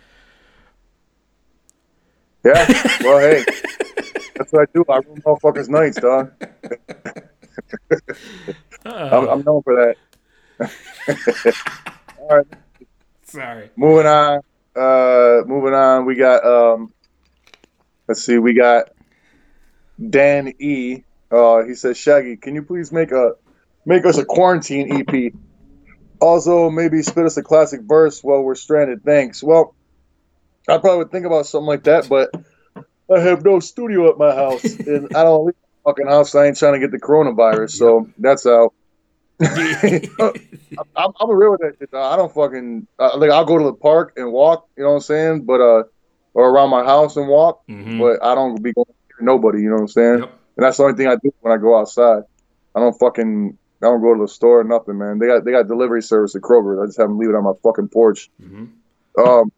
Yeah. 2.44 2.66
Well, 3.02 3.18
hey, 3.18 3.44
that's 4.36 4.52
what 4.52 4.68
I 4.68 4.72
do. 4.72 4.84
I 4.88 4.98
ruin 4.98 5.22
motherfuckers' 5.22 5.68
nights, 5.68 5.98
dog. 5.98 6.32
I'm, 8.84 9.28
I'm 9.28 9.42
known 9.42 9.62
for 9.62 9.74
that. 9.74 9.96
All 12.18 12.36
right. 12.36 12.46
Sorry. 13.24 13.70
Moving 13.76 14.06
on. 14.06 14.40
Uh, 14.76 15.42
moving 15.46 15.74
on. 15.74 16.04
We 16.04 16.16
got 16.16 16.44
um, 16.44 16.92
Let's 18.08 18.24
see, 18.24 18.38
we 18.38 18.54
got 18.54 18.90
Dan 20.10 20.52
E. 20.60 21.02
Uh, 21.30 21.64
he 21.64 21.74
says, 21.74 21.98
Shaggy, 21.98 22.36
can 22.36 22.54
you 22.54 22.62
please 22.62 22.92
make 22.92 23.10
a 23.10 23.32
make 23.84 24.06
us 24.06 24.18
a 24.18 24.24
quarantine 24.24 25.04
EP? 25.08 25.32
Also, 26.20 26.70
maybe 26.70 27.02
spit 27.02 27.26
us 27.26 27.36
a 27.36 27.42
classic 27.42 27.80
verse 27.82 28.22
while 28.22 28.42
we're 28.42 28.54
stranded. 28.54 29.02
Thanks. 29.04 29.42
Well, 29.42 29.74
I 30.68 30.78
probably 30.78 30.98
would 30.98 31.10
think 31.10 31.26
about 31.26 31.46
something 31.46 31.66
like 31.66 31.84
that, 31.84 32.08
but 32.08 32.30
I 33.12 33.18
have 33.20 33.44
no 33.44 33.58
studio 33.58 34.08
at 34.10 34.18
my 34.18 34.34
house, 34.34 34.64
and 34.64 35.14
I 35.16 35.24
don't 35.24 35.46
leave 35.46 35.56
my 35.84 35.90
fucking 35.90 36.06
house. 36.06 36.34
I 36.34 36.46
ain't 36.46 36.56
trying 36.56 36.74
to 36.74 36.78
get 36.78 36.92
the 36.92 37.00
coronavirus, 37.00 37.72
so 37.72 38.08
that's 38.18 38.46
out. 38.46 38.72
I'm, 39.40 41.12
I'm 41.20 41.30
real 41.30 41.52
with 41.52 41.60
that 41.60 41.74
shit. 41.78 41.90
I 41.92 42.16
don't 42.16 42.32
fucking 42.32 42.86
uh, 42.98 43.18
like. 43.18 43.30
I'll 43.30 43.44
go 43.44 43.58
to 43.58 43.64
the 43.64 43.74
park 43.74 44.14
and 44.16 44.32
walk. 44.32 44.66
You 44.76 44.84
know 44.84 44.90
what 44.90 44.96
I'm 44.96 45.02
saying? 45.02 45.44
But 45.44 45.60
uh, 45.60 45.82
or 46.32 46.48
around 46.48 46.70
my 46.70 46.84
house 46.84 47.16
and 47.16 47.28
walk, 47.28 47.66
mm-hmm. 47.68 47.98
but 47.98 48.24
I 48.24 48.34
don't 48.34 48.62
be 48.62 48.72
going 48.72 48.86
to 48.86 49.24
nobody. 49.24 49.60
You 49.60 49.68
know 49.68 49.74
what 49.74 49.82
I'm 49.82 49.88
saying? 49.88 50.18
Yep. 50.20 50.40
And 50.56 50.64
that's 50.64 50.78
the 50.78 50.84
only 50.84 50.96
thing 50.96 51.06
I 51.06 51.16
do 51.16 51.34
when 51.40 51.52
I 51.52 51.60
go 51.60 51.78
outside. 51.78 52.22
I 52.74 52.80
don't 52.80 52.98
fucking 52.98 53.58
I 53.82 53.86
don't 53.86 54.00
go 54.00 54.14
to 54.14 54.22
the 54.22 54.28
store 54.28 54.60
or 54.60 54.64
nothing, 54.64 54.96
man. 54.96 55.18
They 55.18 55.26
got 55.26 55.44
they 55.44 55.50
got 55.50 55.68
delivery 55.68 56.02
service 56.02 56.34
at 56.34 56.40
Kroger. 56.40 56.82
I 56.82 56.86
just 56.86 56.98
have 56.98 57.08
them 57.08 57.18
leave 57.18 57.30
it 57.30 57.34
on 57.34 57.44
my 57.44 57.52
fucking 57.62 57.88
porch. 57.88 58.30
Mm-hmm. 58.42 59.20
Um, 59.20 59.52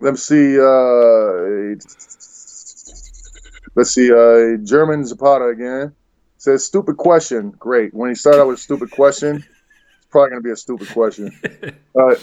let 0.00 0.10
me 0.10 0.18
see. 0.18 0.60
Uh, 0.60 1.76
let's 3.74 3.94
see. 3.94 4.12
Uh, 4.12 4.58
German 4.62 5.06
Zapata 5.06 5.46
again 5.46 5.94
says 6.46 6.64
stupid 6.64 6.96
question. 6.96 7.50
Great. 7.50 7.92
When 7.92 8.08
he 8.08 8.14
started 8.14 8.40
out 8.40 8.48
with 8.48 8.58
a 8.58 8.62
stupid 8.62 8.90
question, 8.90 9.36
it's 9.36 10.06
probably 10.10 10.30
gonna 10.30 10.42
be 10.42 10.50
a 10.50 10.56
stupid 10.56 10.88
question. 10.88 11.30
uh, 11.98 12.14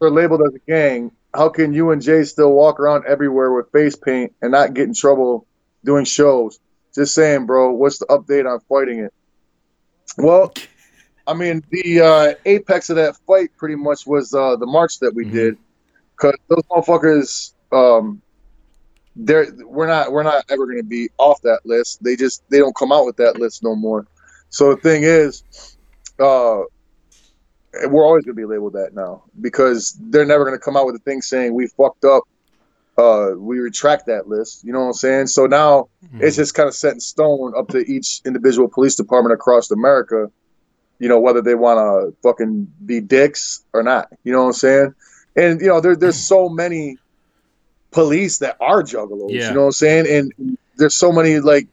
are 0.00 0.10
labeled 0.10 0.42
as 0.42 0.54
a 0.54 0.58
gang 0.66 1.12
how 1.34 1.48
can 1.48 1.72
you 1.72 1.90
and 1.90 2.02
Jay 2.02 2.24
still 2.24 2.52
walk 2.52 2.80
around 2.80 3.04
everywhere 3.06 3.52
with 3.52 3.70
face 3.72 3.96
paint 3.96 4.34
and 4.42 4.52
not 4.52 4.74
get 4.74 4.88
in 4.88 4.94
trouble 4.94 5.46
doing 5.84 6.04
shows? 6.04 6.58
Just 6.94 7.14
saying, 7.14 7.46
bro. 7.46 7.72
What's 7.72 7.98
the 7.98 8.06
update 8.06 8.52
on 8.52 8.60
fighting 8.68 9.00
it? 9.00 9.14
Well, 10.18 10.52
I 11.26 11.34
mean, 11.34 11.62
the 11.70 12.00
uh, 12.00 12.34
apex 12.44 12.90
of 12.90 12.96
that 12.96 13.16
fight 13.26 13.56
pretty 13.56 13.76
much 13.76 14.06
was 14.06 14.34
uh, 14.34 14.56
the 14.56 14.66
march 14.66 14.98
that 14.98 15.14
we 15.14 15.24
mm-hmm. 15.24 15.34
did, 15.34 15.58
because 16.16 16.34
those 16.48 16.62
motherfuckers, 16.64 17.52
um, 17.70 18.20
they're 19.16 19.46
we're 19.64 19.86
not 19.86 20.12
we're 20.12 20.22
not 20.22 20.44
ever 20.48 20.66
going 20.66 20.78
to 20.78 20.84
be 20.84 21.10
off 21.18 21.40
that 21.42 21.60
list. 21.64 22.02
They 22.02 22.16
just 22.16 22.48
they 22.50 22.58
don't 22.58 22.76
come 22.76 22.92
out 22.92 23.06
with 23.06 23.16
that 23.16 23.38
list 23.38 23.62
no 23.62 23.74
more. 23.74 24.06
So 24.50 24.74
the 24.74 24.80
thing 24.80 25.02
is, 25.04 25.44
uh, 26.18 26.62
we're 27.88 28.04
always 28.04 28.24
going 28.24 28.36
to 28.36 28.40
be 28.40 28.44
labeled 28.44 28.74
that 28.74 28.94
now 28.94 29.24
because 29.40 29.96
they're 30.00 30.26
never 30.26 30.44
going 30.44 30.56
to 30.56 30.64
come 30.64 30.76
out 30.76 30.86
with 30.86 30.96
a 30.96 31.00
thing 31.00 31.22
saying 31.22 31.54
we 31.54 31.66
fucked 31.66 32.04
up. 32.04 32.24
Uh, 32.98 33.30
we 33.36 33.58
retract 33.58 34.06
that 34.06 34.28
list. 34.28 34.62
You 34.62 34.72
know 34.72 34.80
what 34.80 34.86
I'm 34.86 34.92
saying? 34.92 35.26
So 35.28 35.46
now 35.46 35.88
mm-hmm. 36.04 36.22
it's 36.22 36.36
just 36.36 36.54
kind 36.54 36.68
of 36.68 36.74
set 36.74 36.92
in 36.92 37.00
stone 37.00 37.54
up 37.56 37.68
to 37.68 37.78
each 37.78 38.20
individual 38.26 38.68
police 38.68 38.94
department 38.94 39.32
across 39.32 39.70
America. 39.70 40.30
You 40.98 41.08
know 41.08 41.18
whether 41.18 41.40
they 41.40 41.54
want 41.54 41.78
to 41.78 42.14
fucking 42.22 42.70
be 42.84 43.00
dicks 43.00 43.64
or 43.72 43.82
not. 43.82 44.08
You 44.22 44.32
know 44.32 44.40
what 44.40 44.48
I'm 44.48 44.52
saying? 44.52 44.94
And 45.34 45.60
you 45.60 45.68
know 45.68 45.80
there, 45.80 45.96
there's 45.96 46.18
so 46.18 46.50
many 46.50 46.98
police 47.90 48.38
that 48.38 48.56
are 48.60 48.82
juggalos. 48.82 49.30
Yeah. 49.30 49.48
You 49.48 49.54
know 49.54 49.60
what 49.60 49.66
I'm 49.66 49.72
saying? 49.72 50.06
And 50.08 50.58
there's 50.76 50.94
so 50.94 51.12
many 51.12 51.40
like 51.40 51.68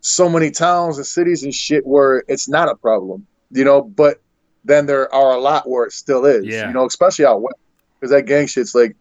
so 0.00 0.28
many 0.28 0.50
towns 0.50 0.98
and 0.98 1.06
cities 1.06 1.42
and 1.42 1.54
shit 1.54 1.86
where 1.86 2.24
it's 2.28 2.48
not 2.48 2.68
a 2.68 2.74
problem. 2.74 3.26
You 3.50 3.64
know, 3.64 3.82
but 3.82 4.20
then 4.64 4.86
there 4.86 5.12
are 5.14 5.32
a 5.32 5.40
lot 5.40 5.68
where 5.68 5.84
it 5.84 5.92
still 5.92 6.24
is. 6.24 6.44
Yeah. 6.44 6.68
You 6.68 6.74
know, 6.74 6.86
especially 6.86 7.26
out 7.26 7.42
west, 7.42 7.56
because 7.98 8.10
that 8.10 8.26
gang 8.26 8.46
shit's 8.46 8.74
like 8.74 8.96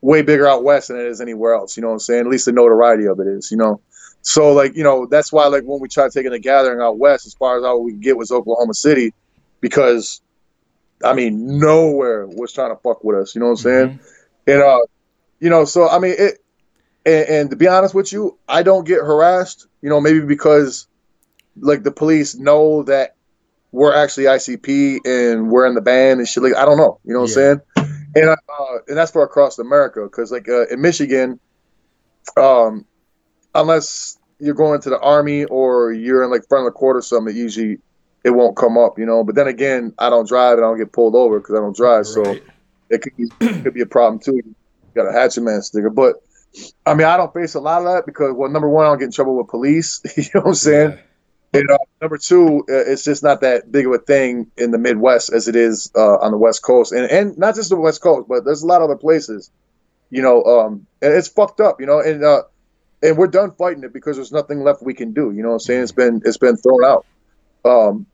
way 0.00 0.22
bigger 0.22 0.46
out 0.46 0.62
west 0.62 0.88
than 0.88 0.98
it 0.98 1.06
is 1.06 1.20
anywhere 1.20 1.54
else. 1.54 1.76
You 1.76 1.82
know 1.82 1.88
what 1.88 1.94
I'm 1.94 2.00
saying? 2.00 2.20
At 2.20 2.26
least 2.28 2.46
the 2.46 2.52
notoriety 2.52 3.06
of 3.06 3.20
it 3.20 3.26
is. 3.26 3.50
You 3.50 3.56
know, 3.56 3.80
so 4.22 4.52
like 4.52 4.76
you 4.76 4.82
know 4.82 5.06
that's 5.06 5.32
why 5.32 5.46
like 5.48 5.64
when 5.64 5.80
we 5.80 5.88
tried 5.88 6.12
taking 6.12 6.30
the 6.30 6.38
gathering 6.38 6.80
out 6.80 6.98
west, 6.98 7.26
as 7.26 7.34
far 7.34 7.58
as 7.58 7.64
all 7.64 7.82
we 7.82 7.92
could 7.92 8.02
get 8.02 8.16
was 8.16 8.30
Oklahoma 8.30 8.74
City, 8.74 9.12
because 9.60 10.22
I 11.04 11.14
mean 11.14 11.58
nowhere 11.58 12.26
was 12.26 12.52
trying 12.52 12.70
to 12.70 12.80
fuck 12.82 13.04
with 13.04 13.18
us. 13.18 13.34
You 13.34 13.40
know 13.40 13.48
what 13.48 13.52
I'm 13.52 13.56
saying? 13.58 13.88
Mm-hmm. 13.88 14.50
And 14.50 14.62
uh, 14.62 14.78
you 15.44 15.50
know, 15.50 15.66
so 15.66 15.86
I 15.86 15.98
mean 15.98 16.14
it. 16.16 16.38
And, 17.04 17.28
and 17.28 17.50
to 17.50 17.56
be 17.56 17.68
honest 17.68 17.94
with 17.94 18.10
you, 18.14 18.38
I 18.48 18.62
don't 18.62 18.86
get 18.86 19.00
harassed. 19.00 19.66
You 19.82 19.90
know, 19.90 20.00
maybe 20.00 20.20
because 20.20 20.86
like 21.60 21.82
the 21.82 21.90
police 21.90 22.34
know 22.34 22.82
that 22.84 23.16
we're 23.70 23.94
actually 23.94 24.24
ICP 24.24 25.00
and 25.04 25.50
we're 25.50 25.66
in 25.66 25.74
the 25.74 25.82
band 25.82 26.20
and 26.20 26.26
shit. 26.26 26.42
Like 26.42 26.56
I 26.56 26.64
don't 26.64 26.78
know, 26.78 26.98
you 27.04 27.12
know 27.12 27.20
what 27.20 27.36
yeah. 27.36 27.56
I'm 27.56 27.62
saying? 27.76 27.90
And 28.16 28.30
uh, 28.30 28.78
and 28.88 28.96
that's 28.96 29.10
for 29.10 29.22
across 29.22 29.58
America 29.58 30.04
because 30.04 30.32
like 30.32 30.48
uh, 30.48 30.66
in 30.68 30.80
Michigan, 30.80 31.38
um, 32.38 32.86
unless 33.54 34.16
you're 34.38 34.54
going 34.54 34.80
to 34.80 34.88
the 34.88 35.00
army 35.00 35.44
or 35.44 35.92
you're 35.92 36.24
in 36.24 36.30
like 36.30 36.48
front 36.48 36.66
of 36.66 36.72
the 36.72 36.78
court 36.78 36.96
or 36.96 37.02
something, 37.02 37.36
it 37.36 37.38
usually 37.38 37.80
it 38.24 38.30
won't 38.30 38.56
come 38.56 38.78
up, 38.78 38.98
you 38.98 39.04
know. 39.04 39.24
But 39.24 39.34
then 39.34 39.48
again, 39.48 39.92
I 39.98 40.08
don't 40.08 40.26
drive 40.26 40.56
and 40.56 40.64
I 40.64 40.68
don't 40.68 40.78
get 40.78 40.92
pulled 40.92 41.14
over 41.14 41.38
because 41.38 41.54
I 41.54 41.58
don't 41.58 41.76
drive, 41.76 42.06
right. 42.06 42.06
so 42.06 42.36
it 42.88 43.02
could 43.02 43.16
be 43.18 43.24
it 43.40 43.62
could 43.62 43.74
be 43.74 43.82
a 43.82 43.86
problem 43.86 44.20
too. 44.20 44.54
Got 44.94 45.08
a 45.08 45.12
hatchet 45.12 45.42
man 45.42 45.62
sticker, 45.62 45.90
but 45.90 46.16
I 46.86 46.94
mean, 46.94 47.06
I 47.06 47.16
don't 47.16 47.32
face 47.32 47.54
a 47.54 47.60
lot 47.60 47.78
of 47.78 47.92
that 47.92 48.06
because 48.06 48.32
well, 48.34 48.50
number 48.50 48.68
one, 48.68 48.86
I 48.86 48.90
don't 48.90 48.98
get 48.98 49.06
in 49.06 49.12
trouble 49.12 49.36
with 49.36 49.48
police. 49.48 50.00
you 50.16 50.24
know 50.34 50.42
what 50.42 50.48
I'm 50.48 50.54
saying? 50.54 50.90
Yeah. 50.90 51.60
And 51.60 51.70
uh, 51.70 51.78
number 52.00 52.18
two, 52.18 52.64
uh, 52.68 52.90
it's 52.90 53.04
just 53.04 53.22
not 53.22 53.40
that 53.42 53.70
big 53.70 53.86
of 53.86 53.92
a 53.92 53.98
thing 53.98 54.50
in 54.56 54.72
the 54.72 54.78
Midwest 54.78 55.32
as 55.32 55.46
it 55.46 55.54
is 55.54 55.90
uh, 55.96 56.16
on 56.18 56.32
the 56.32 56.36
West 56.36 56.62
Coast, 56.62 56.92
and 56.92 57.08
and 57.10 57.38
not 57.38 57.54
just 57.54 57.70
the 57.70 57.76
West 57.76 58.00
Coast, 58.02 58.28
but 58.28 58.44
there's 58.44 58.62
a 58.62 58.66
lot 58.66 58.82
of 58.82 58.90
other 58.90 58.98
places. 58.98 59.50
You 60.10 60.22
know, 60.22 60.42
um, 60.44 60.86
and 61.00 61.12
it's 61.12 61.28
fucked 61.28 61.60
up. 61.60 61.80
You 61.80 61.86
know, 61.86 62.00
and 62.00 62.24
uh, 62.24 62.42
and 63.02 63.16
we're 63.16 63.28
done 63.28 63.52
fighting 63.52 63.84
it 63.84 63.92
because 63.92 64.16
there's 64.16 64.32
nothing 64.32 64.64
left 64.64 64.82
we 64.82 64.94
can 64.94 65.12
do. 65.12 65.30
You 65.30 65.42
know 65.42 65.50
what 65.50 65.54
I'm 65.54 65.60
saying? 65.60 65.82
It's 65.82 65.92
been 65.92 66.22
it's 66.24 66.38
been 66.38 66.56
thrown 66.56 66.84
out. 66.84 67.06
Um, 67.64 68.06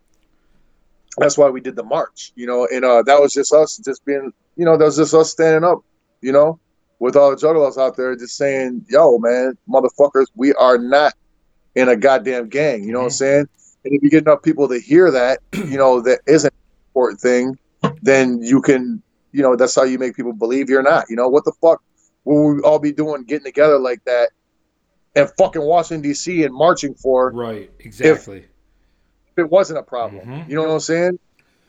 that's 1.17 1.39
why 1.39 1.49
we 1.49 1.61
did 1.61 1.77
the 1.77 1.83
march. 1.83 2.33
You 2.35 2.47
know, 2.47 2.69
and 2.71 2.85
uh, 2.85 3.03
that 3.03 3.21
was 3.21 3.33
just 3.33 3.55
us, 3.55 3.79
just 3.79 4.05
being, 4.05 4.33
you 4.57 4.65
know, 4.65 4.77
that 4.77 4.85
was 4.85 4.97
just 4.97 5.15
us 5.15 5.31
standing 5.31 5.65
up. 5.65 5.83
You 6.21 6.33
know, 6.33 6.61
with 7.01 7.17
all 7.17 7.31
the 7.31 7.37
juggalos 7.37 7.77
out 7.77 7.97
there, 7.97 8.15
just 8.15 8.37
saying, 8.37 8.87
"Yo, 8.89 9.19
man, 9.19 9.59
motherfuckers, 9.69 10.27
we 10.37 10.55
are 10.55 10.79
not 10.79 11.15
in 11.75 11.89
a 11.89 11.97
goddamn 11.97 12.49
gang. 12.49 12.85
You 12.85 12.93
know 12.93 12.99
mm-hmm. 12.99 13.05
what 13.05 13.05
I'm 13.05 13.11
saying? 13.11 13.49
And 13.85 13.95
if 13.95 14.03
you 14.03 14.11
get 14.11 14.25
enough 14.25 14.43
people 14.43 14.69
to 14.69 14.79
hear 14.79 15.11
that, 15.11 15.41
you 15.53 15.79
know, 15.79 16.01
that 16.03 16.21
isn't 16.27 16.53
an 16.53 16.91
important 16.91 17.21
thing, 17.21 17.59
then 18.03 18.43
you 18.43 18.61
can, 18.61 19.03
you 19.33 19.43
know, 19.43 19.57
that's 19.57 19.75
how 19.75 19.85
you 19.85 19.99
make 19.99 20.17
people 20.17 20.33
believe 20.33 20.69
you're 20.69 20.83
not. 20.83 21.07
You 21.09 21.17
know, 21.17 21.29
what 21.29 21.45
the 21.45 21.53
fuck 21.61 21.83
will 22.25 22.55
we 22.55 22.63
all 22.63 22.79
be 22.79 22.93
doing 22.93 23.25
getting 23.25 23.45
together 23.45 23.79
like 23.79 24.05
that 24.05 24.31
and 25.17 25.31
fucking 25.39 25.63
Washington 25.63 26.03
D.C. 26.03 26.45
and 26.45 26.55
marching 26.55 26.95
for? 26.95 27.33
Right, 27.33 27.71
exactly. 27.79 28.39
If, 28.39 28.45
if 29.33 29.39
it 29.39 29.51
wasn't 29.51 29.79
a 29.79 29.83
problem, 29.83 30.27
mm-hmm. 30.27 30.51
you 30.51 30.57
know 30.57 30.65
what 30.65 30.75
I'm 30.75 30.81
saying? 30.81 31.19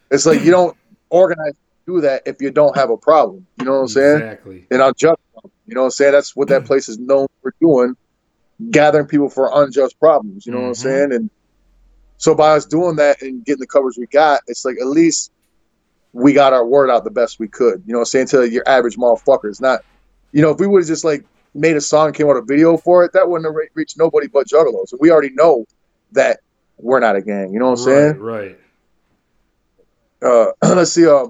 It's 0.09 0.25
like 0.25 0.41
you 0.41 0.51
don't 0.51 0.75
organize 1.09 1.53
do 1.85 2.01
that 2.01 2.23
if 2.25 2.41
you 2.41 2.51
don't 2.51 2.75
have 2.75 2.89
a 2.89 2.97
problem. 2.97 3.45
You 3.59 3.65
know 3.65 3.73
what 3.73 3.81
I'm 3.81 3.87
saying? 3.87 4.21
Exactly. 4.21 4.67
And 4.71 4.81
I'll 4.81 4.93
just, 4.93 5.19
you 5.67 5.75
know 5.75 5.81
what 5.81 5.85
I'm 5.85 5.91
saying? 5.91 6.11
That's 6.13 6.35
what 6.35 6.47
that 6.49 6.65
place 6.65 6.89
is 6.89 6.99
known 6.99 7.27
for 7.41 7.53
doing 7.59 7.95
gathering 8.69 9.07
people 9.07 9.29
for 9.29 9.49
unjust 9.63 9.99
problems. 9.99 10.45
You 10.45 10.51
know 10.51 10.59
mm-hmm. 10.59 10.67
what 10.67 10.77
I'm 10.77 10.91
mm-hmm. 10.91 11.09
saying? 11.09 11.13
And 11.13 11.29
so 12.17 12.35
by 12.35 12.51
us 12.51 12.65
doing 12.65 12.97
that 12.97 13.21
and 13.21 13.43
getting 13.43 13.61
the 13.61 13.67
coverage 13.67 13.97
we 13.97 14.05
got, 14.07 14.41
it's 14.47 14.63
like 14.63 14.77
at 14.79 14.87
least 14.87 15.31
we 16.13 16.33
got 16.33 16.53
our 16.53 16.65
word 16.65 16.89
out 16.89 17.03
the 17.03 17.11
best 17.11 17.39
we 17.39 17.47
could. 17.47 17.81
You 17.85 17.93
know 17.93 17.99
what 17.99 18.13
I'm 18.13 18.27
saying? 18.27 18.27
To 18.27 18.49
your 18.49 18.67
average 18.67 18.97
motherfucker. 18.97 19.45
It's 19.45 19.61
not, 19.61 19.81
you 20.31 20.41
know, 20.41 20.51
if 20.51 20.59
we 20.59 20.67
would 20.67 20.81
have 20.81 20.87
just 20.87 21.03
like 21.03 21.25
made 21.53 21.75
a 21.75 21.81
song, 21.81 22.13
came 22.13 22.27
out 22.27 22.37
a 22.37 22.41
video 22.41 22.77
for 22.77 23.03
it, 23.03 23.13
that 23.13 23.27
wouldn't 23.27 23.47
have 23.47 23.55
reached 23.73 23.97
nobody 23.97 24.27
but 24.27 24.47
Juggalos. 24.47 24.89
So 24.89 24.97
we 24.99 25.09
already 25.09 25.31
know 25.33 25.65
that 26.11 26.41
we're 26.77 26.99
not 26.99 27.15
a 27.15 27.21
gang. 27.21 27.53
You 27.53 27.59
know 27.59 27.71
what 27.71 27.79
I'm 27.79 27.85
saying? 27.85 28.17
Right. 28.19 28.59
Uh, 30.21 30.51
let's 30.75 30.91
see. 30.91 31.07
Uh, 31.07 31.27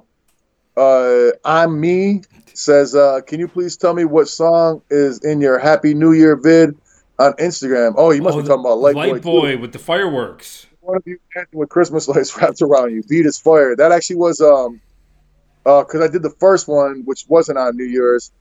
uh, 0.77 1.29
I'm 1.45 1.79
me 1.79 2.21
says, 2.53 2.95
uh, 2.95 3.21
can 3.25 3.39
you 3.39 3.47
please 3.47 3.77
tell 3.77 3.93
me 3.93 4.05
what 4.05 4.27
song 4.27 4.81
is 4.89 5.23
in 5.23 5.41
your 5.41 5.57
Happy 5.59 5.93
New 5.93 6.13
Year 6.13 6.35
vid? 6.35 6.77
on 7.19 7.33
Instagram. 7.33 7.93
Oh, 7.97 8.09
you 8.09 8.21
must 8.23 8.35
Oh, 8.35 8.41
be 8.41 8.47
talking 8.47 8.61
about 8.65 8.79
Light, 8.79 8.95
Light 8.95 9.21
Boy. 9.21 9.55
Boy, 9.55 9.57
with 9.57 9.73
the 9.73 9.77
fireworks. 9.79 10.65
One 10.79 10.97
of 10.97 11.03
you 11.05 11.19
dancing 11.35 11.59
with 11.59 11.69
Christmas 11.69 12.07
lights 12.09 12.35
wrapped 12.35 12.63
around 12.63 12.93
you. 12.95 13.03
Beat 13.03 13.27
is 13.27 13.37
fire. 13.37 13.75
That 13.75 13.91
actually 13.91 14.15
was 14.15 14.41
um, 14.41 14.81
uh, 15.67 15.83
because 15.83 16.01
I 16.01 16.07
did 16.11 16.23
the 16.23 16.31
first 16.39 16.67
one, 16.67 17.03
which 17.05 17.25
wasn't 17.27 17.59
on 17.59 17.77
New 17.77 17.85
Year's, 17.85 18.31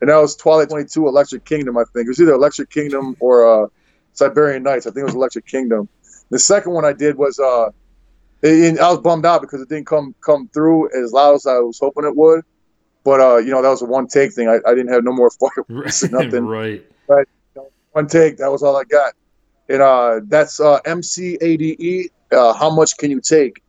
and 0.00 0.08
that 0.08 0.16
was 0.16 0.36
Twilight 0.36 0.70
Twenty 0.70 0.86
Two 0.88 1.06
Electric 1.06 1.44
Kingdom. 1.44 1.76
I 1.76 1.82
think 1.92 2.06
it 2.06 2.08
was 2.08 2.18
either 2.20 2.32
Electric 2.32 2.70
Kingdom 2.70 3.14
or 3.20 3.64
uh, 3.64 3.66
Siberian 4.14 4.62
Nights. 4.62 4.86
I 4.86 4.90
think 4.90 5.02
it 5.02 5.04
was 5.04 5.14
Electric 5.14 5.46
Kingdom. 5.46 5.90
The 6.30 6.38
second 6.38 6.72
one 6.72 6.86
I 6.86 6.94
did 6.94 7.16
was 7.18 7.38
uh, 7.38 7.68
and 8.42 8.78
I 8.78 8.90
was 8.90 9.00
bummed 9.00 9.26
out 9.26 9.40
because 9.40 9.60
it 9.60 9.68
didn't 9.68 9.86
come 9.86 10.14
come 10.20 10.48
through 10.48 10.90
as 10.98 11.12
loud 11.12 11.34
as 11.34 11.46
I 11.46 11.58
was 11.58 11.78
hoping 11.78 12.04
it 12.04 12.16
would. 12.16 12.42
But 13.04 13.20
uh, 13.20 13.36
you 13.38 13.50
know, 13.50 13.62
that 13.62 13.68
was 13.68 13.82
a 13.82 13.86
one 13.86 14.06
take 14.06 14.32
thing. 14.32 14.48
I, 14.48 14.58
I 14.66 14.74
didn't 14.74 14.92
have 14.92 15.04
no 15.04 15.12
more 15.12 15.30
fireworks 15.68 16.02
or 16.04 16.08
nothing. 16.08 16.46
right. 16.46 16.84
One 17.92 18.06
take. 18.06 18.36
That 18.36 18.52
was 18.52 18.62
all 18.62 18.76
I 18.76 18.84
got. 18.84 19.14
And 19.68 19.82
uh, 19.82 20.20
that's 20.24 20.60
uh, 20.60 20.80
MCADE. 20.86 22.10
Uh, 22.30 22.52
how 22.52 22.70
much 22.70 22.96
can 22.96 23.10
you 23.10 23.20
take? 23.20 23.62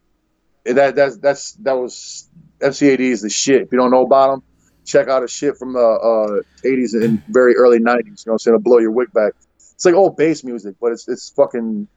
And 0.66 0.78
that 0.78 0.96
that's 0.96 1.18
that's 1.18 1.54
that 1.54 1.74
was 1.74 2.30
MC 2.62 2.90
A.D.E. 2.90 3.12
is 3.12 3.22
the 3.22 3.30
shit. 3.30 3.64
If 3.64 3.72
you 3.72 3.78
don't 3.78 3.92
know 3.92 4.06
about 4.06 4.32
them, 4.32 4.44
check 4.86 5.08
out 5.08 5.24
a 5.24 5.28
shit 5.28 5.58
from 5.58 5.74
the 5.74 5.80
uh, 5.80 6.68
80s 6.68 6.94
and 6.94 7.24
very 7.28 7.56
early 7.56 7.80
90s. 7.80 7.80
You 7.80 8.04
know, 8.04 8.04
what 8.04 8.34
I'm 8.34 8.40
saying 8.40 8.56
it'll 8.56 8.64
blow 8.64 8.78
your 8.78 8.92
wig 8.92 9.12
back. 9.14 9.34
It's 9.58 9.86
like 9.86 9.96
old 9.96 10.18
bass 10.18 10.44
music, 10.44 10.76
but 10.80 10.92
it's 10.92 11.08
it's 11.08 11.30
fucking. 11.32 11.88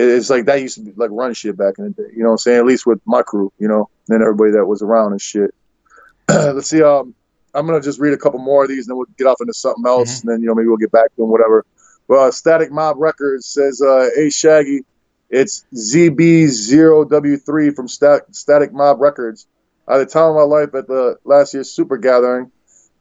It's 0.00 0.30
like 0.30 0.44
that 0.44 0.62
used 0.62 0.76
to 0.76 0.82
be 0.82 0.92
like 0.96 1.10
run 1.12 1.34
shit 1.34 1.56
back 1.56 1.74
in 1.78 1.84
the 1.84 1.90
day. 1.90 2.08
You 2.14 2.20
know 2.20 2.28
what 2.28 2.34
I'm 2.34 2.38
saying? 2.38 2.58
At 2.58 2.66
least 2.66 2.86
with 2.86 3.00
my 3.04 3.22
crew, 3.22 3.52
you 3.58 3.66
know, 3.66 3.88
and 4.08 4.22
everybody 4.22 4.52
that 4.52 4.64
was 4.64 4.80
around 4.80 5.10
and 5.10 5.20
shit. 5.20 5.52
Let's 6.28 6.70
see. 6.70 6.82
Um, 6.82 7.14
I'm 7.52 7.66
gonna 7.66 7.80
just 7.80 7.98
read 7.98 8.12
a 8.12 8.16
couple 8.16 8.38
more 8.38 8.62
of 8.62 8.68
these, 8.68 8.86
and 8.86 8.92
then 8.92 8.98
we'll 8.98 9.08
get 9.16 9.26
off 9.26 9.40
into 9.40 9.54
something 9.54 9.84
else, 9.86 10.20
and 10.20 10.30
then 10.30 10.40
you 10.40 10.46
know 10.46 10.54
maybe 10.54 10.68
we'll 10.68 10.76
get 10.76 10.92
back 10.92 11.06
to 11.06 11.22
them, 11.22 11.30
whatever. 11.30 11.66
Well, 12.06 12.30
Static 12.30 12.70
Mob 12.70 12.96
Records 12.98 13.46
says, 13.46 13.82
uh, 13.82 14.08
"Hey 14.14 14.30
Shaggy, 14.30 14.84
it's 15.30 15.64
ZB0W3 15.74 17.74
from 17.74 17.88
Stat- 17.88 18.34
Static 18.34 18.72
Mob 18.72 19.00
Records. 19.00 19.46
I 19.86 19.98
had 19.98 20.06
the 20.06 20.10
time 20.10 20.30
of 20.30 20.36
my 20.36 20.42
life 20.42 20.74
at 20.74 20.86
the 20.86 21.16
last 21.24 21.54
year's 21.54 21.70
Super 21.70 21.96
Gathering, 21.96 22.50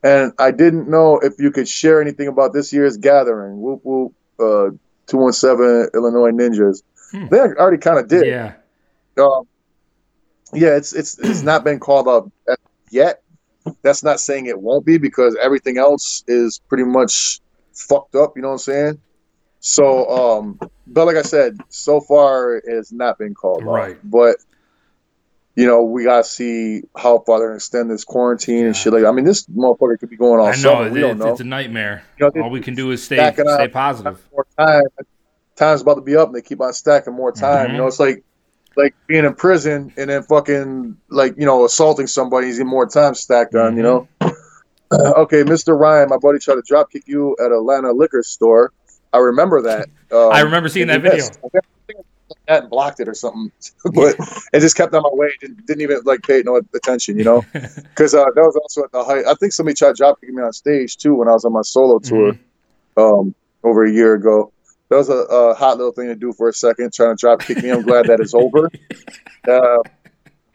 and 0.03 0.33
I 0.39 0.51
didn't 0.51 0.89
know 0.89 1.19
if 1.19 1.33
you 1.37 1.51
could 1.51 1.67
share 1.67 2.01
anything 2.01 2.27
about 2.27 2.53
this 2.53 2.73
year's 2.73 2.97
gathering. 2.97 3.61
Whoop 3.61 3.81
whoop, 3.83 4.13
uh, 4.39 4.69
217 5.07 5.89
Illinois 5.93 6.31
Ninjas. 6.31 6.83
Hmm. 7.11 7.27
They 7.27 7.39
already 7.39 7.77
kind 7.77 7.99
of 7.99 8.07
did. 8.07 8.27
Yeah. 8.27 8.53
Um, 9.17 9.47
yeah, 10.53 10.75
it's 10.75 10.93
it's 10.93 11.17
it's 11.19 11.41
not 11.41 11.63
been 11.63 11.79
called 11.79 12.07
up 12.07 12.29
yet. 12.89 13.21
That's 13.81 14.03
not 14.03 14.19
saying 14.19 14.45
it 14.45 14.61
won't 14.61 14.85
be 14.85 14.97
because 14.97 15.35
everything 15.41 15.77
else 15.77 16.23
is 16.27 16.59
pretty 16.69 16.85
much 16.85 17.41
fucked 17.73 18.15
up. 18.15 18.33
You 18.35 18.41
know 18.41 18.49
what 18.49 18.53
I'm 18.53 18.59
saying? 18.59 19.01
So, 19.59 20.07
um, 20.09 20.59
but 20.85 21.05
like 21.05 21.17
I 21.17 21.21
said, 21.23 21.57
so 21.69 21.99
far 21.99 22.57
it 22.57 22.73
has 22.73 22.91
not 22.91 23.17
been 23.17 23.33
called 23.33 23.63
off. 23.63 23.75
Right. 23.75 23.97
But 24.03 24.37
you 25.57 25.65
know, 25.65 25.81
we 25.83 26.03
gotta 26.03 26.23
see 26.23 26.83
how 26.95 27.17
far 27.25 27.39
they're 27.39 27.47
gonna 27.47 27.55
extend 27.55 27.89
this 27.89 28.03
quarantine 28.05 28.67
and 28.67 28.75
shit. 28.77 28.93
Like, 28.93 29.05
I 29.05 29.11
mean, 29.11 29.25
this 29.25 29.47
motherfucker 29.47 29.99
could 29.99 30.09
be 30.11 30.15
going 30.15 30.39
all 30.39 30.45
I 30.45 30.51
know. 30.51 30.55
summer. 30.57 30.85
It, 30.87 30.91
We 30.93 30.99
don't 31.01 31.11
it's, 31.13 31.19
know. 31.19 31.31
it's 31.31 31.41
a 31.41 31.45
nightmare. 31.45 32.03
You 32.19 32.31
know, 32.35 32.43
All 32.43 32.49
we 32.51 32.61
can 32.61 32.75
do 32.75 32.91
is 32.91 33.03
stay 33.03 33.17
stay 33.33 33.67
positive. 33.67 34.23
more 34.31 34.45
time. 34.57 34.83
Time's 35.55 35.81
about 35.81 35.95
to 35.95 36.01
be 36.01 36.15
up, 36.15 36.27
and 36.27 36.35
they 36.37 36.41
keep 36.43 36.61
on 36.61 36.71
stacking 36.73 37.13
more 37.13 37.31
time. 37.31 37.69
Mhm. 37.69 37.71
You 37.71 37.77
know, 37.79 37.87
it's 37.87 37.99
like 37.99 38.23
like 38.75 38.93
being 39.07 39.25
in 39.25 39.33
prison 39.33 39.91
and 39.97 40.11
then 40.11 40.21
fucking 40.21 40.95
like 41.09 41.33
you 41.35 41.47
know 41.47 41.65
assaulting 41.65 42.05
somebody. 42.05 42.45
He's 42.47 42.57
getting 42.59 42.69
more 42.69 42.85
time 42.85 43.15
stacked 43.15 43.55
on. 43.55 43.75
You 43.75 43.81
know. 43.83 44.07
okay, 44.93 45.43
Mr. 45.43 45.77
Ryan, 45.77 46.09
my 46.09 46.17
buddy 46.17 46.37
tried 46.39 46.55
to 46.55 46.63
drop 46.65 46.91
kick 46.91 47.03
you 47.07 47.35
at 47.43 47.51
Atlanta 47.51 47.91
liquor 47.91 48.21
store. 48.23 48.71
I 49.11 49.17
remember 49.17 49.61
that. 49.63 49.87
Um, 50.09 50.31
I 50.31 50.39
remember 50.39 50.69
seeing 50.69 50.87
that 50.87 51.01
video. 51.01 51.17
missed. 51.17 51.37
I 51.43 51.49
think 51.49 51.65
I 51.89 51.97
took 52.29 52.36
that 52.47 52.61
and 52.63 52.69
blocked 52.69 52.99
it 52.99 53.07
or 53.07 53.13
something, 53.13 53.51
but 53.93 54.15
it 54.53 54.59
just 54.61 54.75
kept 54.75 54.93
on 54.93 55.03
my 55.03 55.09
way. 55.11 55.31
Didn't, 55.39 55.65
didn't 55.65 55.81
even 55.81 55.99
like 56.05 56.21
pay 56.23 56.41
no 56.45 56.61
attention, 56.73 57.17
you 57.17 57.23
know, 57.23 57.43
because 57.53 58.13
uh, 58.15 58.25
that 58.35 58.41
was 58.41 58.55
also 58.55 58.83
at 58.83 58.91
the 58.91 59.03
height. 59.03 59.25
I 59.27 59.33
think 59.35 59.53
somebody 59.53 59.75
tried 59.75 59.95
drop 59.95 60.19
kicking 60.21 60.35
me 60.35 60.41
on 60.43 60.53
stage 60.53 60.97
too 60.97 61.15
when 61.15 61.27
I 61.27 61.31
was 61.31 61.45
on 61.45 61.53
my 61.53 61.61
solo 61.61 61.99
tour 61.99 62.33
Mm-hmm. 62.33 63.01
um, 63.01 63.35
over 63.63 63.85
a 63.85 63.91
year 63.91 64.13
ago. 64.15 64.51
That 64.89 64.95
was 64.97 65.09
a, 65.09 65.13
a 65.15 65.53
hot 65.53 65.77
little 65.77 65.91
thing 65.91 66.07
to 66.07 66.15
do 66.15 66.31
for 66.31 66.47
a 66.47 66.53
second, 66.53 66.93
trying 66.93 67.15
to 67.15 67.19
drop 67.19 67.41
kick 67.41 67.61
me. 67.61 67.69
I'm 67.71 67.81
glad 67.81 68.05
that 68.07 68.19
is 68.19 68.33
over. 68.33 68.69
Uh, 69.47 69.77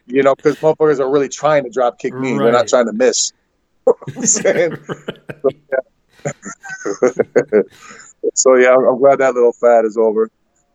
you 0.06 0.22
know, 0.22 0.34
because 0.34 0.56
motherfuckers 0.56 1.00
are 1.00 1.08
really 1.08 1.28
trying 1.30 1.64
to 1.64 1.70
drop 1.70 1.98
kick 1.98 2.12
me. 2.12 2.32
They're 2.36 2.40
Right. 2.46 2.52
not 2.52 2.68
trying 2.68 2.84
to 2.86 2.92
miss. 2.92 3.32
I'm 4.16 4.26
saying? 4.26 4.76
So, 4.86 5.50
yeah. 5.72 7.62
so 8.34 8.54
yeah, 8.56 8.74
I'm 8.74 8.84
I'm 8.86 8.98
glad 8.98 9.18
that 9.20 9.34
little 9.34 9.52
fad 9.52 9.84
is 9.86 9.96
over. 9.96 10.28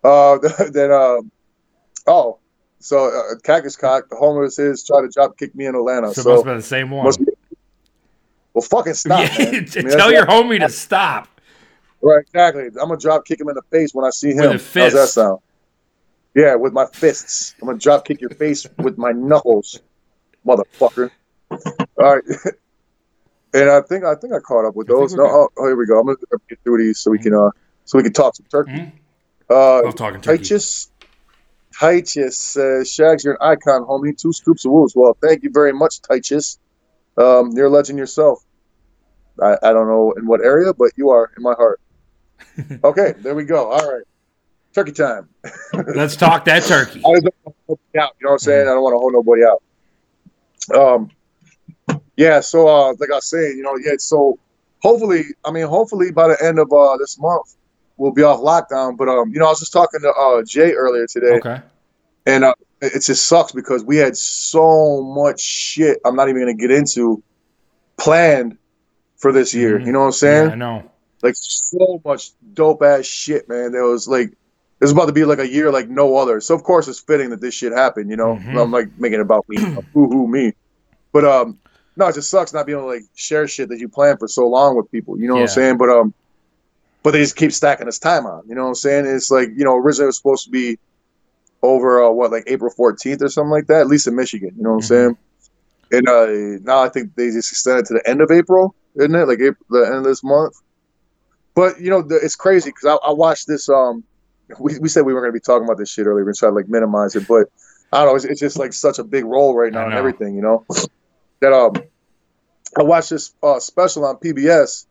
Uh, 0.07 0.37
then, 0.71 0.91
um, 0.91 1.31
oh, 2.07 2.39
so 2.79 3.07
uh, 3.07 3.35
Cactus 3.43 3.75
Cock, 3.75 4.09
the 4.09 4.15
homeless 4.15 4.57
is 4.57 4.85
trying 4.85 5.03
to 5.03 5.09
drop 5.13 5.37
kick 5.37 5.53
me 5.53 5.65
in 5.65 5.75
Atlanta. 5.75 6.13
So, 6.13 6.21
So, 6.21 6.29
must 6.29 6.39
have 6.39 6.45
been 6.45 6.57
the 6.57 6.63
same 6.63 6.91
one. 6.91 7.11
be. 7.19 7.25
Well, 8.53 8.61
fucking 8.61 8.93
stop, 9.05 9.19
yeah. 9.19 9.45
I 9.47 9.51
mean, 9.51 9.65
tell 9.65 10.11
your 10.11 10.25
homie 10.25 10.59
to 10.59 10.69
stop. 10.69 11.27
Right, 12.01 12.21
exactly. 12.21 12.67
I'm 12.67 12.87
gonna 12.87 12.97
drop 12.97 13.25
kick 13.25 13.41
him 13.41 13.49
in 13.49 13.55
the 13.55 13.63
face 13.71 13.93
when 13.93 14.05
I 14.05 14.11
see 14.11 14.31
him. 14.31 14.51
How's 14.51 14.93
that 14.93 15.09
sound? 15.09 15.39
Yeah, 16.35 16.55
with 16.55 16.71
my 16.71 16.85
fists. 16.85 17.55
I'm 17.61 17.67
gonna 17.67 17.79
drop 17.79 18.05
kick 18.05 18.21
your 18.21 18.29
face 18.29 18.65
with 18.77 18.97
my 18.97 19.11
knuckles, 19.11 19.81
motherfucker. 20.45 21.09
All 21.49 21.57
right. 21.97 22.23
and 23.53 23.69
I 23.69 23.81
think 23.81 24.03
I 24.05 24.15
think 24.15 24.33
I 24.33 24.39
caught 24.39 24.65
up 24.65 24.75
with 24.75 24.87
those. 24.87 25.15
No, 25.15 25.25
oh, 25.25 25.49
oh, 25.57 25.65
here 25.65 25.75
we 25.75 25.87
go. 25.87 25.99
I'm 25.99 26.05
gonna 26.05 26.17
get 26.47 26.59
through 26.63 26.77
these 26.77 26.99
so 26.99 27.11
we 27.11 27.19
can 27.19 27.33
uh 27.33 27.49
so 27.85 27.97
we 27.97 28.03
can 28.03 28.13
talk 28.13 28.35
some 28.35 28.45
turkey. 28.49 28.71
Mhm. 28.71 28.91
Uh, 29.49 29.83
Love 29.83 29.95
talking 29.95 30.21
turkey. 30.21 30.43
Titus, 30.43 30.91
Titus 31.73 32.37
says, 32.37 32.91
Shags, 32.91 33.23
you're 33.23 33.35
an 33.35 33.39
icon, 33.41 33.83
homie. 33.83 34.17
Two 34.17 34.33
scoops 34.33 34.65
of 34.65 34.71
woos. 34.71 34.93
Well, 34.95 35.17
thank 35.21 35.43
you 35.43 35.49
very 35.51 35.73
much, 35.73 36.01
Titus. 36.01 36.59
Um, 37.17 37.51
you're 37.53 37.67
a 37.67 37.69
legend 37.69 37.97
yourself. 37.97 38.43
I, 39.41 39.57
I 39.63 39.73
don't 39.73 39.87
know 39.87 40.13
in 40.13 40.25
what 40.25 40.41
area, 40.41 40.73
but 40.73 40.91
you 40.95 41.09
are 41.09 41.31
in 41.37 41.43
my 41.43 41.53
heart. 41.53 41.79
okay, 42.83 43.13
there 43.19 43.35
we 43.35 43.45
go. 43.45 43.71
All 43.71 43.91
right. 43.91 44.03
Turkey 44.73 44.91
time. 44.91 45.29
Let's 45.95 46.15
talk 46.15 46.45
that 46.45 46.63
turkey. 46.63 46.99
I 46.99 47.19
don't 47.19 47.23
want 47.23 47.25
to 47.25 47.53
hold 47.67 47.79
out. 47.99 48.15
You 48.19 48.25
know 48.25 48.29
what 48.29 48.33
I'm 48.33 48.39
saying? 48.39 48.67
I 48.67 48.71
don't 48.71 48.83
want 48.83 48.93
to 48.93 48.99
hold 48.99 49.13
nobody 49.13 49.43
out. 49.43 49.61
Um, 50.77 52.01
yeah. 52.15 52.39
So, 52.41 52.67
uh, 52.67 52.93
like 52.99 53.09
I 53.11 53.15
was 53.15 53.29
saying, 53.29 53.57
you 53.57 53.63
know, 53.63 53.77
yeah. 53.77 53.93
So, 53.97 54.37
hopefully, 54.81 55.23
I 55.45 55.51
mean, 55.51 55.65
hopefully 55.65 56.11
by 56.11 56.27
the 56.27 56.43
end 56.43 56.59
of 56.59 56.71
uh 56.71 56.97
this 56.97 57.19
month, 57.19 57.55
we'll 57.97 58.11
be 58.11 58.23
off 58.23 58.39
lockdown. 58.39 58.95
But 58.97 59.09
um, 59.09 59.31
you 59.33 59.39
know, 59.39 59.45
I 59.45 59.49
was 59.49 59.59
just 59.59 59.73
talking 59.73 59.99
to 60.01 60.09
uh 60.11 60.43
Jay 60.43 60.73
earlier 60.73 61.07
today, 61.07 61.37
Okay. 61.37 61.61
and 62.25 62.43
uh, 62.43 62.53
it 62.81 63.03
just 63.03 63.25
sucks 63.25 63.51
because 63.51 63.83
we 63.83 63.97
had 63.97 64.15
so 64.15 65.01
much 65.03 65.41
shit. 65.41 65.99
I'm 66.05 66.15
not 66.15 66.29
even 66.29 66.41
gonna 66.41 66.53
get 66.53 66.71
into 66.71 67.23
planned 67.97 68.57
for 69.17 69.31
this 69.31 69.53
year. 69.53 69.79
Mhm. 69.79 69.85
You 69.87 69.91
know 69.91 69.99
what 70.01 70.05
I'm 70.07 70.11
saying? 70.13 70.45
Yeah, 70.47 70.51
I 70.53 70.55
know. 70.55 70.91
like 71.23 71.33
so 71.35 71.99
much 72.05 72.31
dope 72.53 72.83
ass 72.83 73.05
shit, 73.05 73.49
man. 73.49 73.71
There 73.71 73.83
was 73.83 74.07
like 74.07 74.27
it 74.29 74.83
was 74.83 74.91
about 74.91 75.07
to 75.07 75.11
be 75.13 75.25
like 75.25 75.39
a 75.39 75.47
year 75.49 75.71
like 75.71 75.89
no 75.89 76.15
other. 76.17 76.39
So 76.39 76.53
of 76.53 76.63
course 76.63 76.87
it's 76.87 76.99
fitting 76.99 77.31
that 77.31 77.41
this 77.41 77.55
shit 77.55 77.73
happened, 77.73 78.11
you 78.11 78.15
know. 78.17 78.35
Mhm. 78.35 78.61
I'm 78.61 78.71
like 78.71 78.89
making 78.99 79.19
it 79.19 79.21
about 79.23 79.45
me, 79.49 79.57
hoo 79.57 79.81
hoo 80.07 80.27
me. 80.27 80.53
But 81.11 81.25
um 81.25 81.57
no, 81.95 82.07
it 82.07 82.13
just 82.13 82.29
sucks 82.29 82.53
not 82.53 82.67
being 82.67 82.77
able 82.77 82.89
to 82.91 82.93
like 82.97 83.05
share 83.15 83.47
shit 83.47 83.69
that 83.69 83.79
you 83.79 83.89
planned 83.89 84.19
for 84.19 84.27
so 84.27 84.47
long 84.47 84.77
with 84.77 84.91
people. 84.91 85.19
You 85.19 85.27
know 85.27 85.33
what 85.33 85.41
I'm 85.41 85.47
saying? 85.47 85.77
But 85.77 85.89
um 85.89 86.13
but 87.07 87.11
they 87.11 87.19
just 87.19 87.37
keep 87.37 87.53
stacking 87.53 87.85
this 87.85 87.99
time 87.99 88.25
on. 88.25 88.43
You 88.49 88.55
know 88.55 88.63
what 88.63 88.67
I'm 88.67 88.75
saying? 88.75 89.05
It's 89.05 89.31
like, 89.31 89.47
you 89.55 89.63
know, 89.63 89.77
originally 89.77 90.03
it 90.03 90.07
was 90.07 90.17
supposed 90.17 90.43
to 90.43 90.51
be 90.51 90.77
over 91.63 92.03
uh, 92.03 92.11
what, 92.11 92.31
like 92.31 92.43
April 92.47 92.69
14th 92.77 93.21
or 93.21 93.29
something 93.29 93.49
like 93.49 93.67
that, 93.67 93.79
at 93.79 93.87
least 93.87 94.07
in 94.07 94.15
Michigan. 94.17 94.51
You 94.57 94.61
know 94.63 94.71
what 94.73 94.83
Mhm. 94.83 95.13
I'm 95.13 95.15
saying? 95.15 95.17
And 95.93 96.09
uh, 96.09 96.59
now 96.69 96.83
I 96.83 96.89
think 96.89 97.15
they 97.15 97.27
just 97.27 97.49
extended 97.49 97.85
to 97.85 97.93
the 97.93 98.09
end 98.09 98.19
of 98.19 98.29
April, 98.29 98.75
isn't 98.95 99.15
it? 99.15 99.25
Like 99.25 99.39
April, 99.39 99.65
the 99.69 99.85
end 99.85 99.95
of 99.95 100.03
this 100.03 100.21
month. 100.21 100.55
But 101.55 101.79
you 101.79 101.89
know, 101.89 102.01
the, 102.01 102.17
it's 102.17 102.35
crazy 102.35 102.71
because 102.71 102.99
I, 103.01 103.07
I 103.07 103.13
watched 103.13 103.47
this. 103.47 103.69
Um, 103.69 104.03
we, 104.59 104.77
we 104.77 104.89
said 104.89 105.03
we 105.05 105.13
were 105.13 105.21
going 105.21 105.31
to 105.31 105.33
be 105.33 105.39
talking 105.39 105.63
about 105.63 105.77
this 105.77 105.89
shit 105.89 106.07
earlier. 106.07 106.25
We're 106.25 106.33
trying 106.33 106.51
to 106.51 106.55
like 106.57 106.67
minimize 106.67 107.15
it, 107.15 107.25
but 107.25 107.47
I 107.93 107.99
don't 108.03 108.07
know. 108.07 108.15
It's, 108.17 108.25
it's 108.25 108.41
just 108.41 108.59
like 108.59 108.73
such 108.73 108.99
a 108.99 109.05
big 109.05 109.23
role 109.23 109.55
right 109.55 109.71
now 109.71 109.85
and 109.85 109.93
everything. 109.93 110.35
You 110.35 110.41
know, 110.41 110.65
that 111.39 111.53
um, 111.53 111.71
I 112.77 112.83
watched 112.83 113.11
this 113.11 113.33
uh, 113.41 113.61
special 113.61 114.03
on 114.03 114.17
PBS. 114.17 114.86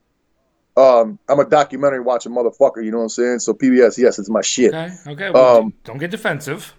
Um, 0.76 1.18
I'm 1.28 1.38
a 1.40 1.44
documentary 1.48 2.00
watching 2.00 2.32
motherfucker. 2.32 2.84
You 2.84 2.90
know 2.90 2.98
what 2.98 3.04
I'm 3.04 3.08
saying? 3.10 3.38
So 3.40 3.54
PBS, 3.54 3.96
yes, 3.98 4.18
it's 4.18 4.28
my 4.28 4.42
shit. 4.42 4.74
Okay. 4.74 4.94
Okay. 5.06 5.30
Well, 5.30 5.58
Um, 5.62 5.74
don't 5.84 5.98
get 5.98 6.10
defensive. 6.10 6.74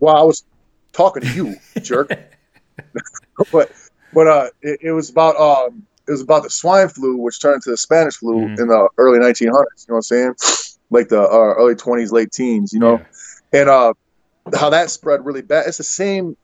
Well, 0.00 0.16
I 0.16 0.22
was 0.22 0.44
talking 0.92 1.22
to 1.22 1.28
you, 1.34 1.56
jerk. 1.82 2.10
but 3.52 3.72
but 4.12 4.26
uh, 4.28 4.48
it, 4.62 4.78
it 4.82 4.92
was 4.92 5.10
about 5.10 5.36
um, 5.36 5.82
it 6.06 6.12
was 6.12 6.22
about 6.22 6.44
the 6.44 6.50
swine 6.50 6.88
flu, 6.88 7.16
which 7.16 7.40
turned 7.40 7.56
into 7.56 7.70
the 7.70 7.76
Spanish 7.76 8.16
flu 8.16 8.34
Mhm. 8.46 8.60
in 8.60 8.68
the 8.68 8.88
early 8.96 9.18
1900s. 9.18 9.40
You 9.42 9.48
know 9.50 9.64
what 9.86 9.96
I'm 9.96 10.02
saying? 10.02 10.34
Like 10.90 11.08
the 11.08 11.20
uh, 11.20 11.54
early 11.58 11.74
20s, 11.74 12.12
late 12.12 12.30
teens. 12.32 12.72
You 12.72 12.78
know, 12.78 13.00
and 13.52 13.68
uh, 13.68 13.92
how 14.56 14.70
that 14.70 14.90
spread 14.90 15.26
really 15.26 15.42
bad. 15.42 15.66
It's 15.66 15.78
the 15.78 15.84
same 15.84 16.36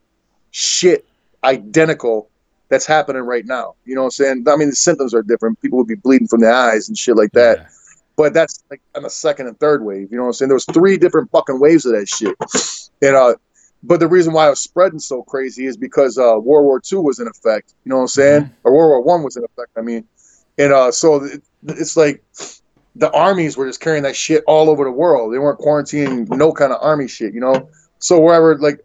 shit, 0.50 1.06
identical. 1.44 2.28
That's 2.70 2.86
happening 2.86 3.22
right 3.22 3.44
now. 3.44 3.74
You 3.84 3.94
know 3.94 4.02
what 4.02 4.06
I'm 4.06 4.10
saying? 4.12 4.44
I 4.48 4.56
mean, 4.56 4.70
the 4.70 4.76
symptoms 4.76 5.14
are 5.14 5.22
different. 5.22 5.60
People 5.60 5.78
would 5.78 5.86
be 5.86 5.94
bleeding 5.96 6.26
from 6.28 6.40
their 6.40 6.54
eyes 6.54 6.88
and 6.88 6.96
shit 6.98 7.16
like 7.16 7.32
that. 7.32 7.58
Yeah. 7.58 7.66
but 8.16 8.32
that's 8.34 8.62
like 8.70 8.80
on 8.94 9.02
the 9.02 9.10
second 9.10 9.48
and 9.48 9.58
third 9.60 9.84
wave. 9.84 10.10
You 10.10 10.16
know 10.16 10.22
what 10.24 10.28
I'm 10.28 10.32
saying? 10.34 10.48
There 10.48 10.54
was 10.56 10.64
three 10.66 10.96
different 10.96 11.30
fucking 11.30 11.60
waves 11.60 11.84
of 11.86 11.92
that 11.92 12.08
shit, 12.08 12.34
and 13.02 13.14
uh, 13.16 13.34
but 13.82 14.00
the 14.00 14.08
reason 14.08 14.32
why 14.32 14.46
it 14.46 14.50
was 14.50 14.60
spreading 14.60 14.98
so 14.98 15.22
crazy 15.22 15.66
is 15.66 15.76
because 15.76 16.16
uh, 16.16 16.36
World 16.38 16.64
War 16.64 16.80
II 16.90 16.98
was 17.00 17.18
in 17.20 17.28
effect. 17.28 17.74
You 17.84 17.90
know 17.90 17.96
what 17.96 18.02
I'm 18.02 18.08
saying? 18.08 18.42
Mhm. 18.44 18.50
Or 18.64 18.72
World 18.72 18.88
War 18.90 19.02
One 19.02 19.22
was 19.24 19.36
in 19.36 19.44
effect. 19.44 19.70
I 19.76 19.82
mean, 19.82 20.06
and 20.58 20.72
uh, 20.72 20.90
so 20.90 21.22
it, 21.24 21.42
it's 21.64 21.96
like 21.96 22.24
the 22.96 23.10
armies 23.12 23.56
were 23.56 23.66
just 23.66 23.80
carrying 23.80 24.04
that 24.04 24.16
shit 24.16 24.42
all 24.46 24.70
over 24.70 24.84
the 24.84 24.90
world. 24.92 25.34
They 25.34 25.38
weren't 25.38 25.58
quarantining 25.58 26.28
no 26.28 26.52
kind 26.52 26.72
of 26.72 26.78
army 26.80 27.08
shit. 27.08 27.34
You 27.34 27.40
know, 27.40 27.68
so 27.98 28.18
wherever 28.20 28.56
like 28.58 28.80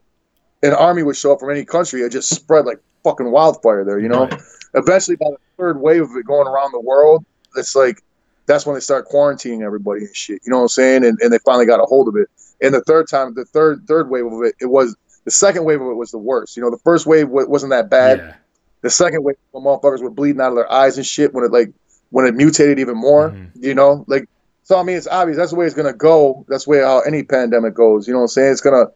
an 0.63 0.73
army 0.73 1.03
would 1.03 1.15
show 1.15 1.31
up 1.33 1.39
from 1.39 1.51
any 1.51 1.63
country, 1.63 2.01
it 2.01 2.11
just 2.11 2.29
spread 2.29 2.65
like 2.65 2.79
fucking 3.03 3.31
wildfire 3.31 3.83
there. 3.85 3.99
You 3.99 4.09
know 4.09 4.25
Right. 4.25 4.41
eventually 4.75 5.17
by 5.17 5.27
the 5.31 5.37
third 5.57 5.79
wave 5.81 6.03
of 6.03 6.15
it 6.15 6.25
going 6.25 6.47
around 6.47 6.71
the 6.71 6.79
world, 6.81 7.25
it's 7.55 7.75
like 7.75 8.03
that's 8.45 8.65
when 8.65 8.73
they 8.73 8.79
start 8.79 9.07
quarantining 9.07 9.61
everybody 9.63 10.01
and 10.01 10.15
shit. 10.15 10.41
You 10.45 10.51
know 10.51 10.57
what 10.57 10.63
I'm 10.63 10.67
saying? 10.69 11.05
And, 11.05 11.19
and 11.21 11.31
they 11.31 11.37
finally 11.45 11.65
got 11.65 11.79
a 11.79 11.85
hold 11.85 12.07
of 12.07 12.15
it. 12.15 12.27
And 12.61 12.73
the 12.73 12.81
third 12.81 13.07
time, 13.07 13.33
the 13.35 13.45
third 13.45 13.85
third 13.87 14.09
wave 14.09 14.25
of 14.25 14.41
it, 14.43 14.55
it 14.59 14.65
was 14.67 14.95
the 15.25 15.31
second 15.31 15.65
wave 15.65 15.81
of 15.81 15.87
it 15.87 15.93
was 15.95 16.11
the 16.11 16.17
worst. 16.17 16.57
You 16.57 16.63
know, 16.63 16.71
the 16.71 16.77
first 16.79 17.05
wave 17.05 17.29
wa- 17.29 17.45
wasn't 17.45 17.69
that 17.71 17.89
bad. 17.89 18.17
Yeah. 18.19 18.33
The 18.81 18.89
second 18.89 19.23
wave, 19.23 19.35
when 19.51 19.63
motherfuckers 19.63 20.01
were 20.01 20.09
bleeding 20.09 20.41
out 20.41 20.49
of 20.49 20.55
their 20.55 20.71
eyes 20.71 20.97
and 20.97 21.05
shit 21.05 21.33
when 21.33 21.43
it 21.43 21.51
like 21.51 21.71
when 22.11 22.25
it 22.25 22.33
mutated 22.35 22.79
even 22.79 22.97
more. 22.97 23.29
Mhm. 23.31 23.51
You 23.55 23.75
know, 23.75 24.03
like 24.07 24.27
so. 24.63 24.77
I 24.79 24.83
mean, 24.83 24.95
it's 24.97 25.07
obvious 25.07 25.37
that's 25.37 25.51
the 25.51 25.57
way 25.57 25.65
it's 25.65 25.75
gonna 25.75 25.93
go. 25.93 26.43
That's 26.47 26.63
the 26.65 26.71
way 26.71 26.79
how 26.79 27.01
any 27.01 27.23
pandemic 27.23 27.75
goes. 27.75 28.07
You 28.07 28.13
know 28.13 28.19
what 28.19 28.23
I'm 28.23 28.27
saying? 28.29 28.51
It's 28.53 28.61
gonna. 28.61 28.87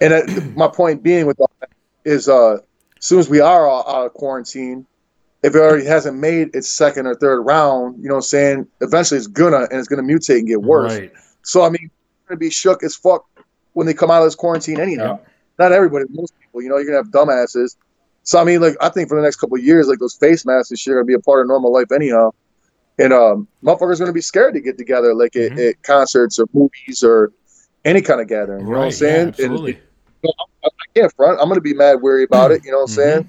And 0.00 0.12
uh, 0.12 0.22
my 0.56 0.66
point 0.68 1.02
being 1.02 1.26
with 1.26 1.38
all 1.40 1.50
that 1.60 1.70
is, 2.04 2.28
uh, 2.28 2.58
as 3.00 3.06
soon 3.06 3.18
as 3.18 3.28
we 3.28 3.40
are 3.40 3.66
all 3.66 3.84
out 3.88 4.06
of 4.06 4.12
quarantine, 4.14 4.86
if 5.42 5.54
it 5.54 5.58
already 5.58 5.86
hasn't 5.86 6.18
made 6.18 6.54
its 6.54 6.68
second 6.68 7.06
or 7.06 7.14
third 7.14 7.40
round, 7.42 7.96
you 8.02 8.08
know 8.08 8.14
what 8.16 8.18
I'm 8.18 8.22
saying? 8.22 8.66
Eventually 8.80 9.18
it's 9.18 9.26
gonna 9.26 9.60
and 9.70 9.72
it's 9.74 9.88
gonna 9.88 10.02
mutate 10.02 10.38
and 10.38 10.46
get 10.46 10.60
worse. 10.62 10.92
Right. 10.98 11.12
So 11.42 11.62
I 11.62 11.70
mean, 11.70 11.82
you're 11.82 12.28
gonna 12.28 12.38
be 12.38 12.50
shook 12.50 12.82
as 12.82 12.94
fuck 12.94 13.24
when 13.72 13.86
they 13.86 13.94
come 13.94 14.10
out 14.10 14.18
of 14.22 14.26
this 14.26 14.34
quarantine 14.34 14.78
anyhow. 14.78 15.12
Yep. 15.18 15.26
Not 15.58 15.72
everybody, 15.72 16.04
most 16.10 16.34
people, 16.40 16.62
you 16.62 16.68
know, 16.68 16.76
you're 16.76 16.86
gonna 16.86 16.98
have 16.98 17.08
dumbasses. 17.08 17.76
So 18.22 18.38
I 18.38 18.44
mean, 18.44 18.60
like 18.60 18.76
I 18.82 18.90
think 18.90 19.08
for 19.08 19.16
the 19.16 19.22
next 19.22 19.36
couple 19.36 19.56
of 19.56 19.64
years, 19.64 19.88
like 19.88 19.98
those 19.98 20.14
face 20.14 20.44
masks 20.44 20.70
and 20.70 20.78
shit 20.78 20.92
are 20.92 20.96
gonna 20.96 21.06
be 21.06 21.14
a 21.14 21.18
part 21.20 21.40
of 21.40 21.48
normal 21.48 21.72
life 21.72 21.90
anyhow. 21.92 22.30
And 22.98 23.14
um, 23.14 23.48
motherfuckers 23.64 23.98
gonna 23.98 24.12
be 24.12 24.20
scared 24.20 24.52
to 24.54 24.60
get 24.60 24.76
together, 24.76 25.14
like 25.14 25.34
at, 25.36 25.52
Mhm. 25.52 25.70
at 25.70 25.82
concerts 25.84 26.38
or 26.38 26.44
movies 26.52 27.02
or 27.02 27.32
any 27.86 28.02
kind 28.02 28.20
of 28.20 28.28
gathering. 28.28 28.66
You 28.66 28.72
know 28.72 28.78
what 28.80 28.84
I'm 28.86 28.90
saying? 28.92 29.34
Yeah, 29.38 29.46
And 29.46 29.78
I 30.24 30.68
can't 30.94 31.12
front. 31.14 31.40
I'm 31.40 31.48
gonna 31.48 31.60
be 31.60 31.74
mad 31.74 32.02
weary 32.02 32.24
about 32.24 32.50
it. 32.50 32.64
You 32.64 32.72
know 32.72 32.78
what 32.78 32.90
I'm 32.90 32.94
saying? 32.96 33.28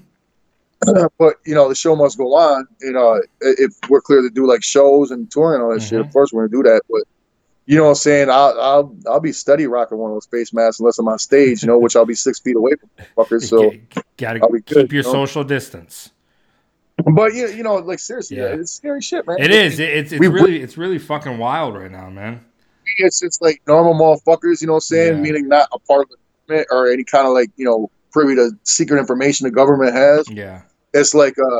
Mhm. 0.85 1.09
but 1.19 1.35
you 1.45 1.53
know 1.55 1.69
the 1.69 1.75
show 1.75 1.95
must 1.95 2.17
go 2.17 2.33
on. 2.35 2.67
You 2.81 2.91
know, 2.91 3.21
if 3.41 3.73
we're 3.89 4.01
clear 4.01 4.21
to 4.21 4.29
do 4.29 4.47
like 4.47 4.63
shows 4.63 5.11
and 5.11 5.29
touring 5.31 5.61
and 5.61 5.63
all 5.63 5.73
that 5.73 5.81
shit, 5.83 5.99
Mhm. 6.01 6.07
of 6.07 6.13
course 6.13 6.31
we're 6.33 6.47
gonna 6.47 6.63
do 6.63 6.69
that. 6.69 6.81
But 6.89 7.03
you 7.67 7.77
know 7.77 7.83
what 7.83 7.89
I'm 7.89 7.95
saying? 7.95 8.29
I'll 8.29 8.59
I'll 8.59 8.95
I'll 9.07 9.19
be 9.19 9.31
steady 9.31 9.67
rocking 9.67 9.97
one 9.99 10.11
of 10.11 10.15
those 10.15 10.25
face 10.25 10.51
masks 10.53 10.79
unless 10.79 10.97
I'm 10.97 11.07
on 11.07 11.19
stage, 11.19 11.61
you 11.61 11.67
know, 11.67 11.77
which 11.77 11.95
I'll 11.95 12.05
be 12.05 12.15
six 12.15 12.39
feet 12.39 12.55
away 12.55 12.71
from 12.75 12.89
fuckers. 13.15 13.43
So, 13.47 13.71
gotta 14.17 14.39
keep 14.65 14.91
your 14.91 15.03
you 15.03 15.03
know? 15.03 15.11
social 15.13 15.43
distance. 15.43 16.11
but 17.13 17.33
you 17.33 17.47
you 17.49 17.63
know, 17.63 17.75
like 17.75 17.99
seriously, 17.99 18.37
Yeah. 18.37 18.55
it's 18.55 18.71
scary 18.71 19.01
shit, 19.01 19.25
man. 19.27 19.37
It 19.39 19.51
is. 19.51 19.79
It- 19.79 19.89
It's 19.89 20.11
it's 20.11 20.19
we- 20.19 20.27
really 20.27 20.61
it's 20.61 20.77
really 20.77 20.97
fucking 20.99 21.37
wild 21.37 21.75
right 21.75 21.91
now, 21.91 22.09
man. 22.09 22.41
It's 22.97 23.19
just 23.21 23.41
like 23.41 23.61
normal 23.67 23.93
motherfuckers. 23.93 24.59
You 24.61 24.67
know 24.67 24.73
what 24.73 24.77
I'm 24.77 24.81
saying? 24.81 25.15
Yeah. 25.17 25.21
Meaning 25.21 25.47
not 25.47 25.69
a 25.71 25.79
part 25.79 26.01
of 26.01 26.09
the 26.09 26.17
government 26.51 26.67
or 26.71 26.91
any 26.91 27.03
kind 27.03 27.27
of 27.27 27.33
like 27.33 27.49
you 27.55 27.65
know 27.65 27.89
privy 28.11 28.35
to 28.35 28.51
secret 28.63 28.99
information 28.99 29.45
the 29.45 29.51
government 29.51 29.93
has. 29.93 30.29
Yeah. 30.29 30.63
it's 30.93 31.13
like 31.13 31.35
uh 31.39 31.59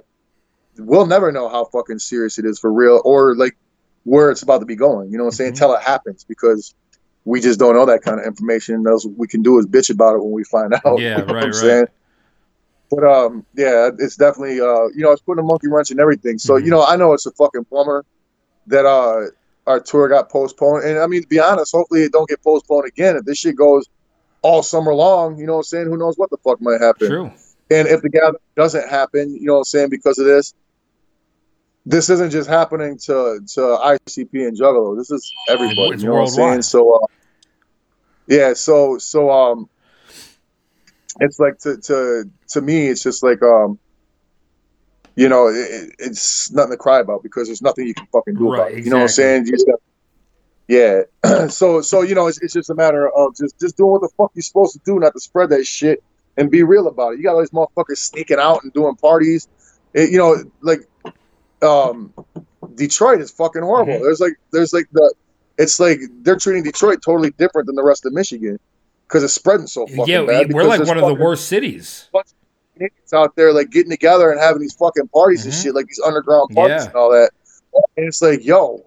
we'll 0.78 1.06
never 1.06 1.32
know 1.32 1.48
how 1.50 1.66
fucking 1.66 2.00
serious 2.00 2.38
it 2.38 2.46
is 2.46 2.60
for 2.60 2.72
real 2.72 3.02
or 3.06 3.36
like 3.36 3.56
where 4.04 4.32
it's 4.32 4.42
about 4.42 4.60
to 4.60 4.66
be 4.66 4.76
going 4.76 5.12
you 5.12 5.18
know 5.18 5.24
what 5.26 5.30
i'm 5.30 5.36
saying 5.36 5.52
Mhm. 5.52 5.56
until 5.56 5.74
it 5.74 5.82
happens 5.82 6.24
because 6.28 6.74
we 7.24 7.40
just 7.40 7.60
don't 7.60 7.76
know 7.76 7.86
that 7.86 8.02
kind 8.02 8.20
of 8.20 8.26
information 8.26 8.82
those 8.84 9.06
we 9.06 9.28
can 9.28 9.42
do 9.44 9.60
is 9.60 9.68
bitch 9.68 9.90
about 9.90 10.16
it 10.16 10.24
when 10.24 10.32
we 10.32 10.44
find 10.46 10.74
out 10.86 11.00
Yeah, 11.00 11.20
you 11.20 11.26
know 11.26 11.26
what 11.26 11.36
right, 11.36 11.44
i'm 11.44 11.50
right. 11.52 11.56
saying 11.56 11.86
but 12.90 13.04
um 13.06 13.46
yeah 13.56 13.90
it's 14.00 14.16
definitely 14.18 14.60
uh 14.60 14.88
you 14.96 15.04
know 15.04 15.12
it's 15.12 15.22
putting 15.22 15.44
a 15.44 15.48
monkey 15.48 15.68
wrench 15.68 15.92
in 15.92 16.00
everything 16.00 16.38
so 16.40 16.54
Mhm. 16.56 16.66
you 16.66 16.72
know 16.72 16.84
i 16.84 16.96
know 16.96 17.14
it's 17.14 17.26
a 17.26 17.32
fucking 17.32 17.66
plumber 17.66 18.04
that 18.68 18.86
uh 18.86 19.28
our 19.68 19.80
tour 19.80 20.08
got 20.10 20.30
postponed 20.30 20.84
and 20.84 20.98
i 21.00 21.06
mean 21.08 21.22
to 21.22 21.28
be 21.28 21.40
honest 21.40 21.72
hopefully 21.74 22.04
it 22.04 22.12
don't 22.12 22.28
get 22.28 22.42
postponed 22.44 22.86
again 22.88 23.16
if 23.18 23.24
this 23.26 23.38
shit 23.38 23.56
goes 23.56 23.86
all 24.44 24.64
summer 24.64 24.94
long 24.94 25.38
you 25.38 25.46
know 25.46 25.54
what 25.54 25.60
i'm 25.60 25.64
saying 25.64 25.86
who 25.88 25.98
knows 25.98 26.16
what 26.18 26.30
the 26.30 26.38
fuck 26.44 26.60
might 26.62 26.82
happen 26.82 27.08
True. 27.08 27.32
and 27.70 27.88
if 27.88 28.02
the 28.02 28.10
gathering 28.10 28.36
doesn't 28.58 28.90
happen, 28.90 29.34
you 29.34 29.46
know 29.46 29.54
what 29.54 29.60
I'm 29.60 29.64
saying, 29.66 29.90
because 29.90 30.20
of 30.20 30.26
this, 30.26 30.54
this 31.86 32.10
isn't 32.10 32.32
just 32.32 32.50
happening 32.50 32.98
to 33.06 33.40
to 33.56 33.62
ICP 33.62 34.30
and 34.48 34.58
Juggalo. 34.58 34.98
This 34.98 35.10
is 35.10 35.32
everybody. 35.48 35.94
It's 35.94 36.04
you 36.04 36.10
know 36.10 36.16
what 36.16 36.22
I'm 36.22 36.28
saying? 36.28 36.62
So, 36.64 36.96
uh, 36.96 37.08
yeah. 38.28 38.54
So 38.54 38.98
so 38.98 39.32
um, 39.32 39.70
it's 41.22 41.40
like 41.40 41.58
to 41.60 41.78
to 41.78 42.30
to 42.50 42.62
me, 42.62 42.88
it's 42.88 43.02
just 43.04 43.24
like 43.24 43.42
um, 43.42 43.80
you 45.16 45.30
know, 45.30 45.48
it, 45.48 45.54
it- 45.56 45.96
it's 46.00 46.52
nothing 46.52 46.72
to 46.72 46.78
cry 46.78 47.00
about 47.00 47.24
because 47.24 47.48
there's 47.48 47.62
nothing 47.62 47.88
you 47.88 47.94
can 47.94 48.08
fucking 48.12 48.36
do 48.36 48.54
about 48.54 48.72
it. 48.74 48.84
You 48.84 48.92
know 48.92 48.98
what 48.98 49.04
I'm 49.04 49.08
saying? 49.10 49.46
You 49.46 49.52
just 49.54 49.66
got, 49.68 49.80
yeah. 50.72 51.02
so 51.49 51.81
so 51.81 52.02
you 52.02 52.15
know, 52.15 52.27
it's, 52.27 52.41
it's 52.41 52.53
just 52.53 52.69
a 52.69 52.76
matter 52.76 53.10
of 53.10 53.35
just 53.35 53.60
just 53.60 53.76
doing 53.77 53.91
what 53.91 54.02
the 54.02 54.10
fuck 54.18 54.31
you're 54.35 54.41
supposed 54.43 54.73
to 54.73 54.80
do, 54.85 54.99
not 54.99 55.14
to 55.14 55.19
spread 55.19 55.49
that 55.49 55.65
shit 55.65 56.02
and 56.38 56.49
be 56.49 56.64
real 56.64 56.88
about 56.88 57.14
it. 57.14 57.18
You 57.18 57.23
got 57.23 57.34
all 57.35 57.41
these 57.41 57.49
motherfuckers 57.52 57.98
sneaking 57.98 58.38
out 58.39 58.64
and 58.64 58.72
doing 58.73 58.95
parties. 58.95 59.48
It- 59.93 60.10
you 60.11 60.18
know, 60.18 60.38
like 60.61 60.80
um, 61.61 62.14
Detroit 62.76 63.22
is 63.22 63.31
fucking 63.31 63.61
horrible. 63.61 63.93
Mhm. 63.93 64.02
There's 64.02 64.19
like 64.19 64.34
there's 64.52 64.73
like 64.73 64.88
the 64.91 65.14
it's 65.57 65.80
like 65.80 65.99
they're 66.23 66.38
treating 66.38 66.64
Detroit 66.64 67.02
totally 67.03 67.31
different 67.31 67.68
than 67.68 67.76
the 67.76 67.84
rest 67.84 68.06
of 68.06 68.14
Michigan 68.14 68.57
because 69.07 69.23
it's 69.23 69.34
spreading 69.34 69.68
so 69.68 69.85
fucking 69.88 70.07
Yeah, 70.07 70.23
bad. 70.26 70.53
we're 70.53 70.64
like 70.64 70.85
one 70.85 70.98
of 70.98 71.06
the 71.06 71.14
worst 71.15 71.48
cities. 71.48 72.07
It's 72.77 73.14
out 73.14 73.35
there 73.35 73.53
like 73.53 73.69
getting 73.69 73.91
together 73.91 74.31
and 74.31 74.39
having 74.39 74.61
these 74.61 74.73
fucking 74.73 75.10
parties 75.10 75.43
and 75.45 75.53
Mhm. 75.53 75.61
shit, 75.64 75.76
like 75.76 75.85
these 75.88 75.99
underground 76.03 76.49
parties 76.56 76.84
Yeah. 76.84 76.88
and 76.88 76.95
all 76.95 77.11
that. 77.11 77.30
And 77.98 78.07
it's 78.07 78.22
like, 78.22 78.43
yo, 78.43 78.84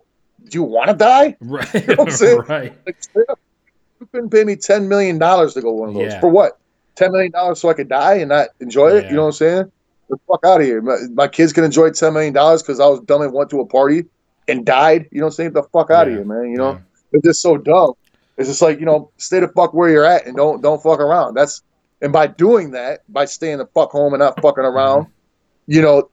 do 0.48 0.58
you 0.58 0.62
want 0.62 0.90
to 0.90 0.96
die? 0.96 1.36
Right. 1.40 1.88
know 1.88 1.94
what 1.96 2.22
I'm 2.22 2.38
right. 2.40 2.72
Like, 2.86 2.96
you 3.14 4.08
couldn't 4.12 4.30
pay 4.30 4.44
me 4.44 4.56
ten 4.56 4.88
million 4.88 5.18
dollars 5.18 5.54
to 5.54 5.62
go 5.62 5.72
one 5.72 5.90
of 5.90 5.94
those 5.94 6.12
Yeah. 6.12 6.20
for 6.20 6.28
what? 6.28 6.58
Ten 6.94 7.12
million 7.12 7.32
dollars 7.32 7.60
so 7.60 7.68
I 7.68 7.74
could 7.74 7.88
die 7.88 8.14
and 8.16 8.28
not 8.28 8.48
enjoy 8.60 8.90
it. 8.90 9.04
Yeah. 9.04 9.10
You 9.10 9.16
know 9.16 9.22
what 9.22 9.28
I'm 9.28 9.32
saying? 9.32 9.72
The 10.10 10.16
fuck 10.28 10.44
out 10.44 10.60
of 10.60 10.66
here. 10.66 10.82
My, 10.82 10.96
my 11.12 11.28
kids 11.28 11.52
can 11.52 11.64
enjoy 11.64 11.90
ten 11.90 12.12
million 12.12 12.32
dollars 12.34 12.62
because 12.62 12.80
I 12.80 12.86
was 12.86 13.00
dumb 13.00 13.22
and 13.22 13.32
went 13.32 13.50
to 13.50 13.60
a 13.60 13.66
party 13.66 14.04
and 14.48 14.66
died. 14.66 15.08
You 15.10 15.20
know 15.20 15.26
what 15.26 15.32
I'm 15.32 15.36
saying? 15.36 15.50
Get 15.50 15.62
the 15.62 15.68
fuck 15.70 15.90
out 15.90 16.06
Yeah. 16.06 16.12
of 16.14 16.18
here, 16.18 16.24
man. 16.24 16.50
You 16.50 16.58
know, 16.58 16.80
it's 17.12 17.24
just 17.24 17.40
so 17.40 17.56
dumb. 17.56 17.94
It's 18.36 18.48
just 18.48 18.62
like 18.62 18.80
you 18.80 18.86
know, 18.86 19.10
stay 19.16 19.40
the 19.40 19.48
fuck 19.48 19.72
where 19.74 19.88
you're 19.88 20.04
at 20.04 20.26
and 20.26 20.36
don't 20.36 20.60
don't 20.60 20.82
fuck 20.82 21.00
around. 21.00 21.34
That's 21.34 21.62
and 22.02 22.12
by 22.12 22.26
doing 22.26 22.72
that, 22.72 23.00
by 23.10 23.24
staying 23.24 23.58
the 23.58 23.66
fuck 23.66 23.90
home 23.90 24.12
and 24.12 24.20
not 24.20 24.40
fucking 24.42 24.64
around, 24.64 25.04
mm-hmm. 25.04 25.72
you 25.72 25.82
know, 25.82 26.10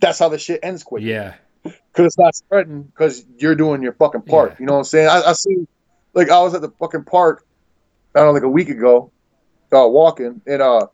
that's 0.00 0.18
how 0.18 0.28
the 0.28 0.38
shit 0.38 0.60
ends 0.62 0.82
quick 0.82 1.02
Yeah. 1.02 1.34
Because 1.94 2.06
it's 2.06 2.18
not 2.18 2.34
spreading 2.34 2.82
because 2.82 3.24
you're 3.38 3.54
doing 3.54 3.80
your 3.82 3.92
fucking 3.92 4.22
part. 4.22 4.50
Yeah. 4.52 4.56
You 4.60 4.66
know 4.66 4.72
what 4.72 4.78
I'm 4.80 4.84
saying? 4.84 5.08
I, 5.08 5.22
I 5.22 5.32
see, 5.32 5.66
like 6.12 6.28
I 6.28 6.40
was 6.40 6.52
at 6.54 6.60
the 6.60 6.70
fucking 6.80 7.04
park, 7.04 7.46
I 8.14 8.18
don't 8.20 8.28
know, 8.28 8.32
like 8.32 8.42
a 8.42 8.48
week 8.48 8.68
ago, 8.68 9.12
uh, 9.72 9.86
walking, 9.88 10.40
and 10.46 10.60
uh, 10.60 10.86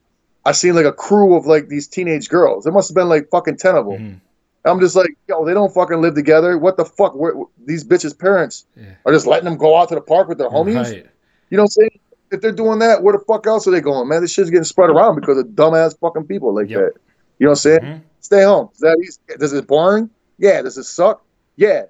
I 0.45 0.53
seen 0.53 0.75
like 0.75 0.85
a 0.85 0.93
crew 0.93 1.37
of 1.37 1.47
like 1.47 1.69
these 1.69 1.89
teenage 1.89 2.29
girls. 2.29 2.65
There 2.65 2.73
must 2.73 2.91
have 2.91 2.95
been 2.95 3.09
like 3.09 3.29
fucking 3.31 3.57
ten 3.57 3.77
of 3.77 3.87
them. 3.87 3.99
Mhm. 3.99 4.21
I'm 4.63 4.79
just 4.79 4.95
like, 4.95 5.09
yo, 5.27 5.47
they 5.47 5.55
don't 5.55 5.73
fucking 5.73 6.03
live 6.03 6.15
together. 6.15 6.59
What 6.59 6.77
the 6.77 6.85
fuck? 6.85 7.15
Where, 7.15 7.33
these 7.65 7.83
bitches' 7.83 8.19
parents 8.19 8.67
Yeah. 8.77 8.91
are 9.07 9.13
just 9.13 9.27
letting 9.27 9.47
them 9.47 9.57
go 9.57 9.75
out 9.75 9.89
to 9.89 9.95
the 9.95 10.03
park 10.03 10.29
with 10.29 10.37
their 10.37 10.51
homies. 10.51 10.85
Right. 10.85 11.07
You 11.49 11.57
know 11.57 11.63
what 11.63 11.65
I'm 11.65 11.69
saying? 11.69 12.01
If 12.31 12.43
they're 12.43 12.53
doing 12.53 12.79
that, 12.81 13.03
where 13.03 13.17
the 13.17 13.25
fuck 13.25 13.47
else 13.47 13.67
are 13.67 13.71
they 13.71 13.81
going, 13.81 14.07
man? 14.09 14.21
This 14.21 14.33
shit's 14.33 14.51
getting 14.51 14.65
spread 14.65 14.91
around 14.91 15.15
because 15.19 15.39
of 15.39 15.47
dumbass 15.47 15.99
fucking 15.99 16.25
people 16.27 16.55
like 16.55 16.69
Yep. 16.69 16.79
that. 16.79 16.93
You 17.39 17.47
know 17.47 17.51
what 17.51 17.53
I'm 17.53 17.57
saying? 17.57 17.81
Mhm. 17.81 18.01
Stay 18.21 18.43
home. 18.45 18.69
Is 18.75 18.81
that 18.81 18.99
easy? 19.03 19.19
Does 19.39 19.53
it 19.55 19.67
boring? 19.67 20.11
Yeah. 20.41 20.63
Does 20.63 20.77
it 20.77 20.85
suck? 20.85 21.23
Yeah. 21.55 21.85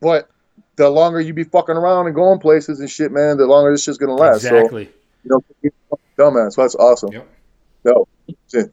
But 0.00 0.30
the 0.76 0.88
longer 0.88 1.20
you 1.20 1.34
be 1.34 1.44
fucking 1.44 1.76
around 1.76 2.06
and 2.06 2.14
going 2.14 2.38
places 2.38 2.80
and 2.80 2.88
shit, 2.88 3.12
man, 3.12 3.36
the 3.36 3.44
longer 3.46 3.70
this 3.70 3.82
shit's 3.84 3.98
gonna 3.98 4.14
last. 4.14 4.40
So 4.42 4.56
Exactly. 4.56 4.88
you 5.24 5.30
know, 5.30 5.42
dumbass. 6.16 6.54
So 6.54 6.62
that's 6.62 6.74
awesome. 6.76 7.12
Yep. 7.12 7.28
No. 7.84 8.08
shit. 8.50 8.72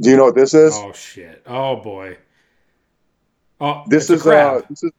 Do 0.00 0.10
you 0.10 0.16
know 0.16 0.24
what 0.24 0.34
this 0.34 0.52
is? 0.54 0.72
Oh 0.74 0.92
shit. 0.92 1.42
Oh 1.46 1.76
boy. 1.76 2.16
Oh, 3.60 3.84
this 3.86 4.08
is 4.10 4.26
uh 4.26 4.62
this 4.68 4.82
is 4.82 4.90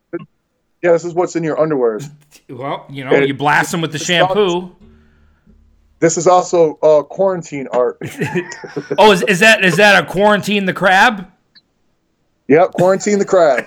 yeah, 0.83 0.91
this 0.93 1.03
is 1.03 1.13
what's 1.13 1.35
in 1.35 1.43
your 1.43 1.57
underwears. 1.57 2.09
well, 2.49 2.85
you 2.89 3.03
know, 3.03 3.11
it- 3.11 3.27
you 3.27 3.33
blast 3.33 3.71
them 3.71 3.81
with 3.81 3.91
the 3.91 3.99
shampoo. 3.99 4.75
This 5.99 6.17
is 6.17 6.25
also 6.27 6.77
uh 6.81 7.03
quarantine 7.03 7.67
art. 7.71 7.97
oh, 8.97 9.11
is, 9.11 9.23
is 9.23 9.39
that 9.39 9.63
is 9.65 9.77
that 9.77 10.03
a 10.03 10.07
quarantine 10.07 10.65
the 10.65 10.73
crab? 10.73 11.27
Yep, 12.51 12.73
quarantine 12.73 13.17
the 13.17 13.23
crab. 13.23 13.63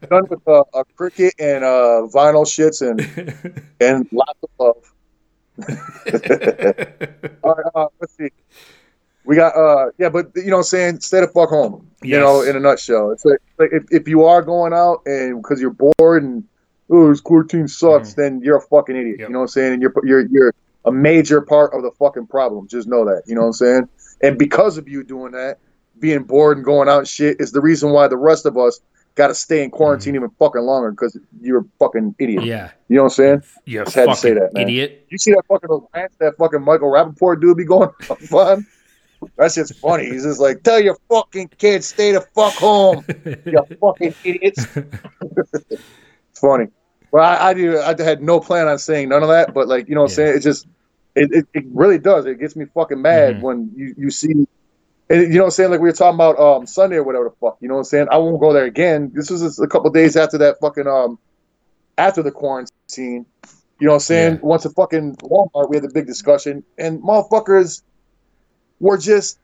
Done 0.08 0.28
with 0.30 0.46
uh, 0.46 0.62
a 0.74 0.84
Cricut 0.96 1.32
and 1.40 1.64
uh 1.64 2.06
vinyl 2.06 2.46
shits 2.46 2.88
and 2.88 3.00
and 3.80 4.08
lots 4.12 4.38
of 4.44 4.50
love. 4.60 4.92
All 7.42 7.54
right, 7.56 7.66
uh, 7.74 7.86
let's 8.00 8.16
see. 8.16 8.28
We 9.24 9.34
got 9.34 9.56
uh 9.56 9.90
yeah, 9.98 10.08
but 10.08 10.30
you 10.36 10.50
know 10.50 10.58
what 10.58 10.58
I'm 10.58 10.64
saying, 10.66 11.00
stay 11.00 11.20
the 11.20 11.26
fuck 11.26 11.48
home. 11.48 11.90
You 12.00 12.20
know, 12.20 12.42
in 12.42 12.54
a 12.54 12.60
nutshell. 12.60 13.10
It's 13.10 13.24
like, 13.24 13.40
like 13.58 13.70
if, 13.72 13.86
if 13.90 14.06
you 14.06 14.24
are 14.24 14.42
going 14.42 14.72
out 14.72 15.02
and 15.06 15.42
because 15.42 15.60
you're 15.60 15.76
bored 15.98 16.22
and 16.22 16.44
oh 16.90 17.08
this 17.08 17.20
quarantine 17.20 17.66
sucks, 17.66 18.14
then 18.14 18.40
you're 18.44 18.58
a 18.58 18.60
fucking 18.60 18.94
idiot. 18.94 19.18
Yep. 19.18 19.28
You 19.28 19.32
know 19.32 19.40
what 19.40 19.44
I'm 19.46 19.48
saying? 19.48 19.72
And 19.72 19.82
you're 19.82 19.92
you're 20.04 20.26
you're 20.28 20.54
a 20.84 20.92
major 20.92 21.40
part 21.40 21.74
of 21.74 21.82
the 21.82 21.90
fucking 21.90 22.28
problem. 22.28 22.68
Just 22.68 22.86
know 22.86 23.04
that. 23.06 23.24
You 23.26 23.34
know 23.34 23.40
what 23.40 23.48
I'm 23.48 23.52
saying? 23.54 23.88
And 24.20 24.38
because 24.38 24.78
of 24.78 24.88
you 24.88 25.02
doing 25.02 25.32
that, 25.32 25.58
being 25.98 26.22
bored 26.24 26.56
and 26.58 26.64
going 26.64 26.88
out 26.88 26.98
and 27.00 27.08
shit 27.08 27.36
is 27.40 27.52
the 27.52 27.60
reason 27.60 27.90
why 27.90 28.08
the 28.08 28.16
rest 28.16 28.46
of 28.46 28.56
us 28.58 28.80
gotta 29.14 29.34
stay 29.34 29.62
in 29.62 29.70
quarantine 29.70 30.14
even 30.14 30.30
fucking 30.38 30.62
longer 30.62 30.90
because 30.90 31.18
you're 31.40 31.60
a 31.60 31.64
fucking 31.78 32.14
idiot. 32.18 32.40
Mm-hmm. 32.40 32.48
Yeah. 32.48 32.70
You 32.88 32.96
know 32.96 33.02
what 33.02 33.06
I'm 33.12 33.14
saying? 33.14 33.42
You 33.66 33.84
Just 33.84 33.94
had 33.94 34.08
to 34.08 34.16
say 34.16 34.32
that, 34.32 34.54
man. 34.54 34.64
idiot. 34.64 35.06
You 35.10 35.18
see 35.18 35.32
that 35.32 35.44
fucking 35.48 35.68
rant 35.94 36.12
that 36.18 36.36
fucking 36.38 36.62
Michael 36.62 36.90
Rapaport 36.90 37.40
dude 37.40 37.56
be 37.56 37.64
going 37.64 37.90
on? 38.32 38.66
That 39.36 39.52
shit's 39.52 39.70
funny. 39.78 40.06
He's 40.10 40.24
just 40.24 40.40
like, 40.40 40.62
tell 40.64 40.80
your 40.80 40.96
fucking 41.08 41.48
kids 41.58 41.86
stay 41.86 42.10
the 42.12 42.22
fuck 42.22 42.54
home, 42.54 43.04
you 43.46 43.62
fucking 43.80 44.14
idiots. 44.24 44.66
it's 44.74 45.82
funny. 46.40 46.66
Well, 47.12 47.22
I, 47.24 47.50
I 47.50 47.54
do. 47.54 47.78
I 47.78 47.94
had 48.02 48.22
no 48.22 48.40
plan 48.40 48.66
on 48.66 48.78
saying 48.78 49.10
none 49.10 49.22
of 49.22 49.28
that, 49.28 49.52
but 49.54 49.68
like, 49.68 49.88
you 49.88 49.94
know 49.94 50.00
what 50.02 50.10
I'm 50.10 50.14
saying? 50.16 50.36
It 50.38 50.40
just, 50.40 50.66
it, 51.14 51.30
it, 51.32 51.46
it 51.54 51.64
really 51.72 51.98
does. 51.98 52.24
It 52.26 52.40
gets 52.40 52.56
me 52.56 52.64
fucking 52.74 53.00
mad 53.00 53.36
Mhm. 53.36 53.40
when 53.42 53.70
you, 53.76 53.94
you 53.98 54.10
see, 54.10 54.46
and 55.12 55.20
you 55.22 55.28
know 55.34 55.40
what 55.40 55.44
I'm 55.44 55.50
saying? 55.50 55.70
Like 55.70 55.80
we 55.80 55.88
were 55.88 55.92
talking 55.92 56.14
about 56.14 56.38
um 56.38 56.66
Sunday 56.66 56.96
or 56.96 57.02
whatever 57.04 57.24
the 57.24 57.36
fuck. 57.36 57.58
You 57.60 57.68
know 57.68 57.74
what 57.74 57.80
I'm 57.80 57.84
saying? 57.84 58.06
I 58.10 58.16
won't 58.16 58.40
go 58.40 58.52
there 58.54 58.64
again. 58.64 59.10
This 59.14 59.30
was 59.30 59.42
just 59.42 59.60
a 59.60 59.66
couple 59.66 59.90
days 59.90 60.16
after 60.16 60.38
that 60.38 60.58
fucking 60.60 60.86
um 60.86 61.18
after 61.98 62.22
the 62.22 62.30
quarantine. 62.30 62.72
You 63.78 63.86
know 63.86 63.90
what 63.90 63.94
I'm 63.96 64.00
saying? 64.00 64.34
Yeah. 64.34 64.40
Once 64.42 64.64
a 64.64 64.70
fucking 64.70 65.16
Walmart, 65.16 65.68
we 65.68 65.76
had 65.76 65.84
the 65.84 65.90
big 65.92 66.06
discussion, 66.06 66.64
and 66.78 67.02
motherfuckers 67.02 67.82
were 68.80 68.96
just 68.96 69.38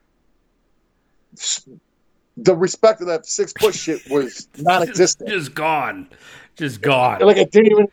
the 2.39 2.57
respect 2.57 3.03
of 3.03 3.09
that 3.09 3.27
six 3.27 3.53
foot 3.53 3.75
shit 3.75 4.01
was 4.09 4.49
non-existent. 4.59 5.29
Just 5.29 5.55
gone. 5.55 6.09
Just 6.57 6.81
gone. 6.81 7.21
like 7.21 7.37
it 7.37 7.51
didn't 7.53 7.73
even. 7.73 7.87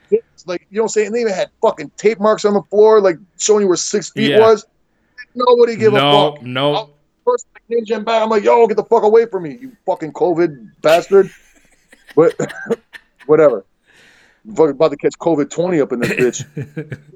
Like 0.47 0.65
you 0.69 0.77
know 0.77 0.83
what 0.83 0.85
I'm 0.85 0.89
saying? 0.89 1.11
They 1.11 1.21
even 1.21 1.33
had 1.33 1.49
fucking 1.61 1.91
tape 1.97 2.19
marks 2.21 2.45
on 2.45 2.53
the 2.53 2.61
floor, 2.63 3.01
like 3.01 3.17
showing 3.37 3.63
you 3.63 3.67
where 3.67 3.75
six 3.75 4.11
feet 4.11 4.31
Yeah. 4.31 4.39
was. 4.39 4.65
Nobody 5.33 5.75
give 5.75 5.91
no, 5.91 5.99
a 5.99 6.31
fuck. 6.35 6.43
no. 6.43 6.94
Ninja 7.69 7.95
and 7.95 8.05
back, 8.05 8.21
I'm 8.21 8.29
like, 8.29 8.43
yo, 8.43 8.67
get 8.67 8.77
the 8.77 8.83
fuck 8.83 9.03
away 9.03 9.25
from 9.25 9.43
me, 9.43 9.57
you 9.59 9.75
fucking 9.85 10.13
COVID 10.13 10.81
bastard. 10.81 11.31
But 12.15 12.33
whatever. 13.25 13.65
Fucking 14.47 14.71
about 14.71 14.91
to 14.91 14.97
catch 14.97 15.17
COVID 15.17 15.49
twenty 15.49 15.81
up 15.81 15.91
in 15.91 15.99
this 15.99 16.11
bitch. 16.11 16.99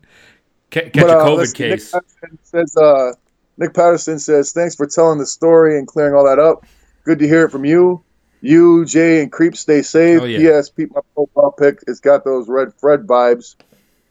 Catch 0.72 0.94
But, 0.94 1.10
a 1.10 1.18
uh, 1.18 1.26
COVID 1.26 1.54
case. 1.56 1.94
Nick 1.94 2.04
Patterson 2.04 2.40
says, 2.44 2.78
uh, 2.78 3.14
Nick 3.58 3.74
Patterson 3.74 4.20
says, 4.20 4.52
thanks 4.52 4.76
for 4.76 4.86
telling 4.86 5.18
the 5.18 5.26
story 5.26 5.78
and 5.78 5.88
clearing 5.88 6.14
all 6.14 6.26
that 6.26 6.40
up. 6.40 6.66
Good 7.06 7.20
to 7.20 7.28
hear 7.28 7.46
it 7.46 7.50
from 7.50 7.66
you. 7.66 8.04
You, 8.42 8.86
Jay, 8.86 9.22
and 9.22 9.32
Creep 9.32 9.58
stay 9.58 9.82
safe. 9.82 10.22
Oh, 10.22 10.26
yeah. 10.26 10.38
P.S. 10.38 10.70
Peep 10.70 10.94
my 10.94 11.02
profile 11.14 11.52
pic. 11.52 11.80
It's 11.88 12.00
got 12.00 12.24
those 12.24 12.48
red 12.48 12.74
Fred 12.76 13.02
vibes. 13.02 13.56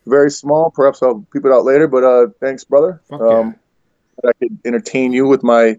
Very 0.07 0.31
small. 0.31 0.71
Perhaps 0.71 1.03
I'll 1.03 1.25
peep 1.33 1.45
it 1.45 1.53
out 1.53 1.65
later. 1.65 1.87
But 1.87 2.05
uh, 2.05 2.27
thanks, 2.41 2.65
brother. 2.65 3.01
Um, 3.11 3.57
I 4.25 4.33
could 4.41 4.59
entertain 4.65 5.13
you 5.13 5.27
with 5.27 5.43
my 5.43 5.79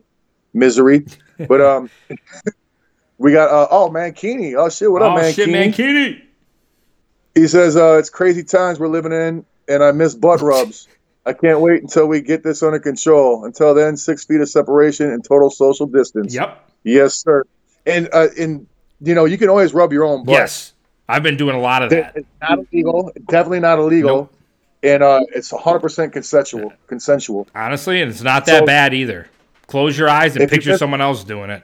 misery. 0.54 1.06
but 1.48 1.62
um, 1.62 1.90
we 3.18 3.32
got 3.32 3.50
uh, 3.50 3.68
oh 3.72 3.90
Mankini. 3.90 4.56
Oh 4.58 4.70
shit, 4.70 4.92
what 4.92 5.02
up, 5.02 5.18
oh, 5.18 5.22
Mankini? 5.22 5.34
shit, 5.34 5.50
Mankini. 5.50 6.22
He 7.36 7.48
says, 7.48 7.78
uh, 7.78 7.98
it's 7.98 8.10
crazy 8.10 8.44
times 8.44 8.80
we're 8.80 8.88
living 8.88 9.12
in, 9.12 9.46
and 9.68 9.84
I 9.84 9.92
miss 9.92 10.16
butt 10.16 10.42
rubs. 10.42 10.88
I 11.26 11.34
can't 11.34 11.62
wait 11.62 11.82
until 11.82 12.08
we 12.08 12.22
get 12.22 12.44
this 12.44 12.64
under 12.64 12.80
control. 12.80 13.46
Until 13.46 13.74
then, 13.74 13.96
six 13.98 14.26
feet 14.26 14.42
of 14.42 14.50
separation 14.50 15.12
and 15.12 15.24
total 15.24 15.50
social 15.52 15.86
distance. 15.86 16.34
Yep. 16.34 16.70
Yes, 16.84 17.16
sir. 17.16 17.44
And 17.86 18.10
uh, 18.12 18.28
and 18.38 18.66
you 19.02 19.14
know, 19.16 19.26
you 19.26 19.38
can 19.38 19.48
always 19.50 19.74
rub 19.74 19.94
your 19.94 20.04
own 20.06 20.26
butt. 20.26 20.34
Yes. 20.34 20.74
I've 21.08 21.24
been 21.24 21.38
doing 21.38 21.56
a 21.56 21.60
lot 21.60 21.82
of 21.82 21.90
that. 21.90 22.14
It's 22.16 22.28
not 22.42 22.60
illegal. 22.72 23.12
Definitely 23.30 23.62
not 23.62 23.80
illegal. 23.80 24.18
Nope. 24.18 24.34
And 24.84 25.04
uh, 25.04 25.22
it's 25.34 25.52
100% 25.52 26.14
consensual. 26.14 26.72
Consensual. 26.88 27.48
Honestly, 27.56 28.02
and 28.02 28.12
it's 28.12 28.22
not 28.22 28.46
that 28.46 28.60
So- 28.60 28.66
bad 28.66 28.94
either. 28.94 29.28
Close 29.70 29.98
your 29.98 30.10
eyes 30.10 30.36
and 30.36 30.44
If 30.44 30.50
picture 30.50 30.72
just- 30.72 30.80
someone 30.80 31.02
else 31.02 31.24
doing 31.24 31.50
it. 31.50 31.64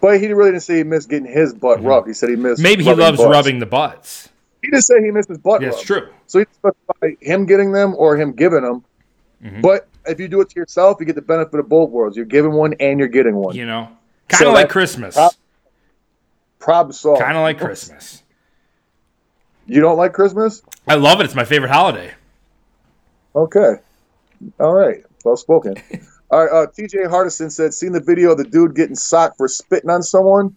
But 0.00 0.20
he 0.20 0.32
really 0.32 0.50
didn't 0.52 0.62
say 0.62 0.76
he 0.76 0.84
missed 0.84 1.08
getting 1.08 1.26
his 1.30 1.52
butt 1.54 1.82
rubbed. 1.82 2.06
He 2.06 2.14
said 2.14 2.28
he 2.28 2.36
missed. 2.36 2.58
Mm-hmm. 2.58 2.62
Maybe 2.62 2.84
he 2.84 2.94
loves 2.94 3.16
butts. 3.18 3.28
rubbing 3.30 3.58
the 3.58 3.66
butts. 3.66 4.28
He 4.62 4.70
just 4.70 4.86
said 4.86 4.98
he 5.02 5.10
missed 5.10 5.28
his 5.28 5.38
butt 5.38 5.62
That's 5.62 5.78
Yeah, 5.78 5.84
true. 6.00 6.08
So 6.26 6.38
he 6.40 6.44
specified 6.52 7.16
him 7.20 7.46
getting 7.46 7.72
them 7.72 7.94
or 7.96 8.16
him 8.16 8.32
giving 8.32 8.62
them. 8.62 8.84
Mhm. 9.42 9.62
But 9.62 9.88
if 10.06 10.20
you 10.20 10.28
do 10.28 10.40
it 10.42 10.50
to 10.50 10.60
yourself, 10.60 10.98
you 11.00 11.06
get 11.06 11.14
the 11.16 11.22
benefit 11.22 11.58
of 11.58 11.68
both 11.68 11.90
worlds. 11.90 12.16
You're 12.16 12.26
giving 12.26 12.52
one 12.52 12.74
and 12.78 12.98
you're 12.98 13.08
getting 13.08 13.34
one. 13.36 13.56
You 13.56 13.66
know, 13.66 13.88
kind 14.28 14.40
So 14.44 14.48
of 14.48 14.54
like 14.54 14.68
Christmas. 14.68 15.14
Prob- 15.14 15.32
Problem 16.58 16.92
solved. 16.92 17.20
Kind 17.22 17.36
of 17.36 17.42
like 17.42 17.58
Christmas. 17.58 18.22
You 19.66 19.80
don't 19.80 19.96
like 19.96 20.12
Christmas? 20.12 20.62
I 20.86 20.94
love 20.94 21.20
it. 21.20 21.24
It's 21.24 21.34
my 21.34 21.44
favorite 21.44 21.70
holiday. 21.70 22.12
Okay. 23.34 23.74
All 24.60 24.72
right. 24.74 25.02
Well 25.24 25.36
spoken. 25.36 25.74
All 26.30 26.44
right. 26.44 26.52
Uh, 26.52 26.66
TJ 26.66 27.06
Hardison 27.08 27.50
said, 27.52 27.72
"Seen 27.74 27.92
the 27.92 28.00
video 28.00 28.32
of 28.32 28.38
the 28.38 28.44
dude 28.44 28.74
getting 28.74 28.96
socked 28.96 29.36
for 29.36 29.48
spitting 29.48 29.90
on 29.90 30.02
someone? 30.02 30.56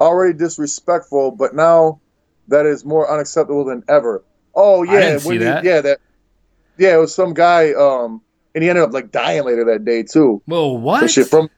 Already 0.00 0.36
disrespectful, 0.36 1.30
but 1.32 1.54
now 1.54 2.00
that 2.48 2.66
is 2.66 2.84
more 2.84 3.10
unacceptable 3.10 3.64
than 3.64 3.82
ever." 3.88 4.22
Oh 4.54 4.82
yeah, 4.82 5.18
when 5.18 5.38
he- 5.38 5.44
that. 5.44 5.64
yeah, 5.64 5.80
that. 5.80 6.00
Yeah, 6.78 6.94
it 6.94 6.98
was 6.98 7.14
some 7.14 7.34
guy, 7.34 7.72
um, 7.74 8.22
and 8.54 8.62
he 8.64 8.70
ended 8.70 8.84
up 8.84 8.92
like 8.92 9.10
dying 9.12 9.44
later 9.44 9.64
that 9.66 9.84
day 9.84 10.02
too. 10.02 10.42
Well, 10.46 10.76
what? 10.78 11.10
shit 11.10 11.26
from 11.28 11.48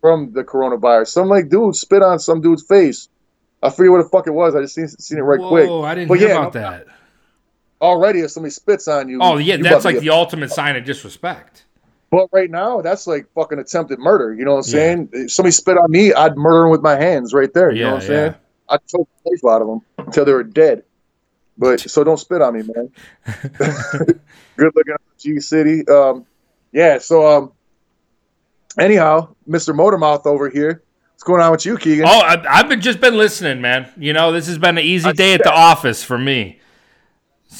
from 0.00 0.32
the 0.32 0.42
coronavirus. 0.44 1.08
Some 1.08 1.28
like 1.28 1.48
dude 1.48 1.76
spit 1.76 2.02
on 2.02 2.18
some 2.18 2.40
dude's 2.40 2.62
face. 2.64 3.08
I 3.62 3.70
forget 3.70 3.92
what 3.92 4.02
the 4.02 4.08
fuck 4.08 4.26
it 4.26 4.32
was. 4.32 4.54
I 4.54 4.60
just 4.62 4.74
seen 4.74 4.88
seen 4.88 5.18
it 5.18 5.22
right 5.22 5.38
Whoa, 5.40 5.48
quick. 5.48 5.70
I 5.70 5.94
didn't 5.94 6.08
But 6.08 6.18
hear 6.18 6.28
yeah, 6.28 6.38
about 6.40 6.54
no- 6.54 6.60
that. 6.60 6.86
Already, 7.80 8.20
if 8.20 8.30
somebody 8.30 8.50
spits 8.50 8.86
on 8.88 9.08
you, 9.08 9.18
Oh 9.20 9.38
yeah, 9.38 9.56
that's 9.56 9.84
like 9.84 9.98
the 10.00 10.10
ultimate 10.10 10.50
sign 10.50 10.76
of 10.76 10.84
disrespect. 10.84 11.64
But 12.12 12.28
right 12.30 12.50
now, 12.50 12.82
that's 12.82 13.06
like 13.06 13.26
fucking 13.34 13.58
attempted 13.58 13.98
murder. 13.98 14.34
You 14.34 14.44
know 14.44 14.56
what 14.56 14.66
I'm 14.66 14.70
Yeah. 14.74 14.80
saying? 14.84 15.08
If 15.14 15.32
somebody 15.32 15.52
spit 15.52 15.78
on 15.78 15.90
me, 15.90 16.12
I'd 16.12 16.36
murder 16.36 16.64
them 16.64 16.70
with 16.70 16.82
my 16.82 16.94
hands 16.94 17.32
right 17.32 17.52
there. 17.54 17.72
You 17.72 17.80
Yeah, 17.80 17.86
know 17.86 17.92
what 17.94 18.02
I'm 18.02 18.06
saying? 18.06 18.34
I'd 18.68 18.80
choke 18.86 19.08
the 19.24 19.30
life 19.30 19.54
out 19.54 19.62
of 19.62 19.68
them 19.68 19.80
until 19.96 20.26
they 20.26 20.32
were 20.34 20.44
dead. 20.44 20.82
But 21.56 21.80
so 21.80 22.04
don't 22.04 22.18
spit 22.18 22.42
on 22.42 22.52
me, 22.54 22.62
man. 22.74 22.90
Good 24.56 24.72
looking 24.74 24.94
G 25.18 25.40
City. 25.40 25.88
Um, 25.88 26.26
yeah. 26.70 26.98
So 26.98 27.26
um, 27.26 27.52
anyhow, 28.78 29.34
Mr. 29.48 29.74
Motormouth 29.74 30.26
over 30.26 30.50
here. 30.50 30.82
What's 31.14 31.22
going 31.22 31.40
on 31.40 31.52
with 31.52 31.64
you, 31.64 31.78
Kegan? 31.78 32.06
Oh, 32.06 32.20
I, 32.20 32.44
I've 32.58 32.68
been 32.68 32.80
just 32.82 33.00
been 33.00 33.16
listening, 33.16 33.60
man. 33.62 33.90
You 33.96 34.12
know, 34.12 34.32
this 34.32 34.48
has 34.48 34.58
been 34.58 34.76
an 34.76 34.84
easy 34.84 35.12
day 35.12 35.32
at 35.34 35.42
the 35.42 35.52
office 35.52 36.04
for 36.04 36.18
me. 36.18 36.60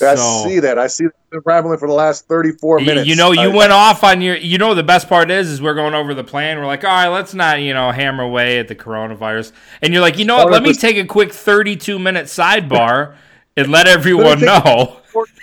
I 0.01 0.15
see 0.15 0.61
that. 0.61 0.79
I 0.79 0.87
see 0.87 1.05
that 1.31 1.41
rambling 1.45 1.79
for 1.79 1.87
the 1.89 1.95
last 1.95 2.27
34 2.27 2.81
minutes. 2.81 3.07
you 3.07 3.15
know, 3.17 3.33
you 3.33 3.41
I- 3.51 3.55
went 3.55 3.73
off 3.73 4.03
on 4.05 4.21
your. 4.21 4.37
You 4.37 4.59
know, 4.59 4.75
the 4.75 4.83
best 4.83 5.09
part 5.09 5.31
is, 5.31 5.51
is 5.51 5.61
we're 5.61 5.75
going 5.75 5.95
over 5.95 6.15
the 6.15 6.25
plan. 6.25 6.59
We're 6.59 6.67
like, 6.67 6.85
all 6.85 6.91
right, 6.91 7.09
let's 7.09 7.35
not, 7.35 7.61
you 7.61 7.75
know, 7.75 7.91
hammer 7.91 8.25
away 8.25 8.59
at 8.59 8.69
the 8.69 8.75
coronavirus. 8.75 9.53
And 9.83 9.93
you're 9.93 10.03
like, 10.03 10.19
you 10.19 10.25
know 10.25 10.37
what? 10.37 10.51
Let 10.53 10.63
me 10.63 10.73
take 10.75 10.97
a 10.97 11.05
quick 11.05 11.33
32 11.33 11.99
minute 11.99 12.27
sidebar 12.27 13.17
and 13.57 13.71
let 13.71 13.87
everyone 13.87 14.41
know. 14.41 14.99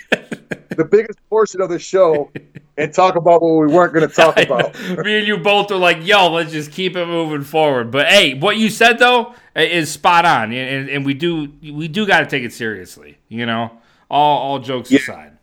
the 0.09 0.87
biggest 0.89 1.19
portion 1.29 1.61
of 1.61 1.69
the 1.69 1.77
show 1.79 2.31
and 2.77 2.93
talk 2.93 3.15
about 3.15 3.41
what 3.41 3.51
we 3.55 3.67
weren't 3.67 3.93
going 3.93 4.07
to 4.07 4.13
talk 4.13 4.37
about. 4.41 4.73
Me 5.03 5.19
and 5.19 5.27
you 5.27 5.37
both 5.37 5.69
are 5.71 5.77
like, 5.77 6.05
yo, 6.05 6.31
let's 6.31 6.51
just 6.51 6.71
keep 6.71 6.95
it 6.95 7.05
moving 7.05 7.43
forward. 7.43 7.91
But 7.91 8.07
hey, 8.07 8.33
what 8.33 8.57
you 8.57 8.69
said 8.69 8.97
though 8.99 9.35
is 9.55 9.91
spot 9.91 10.25
on, 10.25 10.51
and, 10.53 10.89
and 10.89 11.05
we 11.05 11.13
do 11.13 11.51
we 11.61 11.87
do 11.87 12.07
got 12.07 12.21
to 12.21 12.25
take 12.25 12.43
it 12.43 12.53
seriously. 12.53 13.17
You 13.27 13.45
know, 13.45 13.71
all 14.09 14.37
all 14.39 14.59
jokes 14.59 14.91
Yeah. 14.91 14.99
aside. 14.99 15.33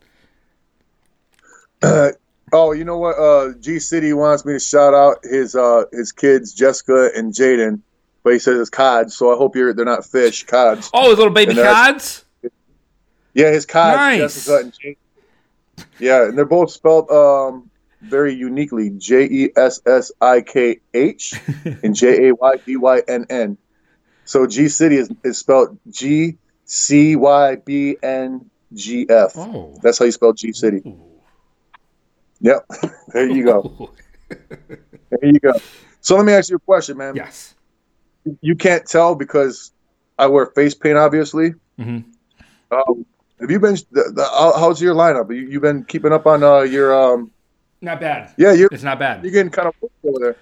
Oh, 2.53 2.73
you 2.73 2.85
know 2.85 2.99
what? 2.99 3.19
Uh, 3.19 3.55
G 3.59 3.81
City 3.81 4.13
wants 4.13 4.45
me 4.45 4.53
to 4.53 4.61
shout 4.61 4.95
out 4.95 5.19
his 5.25 5.55
uh, 5.57 5.85
his 5.93 6.13
kids, 6.13 6.53
Jessica 6.55 7.11
and 7.15 7.33
Jaden, 7.33 7.81
but 8.23 8.35
he 8.35 8.39
says 8.39 8.61
it's 8.61 8.71
cods. 8.71 9.17
So 9.17 9.35
I 9.35 9.37
hope 9.37 9.57
you're 9.57 9.73
they're 9.75 9.85
not 9.85 10.05
fish, 10.07 10.45
cods. 10.45 10.89
Oh, 10.95 11.11
his 11.11 11.19
little 11.19 11.33
baby 11.33 11.55
cods. 11.55 12.25
Yeah, 13.35 13.51
his 13.51 13.67
cods, 13.67 13.97
Nice. 13.97 14.19
Jessica 14.35 14.59
and 14.59 14.73
Jaden. 14.73 15.87
Yeah, 15.99 16.25
and 16.29 16.39
they're 16.39 16.45
both 16.45 16.71
spelled 16.71 17.11
um, 17.11 17.69
very 18.01 18.33
uniquely: 18.33 18.91
J 18.91 19.25
E 19.25 19.51
S 19.57 19.81
S 19.85 20.13
I 20.21 20.41
K 20.41 20.79
H 20.95 21.35
and 21.83 21.95
J 21.97 22.29
A 22.29 22.35
Y 22.35 22.57
B 22.65 22.77
Y 22.77 23.03
N 23.09 23.27
N. 23.29 23.59
So 24.25 24.47
G 24.47 24.69
City 24.69 24.97
is, 24.97 25.11
is 25.25 25.37
spelled 25.39 25.79
G 25.91 26.39
C 26.65 27.17
Y 27.17 27.57
B 27.57 27.97
N 28.03 28.49
G 28.75 29.07
F. 29.09 29.33
Oh, 29.37 29.77
That's 29.83 29.99
how 29.99 30.05
you 30.05 30.13
spell 30.13 30.33
G 30.33 30.53
City. 30.53 30.83
Ooh. 30.87 31.01
Yep. 32.41 32.67
there 33.13 33.29
you 33.31 33.45
go. 33.45 33.91
There 35.09 35.31
you 35.31 35.39
go. 35.39 35.53
So 36.01 36.17
let 36.17 36.25
me 36.27 36.33
ask 36.33 36.51
you 36.51 36.57
a 36.57 36.59
question, 36.59 36.97
man. 36.97 37.15
yes. 37.15 37.55
You 38.41 38.57
can't 38.57 38.85
tell 38.85 39.15
because 39.15 39.71
I 40.19 40.27
wear 40.27 40.47
face 40.47 40.75
paint, 40.75 40.99
obviously. 40.99 41.55
Mhm. 41.79 42.05
Um, 42.73 43.07
have 43.41 43.49
you 43.51 43.61
been? 43.61 43.75
The, 43.93 44.11
the, 44.13 44.25
how's 44.59 44.83
your 44.83 44.97
lineup? 44.97 45.31
You, 45.33 45.43
you 45.49 45.61
been 45.61 45.85
keeping 45.85 46.13
up 46.13 46.27
on 46.27 46.43
uh, 46.43 46.63
your 46.63 46.93
um, 46.93 47.31
Not 47.81 48.01
bad. 48.01 48.35
Yeah, 48.37 48.53
you're 48.53 48.69
It's 48.73 48.83
not 48.83 48.99
bad. 48.99 49.23
you're 49.23 49.33
getting 49.33 49.53
kind 49.53 49.69
of 49.69 49.75
wolfy 49.81 50.09
over 50.09 50.19
there. 50.19 50.37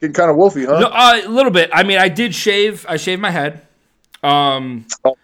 Getting 0.00 0.14
kind 0.14 0.30
of 0.30 0.36
wolfy, 0.38 0.64
huh? 0.66 0.80
No, 0.80 0.86
uh, 0.86 1.20
a 1.26 1.28
little 1.28 1.52
bit. 1.52 1.68
I 1.74 1.82
mean, 1.82 1.98
I 1.98 2.08
did 2.08 2.34
shave. 2.34 2.86
I 2.88 2.96
shaved 2.96 3.20
my 3.20 3.30
head. 3.30 3.66
Um, 4.22 4.86
Oh. 5.04 5.14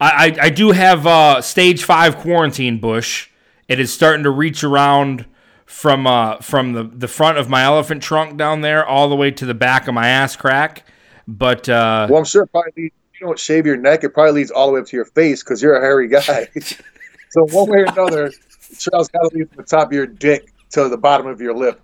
I, 0.00 0.36
I, 0.40 0.46
I 0.46 0.50
do 0.50 0.72
have 0.72 1.06
uh, 1.06 1.40
stage 1.40 1.84
five 1.84 2.16
quarantine 2.16 2.78
bush. 2.78 3.30
It 3.68 3.80
is 3.80 3.92
starting 3.92 4.24
to 4.24 4.30
reach 4.30 4.62
around 4.62 5.26
from 5.64 6.06
uh, 6.06 6.38
from 6.38 6.72
the, 6.72 6.84
the 6.84 7.08
front 7.08 7.38
of 7.38 7.48
my 7.48 7.62
elephant 7.62 8.02
trunk 8.02 8.36
down 8.36 8.60
there 8.60 8.86
all 8.86 9.08
the 9.08 9.16
way 9.16 9.30
to 9.30 9.46
the 9.46 9.54
back 9.54 9.88
of 9.88 9.94
my 9.94 10.08
ass 10.08 10.36
crack. 10.36 10.86
But 11.26 11.68
uh, 11.68 12.06
Well, 12.10 12.18
I'm 12.18 12.24
sure 12.24 12.42
it 12.42 12.48
probably 12.48 12.72
leads, 12.76 12.94
you 13.18 13.26
don't 13.26 13.38
shave 13.38 13.66
your 13.66 13.76
neck. 13.76 14.04
It 14.04 14.10
probably 14.10 14.32
leads 14.32 14.50
all 14.50 14.66
the 14.66 14.74
way 14.74 14.80
up 14.80 14.86
to 14.86 14.96
your 14.96 15.06
face 15.06 15.42
because 15.42 15.62
you're 15.62 15.76
a 15.76 15.80
hairy 15.80 16.08
guy. 16.08 16.48
so 17.30 17.46
one 17.46 17.70
way 17.70 17.78
or 17.78 17.84
another, 17.84 18.30
the 18.30 18.76
trail's 18.76 19.08
got 19.08 19.30
to 19.30 19.36
lead 19.36 19.48
from 19.48 19.56
the 19.58 19.62
top 19.62 19.88
of 19.88 19.92
your 19.92 20.06
dick 20.06 20.52
to 20.70 20.88
the 20.88 20.98
bottom 20.98 21.26
of 21.26 21.40
your 21.40 21.54
lip. 21.54 21.80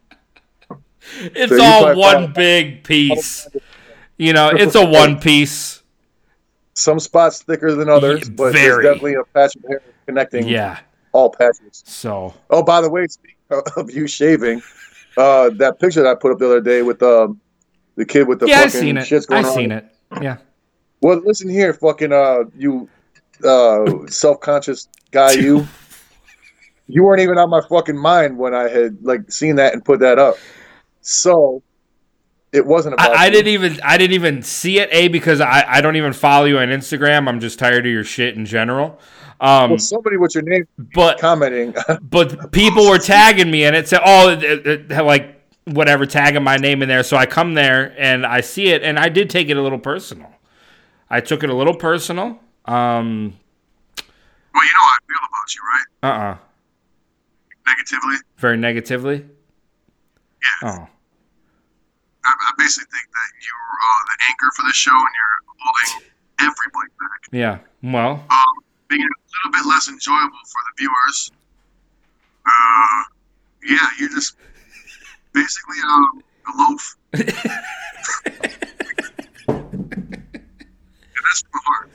it's 1.21 1.57
so 1.57 1.63
all 1.63 1.97
one 1.97 2.33
big 2.33 2.85
piece. 2.85 3.49
You 4.17 4.35
know, 4.35 4.51
it's 4.51 4.75
a 4.75 4.85
one 4.85 5.19
piece. 5.19 5.80
Some 6.75 7.01
spots 7.01 7.43
thicker 7.43 7.75
than 7.75 7.89
others, 7.89 8.29
Yeah, 8.29 8.35
but 8.37 8.53
there's 8.53 8.85
definitely 8.85 9.15
a 9.15 9.25
patch 9.35 9.55
of 9.57 9.63
hair 9.69 9.83
connecting 10.07 10.47
Yeah. 10.49 10.79
all 11.13 11.31
patches. 11.31 11.83
So 11.87 12.33
Oh, 12.49 12.63
by 12.63 12.81
the 12.81 12.89
way, 12.91 13.07
speaking 13.07 13.37
of- 13.77 13.91
you 13.91 14.07
shaving, 14.07 14.63
uh, 15.17 15.51
that 15.59 15.79
picture 15.81 16.03
that 16.03 16.09
I 16.11 16.15
put 16.15 16.33
up 16.33 16.39
the 16.39 16.47
other 16.47 16.61
day 16.61 16.83
with 16.83 17.03
um, 17.03 17.41
the 17.97 18.05
kid 18.05 18.29
with 18.29 18.39
the 18.41 18.47
yeah, 18.47 18.61
I've 18.61 18.73
fucking 18.73 18.81
seen 18.81 18.97
it. 18.97 19.01
shits 19.05 19.27
going 19.27 19.45
I've 19.45 19.51
on. 19.51 19.57
seen 19.57 19.73
it. 19.73 19.85
Yeah. 20.23 20.37
Well, 21.03 21.21
listen 21.25 21.49
here, 21.49 21.75
fucking 21.75 22.13
uh, 22.13 22.45
you 22.57 22.89
uh, 23.45 24.07
self-conscious 24.09 24.89
guy, 25.11 25.33
you. 25.33 25.67
You 26.93 27.05
weren't 27.05 27.21
even 27.21 27.39
on 27.39 27.51
my 27.51 27.61
fucking 27.69 27.97
mind 27.97 28.37
when 28.37 28.53
I 28.53 28.69
had 28.69 28.99
like 29.05 29.31
seen 29.31 29.55
that 29.57 29.75
and 29.75 29.85
put 29.85 30.01
that 30.01 30.19
up. 30.19 30.35
So 31.03 31.63
it 32.53 32.67
wasn't 32.67 32.95
about. 32.95 33.11
I, 33.17 33.27
I 33.27 33.31
didn't 33.31 33.49
even 33.53 33.81
I 33.83 33.97
didn't 33.99 34.15
even 34.15 34.43
see 34.43 34.79
it. 34.81 34.89
A 34.93 35.09
because 35.09 35.41
I, 35.41 35.65
I 35.69 35.81
don't 35.81 35.97
even 35.97 36.13
follow 36.13 36.47
you 36.47 36.59
on 36.59 36.69
Instagram. 36.69 37.29
I'm 37.29 37.41
just 37.41 37.59
tired 37.59 37.87
of 37.87 37.93
your 37.93 38.05
shit 38.05 38.37
in 38.37 38.45
general. 38.45 38.99
Um, 39.41 39.71
Well, 39.71 39.79
somebody 39.79 40.17
with 40.17 40.35
your 40.35 40.43
name 40.45 40.67
but 40.95 41.19
commenting. 41.19 41.75
but 42.03 42.53
people 42.53 42.89
were 42.89 42.99
tagging 42.99 43.51
me 43.51 43.65
and 43.65 43.75
it 43.75 43.89
said 43.89 44.01
oh 44.05 44.31
it, 44.31 44.43
it, 44.43 44.67
it- 44.91 45.03
like 45.05 45.37
whatever 45.65 46.05
tagging 46.07 46.43
my 46.43 46.57
name 46.57 46.83
in 46.83 46.89
there. 46.89 47.03
So 47.03 47.17
I 47.17 47.27
come 47.27 47.55
there 47.55 47.95
and 47.99 48.27
I 48.27 48.41
see 48.41 48.69
it 48.69 48.83
and 48.83 48.99
I 48.99 49.09
did 49.09 49.31
take 49.31 49.49
it 49.49 49.57
a 49.57 49.63
little 49.63 49.79
personal. 49.79 50.31
I 51.09 51.21
took 51.21 51.43
it 51.43 51.51
a 51.51 51.55
little 51.55 51.75
personal. 51.75 52.39
Um. 52.67 53.37
Well, 54.53 54.65
you 54.65 54.71
know 54.73 54.81
how 54.81 54.97
I 54.97 54.99
feel 55.07 55.19
about 55.29 55.55
you, 55.55 55.63
right? 55.73 55.87
Uh. 56.03 56.31
uh 56.33 56.37
Negatively. 57.67 58.17
Very 58.39 58.57
negatively. 58.57 59.27
Yeah. 60.63 60.69
Oh. 60.71 60.89
I, 62.25 62.33
I 62.33 62.53
basically 62.59 62.89
think 62.91 63.09
that 63.11 63.31
you're 63.41 63.71
uh, 63.81 64.01
the 64.11 64.17
anchor 64.29 64.51
for 64.57 64.63
the 64.63 64.73
show 64.73 64.95
and 64.95 65.15
you're 65.15 65.37
holding 65.59 66.11
everybody 66.41 66.91
back. 67.01 67.21
Yeah. 67.33 67.59
Well. 67.83 68.25
Um, 68.31 68.57
making 68.91 69.07
it 69.07 69.11
a 69.11 69.49
little 69.49 69.53
bit 69.63 69.69
less 69.69 69.89
enjoyable 69.89 70.43
for 70.45 70.61
the 70.67 70.73
viewers. 70.79 71.31
Uh, 72.47 73.03
yeah, 73.65 73.89
you're 73.99 74.11
just 74.11 74.37
basically 75.33 75.77
um, 75.87 76.23
a 76.49 76.53
loaf. 76.59 76.97
and 77.13 77.27
that's 81.25 81.43
from 81.43 81.51
the 81.53 81.61
heart. 81.65 81.91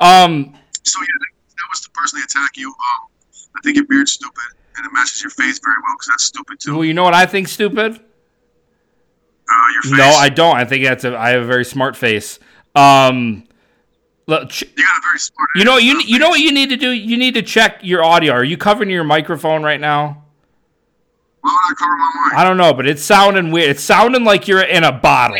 Um. 0.00 0.54
So 0.84 1.00
yeah, 1.00 1.06
that, 1.18 1.28
that 1.56 1.66
was 1.70 1.80
to 1.80 1.90
personally 1.90 2.24
attack 2.24 2.56
you. 2.56 2.68
Um, 2.68 3.08
I 3.56 3.60
think 3.62 3.76
your 3.76 3.86
beard's 3.86 4.12
stupid, 4.12 4.54
and 4.76 4.86
it 4.86 4.92
matches 4.92 5.22
your 5.22 5.30
face 5.30 5.58
very 5.58 5.76
well 5.84 5.96
because 5.96 6.06
that's 6.08 6.24
stupid 6.24 6.60
too. 6.60 6.74
Well, 6.76 6.84
you 6.84 6.94
know 6.94 7.04
what 7.04 7.14
I 7.14 7.26
think 7.26 7.48
stupid. 7.48 8.00
Face. 9.82 9.92
No, 9.92 10.04
I 10.04 10.28
don't. 10.28 10.56
I 10.56 10.64
think 10.64 10.84
that's 10.84 11.04
a. 11.04 11.16
I 11.16 11.30
have 11.30 11.42
a 11.42 11.46
very 11.46 11.64
smart 11.64 11.96
face. 11.96 12.38
Um. 12.74 13.44
Look, 14.26 14.50
ch- 14.50 14.62
You 14.76 14.84
got 14.84 14.98
a 14.98 15.00
very 15.02 15.18
smart. 15.18 15.48
You 15.56 15.64
know 15.64 15.76
you 15.78 16.00
you 16.02 16.18
know 16.18 16.28
what 16.28 16.40
you 16.40 16.52
need 16.52 16.68
to 16.70 16.76
do. 16.76 16.90
You 16.90 17.16
need 17.16 17.34
to 17.34 17.42
check 17.42 17.80
your 17.82 18.04
audio. 18.04 18.32
Are 18.34 18.44
you 18.44 18.56
covering 18.58 18.90
your 18.90 19.04
microphone 19.04 19.62
right 19.62 19.80
now? 19.80 20.24
Why 21.40 21.50
would 21.50 21.72
I 21.72 21.74
cover 21.78 21.96
my 21.96 22.10
mic? 22.30 22.38
I 22.38 22.44
don't 22.44 22.56
know, 22.58 22.74
but 22.74 22.86
it's 22.86 23.02
sounding 23.02 23.50
weird. 23.52 23.70
It's 23.70 23.82
sounding 23.82 24.24
like 24.24 24.46
you're 24.48 24.60
in 24.62 24.84
a 24.84 24.92
bottle. 24.92 25.36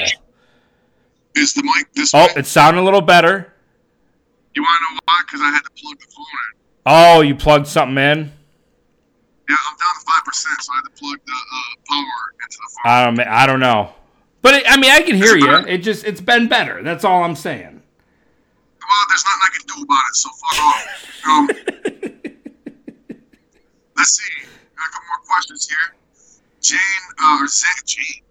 Is 1.35 1.53
the 1.53 1.63
mic 1.63 1.93
this 1.93 2.15
Oh, 2.15 2.21
way? 2.21 2.29
it's 2.37 2.49
sounding 2.49 2.81
a 2.81 2.85
little 2.85 3.01
better. 3.03 3.53
You 4.55 4.63
want 4.63 4.79
to 4.89 4.95
know 4.95 5.01
why? 5.05 5.23
Because 5.27 5.41
I 5.43 5.51
had 5.51 5.61
to 5.65 5.71
plug 5.83 5.99
the 5.99 6.07
phone 6.07 6.25
in. 6.25 6.57
Oh, 6.87 7.21
you 7.21 7.35
plugged 7.35 7.67
something 7.67 7.99
in. 7.99 8.33
Yeah, 9.49 9.57
I'm 9.69 9.77
down 9.77 9.95
to 9.99 10.07
five 10.07 10.25
percent, 10.25 10.61
so 10.63 10.73
I 10.73 10.77
had 10.77 10.83
to 10.85 10.91
plug 11.01 11.19
the 11.27 11.33
uh, 11.33 11.95
power 11.95 12.05
into 12.43 12.57
the 12.57 12.71
phone. 12.73 12.91
I 12.91 13.05
don't. 13.05 13.21
I 13.21 13.47
don't 13.47 13.61
know. 13.61 13.93
But 14.49 14.55
it, 14.55 14.65
I 14.67 14.79
mean, 14.79 14.91
I 14.91 15.03
can 15.03 15.15
hear 15.15 15.37
you. 15.37 15.59
It 15.67 15.83
just 15.83 16.07
it's 16.07 16.23
been 16.23 16.49
better. 16.49 16.83
That's 16.83 17.05
all 17.05 17.23
I'm 17.23 17.37
saying. 17.37 17.83
well, 18.81 19.05
there's 19.11 19.25
nothing 19.27 19.43
I 19.45 19.51
can 19.53 19.67
do 19.77 19.83
about 19.83 20.03
it, 20.09 20.17
so 20.17 20.31
fuck 20.41 20.59
off. 20.65 20.85
Um, 21.27 21.49
let's 23.95 24.17
see. 24.17 24.47
Got 24.75 24.89
a 24.89 24.91
couple 24.91 25.07
more 25.07 25.21
questions 25.27 25.69
here. 25.69 25.95
Jane, 26.63 26.79
uh, 27.23 27.43
or 27.43 27.47
Zane, 27.47 27.71
Jane, 27.85 28.23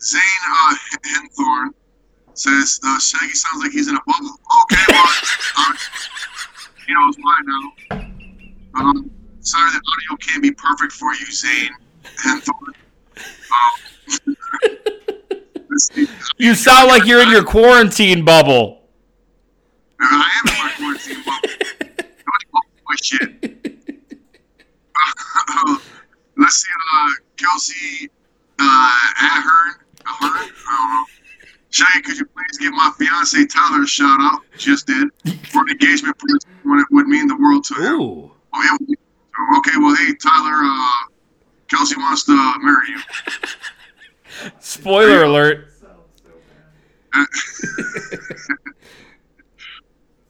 Zane 0.00 0.22
uh, 0.50 0.74
Henthorn 1.04 1.74
says 2.32 2.80
uh, 2.82 2.98
Shaggy 2.98 3.34
sounds 3.34 3.62
like 3.62 3.72
he's 3.72 3.88
in 3.88 3.96
a 3.96 4.00
bubble. 4.06 4.34
Okay, 4.62 4.82
well, 4.88 5.12
uh, 5.58 5.74
he 6.86 6.94
knows 6.94 7.16
why 7.20 7.38
now. 7.44 8.00
Um, 8.76 9.10
sorry, 9.40 9.70
the 9.72 9.82
audio 9.86 10.16
can't 10.26 10.42
be 10.42 10.52
perfect 10.52 10.92
for 10.92 11.12
you, 11.12 11.30
Zane 11.30 11.68
Henthorn. 12.24 12.72
Um. 14.26 14.36
You 16.38 16.54
sound 16.54 16.88
like 16.88 17.06
you're 17.06 17.22
in 17.22 17.30
your 17.30 17.44
quarantine 17.44 18.24
bubble. 18.24 18.82
I 20.00 20.30
am 20.38 20.48
in 20.48 20.54
my 20.58 20.72
quarantine 20.76 21.22
bubble. 21.24 21.48
Shit. 23.02 23.42
Let's 26.38 26.56
see, 26.56 26.68
uh, 26.92 27.10
Kelsey 27.36 28.10
uh, 28.58 28.98
Ahern. 29.20 29.74
Ahern? 30.06 30.50
I 30.68 30.76
don't 30.88 30.94
know. 30.94 31.04
Shaggy, 31.70 32.02
could 32.02 32.18
you 32.18 32.26
please 32.26 32.58
give 32.58 32.72
my 32.72 32.90
fiance 32.98 33.46
Tyler 33.46 33.82
a 33.82 33.86
shout 33.86 34.20
out? 34.20 34.40
Just 34.56 34.86
did. 34.86 35.08
For 35.48 35.62
an 35.62 35.68
engagement 35.70 36.16
present 36.18 36.44
when 36.62 36.80
it 36.80 36.86
would 36.90 37.06
mean 37.06 37.26
the 37.26 37.36
world 37.36 37.64
to 37.64 37.74
him. 37.74 38.00
Ooh. 38.00 38.30
Oh, 38.54 38.76
okay, 39.58 39.76
well, 39.78 39.94
hey, 39.94 40.14
Tyler, 40.14 40.64
uh, 40.64 40.90
Kelsey 41.68 41.96
wants 41.96 42.24
to 42.24 42.32
marry 42.62 42.88
you. 42.88 43.00
Spoiler 44.60 45.24
alert. 45.24 45.65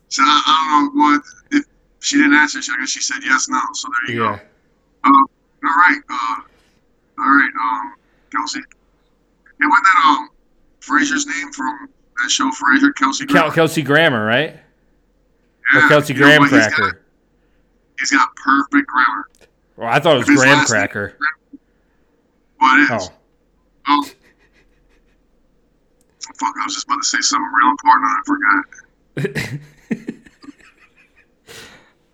So 0.09 0.23
I, 0.25 0.43
I 0.47 0.71
don't 0.71 0.95
know 0.97 1.03
what, 1.03 1.23
if 1.51 1.65
she 2.01 2.17
didn't 2.17 2.35
answer, 2.35 2.59
I 2.73 2.81
guess 2.81 2.91
she 2.91 3.01
said 3.01 3.19
yes 3.23 3.49
no. 3.49 3.61
so 3.75 3.89
there 4.07 4.15
you 4.17 4.23
Yeah. 4.25 4.37
go. 4.37 4.43
Uh, 5.05 5.11
all 5.11 5.77
right, 5.77 5.99
uh, 6.09 6.37
all 7.19 7.25
right, 7.37 7.51
um, 7.61 7.95
Kelsey. 8.31 8.61
Hey, 8.61 9.67
wasn't 9.67 9.85
that 9.85 10.05
um 10.07 10.29
Frasier's 10.81 11.27
name 11.27 11.53
from 11.53 11.89
that 12.23 12.31
show 12.31 12.51
Frasier? 12.51 12.95
Kelsey. 12.95 13.27
Kel- 13.27 13.35
Grammer? 13.43 13.55
Kelsey 13.55 13.83
Grammer, 13.83 14.25
right? 14.25 14.55
Or 15.75 15.81
Yeah, 15.81 15.89
Kelsey 15.89 16.15
you 16.15 16.21
Graham 16.21 16.41
what? 16.43 16.51
He's 16.53 16.61
got- 16.67 16.73
Cracker. 16.73 17.03
He's 17.99 18.11
got 18.13 18.29
perfect 18.37 18.87
grammar. 18.89 19.25
Well, 19.77 19.89
I 19.89 19.99
thought 19.99 20.15
it 20.17 20.19
was 20.19 20.27
Graham 20.39 20.59
name- 20.59 20.67
Cracker. 20.67 21.17
It 22.63 22.91
is. 22.93 23.09
Oh. 23.09 23.13
Oh. 23.89 24.09
Fuck, 26.35 26.55
I 26.61 26.65
was 26.65 26.75
just 26.75 26.87
about 26.87 27.03
to 27.03 27.09
say 27.09 27.21
something 27.21 27.53
real 27.53 27.71
important 27.71 28.11
and 28.11 28.19
I 28.19 29.51
forgot. 29.51 29.61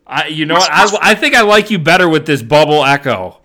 I, 0.07 0.27
you 0.27 0.45
know 0.45 0.55
what? 0.55 0.71
I, 0.71 0.87
I 1.01 1.15
think 1.15 1.35
I 1.35 1.41
like 1.41 1.71
you 1.71 1.79
better 1.79 2.09
with 2.09 2.27
this 2.27 2.43
bubble 2.43 2.85
echo. 2.85 3.41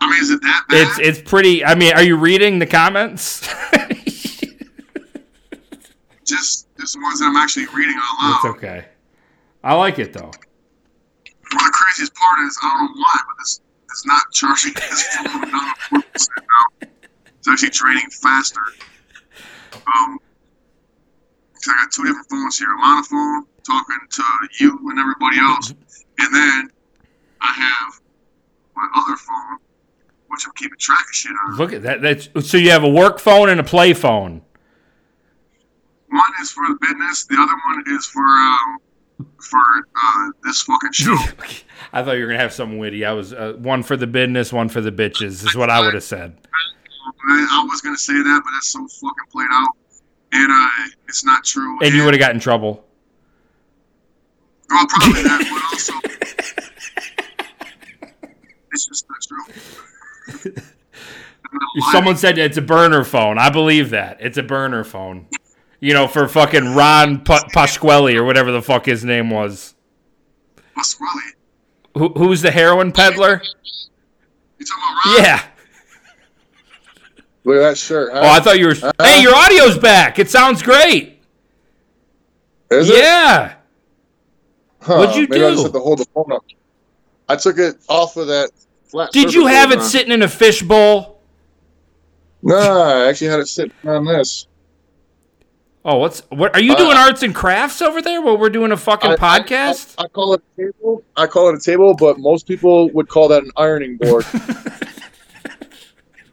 I 0.00 0.10
mean, 0.10 0.20
is 0.20 0.30
it 0.30 0.42
that 0.42 0.64
bad? 0.68 0.86
It's 0.86 0.98
it's 0.98 1.30
pretty. 1.30 1.64
I 1.64 1.74
mean, 1.74 1.94
are 1.94 2.02
you 2.02 2.16
reading 2.16 2.58
the 2.58 2.66
comments? 2.66 3.40
just, 6.26 6.66
just 6.76 6.94
the 6.94 7.00
ones 7.00 7.20
that 7.20 7.26
I'm 7.26 7.36
actually 7.36 7.66
reading 7.66 7.94
out 7.96 8.18
loud. 8.20 8.36
it's 8.36 8.44
okay. 8.56 8.84
I 9.64 9.74
like 9.74 9.98
it 9.98 10.12
though. 10.12 10.30
Well, 10.30 11.64
the 11.64 11.72
craziest 11.72 12.14
part 12.14 12.40
is 12.46 12.58
I 12.62 12.68
don't 12.68 12.84
know 12.84 13.00
why, 13.00 13.20
but 13.26 13.36
it's 13.40 13.60
it's 13.90 14.06
not 14.06 14.22
charging 14.32 14.72
this 14.74 15.02
phone 15.14 15.40
down 15.40 15.50
to 15.50 15.74
four 15.88 16.02
percent 16.12 16.46
now. 16.81 16.81
It's 17.42 17.48
actually 17.48 17.70
draining 17.70 18.08
faster. 18.10 18.60
Um, 19.74 20.18
I 21.68 21.82
got 21.82 21.90
two 21.90 22.04
different 22.04 22.30
phones 22.30 22.56
here: 22.56 22.68
a 22.72 22.80
monophone 22.80 23.42
talking 23.66 23.98
to 24.10 24.22
you 24.60 24.78
and 24.90 24.98
everybody 25.00 25.40
else, 25.40 25.70
and 26.18 26.32
then 26.32 26.70
I 27.40 27.52
have 27.52 28.00
my 28.76 28.88
other 28.94 29.16
phone, 29.16 29.58
which 30.28 30.46
I'm 30.46 30.52
keeping 30.54 30.78
track 30.78 31.00
of 31.00 31.14
shit 31.14 31.32
on. 31.48 31.56
Look 31.56 31.72
at 31.72 31.82
that. 31.82 32.00
That's 32.00 32.28
so 32.48 32.58
you 32.58 32.70
have 32.70 32.84
a 32.84 32.88
work 32.88 33.18
phone 33.18 33.48
and 33.48 33.58
a 33.58 33.64
play 33.64 33.92
phone. 33.92 34.42
One 36.10 36.30
is 36.40 36.52
for 36.52 36.64
the 36.68 36.78
business, 36.80 37.24
the 37.24 37.40
other 37.40 37.52
one 37.66 37.82
is 37.88 38.06
for 38.06 38.22
um, 38.22 38.78
for 39.40 39.58
uh, 40.00 40.30
this 40.44 40.62
fucking 40.62 40.92
show. 40.92 41.16
I 41.92 42.04
thought 42.04 42.12
you 42.12 42.22
were 42.22 42.28
gonna 42.28 42.38
have 42.38 42.52
something 42.52 42.78
witty. 42.78 43.04
I 43.04 43.14
was 43.14 43.32
uh, 43.32 43.54
one 43.58 43.82
for 43.82 43.96
the 43.96 44.06
business, 44.06 44.52
one 44.52 44.68
for 44.68 44.80
the 44.80 44.92
bitches. 44.92 45.44
Is 45.44 45.56
what 45.56 45.70
I 45.70 45.80
would 45.80 45.94
have 45.94 46.04
said. 46.04 46.38
I, 46.44 46.71
I 47.28 47.66
was 47.68 47.80
gonna 47.80 47.96
say 47.96 48.14
that, 48.14 48.42
but 48.44 48.50
that's 48.52 48.70
so 48.70 48.86
fucking 48.86 49.30
played 49.30 49.48
out, 49.52 49.70
and 50.32 50.52
uh, 50.52 50.68
it's 51.08 51.24
not 51.24 51.44
true. 51.44 51.78
And 51.82 51.94
you 51.94 52.04
would 52.04 52.14
have 52.14 52.20
got 52.20 52.34
in 52.34 52.40
trouble. 52.40 52.84
Well, 54.70 54.86
probably 54.86 55.22
that, 55.22 55.40
but 55.40 55.62
also 55.72 55.92
it's 58.72 58.86
just 58.86 59.06
not 59.08 59.18
true. 60.42 60.54
Someone 61.92 62.16
said 62.16 62.38
it's 62.38 62.56
a 62.56 62.62
burner 62.62 63.04
phone. 63.04 63.38
I 63.38 63.50
believe 63.50 63.90
that. 63.90 64.16
It's 64.20 64.38
a 64.38 64.42
burner 64.42 64.84
phone. 64.84 65.26
You 65.80 65.92
know, 65.92 66.08
for 66.08 66.26
fucking 66.28 66.74
Ron 66.74 67.22
pa- 67.24 67.44
Pasquale 67.52 68.16
or 68.16 68.24
whatever 68.24 68.50
the 68.52 68.62
fuck 68.62 68.86
his 68.86 69.04
name 69.04 69.28
was. 69.30 69.74
Pasquale. 70.74 71.20
Who, 71.98 72.08
who's 72.10 72.40
the 72.40 72.50
heroin 72.50 72.92
peddler? 72.92 73.42
You 74.58 74.64
talking 74.64 74.82
about 74.82 75.18
Ron? 75.18 75.24
Yeah. 75.24 75.42
Look 77.44 77.56
at 77.56 77.60
that 77.60 77.78
shirt. 77.78 78.12
Huh? 78.12 78.20
Oh, 78.22 78.28
I 78.28 78.40
thought 78.40 78.58
you 78.58 78.66
were. 78.68 78.74
Hey, 79.02 79.20
your 79.22 79.34
audio's 79.34 79.78
back. 79.78 80.18
It 80.18 80.30
sounds 80.30 80.62
great. 80.62 81.20
Is 82.70 82.88
it? 82.88 82.98
Yeah. 82.98 83.54
Huh, 84.80 84.96
What'd 84.98 85.16
you 85.16 85.26
maybe 85.28 85.44
I 85.44 85.48
do? 85.50 85.54
just 85.54 85.64
had 85.64 85.72
to 85.74 85.80
hold 85.80 85.98
the 85.98 86.06
phone 86.14 86.32
up. 86.32 86.44
I 87.28 87.36
took 87.36 87.58
it 87.58 87.76
off 87.88 88.16
of 88.16 88.26
that 88.28 88.50
flat. 88.84 89.10
Did 89.12 89.32
you 89.34 89.46
have 89.46 89.70
it 89.72 89.78
on. 89.78 89.84
sitting 89.84 90.12
in 90.12 90.22
a 90.22 90.28
fishbowl? 90.28 91.20
No, 92.42 92.56
I 92.56 93.08
actually 93.08 93.28
had 93.28 93.40
it 93.40 93.46
sitting 93.48 93.72
on 93.84 94.04
this. 94.04 94.46
Oh, 95.84 95.98
what's 95.98 96.20
what? 96.30 96.54
Are 96.54 96.60
you 96.60 96.72
Uh, 96.74 96.76
doing 96.78 96.96
arts 96.96 97.22
and 97.22 97.34
crafts 97.34 97.82
over 97.82 98.00
there? 98.02 98.22
While 98.22 98.38
we're 98.38 98.50
doing 98.50 98.70
a 98.72 98.76
fucking 98.76 99.10
I- 99.10 99.14
I- 99.14 99.40
podcast? 99.40 99.94
I, 99.98 100.04
I 100.04 100.08
call 100.08 100.34
it 100.34 100.42
a 100.56 100.62
table. 100.62 101.02
I 101.16 101.26
call 101.26 101.48
it 101.48 101.56
a 101.56 101.60
table, 101.60 101.94
but 101.94 102.18
most 102.18 102.46
people 102.46 102.88
would 102.90 103.08
call 103.08 103.28
that 103.28 103.42
an 103.42 103.50
ironing 103.56 103.96
board. 103.98 104.24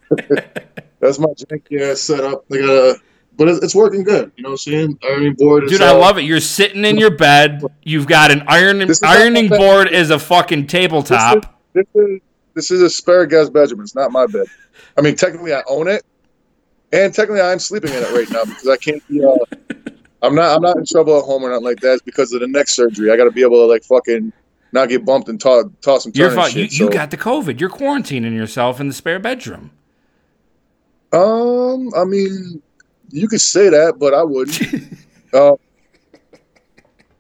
That's 1.00 1.20
my 1.20 1.28
janky 1.28 1.82
ass 1.82 2.02
setup. 2.02 2.48
They 2.50 2.60
got 2.60 2.70
a, 2.70 3.00
but 3.38 3.48
it's, 3.48 3.64
it's 3.64 3.76
working 3.76 4.04
good. 4.04 4.32
You 4.36 4.44
know 4.44 4.50
what 4.50 4.54
I'm 4.54 4.58
saying? 4.58 5.00
Ironing 5.04 5.34
board. 5.36 5.64
is, 5.64 5.72
Dude, 5.72 5.82
I 5.82 5.94
love 5.94 6.18
it. 6.18 6.24
You're 6.24 6.42
sitting 6.42 6.84
in 6.84 6.98
your 6.98 7.12
bed. 7.12 7.64
You've 7.84 8.08
got 8.08 8.32
an 8.32 8.44
iron 8.48 8.80
This 8.80 9.02
ironing 9.02 9.48
board 9.48 9.88
as 9.88 10.10
a 10.10 10.20
fucking 10.20 10.68
tabletop. 10.68 11.60
This 11.74 11.86
is 11.96 12.20
this 12.54 12.72
is 12.72 12.82
asparagus 12.82 13.50
Benjamin. 13.50 13.84
It's 13.84 13.96
not 13.96 14.12
my 14.12 14.26
bed. 14.26 14.48
I 14.98 15.02
mean, 15.02 15.16
technically, 15.16 15.54
I 15.54 15.64
own 15.68 15.88
it, 15.88 16.04
and 16.92 17.14
technically, 17.14 17.42
I'm 17.42 17.60
sleeping 17.60 17.92
in 17.92 18.04
it 18.04 18.12
right 18.12 18.30
now 18.30 18.44
because 18.44 18.68
I 18.68 18.76
can't 18.76 19.08
be. 19.08 19.24
Uh, 19.24 19.38
I'm 20.22 20.36
not. 20.36 20.56
I'm 20.56 20.62
not 20.62 20.78
in 20.78 20.86
trouble 20.86 21.18
at 21.18 21.24
home 21.24 21.44
or 21.44 21.50
nothing 21.50 21.64
like 21.64 21.80
that. 21.80 21.94
It's 21.94 22.02
because 22.02 22.34
of 22.34 22.42
the 22.42 22.48
neck 22.48 22.68
surgery. 22.68 23.12
I 23.12 23.16
got 23.16 23.26
to 23.26 23.32
be 23.32 23.42
able 23.42 23.66
to 23.66 23.72
like 23.72 23.84
fucking 23.84 24.34
not 24.74 24.90
get 24.90 25.06
bumped 25.06 25.30
and 25.30 25.40
toss 25.40 25.66
toss 25.82 26.06
and 26.06 26.14
turn 26.14 26.26
You're 26.26 26.32
fine. 26.32 26.48
You, 26.48 26.64
shit. 26.64 26.72
you 26.74 26.88
so- 26.88 26.90
got 26.90 27.12
the 27.12 27.18
COVID. 27.18 27.60
You're 27.60 27.70
quarantining 27.70 28.36
yourself 28.36 28.82
in 28.82 28.88
the 28.88 28.94
spare 28.94 29.20
bedroom. 29.20 29.72
Um, 31.12 31.92
I 31.96 32.06
mean, 32.06 32.62
you 33.10 33.28
could 33.28 33.42
say 33.42 33.70
that, 33.70 33.98
but 34.00 34.14
I 34.14 34.24
wouldn't. 34.24 34.62
uh, 35.34 35.54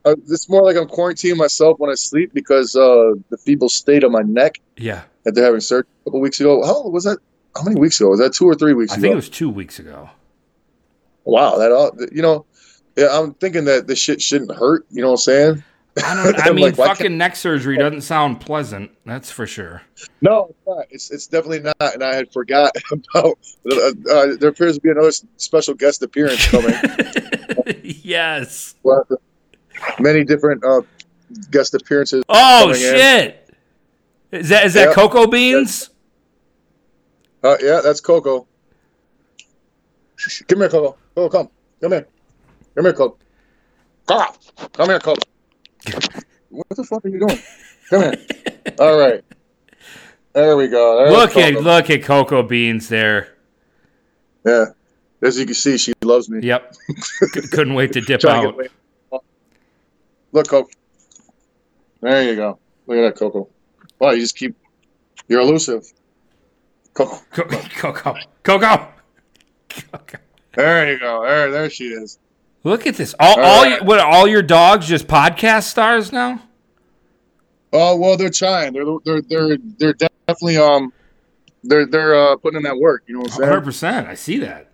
uh, 0.05 0.15
it's 0.27 0.49
more 0.49 0.63
like 0.63 0.77
I'm 0.77 0.87
quarantining 0.87 1.37
myself 1.37 1.79
when 1.79 1.89
I 1.89 1.95
sleep 1.95 2.33
because 2.33 2.75
uh, 2.75 3.13
the 3.29 3.37
feeble 3.37 3.69
state 3.69 4.03
of 4.03 4.11
my 4.11 4.21
neck 4.21 4.59
Yeah, 4.77 5.03
after 5.27 5.43
having 5.43 5.59
surgery 5.59 5.89
a 6.01 6.03
couple 6.05 6.21
weeks 6.21 6.39
ago. 6.39 6.65
How 6.65 6.87
was 6.87 7.03
that? 7.03 7.17
How 7.55 7.63
many 7.63 7.79
weeks 7.79 7.99
ago? 7.99 8.09
Was 8.09 8.19
that 8.19 8.33
two 8.33 8.45
or 8.45 8.55
three 8.55 8.73
weeks 8.73 8.91
I 8.91 8.95
ago? 8.95 9.01
think 9.01 9.11
it 9.13 9.15
was 9.15 9.29
two 9.29 9.49
weeks 9.49 9.79
ago. 9.79 10.09
Wow, 11.25 11.57
that 11.57 11.71
all 11.71 11.91
you 12.11 12.21
know. 12.21 12.45
Yeah, 12.95 13.07
I'm 13.11 13.33
thinking 13.33 13.65
that 13.65 13.87
this 13.87 13.99
shit 13.99 14.21
shouldn't 14.21 14.51
hurt. 14.51 14.85
You 14.89 15.01
know 15.01 15.09
what 15.09 15.13
I'm 15.13 15.17
saying? 15.17 15.63
I 16.03 16.15
don't. 16.15 16.39
I 16.39 16.51
mean, 16.53 16.65
like, 16.65 16.77
why 16.77 16.87
fucking 16.87 17.17
neck 17.17 17.35
surgery 17.35 17.77
doesn't 17.77 18.01
sound 18.01 18.41
pleasant. 18.41 18.91
That's 19.05 19.31
for 19.31 19.45
sure. 19.47 19.81
No, 20.21 20.47
it's 20.49 20.59
not. 20.67 20.85
It's, 20.89 21.11
it's 21.11 21.27
definitely 21.27 21.59
not. 21.61 21.93
And 21.93 22.03
I 22.03 22.15
had 22.15 22.31
forgot 22.31 22.71
about. 22.91 23.37
Uh, 23.71 23.91
uh, 24.11 24.35
there 24.39 24.49
appears 24.49 24.75
to 24.75 24.81
be 24.81 24.89
another 24.89 25.11
special 25.37 25.73
guest 25.73 26.01
appearance 26.03 26.45
coming. 26.49 26.73
yes. 27.83 28.75
well, 28.83 29.07
many 29.99 30.23
different 30.23 30.63
uh, 30.65 30.81
guest 31.51 31.73
appearances. 31.73 32.23
Oh 32.29 32.59
coming 32.61 32.75
in. 32.75 32.81
shit! 32.81 33.49
Is 34.31 34.49
that 34.49 34.65
is 34.65 34.73
that 34.75 34.87
Yep. 34.87 34.95
cocoa 34.95 35.27
beans? 35.27 35.89
Uh, 37.43 37.55
yeah, 37.61 37.79
that's 37.83 38.01
cocoa. 38.01 38.45
Come 40.49 40.59
here, 40.59 40.69
Coco. 40.69 40.97
Coco, 41.15 41.29
come. 41.29 41.49
Come 41.81 41.91
here. 41.93 42.07
Come 42.75 42.83
here, 42.85 42.93
Coco. 42.93 43.17
Come, 44.05 44.33
come 44.73 44.89
here, 44.89 44.99
Coco. 44.99 45.21
What 46.49 46.67
the 46.69 46.83
fuck 46.83 47.05
are 47.05 47.09
you 47.09 47.19
doing? 47.19 47.39
Come 47.89 48.01
here. 48.01 48.15
All 48.79 48.97
right. 48.97 49.23
There 50.33 50.57
we 50.57 50.67
go. 50.67 50.97
There's 50.97 51.11
Look 51.11 51.37
at 51.37 51.61
look 51.61 51.89
at 51.89 52.03
cocoa 52.03 52.43
beans 52.43 52.89
there. 52.89 53.35
Yeah. 54.45 54.65
As 55.21 55.37
you 55.37 55.45
can 55.45 55.55
see, 55.55 55.77
she 55.77 55.93
loves 56.01 56.29
me. 56.29 56.41
Yep. 56.41 56.75
Couldn't 57.51 57.73
wait 57.73 57.93
to 57.93 58.01
dip 58.01 58.21
Trying 58.21 58.53
to 58.53 58.69
out. 59.13 59.23
Look, 60.31 60.47
Coco. 60.47 60.69
There 62.01 62.23
you 62.23 62.35
go. 62.35 62.59
Look 62.87 62.97
at 62.97 63.01
that, 63.01 63.19
Coco. 63.19 63.49
Wow, 63.99 64.11
you 64.11 64.21
just 64.21 64.37
keep. 64.37 64.55
You're 65.27 65.41
elusive. 65.41 65.91
Coco. 66.93 67.19
Co- 67.31 67.43
Coco. 67.43 68.15
Coco. 68.43 68.87
Coco. 69.69 70.17
There 70.55 70.91
you 70.93 70.99
go. 70.99 71.23
There, 71.23 71.51
there 71.51 71.69
she 71.69 71.85
is. 71.85 72.19
Look 72.63 72.85
at 72.85 72.95
this. 72.95 73.15
All, 73.19 73.39
All 73.39 73.45
all, 73.45 73.63
right. 73.63 73.69
your, 73.77 73.83
what, 73.83 73.99
all 73.99 74.27
your 74.27 74.41
dogs 74.41 74.87
just 74.87 75.07
podcast 75.07 75.63
stars 75.63 76.11
now? 76.11 76.41
Oh 77.71 77.95
well, 77.97 78.17
they're 78.17 78.29
trying. 78.29 78.73
They're 78.73 78.85
they're 79.05 79.21
they're 79.21 79.57
they're 79.77 79.93
definitely 80.27 80.57
um 80.57 80.91
they're 81.63 81.85
they're 81.85 82.15
uh, 82.15 82.35
putting 82.37 82.57
in 82.57 82.63
that 82.63 82.77
work. 82.77 83.03
You 83.07 83.15
know 83.15 83.21
what 83.21 83.33
I'm 83.33 83.37
saying? 83.37 84.03
100%. 84.03 84.07
I 84.07 84.15
see 84.15 84.39
that. 84.39 84.71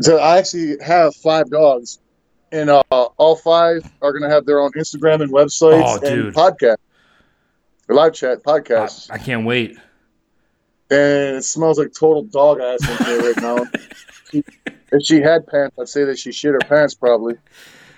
So 0.00 0.18
I 0.18 0.38
actually 0.38 0.76
have 0.84 1.14
five 1.14 1.48
dogs, 1.50 2.00
and 2.50 2.68
uh, 2.68 2.82
all 2.90 3.36
five 3.36 3.88
are 4.02 4.12
gonna 4.12 4.28
have 4.30 4.44
their 4.44 4.60
own 4.60 4.72
Instagram 4.72 5.22
and 5.22 5.32
websites 5.32 5.98
Oh, 6.02 6.06
and 6.06 6.34
podcast, 6.34 6.78
live 7.88 8.12
chat 8.12 8.42
I. 8.42 9.08
I 9.10 9.18
can't 9.18 9.46
wait. 9.46 9.78
And 10.90 11.36
it 11.36 11.44
smells 11.44 11.78
like 11.78 11.92
total 11.92 12.22
dog 12.24 12.60
ass 12.60 12.88
in 12.88 13.06
here 13.06 13.32
right 13.32 13.42
now. 13.42 13.66
if 14.92 15.04
she 15.04 15.20
had 15.20 15.46
pants, 15.46 15.76
I'd 15.78 15.88
say 15.88 16.04
that 16.04 16.18
she 16.18 16.32
shit 16.32 16.52
her 16.52 16.58
pants 16.60 16.94
probably. 16.94 17.34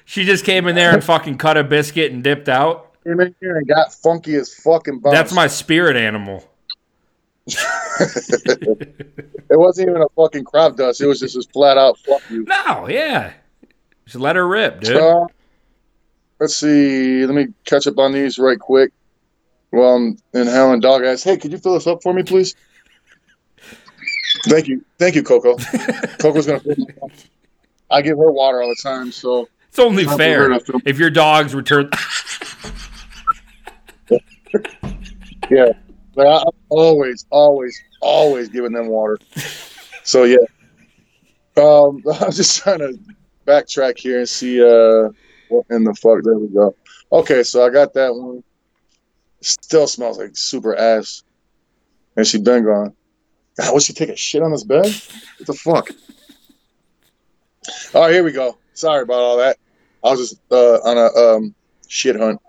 She 0.05 0.25
just 0.25 0.45
came 0.45 0.69
in 0.69 0.75
there 0.75 0.93
and 0.93 1.03
fucking 1.03 1.39
cut 1.39 1.57
a 1.57 1.65
biscuit 1.65 2.13
and 2.13 2.23
dipped 2.23 2.49
out. 2.49 2.95
Came 3.05 3.21
in 3.21 3.35
here 3.41 3.57
and 3.57 3.67
got 3.67 3.93
funky 3.93 4.37
as 4.37 4.55
fucking 4.55 5.01
bounce. 5.01 5.15
That's 5.15 5.33
my 5.33 5.47
spirit 5.47 5.97
animal. 5.97 6.49
It 9.51 9.59
wasn't 9.59 9.91
even 9.91 10.03
a 10.03 10.09
fucking 10.17 10.45
crop 10.45 10.77
dust. 10.77 11.01
It 11.01 11.07
was 11.07 11.21
just 11.21 11.37
as 11.37 11.47
flat 11.47 11.79
out 11.79 11.99
fuck 11.99 12.23
you. 12.31 12.45
No, 12.45 12.89
yeah. 12.89 13.33
Just 14.05 14.17
let 14.17 14.37
her 14.37 14.47
rip, 14.47 14.81
dude. 14.81 14.97
Uh, 14.97 15.27
let's 16.41 16.57
see. 16.57 17.25
Let 17.25 17.35
me 17.35 17.53
catch 17.65 17.87
up 17.87 17.99
on 17.99 18.13
these 18.13 18.39
right 18.39 18.59
quick. 18.59 18.93
Well, 19.73 19.95
I'm 19.95 20.19
inhaling 20.33 20.81
dog 20.81 21.05
ass. 21.05 21.23
Hey, 21.23 21.37
could 21.37 21.53
you 21.53 21.59
fill 21.59 21.75
this 21.75 21.87
up 21.87 22.03
for 22.03 22.13
me, 22.13 22.23
please? 22.23 22.55
Thank 24.45 24.69
you, 24.69 24.85
thank 24.99 25.15
you, 25.15 25.23
Coco. 25.23 25.57
Coco's 26.19 26.47
gonna. 26.47 26.61
Fill 26.61 26.75
this 26.75 26.97
up. 27.03 27.11
I 27.91 28.03
give 28.03 28.19
her 28.19 28.31
water 28.33 28.63
all 28.63 28.69
the 28.69 28.77
time, 28.83 29.13
so 29.13 29.49
It's 29.69 29.79
only 29.79 30.05
for 30.05 30.17
fair 30.17 30.49
to 30.49 30.81
if 30.85 30.99
your 30.99 31.11
dogs 31.11 31.55
return. 31.55 31.91
yeah. 35.51 35.73
but 36.15 36.27
I, 36.27 36.39
I'm 36.39 36.53
always, 36.69 37.27
always, 37.31 37.81
always 38.01 38.49
giving 38.49 38.73
them 38.73 38.89
water. 38.89 39.19
So 40.03 40.25
yeah. 40.25 40.39
Um, 41.57 42.03
I'm 42.21 42.33
just 42.33 42.59
trying 42.59 42.81
to 42.81 42.99
backtrack 43.47 43.99
here 43.99 44.19
and 44.19 44.29
see 44.29 44.61
uh 44.63 45.11
what 45.49 45.67
in 45.71 45.85
the 45.85 45.95
fuck. 45.95 46.23
There 46.23 46.39
we 46.39 46.49
go. 46.49 46.75
Okay, 47.13 47.43
so 47.45 47.65
I 47.65 47.71
got 47.71 47.95
that 47.95 48.15
one. 48.15 48.43
Still 49.43 49.87
smells 49.87 50.19
like 50.19 50.37
super 50.37 50.75
ass. 50.75 51.23
And 52.17 52.27
she 52.27 52.39
been 52.39 52.65
gone. 52.65 52.96
God, 53.57 53.73
would 53.73 53.83
she 53.83 53.93
take 53.93 54.11
a 54.11 54.17
shit 54.17 54.43
on 54.43 54.53
this 54.53 54.65
bed? 54.65 54.87
What 55.39 55.47
the 55.47 55.55
fuck? 55.55 55.89
All 57.95 58.03
right, 58.03 58.13
here 58.13 58.25
we 58.25 58.33
go. 58.33 58.59
Sorry 58.75 59.03
about 59.03 59.21
all 59.21 59.39
that. 59.39 59.57
I 60.05 60.11
was 60.11 60.31
just 60.31 60.41
uh, 60.53 60.79
on 60.85 60.99
a 60.99 61.37
um, 61.37 61.55
shit 61.89 62.17
hunt. 62.17 62.41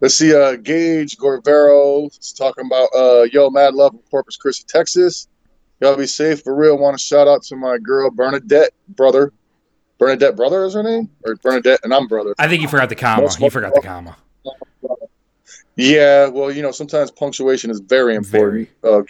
Let's 0.00 0.14
see. 0.14 0.34
Uh, 0.34 0.56
Gage 0.56 1.16
Gorvero 1.16 2.06
is 2.06 2.32
talking 2.32 2.66
about 2.66 2.88
uh, 2.94 3.22
yo, 3.32 3.50
mad 3.50 3.74
love 3.74 3.92
from 3.92 4.00
Corpus 4.10 4.36
Christi, 4.36 4.64
Texas. 4.68 5.28
Y'all 5.80 5.96
be 5.96 6.06
safe 6.06 6.42
for 6.42 6.54
real. 6.54 6.78
Want 6.78 6.96
to 6.96 7.04
shout 7.04 7.28
out 7.28 7.42
to 7.44 7.56
my 7.56 7.78
girl 7.78 8.10
Bernadette, 8.10 8.70
brother. 8.88 9.32
Bernadette, 9.98 10.36
brother 10.36 10.64
is 10.64 10.74
her 10.74 10.82
name, 10.82 11.10
or 11.24 11.36
Bernadette, 11.36 11.80
and 11.82 11.92
I'm 11.92 12.06
brother. 12.06 12.34
I 12.38 12.48
think 12.48 12.62
you 12.62 12.68
forgot 12.68 12.90
the 12.90 12.94
comma. 12.94 13.28
You 13.40 13.50
forgot 13.50 13.74
the 13.74 13.80
comma. 13.80 14.16
Yeah, 15.74 16.28
well, 16.28 16.50
you 16.50 16.62
know, 16.62 16.70
sometimes 16.70 17.10
punctuation 17.10 17.70
is 17.70 17.80
very 17.80 18.14
important. 18.14 18.68
Uh, 18.82 19.02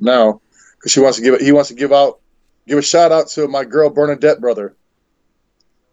now, 0.00 0.40
because 0.78 0.92
she 0.92 1.00
wants 1.00 1.18
to 1.18 1.24
give 1.24 1.34
it, 1.34 1.40
he 1.40 1.52
wants 1.52 1.68
to 1.68 1.74
give 1.74 1.92
out, 1.92 2.20
give 2.66 2.78
a 2.78 2.82
shout 2.82 3.12
out 3.12 3.28
to 3.28 3.48
my 3.48 3.64
girl 3.64 3.90
Bernadette, 3.90 4.40
brother. 4.40 4.74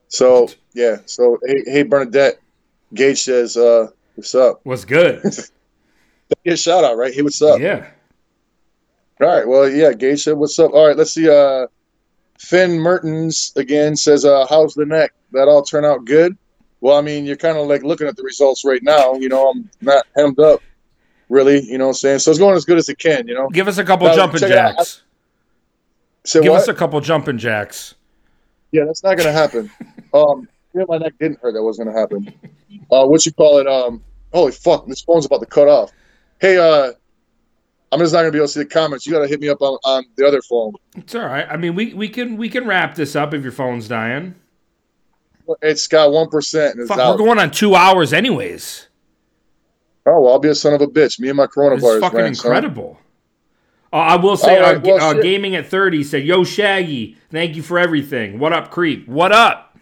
So 0.07 0.49
yeah, 0.73 0.97
so 1.05 1.39
hey, 1.45 1.63
hey 1.65 1.83
Bernadette, 1.83 2.39
Gage 2.93 3.21
says, 3.21 3.57
uh, 3.57 3.87
"What's 4.15 4.35
up?" 4.35 4.61
What's 4.63 4.85
good? 4.85 5.21
Get 6.43 6.53
a 6.53 6.57
shout 6.57 6.83
out, 6.83 6.97
right? 6.97 7.13
Hey, 7.13 7.21
what's 7.21 7.41
up? 7.41 7.59
yeah. 7.59 7.87
All 9.21 9.27
right. 9.27 9.47
Well, 9.47 9.69
yeah. 9.69 9.93
Gage 9.93 10.23
said, 10.23 10.33
"What's 10.37 10.57
up?" 10.59 10.71
All 10.73 10.87
right. 10.87 10.97
Let's 10.97 11.13
see. 11.13 11.29
Uh, 11.29 11.67
Finn 12.37 12.79
Mertens 12.79 13.53
again 13.55 13.95
says, 13.95 14.25
uh, 14.25 14.45
"How's 14.49 14.73
the 14.73 14.85
neck? 14.85 15.13
That 15.31 15.47
all 15.47 15.63
turn 15.63 15.85
out 15.85 16.05
good?" 16.05 16.37
Well, 16.81 16.97
I 16.97 17.01
mean, 17.01 17.25
you're 17.25 17.37
kind 17.37 17.57
of 17.57 17.67
like 17.67 17.83
looking 17.83 18.07
at 18.07 18.15
the 18.15 18.23
results 18.23 18.63
right 18.65 18.83
now. 18.83 19.15
You 19.15 19.29
know, 19.29 19.49
I'm 19.49 19.69
not 19.81 20.05
hemmed 20.15 20.39
up, 20.39 20.61
really. 21.29 21.61
You 21.61 21.77
know 21.77 21.85
what 21.85 21.89
I'm 21.89 21.95
saying? 21.95 22.19
So 22.19 22.31
it's 22.31 22.39
going 22.39 22.55
as 22.55 22.65
good 22.65 22.77
as 22.77 22.89
it 22.89 22.99
can. 22.99 23.27
You 23.27 23.33
know. 23.33 23.49
Give 23.49 23.67
us 23.67 23.77
a 23.77 23.83
couple 23.83 24.07
Now, 24.07 24.15
jumping 24.15 24.41
jacks. 24.41 25.03
So 26.23 26.41
Give 26.41 26.51
what? 26.51 26.61
us 26.61 26.67
a 26.67 26.73
couple 26.73 26.99
jumping 27.01 27.37
jacks. 27.37 27.95
Yeah, 28.71 28.85
that's 28.85 29.03
not 29.03 29.17
gonna 29.17 29.31
happen. 29.31 29.71
um, 30.13 30.49
yeah, 30.73 30.83
my 30.87 30.97
neck 30.97 31.13
didn't 31.19 31.39
hurt. 31.39 31.53
That 31.53 31.63
was 31.63 31.77
gonna 31.77 31.93
happen. 31.93 32.33
Uh, 32.91 33.05
what 33.05 33.25
you 33.25 33.31
call 33.31 33.59
it? 33.59 33.67
Um, 33.67 34.03
holy 34.33 34.51
fuck, 34.51 34.87
this 34.87 35.01
phone's 35.01 35.25
about 35.25 35.39
to 35.39 35.45
cut 35.45 35.67
off. 35.67 35.91
Hey, 36.41 36.57
uh, 36.57 36.91
I'm 37.91 37.99
just 37.99 38.13
not 38.13 38.19
gonna 38.19 38.31
be 38.31 38.39
able 38.39 38.47
to 38.47 38.53
see 38.53 38.59
the 38.59 38.65
comments. 38.65 39.05
You 39.05 39.13
gotta 39.13 39.27
hit 39.27 39.39
me 39.39 39.49
up 39.49 39.61
on, 39.61 39.77
on 39.85 40.03
the 40.15 40.27
other 40.27 40.41
phone. 40.41 40.73
It's 40.97 41.15
all 41.15 41.21
right. 41.25 41.47
I 41.49 41.57
mean, 41.57 41.75
we, 41.75 41.93
we 41.93 42.09
can 42.09 42.37
we 42.37 42.49
can 42.49 42.67
wrap 42.67 42.95
this 42.95 43.15
up 43.15 43.33
if 43.33 43.43
your 43.43 43.51
phone's 43.51 43.87
dying. 43.87 44.35
It's 45.61 45.87
got 45.87 46.11
one 46.11 46.29
percent 46.29 46.75
Fuck, 46.87 46.97
out. 46.99 47.11
we're 47.11 47.25
going 47.25 47.39
on 47.39 47.51
two 47.51 47.75
hours 47.75 48.11
anyways. 48.11 48.87
Oh 50.05 50.21
well, 50.21 50.33
I'll 50.33 50.39
be 50.39 50.49
a 50.49 50.55
son 50.55 50.73
of 50.73 50.81
a 50.81 50.87
bitch. 50.87 51.19
Me 51.19 51.29
and 51.29 51.37
my 51.37 51.45
This 51.45 51.55
coronavirus. 51.55 51.95
is 51.95 51.99
fucking 52.01 52.19
rant, 52.19 52.37
son. 52.37 52.45
incredible. 52.47 52.99
Uh, 53.93 53.97
I 53.97 54.15
will 54.17 54.35
say, 54.37 54.59
right, 54.59 54.77
uh, 54.77 54.81
well, 54.83 55.01
uh, 55.01 55.13
gaming 55.21 55.55
at 55.55 55.67
thirty 55.67 56.03
said, 56.03 56.23
"Yo, 56.23 56.43
Shaggy, 56.43 57.17
thank 57.31 57.55
you 57.55 57.61
for 57.63 57.79
everything. 57.79 58.39
What 58.39 58.51
up, 58.53 58.71
creep? 58.71 59.07
What 59.07 59.31
up?" 59.31 59.77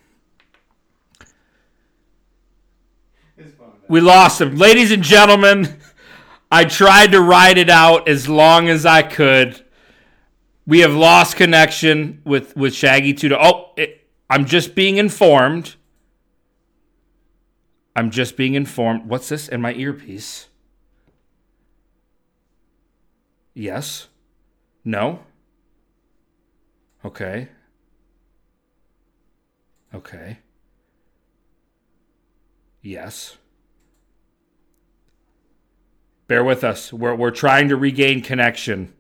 We 3.88 4.02
lost 4.02 4.40
him, 4.42 4.56
ladies 4.56 4.92
and 4.92 5.04
gentlemen. 5.04 5.78
I 6.52 6.66
tried 6.66 7.12
to 7.14 7.22
ride 7.22 7.58
it 7.58 7.70
out 7.70 8.08
as 8.08 8.30
long 8.30 8.70
as 8.70 8.86
I 8.86 9.02
could. 9.02 9.64
We 10.68 10.80
have 10.80 10.94
lost 10.94 11.36
connection 11.36 12.22
with 12.24 12.56
with 12.56 12.74
Shaggy 12.74 13.14
Tudo. 13.14 13.38
Oh, 13.40 13.72
it, 13.76 14.08
I'm 14.30 14.46
just 14.46 14.76
being 14.76 14.98
informed. 14.98 15.76
I'm 17.96 18.10
just 18.10 18.36
being 18.36 18.56
informed. 18.56 19.08
What's 19.08 19.30
this 19.30 19.48
in 19.48 19.62
my 19.62 19.74
earpiece? 19.74 20.48
Yes. 23.54 24.08
No. 24.84 25.20
Okay. 27.06 27.50
Okay. 29.94 30.40
Yes. 32.82 33.38
Bear 36.28 36.44
with 36.44 36.64
us. 36.64 36.92
We're, 36.92 37.16
we're 37.16 37.32
trying 37.32 37.70
to 37.70 37.76
regain 37.76 38.22
connection. 38.22 38.94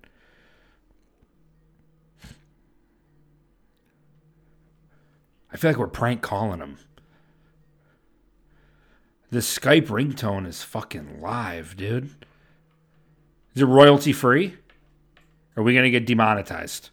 I 5.51 5.57
feel 5.57 5.71
like 5.71 5.77
we're 5.77 5.87
prank 5.87 6.21
calling 6.21 6.59
him. 6.59 6.77
This 9.33 9.57
Skype 9.57 9.87
ringtone 9.87 10.45
is 10.45 10.61
fucking 10.61 11.19
live, 11.19 11.75
dude. 11.75 12.03
Is 13.55 13.63
it 13.63 13.65
royalty 13.65 14.13
free? 14.13 14.57
Are 15.57 15.63
we 15.63 15.73
going 15.73 15.85
to 15.85 15.89
get 15.89 16.05
demonetized? 16.05 16.91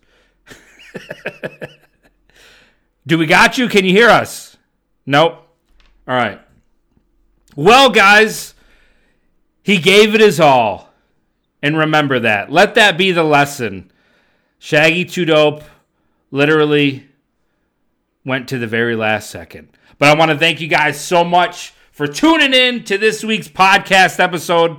Do 3.07 3.19
we 3.19 3.27
got 3.27 3.59
you? 3.59 3.69
Can 3.69 3.85
you 3.85 3.93
hear 3.93 4.09
us? 4.09 4.57
Nope. 5.05 5.35
All 6.09 6.15
right. 6.15 6.41
Well, 7.57 7.91
guys, 7.91 8.55
he 9.63 9.77
gave 9.77 10.15
it 10.15 10.23
his 10.23 10.41
all. 10.41 10.95
And 11.63 11.77
remember 11.77 12.21
that. 12.21 12.51
Let 12.51 12.75
that 12.77 12.97
be 12.97 13.13
the 13.13 13.23
lesson. 13.23 13.93
Shaggy 14.59 15.05
2 15.05 15.27
Dope 15.27 15.63
literally 16.31 17.07
went 18.25 18.49
to 18.49 18.57
the 18.57 18.67
very 18.67 18.97
last 18.97 19.29
second. 19.29 19.77
But 19.99 20.09
I 20.09 20.19
want 20.19 20.31
to 20.31 20.39
thank 20.39 20.63
you 20.63 20.69
guys 20.69 20.99
so 20.99 21.23
much 21.23 21.75
for 22.01 22.07
tuning 22.07 22.55
in 22.55 22.83
to 22.83 22.97
this 22.97 23.23
week's 23.23 23.47
podcast 23.47 24.19
episode. 24.21 24.79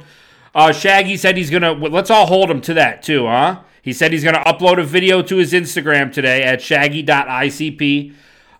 Uh, 0.56 0.72
Shaggy 0.72 1.18
said 1.18 1.38
he's 1.38 1.52
gonna. 1.52 1.72
Let's 1.72 2.10
all 2.10 2.26
hold 2.26 2.50
him 2.50 2.62
to 2.62 2.74
that 2.74 3.04
too, 3.04 3.28
huh? 3.28 3.60
He 3.84 3.94
said 3.94 4.12
he's 4.12 4.24
gonna 4.24 4.44
upload 4.44 4.80
a 4.80 4.84
video 4.84 5.22
to 5.22 5.36
his 5.36 5.54
Instagram 5.54 6.12
today 6.12 6.42
at 6.42 6.64
shaggy.icp. 6.64 8.16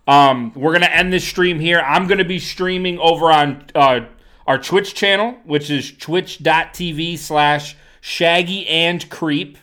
Um, 0.06 0.52
we're 0.54 0.72
gonna 0.74 0.86
end 0.86 1.12
this 1.12 1.26
stream 1.26 1.58
here. 1.58 1.80
I'm 1.80 2.06
gonna 2.06 2.24
be 2.24 2.38
streaming 2.38 3.00
over 3.00 3.32
on 3.32 3.64
uh, 3.74 4.02
our 4.46 4.58
Twitch 4.58 4.94
channel, 4.94 5.38
which 5.42 5.68
is 5.68 5.90
twitch.tv 5.90 7.18
slash 7.18 7.76
shaggy 8.00 8.68
and 8.68 9.10
creep. 9.10 9.58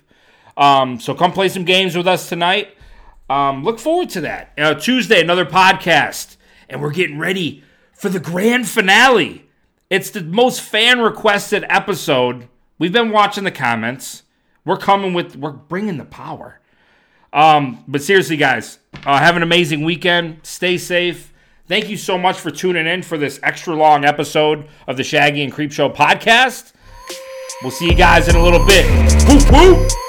Um, 0.58 1.00
so 1.00 1.16
come 1.16 1.32
play 1.32 1.48
some 1.48 1.64
games 1.64 1.96
with 1.96 2.06
us 2.06 2.28
tonight. 2.28 2.76
Um, 3.30 3.64
look 3.64 3.80
forward 3.80 4.10
to 4.10 4.22
that. 4.22 4.52
Uh, 4.58 4.74
Tuesday, 4.74 5.22
another 5.22 5.46
podcast, 5.46 6.36
and 6.68 6.82
we're 6.82 6.92
getting 6.92 7.18
ready 7.18 7.64
for 8.00 8.08
the 8.08 8.20
grand 8.20 8.68
finale. 8.68 9.46
It's 9.90 10.10
the 10.10 10.22
most 10.22 10.62
fan 10.62 11.02
requested 11.02 11.66
episode. 11.68 12.48
We've 12.78 12.94
been 12.94 13.12
watching 13.12 13.44
the 13.44 13.52
comments. 13.52 14.24
We're 14.64 14.78
coming 14.78 15.14
with, 15.14 15.36
we're 15.36 15.52
bringing 15.52 15.98
the 15.98 16.06
power. 16.06 16.62
Um, 17.34 17.84
but 17.88 18.02
seriously, 18.02 18.38
guys, 18.38 18.80
uh, 19.06 19.20
have 19.20 19.36
an 19.36 19.44
amazing 19.44 19.84
weekend. 19.84 20.40
Stay 20.44 20.78
safe. 20.78 21.34
Thank 21.68 21.90
you 21.90 21.98
so 21.98 22.18
much 22.18 22.40
for 22.40 22.50
tuning 22.50 22.88
in 22.88 23.04
for 23.04 23.18
this 23.18 23.40
extra 23.44 23.76
long 23.76 24.06
episode 24.06 24.68
of 24.88 24.96
the 24.96 25.04
Shaggy 25.04 25.44
and 25.44 25.52
Creep 25.52 25.74
Show 25.74 25.90
podcast. 25.90 26.72
We'll 27.62 27.72
see 27.72 27.90
you 27.90 27.96
guys 27.96 28.30
in 28.30 28.36
a 28.36 28.42
little 28.42 28.66
bit. 28.66 30.09